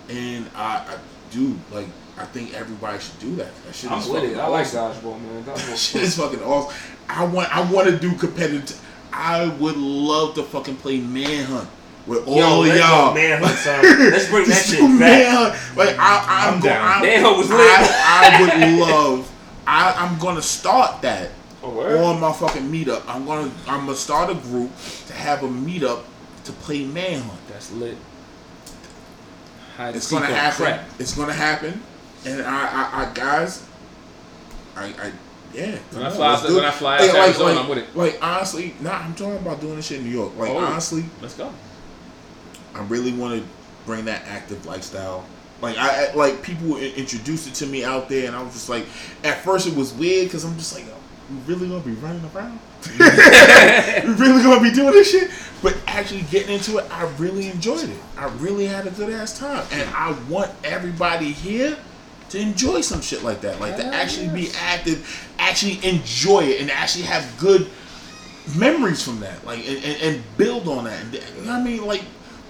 And 0.09 0.51
I, 0.57 0.79
I 0.79 0.99
dude, 1.31 1.57
like 1.71 1.87
I 2.19 2.25
think 2.25 2.55
everybody 2.55 2.99
should 2.99 3.19
do 3.21 3.37
that. 3.37 3.51
That 3.65 3.75
shit 3.77 3.93
I'm 3.93 4.01
is 4.01 4.09
with 4.09 4.23
fucking 4.23 4.37
it. 4.37 4.41
I 4.41 4.49
like 4.49 4.67
dodgeball, 4.67 5.21
man. 5.23 5.45
That 5.45 5.57
Dodgeball. 5.57 5.93
shit 5.93 6.03
is 6.03 6.17
fucking 6.17 6.43
awesome. 6.43 6.77
I 7.09 7.25
want 7.25 7.57
I 7.57 7.73
want 7.73 7.89
to 7.89 7.97
do 7.97 8.13
competitive. 8.17 8.81
I 9.13 9.49
would 9.49 9.77
love 9.77 10.35
to 10.37 10.43
fucking 10.43 10.77
play 10.77 11.01
manhunt 11.01 11.69
with 12.07 12.27
all 12.27 12.37
Yo, 12.67 12.71
of 12.73 12.77
y'all. 12.79 13.15
manhunt, 13.15 13.57
son. 13.59 13.83
Let's 14.11 14.29
bring 14.29 14.49
that 14.49 14.65
shit 14.65 14.81
back. 14.81 14.99
manhunt. 14.99 15.77
Like 15.77 15.97
I, 15.99 16.25
I'm, 16.29 16.55
I'm 16.55 16.61
going. 16.61 16.75
down. 16.75 16.87
I'm, 16.97 17.03
Manhunt 17.03 17.37
was 17.39 17.51
lit. 17.51 17.59
I, 17.61 18.39
I 18.39 18.41
would 18.71 18.79
love. 18.81 19.33
I, 19.67 19.93
I'm 19.97 20.19
gonna 20.19 20.43
start 20.43 21.03
that 21.03 21.31
Oh, 21.63 22.05
on 22.07 22.19
my 22.21 22.33
fucking 22.33 22.63
meetup. 22.73 23.03
I'm 23.07 23.27
gonna 23.27 23.51
I'm 23.67 23.85
gonna 23.85 23.95
start 23.95 24.31
a 24.31 24.35
group 24.35 24.71
to 25.09 25.13
have 25.13 25.43
a 25.43 25.49
meetup 25.49 26.03
to 26.45 26.53
play 26.53 26.85
manhunt. 26.85 27.39
That's 27.49 27.71
lit. 27.73 27.97
Hide 29.77 29.95
It's 29.97 30.11
gonna 30.11 30.27
happen. 30.27 30.65
crack. 30.67 30.81
It's 30.99 31.15
gonna 31.15 31.33
happen. 31.35 31.83
And 32.25 32.43
I, 32.43 32.49
I, 32.67 33.05
I 33.11 33.13
guys, 33.15 33.67
I, 34.77 34.87
I, 34.87 35.13
yeah. 35.55 35.77
When 35.93 36.03
I 36.05 36.11
fly 36.11 36.27
on, 36.27 36.33
let's 36.33 36.43
to- 36.43 36.49
do 36.49 36.55
when. 36.57 36.65
I 36.65 36.71
fly 36.71 36.95
out 36.97 37.01
Like- 37.01 37.15
Arizona, 37.15 37.45
like- 37.55 37.59
I'm 37.65 37.69
with 37.69 37.79
it. 37.79 37.97
Like 37.97 38.19
honestly, 38.23 38.75
nah, 38.81 38.93
I'm 38.99 39.15
talking 39.15 39.37
about 39.37 39.61
doing 39.61 39.77
this 39.77 39.87
shit 39.87 39.99
in 39.99 40.05
New 40.05 40.11
York. 40.11 40.37
Like 40.37 40.51
Oh. 40.51 40.59
honestly, 40.59 41.05
Let's 41.21 41.35
go. 41.35 41.53
I 42.75 42.83
really 42.85 43.13
want 43.13 43.41
to 43.43 43.47
bring 43.87 44.05
that 44.07 44.23
active 44.29 44.65
lifestyle. 44.67 45.25
Like 45.61 45.77
I 45.77 46.07
I- 46.11 46.15
like 46.15 46.43
people 46.43 46.77
introduced 46.79 47.47
it 47.49 47.55
to 47.55 47.67
me 47.67 47.85
out 47.85 48.09
there, 48.09 48.27
and 48.27 48.37
I 48.37 48.43
was 48.43 48.53
just 48.55 48.69
like, 48.69 48.87
at 49.25 49.43
first 49.45 49.67
it 49.67 49.75
was 49.75 49.93
weird 49.93 50.27
because 50.29 50.45
I'm 50.45 50.57
just 50.57 50.75
like, 50.75 50.85
we 51.31 51.55
really 51.55 51.69
gonna 51.69 51.81
be 51.81 51.93
running 51.93 52.23
around? 52.35 52.59
Mm-hmm. 52.83 54.09
we 54.19 54.27
really 54.27 54.43
gonna 54.43 54.61
be 54.63 54.71
doing 54.71 54.93
this 54.93 55.11
shit? 55.11 55.31
But 55.63 55.77
actually 55.87 56.23
getting 56.23 56.55
into 56.55 56.79
it, 56.79 56.87
I 56.91 57.05
really 57.19 57.49
enjoyed 57.49 57.89
it. 57.91 57.99
I 58.17 58.27
really 58.39 58.65
had 58.67 58.87
a 58.87 58.91
good 58.91 59.11
ass 59.13 59.39
time, 59.39 59.67
and 59.73 59.89
I 59.95 60.13
want 60.29 60.51
everybody 60.65 61.33
here 61.33 61.77
to 62.31 62.41
enjoy 62.41 62.81
some 62.81 63.01
shit 63.01 63.23
like 63.23 63.41
that, 63.43 63.61
like 63.61 63.77
to 63.77 63.85
actually 63.85 64.29
be 64.29 64.51
active, 64.57 65.29
actually 65.39 65.79
enjoy 65.87 66.41
it, 66.41 66.61
and 66.61 66.71
actually 66.71 67.05
have 67.05 67.25
good 67.39 67.69
memories 68.57 69.03
from 69.03 69.21
that, 69.21 69.45
like 69.45 69.59
and, 69.69 69.85
and, 69.85 70.03
and 70.03 70.25
build 70.37 70.67
on 70.69 70.85
that. 70.85 71.03
And, 71.05 71.15
you 71.15 71.21
know 71.45 71.53
what 71.53 71.61
I 71.61 71.63
mean? 71.63 71.87
Like 71.87 72.03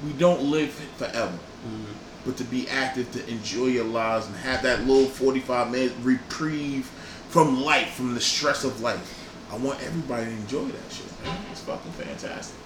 we 0.04 0.12
don't 0.14 0.42
live 0.42 0.70
forever, 0.70 1.32
mm-hmm. 1.66 1.92
but 2.24 2.36
to 2.36 2.44
be 2.44 2.68
active, 2.68 3.10
to 3.12 3.28
enjoy 3.28 3.66
your 3.66 3.84
lives, 3.84 4.26
and 4.26 4.36
have 4.36 4.62
that 4.62 4.86
little 4.86 5.06
forty-five 5.06 5.70
minute 5.70 5.92
reprieve 6.02 6.86
from 7.28 7.62
life, 7.62 7.92
from 7.94 8.14
the 8.14 8.20
stress 8.20 8.64
of 8.64 8.80
life. 8.80 9.16
I 9.52 9.56
want 9.56 9.82
everybody 9.82 10.26
to 10.26 10.30
enjoy 10.30 10.64
that 10.66 10.92
shit, 10.92 11.24
man. 11.24 11.36
It's 11.50 11.60
fucking 11.62 11.92
fantastic. 11.92 12.56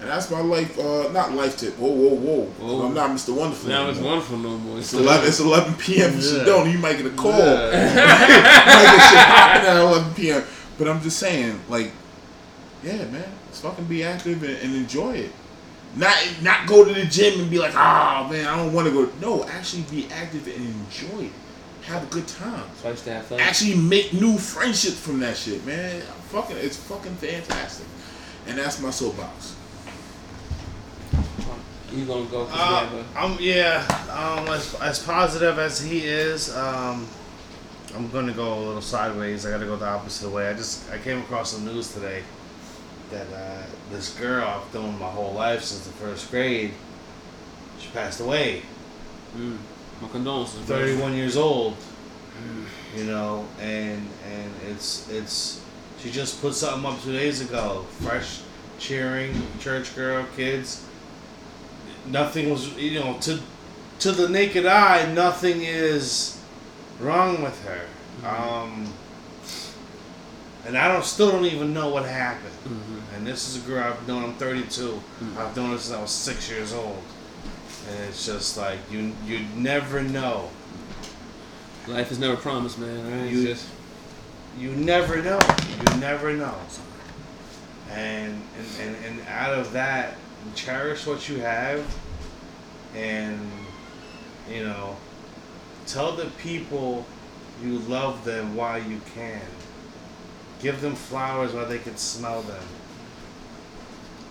And 0.00 0.10
that's 0.10 0.30
my 0.30 0.40
life, 0.40 0.78
uh, 0.78 1.10
not 1.12 1.32
life 1.32 1.56
tip. 1.56 1.74
Whoa, 1.78 1.88
whoa, 1.90 2.14
whoa. 2.14 2.42
Whoa. 2.44 2.86
I'm 2.86 2.94
not 2.94 3.10
Mr. 3.10 3.34
Wonderful. 3.34 3.70
Now 3.70 3.88
it's 3.88 3.98
wonderful 4.00 4.36
no 4.38 4.58
more. 4.58 4.78
It's 4.78 4.92
11, 4.92 5.28
it's 5.28 5.40
11 5.40 5.74
p.m. 5.74 6.10
in 6.10 6.16
Yeah. 6.16 6.22
Sedona. 6.22 6.72
You 6.72 6.78
might 6.78 6.96
get 6.98 7.06
a 7.06 7.10
call. 7.10 7.30
Yeah. 7.30 7.70
might 8.66 8.96
get 8.96 9.10
shit 9.10 9.26
popping 9.26 9.68
at 9.68 9.76
11 9.76 10.14
p.m. 10.14 10.44
But 10.76 10.88
I'm 10.88 11.00
just 11.00 11.18
saying, 11.18 11.58
like, 11.68 11.92
yeah, 12.82 13.04
man, 13.06 13.24
let's 13.46 13.60
fucking 13.60 13.84
be 13.86 14.04
active 14.04 14.42
and, 14.42 14.56
and 14.56 14.74
enjoy 14.74 15.14
it. 15.14 15.30
Not 15.96 16.16
not 16.42 16.66
go 16.66 16.84
to 16.84 16.92
the 16.92 17.06
gym 17.06 17.40
and 17.40 17.48
be 17.50 17.58
like, 17.58 17.74
ah, 17.76 18.26
man, 18.30 18.46
I 18.46 18.56
don't 18.56 18.72
want 18.72 18.88
to 18.88 18.92
go. 18.92 19.10
No, 19.20 19.44
actually 19.44 19.82
be 19.84 20.08
active 20.10 20.46
and 20.48 20.56
enjoy 20.66 21.26
it. 21.26 21.32
Have 21.82 22.02
a 22.02 22.06
good 22.06 22.26
time. 22.26 22.64
So 22.82 22.88
I 22.88 22.90
used 22.90 23.04
to 23.04 23.12
have 23.12 23.26
fun. 23.26 23.38
Actually 23.40 23.76
make 23.76 24.12
new 24.12 24.36
friendships 24.36 24.98
from 24.98 25.20
that 25.20 25.36
shit, 25.36 25.64
man. 25.64 26.00
Fucking, 26.30 26.56
it's 26.56 26.76
fucking 26.76 27.14
fantastic. 27.14 27.86
And 28.48 28.58
that's 28.58 28.80
my 28.80 28.90
soapbox. 28.90 29.54
You 31.94 32.06
gonna 32.06 32.26
go? 32.26 32.44
we 32.44 32.50
Uh, 32.52 33.04
I'm 33.14 33.36
yeah. 33.40 33.86
Um, 34.10 34.48
as, 34.48 34.74
as 34.80 34.98
positive 34.98 35.58
as 35.58 35.80
he 35.80 36.04
is, 36.04 36.54
um, 36.56 37.06
I'm 37.94 38.10
gonna 38.10 38.32
go 38.32 38.54
a 38.54 38.60
little 38.60 38.82
sideways. 38.82 39.46
I 39.46 39.50
gotta 39.50 39.66
go 39.66 39.76
the 39.76 39.86
opposite 39.86 40.28
way. 40.28 40.48
I 40.48 40.54
just 40.54 40.90
I 40.90 40.98
came 40.98 41.20
across 41.20 41.56
the 41.56 41.70
news 41.70 41.94
today 41.94 42.22
that 43.10 43.26
uh, 43.32 43.62
this 43.92 44.12
girl 44.18 44.44
I've 44.44 44.74
known 44.74 44.98
my 44.98 45.08
whole 45.08 45.34
life 45.34 45.62
since 45.62 45.86
the 45.86 45.92
first 45.92 46.30
grade, 46.32 46.72
she 47.78 47.88
passed 47.90 48.20
away. 48.20 48.62
Mm. 49.36 49.58
My 50.02 50.08
condolences. 50.08 50.66
bro. 50.66 50.78
31 50.78 51.14
years 51.14 51.36
old. 51.36 51.76
You 52.96 53.06
know, 53.06 53.44
and 53.60 54.08
and 54.24 54.52
it's 54.70 55.10
it's 55.10 55.60
she 55.98 56.12
just 56.12 56.40
put 56.40 56.54
something 56.54 56.88
up 56.88 57.02
two 57.02 57.10
days 57.10 57.40
ago. 57.40 57.84
Fresh, 57.98 58.38
cheering, 58.78 59.34
church 59.58 59.96
girl, 59.96 60.24
kids. 60.36 60.86
Nothing 62.06 62.50
was 62.50 62.74
you 62.76 63.00
know 63.00 63.16
to 63.22 63.38
to 64.00 64.12
the 64.12 64.28
naked 64.28 64.66
eye, 64.66 65.10
nothing 65.12 65.62
is 65.62 66.40
wrong 67.00 67.42
with 67.42 67.64
her. 67.64 67.86
Um, 68.28 68.92
and 70.66 70.76
I 70.78 70.88
don't 70.92 71.04
still 71.04 71.30
don't 71.30 71.44
even 71.44 71.72
know 71.74 71.88
what 71.88 72.04
happened. 72.04 72.54
Mhm. 72.66 73.16
And 73.16 73.26
this 73.26 73.48
is 73.48 73.56
a 73.64 73.68
girl 73.68 73.82
I've 73.84 74.06
known. 74.08 74.24
I'm 74.24 74.34
32. 74.34 75.00
I've 75.38 75.54
known 75.56 75.70
her 75.72 75.78
since 75.78 75.96
I 75.96 76.00
was 76.00 76.10
six 76.10 76.48
years 76.50 76.72
old. 76.72 77.02
And 77.90 78.00
it's 78.08 78.24
just 78.24 78.56
like 78.56 78.78
you 78.90 79.12
you 79.26 79.40
never 79.56 80.02
know. 80.02 80.48
Life 81.86 82.10
is 82.10 82.18
never 82.18 82.36
promised, 82.36 82.78
man. 82.78 83.20
Right? 83.22 83.30
You- 83.30 83.46
just 83.46 83.66
You 84.58 84.70
never 84.70 85.20
know. 85.22 85.38
You 85.68 85.98
never 86.00 86.32
know. 86.32 86.54
And 87.90 88.40
and, 88.58 88.66
and, 88.80 89.04
and 89.04 89.28
out 89.28 89.52
of 89.54 89.72
that, 89.72 90.14
cherish 90.54 91.06
what 91.06 91.28
you 91.28 91.40
have 91.40 91.84
and 92.94 93.40
you 94.50 94.64
know, 94.64 94.96
tell 95.86 96.12
the 96.12 96.26
people 96.38 97.06
you 97.62 97.78
love 97.80 98.24
them 98.24 98.54
while 98.54 98.82
you 98.82 99.00
can. 99.14 99.40
Give 100.60 100.80
them 100.80 100.94
flowers 100.94 101.52
while 101.52 101.66
they 101.66 101.78
can 101.78 101.96
smell 101.96 102.42
them. 102.42 102.62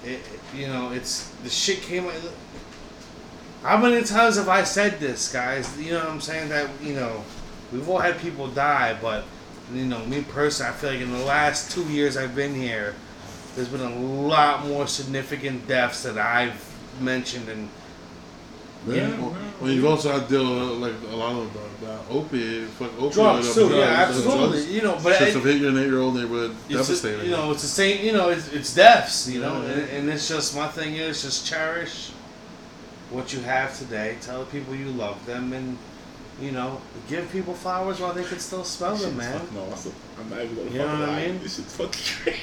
It, 0.03 0.20
you 0.55 0.68
know, 0.68 0.91
it's 0.91 1.30
the 1.43 1.49
shit 1.49 1.82
came. 1.82 2.09
How 3.61 3.78
many 3.78 4.03
times 4.03 4.36
have 4.36 4.49
I 4.49 4.64
said 4.64 4.99
this, 4.99 5.32
guys? 5.32 5.80
You 5.80 5.93
know 5.93 5.99
what 5.99 6.09
I'm 6.09 6.22
saying? 6.22 6.49
That 6.49 6.70
you 6.82 6.93
know, 6.93 7.24
we've 7.72 7.88
all 7.88 7.99
had 7.99 8.20
people 8.20 8.47
die, 8.47 8.97
but 9.01 9.24
you 9.74 9.86
know, 9.86 10.05
me 10.05 10.24
personally, 10.24 10.72
I 10.72 10.76
feel 10.76 10.91
like 10.91 10.99
in 10.99 11.11
the 11.11 11.26
last 11.26 11.72
two 11.72 11.84
years 11.84 12.18
I've 12.18 12.36
been 12.36 12.53
here, 12.53 12.95
there's 13.56 13.70
been 13.70 13.82
a 13.82 13.95
lot 13.99 14.66
more 14.68 14.88
significant 14.88 15.68
deaths 15.68 16.04
that 16.04 16.18
I've 16.18 16.60
mentioned, 17.01 17.49
and 17.49 17.70
Yeah. 18.88 18.95
Yeah. 18.95 19.20
Well, 19.22 19.36
well, 19.62 19.72
you've 19.72 19.86
also 19.86 20.12
had 20.12 20.28
to 20.28 20.30
deal 20.30 20.43
with 20.43 20.80
like 20.80 21.14
a 21.14 21.16
lot 21.16 21.32
of 21.32 21.54
the, 21.54 21.86
the 21.86 21.99
opiate, 22.10 22.68
fuck 22.70 22.91
opioid 22.97 23.14
drugs 23.14 23.54
too. 23.54 23.70
Yeah, 23.70 23.84
absolutely. 24.08 24.49
drugs. 24.60 24.72
You 24.72 24.82
know, 24.82 24.93
but 25.01 25.10
Just 25.20 25.22
I- 25.22 25.26
have 25.30 25.43
hit 25.45 25.58
your 25.62 25.72
eight-year-old 25.80 26.16
neighborhood, 26.16 26.51
it's 26.70 26.88
devastating. 26.88 27.26
you 27.26 27.32
know, 27.32 27.51
it's 27.51 27.62
the 27.62 27.68
same. 27.70 28.04
You 28.06 28.12
know, 28.14 28.30
it's, 28.30 28.51
it's 28.51 28.74
deaths. 28.76 29.30
You 29.30 29.39
know, 29.41 29.62
Yeah. 29.62 29.70
and, 29.72 29.89
and 29.89 30.10
it's 30.10 30.28
just 30.28 30.56
my 30.56 30.68
thing 30.68 30.95
is 30.95 31.22
just 31.22 31.47
cherish 31.47 32.10
what 33.10 33.32
you 33.34 33.39
have 33.41 33.78
today. 33.78 34.18
Tell 34.22 34.39
the 34.39 34.51
people 34.51 34.76
you 34.76 34.88
love 34.89 35.24
them, 35.26 35.54
and 35.54 35.78
you 36.41 36.51
know, 36.51 36.82
give 37.08 37.32
people 37.32 37.54
flowers 37.54 37.99
while 38.01 38.12
they 38.14 38.24
can 38.26 38.39
still 38.39 38.64
smell 38.66 38.95
them, 38.97 39.16
man. 39.16 39.39
Fucking 39.39 39.58
awesome. 39.72 39.93
I'm 40.20 40.30
not 40.30 40.41
even 40.41 40.56
gonna 40.58 40.70
You 40.72 40.78
know 40.80 40.88
fucking 40.88 40.99
what 40.99 41.10
I 41.10 41.28
mean? 41.28 41.39
This 41.41 41.56
shit's 41.56 41.76
fucking 41.78 42.04
great. 42.24 42.39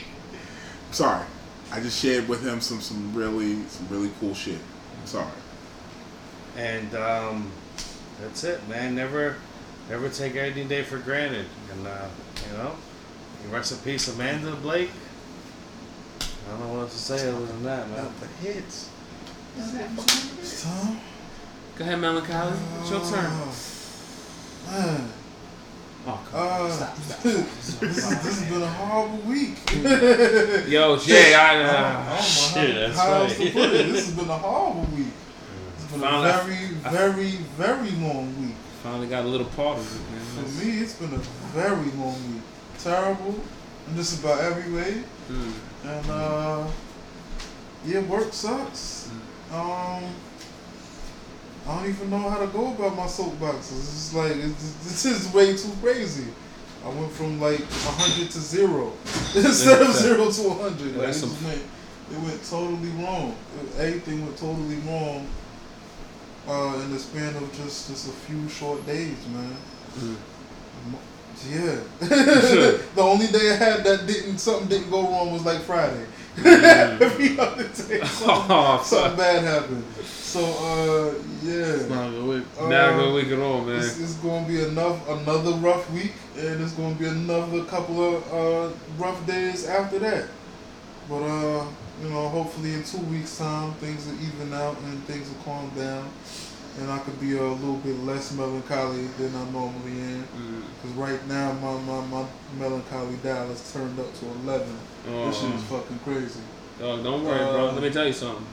I'm 0.91 0.95
sorry. 0.95 1.24
I 1.70 1.78
just 1.78 2.03
shared 2.03 2.29
with 2.29 2.45
him 2.45 2.61
some 2.61 2.80
some 2.80 3.14
really 3.14 3.62
some 3.68 3.87
really 3.88 4.11
cool 4.18 4.34
shit. 4.34 4.58
Sorry. 5.04 5.25
And 6.57 6.92
um, 6.96 7.53
that's 8.21 8.42
it, 8.42 8.67
man. 8.68 8.96
Never, 8.96 9.37
never 9.88 10.08
take 10.08 10.34
any 10.34 10.64
day 10.64 10.83
for 10.83 10.99
granted. 10.99 11.46
And 11.71 11.87
uh, 11.87 12.08
you 12.50 12.58
know, 12.58 12.75
rest 13.53 13.71
in 13.71 13.79
peace, 13.79 14.12
Amanda 14.12 14.57
Blake. 14.57 14.91
I 16.21 16.50
don't 16.50 16.61
know 16.61 16.75
what 16.75 16.80
else 16.80 16.92
to 16.95 16.99
say 16.99 17.29
other 17.29 17.46
than 17.46 17.62
that, 17.62 17.88
man. 17.88 18.12
the 18.18 18.26
hits. 18.45 18.91
Go 21.79 21.84
ahead, 21.84 22.00
Melancholy. 22.00 22.57
It's 22.80 22.91
your 22.91 23.00
turn. 23.00 23.30
Man. 24.67 25.12
Oh, 26.06 26.18
come 26.30 26.40
on. 26.40 26.70
Uh, 26.70 26.92
this, 27.22 27.74
this 27.76 28.04
has 28.10 28.48
been 28.50 28.62
a 28.62 28.66
horrible 28.66 29.18
week. 29.18 29.56
Yo, 30.68 30.96
Jay, 31.04 31.34
I. 31.34 31.54
I 31.54 31.62
know 31.62 31.68
Uh, 31.68 32.02
how, 32.04 32.20
shit, 32.20 32.74
that's 32.74 32.98
how 32.98 33.12
else 33.12 33.36
to 33.36 33.44
right. 33.44 33.52
put 33.52 33.70
it. 33.74 33.92
This 33.92 34.06
has 34.06 34.14
been 34.16 34.28
a 34.30 34.38
horrible 34.38 34.86
week. 34.96 35.06
It's 35.76 35.92
been 35.92 36.00
Found 36.00 36.26
a 36.26 36.32
out- 36.32 36.44
very, 36.46 36.66
very, 36.96 37.30
very 37.58 37.90
long 37.92 38.34
week. 38.40 38.56
Finally 38.82 39.08
got 39.08 39.24
a 39.24 39.28
little 39.28 39.46
part 39.48 39.76
of 39.78 39.84
it, 39.84 40.48
For 40.56 40.64
me, 40.64 40.78
it's 40.80 40.94
been 40.94 41.12
a 41.12 41.18
very 41.52 41.90
long 41.92 42.14
week. 42.32 42.42
Terrible 42.78 43.34
in 43.88 43.96
just 43.96 44.20
about 44.24 44.40
every 44.40 44.72
way. 44.72 45.02
Mm. 45.28 45.52
And 45.84 46.10
uh, 46.10 46.66
yeah, 47.84 48.00
work 48.00 48.32
sucks. 48.32 49.10
Um, 49.52 50.04
I 51.68 51.76
don't 51.80 51.88
even 51.91 52.11
know 52.11 52.28
how 52.30 52.38
to 52.38 52.46
go 52.49 52.68
about 52.72 52.96
my 52.96 53.04
soapboxes. 53.07 53.78
It's 53.78 54.14
like 54.14 54.32
it's, 54.32 54.72
this 54.84 55.04
is 55.04 55.32
way 55.32 55.57
too 55.57 55.70
crazy. 55.82 56.26
I 56.84 56.88
went 56.88 57.12
from 57.12 57.41
like 57.41 57.61
hundred 57.70 58.30
to 58.30 58.38
zero 58.38 58.92
instead 59.34 59.82
of 59.82 59.92
zero 59.95 60.30
to 60.30 60.50
hundred. 60.54 60.96
Like, 60.96 61.03
it 61.04 61.07
That's 61.07 61.20
just 61.20 61.34
some- 61.38 61.46
went, 61.49 61.62
it 62.12 62.18
went 62.18 62.45
totally 62.45 62.88
wrong. 63.04 63.37
It- 63.61 63.80
everything 63.80 64.24
went 64.24 64.37
totally 64.38 64.76
wrong. 64.87 65.26
Uh, 66.49 66.80
in 66.82 66.91
the 66.91 66.99
span 66.99 67.37
of 67.37 67.53
just 67.54 67.88
just 67.91 68.08
a 68.08 68.12
few 68.12 68.49
short 68.49 68.84
days, 68.87 69.16
man. 69.28 69.57
Mm. 69.99 70.16
Yeah. 71.50 71.80
the 72.00 73.00
only 73.03 73.26
day 73.28 73.53
I 73.53 73.54
had 73.54 73.84
that 73.84 74.07
didn't 74.07 74.38
something 74.38 74.66
didn't 74.68 74.91
go 74.91 75.03
wrong 75.03 75.32
was 75.32 75.45
like 75.45 75.61
Friday. 75.61 76.07
Every 76.45 77.38
other 77.38 77.62
day 77.64 78.00
something, 78.04 78.46
Oh, 78.49 78.82
something 78.84 79.16
bad 79.16 79.45
happened. 79.45 79.84
So 80.30 80.38
uh 80.40 81.14
yeah. 81.42 81.74
It's 81.74 81.88
not 81.88 82.08
a 82.08 82.11
good 82.12 82.24
week. 82.28 82.44
Uh, 82.58 82.68
Now 82.68 82.96
go 82.96 83.14
week 83.14 83.28
at 83.28 83.40
all, 83.40 83.62
man. 83.62 83.78
It's, 83.80 83.98
it's 83.98 84.14
going 84.14 84.44
to 84.44 84.48
be 84.48 84.62
enough 84.62 85.08
another 85.08 85.52
rough 85.58 85.90
week, 85.90 86.12
and 86.38 86.62
it's 86.62 86.72
going 86.74 86.94
to 86.94 87.00
be 87.02 87.08
another 87.08 87.64
couple 87.64 87.98
of 88.14 88.16
uh, 88.32 88.70
rough 88.96 89.26
days 89.26 89.66
after 89.66 89.98
that. 89.98 90.28
But 91.08 91.22
uh, 91.24 91.64
you 92.00 92.08
know, 92.11 92.28
hopefully 92.28 92.74
in 92.74 92.84
two 92.84 93.02
weeks' 93.11 93.38
time, 93.38 93.72
things 93.82 94.07
will 94.07 94.20
even 94.22 94.52
out 94.54 94.78
and 94.78 95.02
things 95.04 95.28
will 95.28 95.42
calm 95.42 95.68
down, 95.76 96.08
and 96.78 96.88
I 96.92 96.98
could 97.00 97.18
be 97.20 97.36
a 97.36 97.42
little 97.42 97.78
bit 97.78 97.98
less 98.04 98.32
melancholy 98.32 99.07
than 99.18 99.34
I 99.34 99.44
normally 99.50 99.98
am. 100.14 100.22
Mm. 100.38 100.62
Cause 100.82 100.92
right 100.92 101.26
now 101.26 101.52
my, 101.54 101.74
my, 101.90 102.07
my 102.07 102.24
melancholy 102.57 103.16
dial 103.24 103.50
is 103.50 103.72
turned 103.72 103.98
up 103.98 104.14
to 104.20 104.26
eleven. 104.44 104.76
This 105.26 105.40
shit 105.40 105.50
is 105.57 105.62
Oh, 105.72 105.80
fucking 105.80 105.98
crazy. 106.04 106.40
oh, 106.82 107.02
don't 107.02 107.24
worry, 107.24 107.38
bro. 107.38 107.68
Uh, 107.70 107.72
Let 107.72 107.82
me 107.82 107.90
tell 107.90 108.07
you 108.07 108.12
something. 108.12 108.46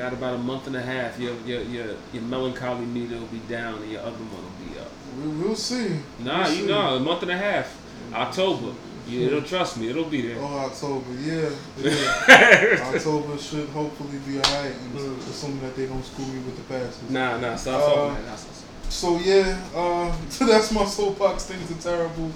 Got 0.00 0.14
about 0.14 0.34
a 0.34 0.38
month 0.38 0.66
and 0.66 0.76
a 0.76 0.80
half. 0.80 1.18
Your 1.20 1.34
your 1.44 1.60
your, 1.60 1.86
your 2.14 2.22
melancholy 2.22 2.86
meter 2.86 3.16
will 3.18 3.26
be 3.26 3.40
down, 3.50 3.74
and 3.82 3.92
your 3.92 4.00
other 4.00 4.12
one 4.12 4.42
will 4.44 4.72
be 4.72 4.78
up. 4.80 4.90
We, 5.18 5.28
we'll 5.44 5.54
see. 5.54 5.98
Nah, 6.20 6.44
We'll 6.44 6.52
you 6.54 6.60
see. 6.62 6.66
know, 6.68 6.96
a 6.96 7.00
month 7.00 7.20
and 7.22 7.30
a 7.32 7.36
half. 7.36 7.76
October. 8.14 8.72
Yeah, 9.06 9.26
it'll 9.26 9.42
trust 9.42 9.76
me. 9.76 9.88
It'll 9.90 10.04
be 10.04 10.22
there. 10.22 10.38
Oh, 10.40 10.58
October, 10.70 11.12
yeah. 11.20 11.50
yeah. 11.82 12.92
October 12.94 13.36
should 13.36 13.68
hopefully 13.70 14.18
be 14.26 14.36
alright, 14.38 14.72
Mm. 14.94 15.18
assuming 15.28 15.60
that 15.60 15.74
they 15.76 15.86
don't 15.86 16.02
screw 16.04 16.24
me 16.26 16.38
with 16.46 16.56
the 16.56 16.62
passes. 16.72 17.10
Nah, 17.10 17.36
nah, 17.38 17.54
stop 17.56 17.82
Uh, 17.82 17.94
talking. 17.94 18.24
Nah, 18.26 18.36
stop. 18.36 18.54
So 18.88 19.18
yeah, 19.18 19.60
uh, 19.74 20.16
that's 20.46 20.72
my 20.72 20.84
soapbox. 20.86 21.44
Things 21.44 21.70
are 21.72 21.82
terrible. 21.90 22.30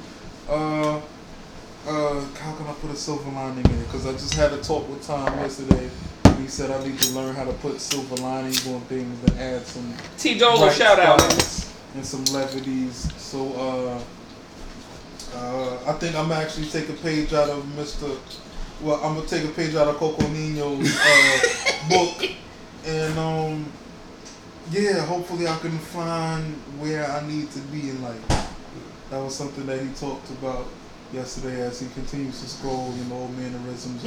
Uh, 0.48 0.96
uh, 1.86 2.20
how 2.42 2.52
can 2.56 2.66
I 2.66 2.72
put 2.82 2.90
a 2.90 2.96
silver 2.96 3.30
lining 3.30 3.64
in 3.64 3.70
it? 3.80 3.84
Because 3.86 4.04
I 4.06 4.12
just 4.12 4.34
had 4.34 4.52
a 4.52 4.58
talk 4.58 4.86
with 4.90 5.06
Tom 5.06 5.26
yesterday. 5.38 5.88
He 6.40 6.48
said 6.48 6.70
I 6.70 6.82
need 6.86 6.98
to 6.98 7.12
learn 7.14 7.34
how 7.34 7.44
to 7.44 7.52
put 7.54 7.80
silver 7.80 8.16
linings 8.16 8.66
on 8.68 8.80
things 8.82 9.30
and 9.30 9.40
add 9.40 9.66
some 9.66 9.94
T 10.18 10.38
Dolo, 10.38 10.70
shout 10.70 10.98
out. 10.98 11.20
and 11.94 12.04
some 12.04 12.24
levities. 12.26 13.12
So 13.20 13.52
uh, 13.54 15.36
uh, 15.36 15.78
I 15.86 15.92
think 15.94 16.14
I'm 16.16 16.30
actually 16.32 16.66
take 16.66 16.88
a 16.88 16.92
page 16.94 17.32
out 17.32 17.48
of 17.48 17.62
Mr. 17.76 18.16
Well, 18.82 18.96
I'm 19.02 19.14
gonna 19.14 19.26
take 19.26 19.44
a 19.44 19.48
page 19.48 19.74
out 19.74 19.88
of 19.88 19.96
Coco 19.96 20.26
Nino's 20.28 20.94
uh, 21.00 21.88
book, 21.88 22.30
and 22.86 23.18
um, 23.18 23.72
yeah, 24.70 25.04
hopefully 25.06 25.46
I 25.48 25.56
can 25.58 25.78
find 25.78 26.54
where 26.80 27.06
I 27.10 27.26
need 27.26 27.50
to 27.52 27.60
be 27.60 27.90
in 27.90 28.02
life. 28.02 28.28
That 29.10 29.18
was 29.22 29.34
something 29.34 29.64
that 29.66 29.80
he 29.80 29.88
talked 29.94 30.28
about 30.30 30.66
yesterday 31.12 31.60
as 31.62 31.80
he 31.80 31.88
continues 31.90 32.40
to 32.40 32.48
scroll, 32.48 32.92
you 32.96 33.04
know, 33.04 33.28
mannerisms, 33.28 34.04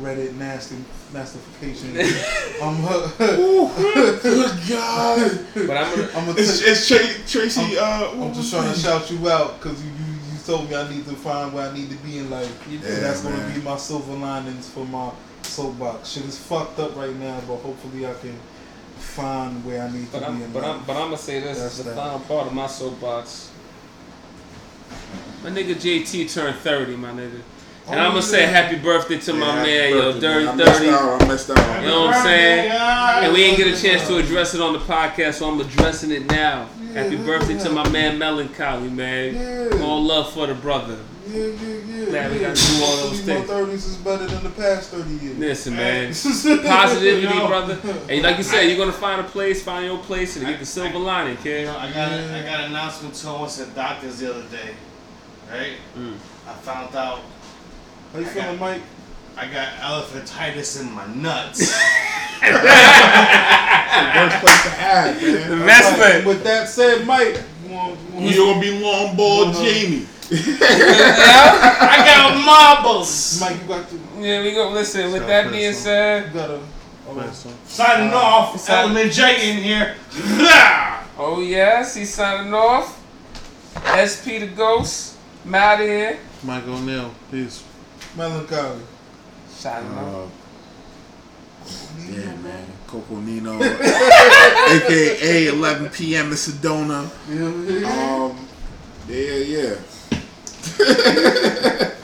Reddit, 0.00 0.34
nasty, 0.36 0.76
nastification. 1.12 1.90
I'm, 2.62 2.82
Good 4.22 4.68
God. 4.68 5.46
But 5.54 5.76
I'm 5.76 5.96
gonna. 5.96 6.08
I'm 6.14 6.26
gonna 6.26 6.34
It's, 6.38 6.60
take, 6.60 6.68
it's 6.68 6.88
Tra- 6.88 7.40
Tracy. 7.40 7.78
uh, 7.78 8.10
I'm 8.12 8.32
just 8.32 8.52
trying 8.52 8.72
to 8.72 8.78
shout 8.78 9.10
you 9.10 9.28
out 9.28 9.60
because 9.60 9.82
you, 9.82 9.90
you 9.90 10.14
you 10.32 10.38
told 10.46 10.68
me 10.70 10.76
I 10.76 10.88
need 10.88 11.04
to 11.06 11.14
find 11.14 11.52
where 11.52 11.68
I 11.68 11.74
need 11.74 11.90
to 11.90 11.96
be 11.96 12.18
in 12.18 12.30
life. 12.30 12.66
You 12.70 12.76
and 12.76 12.84
that's 12.84 13.24
man. 13.24 13.38
gonna 13.40 13.54
be 13.54 13.60
my 13.62 13.76
silver 13.76 14.14
linings 14.14 14.68
for 14.70 14.84
my 14.86 15.10
soapbox. 15.42 16.10
Shit 16.10 16.24
is 16.26 16.38
fucked 16.38 16.78
up 16.78 16.94
right 16.96 17.14
now, 17.16 17.40
but 17.48 17.56
hopefully 17.56 18.06
I 18.06 18.14
can 18.14 18.38
find 18.98 19.64
where 19.64 19.82
I 19.82 19.90
need 19.90 20.06
to 20.06 20.12
But 20.12 20.20
be 20.20 20.24
I'm, 20.26 20.42
in 20.42 20.52
but 20.52 20.64
I'm, 20.64 20.84
but 20.84 20.92
I'm 20.96 21.06
gonna 21.06 21.16
say 21.18 21.40
this 21.40 21.58
That's 21.58 21.78
is 21.78 21.84
the 21.84 21.90
that. 21.90 21.96
final 21.96 22.20
part 22.20 22.46
of 22.46 22.52
my 22.54 22.66
soapbox. 22.68 23.50
My 25.42 25.50
nigga 25.50 25.74
JT 25.74 26.32
turned 26.32 26.56
30, 26.58 26.96
my 26.96 27.10
nigga. 27.10 27.40
And 27.90 27.98
Oh, 27.98 28.02
I'm 28.02 28.10
gonna 28.10 28.22
say 28.22 28.44
happy 28.44 28.76
birthday 28.76 29.18
to 29.18 29.32
my 29.32 29.62
man, 29.62 29.90
yo, 29.90 30.12
birthday, 30.12 30.20
Dirty 30.20 30.44
man. 30.44 30.60
I 30.60 30.72
30. 30.72 30.88
out. 30.90 31.22
I 31.22 31.28
missed 31.28 31.50
out. 31.50 31.80
You 31.82 31.88
know 31.88 32.00
what 32.06 32.14
I'm 32.16 32.22
saying? 32.24 32.70
And 32.70 33.32
we 33.32 33.42
ain't 33.44 33.56
get 33.56 33.66
a 33.66 33.80
chance 33.80 34.06
to 34.08 34.18
address 34.18 34.54
it 34.54 34.60
on 34.60 34.74
the 34.74 34.78
podcast, 34.78 35.34
so 35.34 35.50
I'm 35.50 35.60
addressing 35.60 36.10
it 36.10 36.26
now. 36.30 36.68
Yeah, 36.80 37.02
Happy 37.02 37.16
yeah, 37.16 37.24
birthday 37.24 37.54
yeah. 37.54 37.64
to 37.64 37.70
my 37.70 37.88
man 37.88 38.18
Melancholy, 38.18 38.90
man. 38.90 39.34
Yeah. 39.34 39.82
All 39.82 40.02
love 40.02 40.32
for 40.32 40.46
the 40.46 40.54
brother. 40.54 40.98
Yeah, 41.28 41.44
yeah, 41.46 41.76
yeah. 41.86 42.04
Glad 42.06 42.32
we 42.32 42.38
got 42.40 42.56
to 42.56 42.66
do 42.66 42.84
all 42.84 42.96
those 42.96 43.20
things. 43.20 43.48
My 43.48 43.54
thirties 43.54 43.84
is 43.86 43.96
better 43.96 44.26
than 44.26 44.44
the 44.44 44.50
past 44.50 44.90
thirty 44.90 45.10
years. 45.24 45.38
Listen, 45.38 45.76
man. 45.76 46.08
Positivity, 46.12 47.26
Yo. 47.26 47.46
brother. 47.46 47.78
And 48.08 48.22
like 48.22 48.36
you 48.36 48.42
said, 48.42 48.62
you're 48.64 48.78
gonna 48.78 48.92
find 48.92 49.20
a 49.20 49.24
place, 49.24 49.62
find 49.62 49.86
your 49.86 49.98
place, 49.98 50.36
and 50.36 50.46
get 50.46 50.58
the 50.60 50.66
silver 50.66 50.98
lining, 50.98 51.36
You 51.44 51.64
know, 51.64 51.76
I 51.78 51.90
got 51.92 52.12
a, 52.12 52.38
I 52.38 52.42
got 52.44 52.60
an 52.60 52.70
announcement 52.70 53.14
to 53.14 53.28
I 53.28 53.40
went 53.40 53.52
to 53.52 53.64
the 53.64 53.72
doctors 53.74 54.18
the 54.20 54.30
other 54.34 54.46
day, 54.48 54.74
right? 55.50 55.76
Mm. 55.96 56.16
I 56.46 56.52
found 56.54 56.96
out 56.96 57.20
How 58.12 58.18
you 58.20 58.24
feeling, 58.26 58.58
Mike? 58.58 58.82
I 59.36 59.46
got 59.46 59.68
elephantitis 59.80 60.80
in 60.80 60.90
my 60.92 61.06
nuts. 61.14 61.60
Worst 62.42 64.36
place 64.40 64.62
to 64.62 64.70
have, 64.70 65.22
man. 65.22 65.66
That's 65.66 65.86
Alright, 65.92 66.14
it. 66.20 66.26
With 66.26 66.42
that 66.44 66.68
said, 66.68 67.06
Mike, 67.06 67.40
you 67.66 67.70
want, 67.74 67.98
you 68.00 68.14
want- 68.14 68.34
You're 68.34 68.46
gonna 68.46 68.60
be 68.60 68.80
long 68.80 69.16
ball 69.16 69.44
Uh-huh. 69.48 69.62
Jamie. 69.64 70.06
I 70.30 72.02
got 72.06 72.44
marbles. 72.44 73.40
Mike, 73.40 73.60
you 73.62 73.68
got 73.68 73.88
to, 73.88 73.96
Yeah, 74.18 74.42
we 74.42 74.52
go. 74.52 74.70
Listen. 74.70 75.12
With 75.12 75.26
that 75.26 75.50
being 75.50 75.72
said, 75.72 76.32
gotta. 76.32 76.60
Oh, 77.08 77.14
Nice 77.14 77.44
one. 77.46 77.54
Signing 77.64 78.12
off. 78.12 78.58
Sign- 78.60 78.84
Element 78.90 79.12
J 79.12 79.50
in 79.50 79.62
here. 79.62 79.94
Oh 81.20 81.40
yes, 81.40 81.96
he's 81.96 82.14
signing 82.14 82.54
off. 82.54 82.94
SP 83.90 84.38
the 84.38 84.46
Ghost, 84.46 85.16
I'm 85.44 85.52
out 85.56 85.80
here. 85.80 86.16
Mike 86.44 86.64
O'Neal. 86.68 87.12
Peace. 87.28 87.64
Melancholy. 88.18 88.82
Signing 89.48 89.96
off. 89.96 90.30
Uh, 91.64 91.70
yeah, 92.10 92.36
man. 92.36 92.66
Coco 92.86 93.16
Nino, 93.16 93.56
aka 93.62 95.46
11 95.46 95.90
p.m. 95.90 96.26
in 96.26 96.32
Sedona. 96.32 97.08
Yeah, 97.28 97.52
yeah. 97.80 98.14
Um, 98.14 98.48
yeah, 99.08 99.36
yeah. 99.36 99.74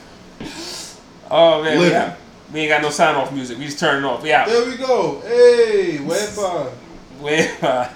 Oh 1.36 1.65
man, 1.65 1.81
we, 1.81 1.91
got, 1.91 2.16
we 2.53 2.61
ain't 2.61 2.69
got 2.69 2.82
no 2.82 2.91
sign 2.91 3.16
off 3.16 3.32
music. 3.32 3.59
We 3.59 3.65
just 3.65 3.81
turn 3.81 4.05
it 4.05 4.07
off. 4.07 4.23
We 4.23 4.32
out. 4.32 4.47
There 4.47 4.65
we 4.70 4.77
go. 4.77 5.20
Hey, 5.23 5.99
where 5.99 6.36
by? 6.36 6.70
Where? 7.19 7.91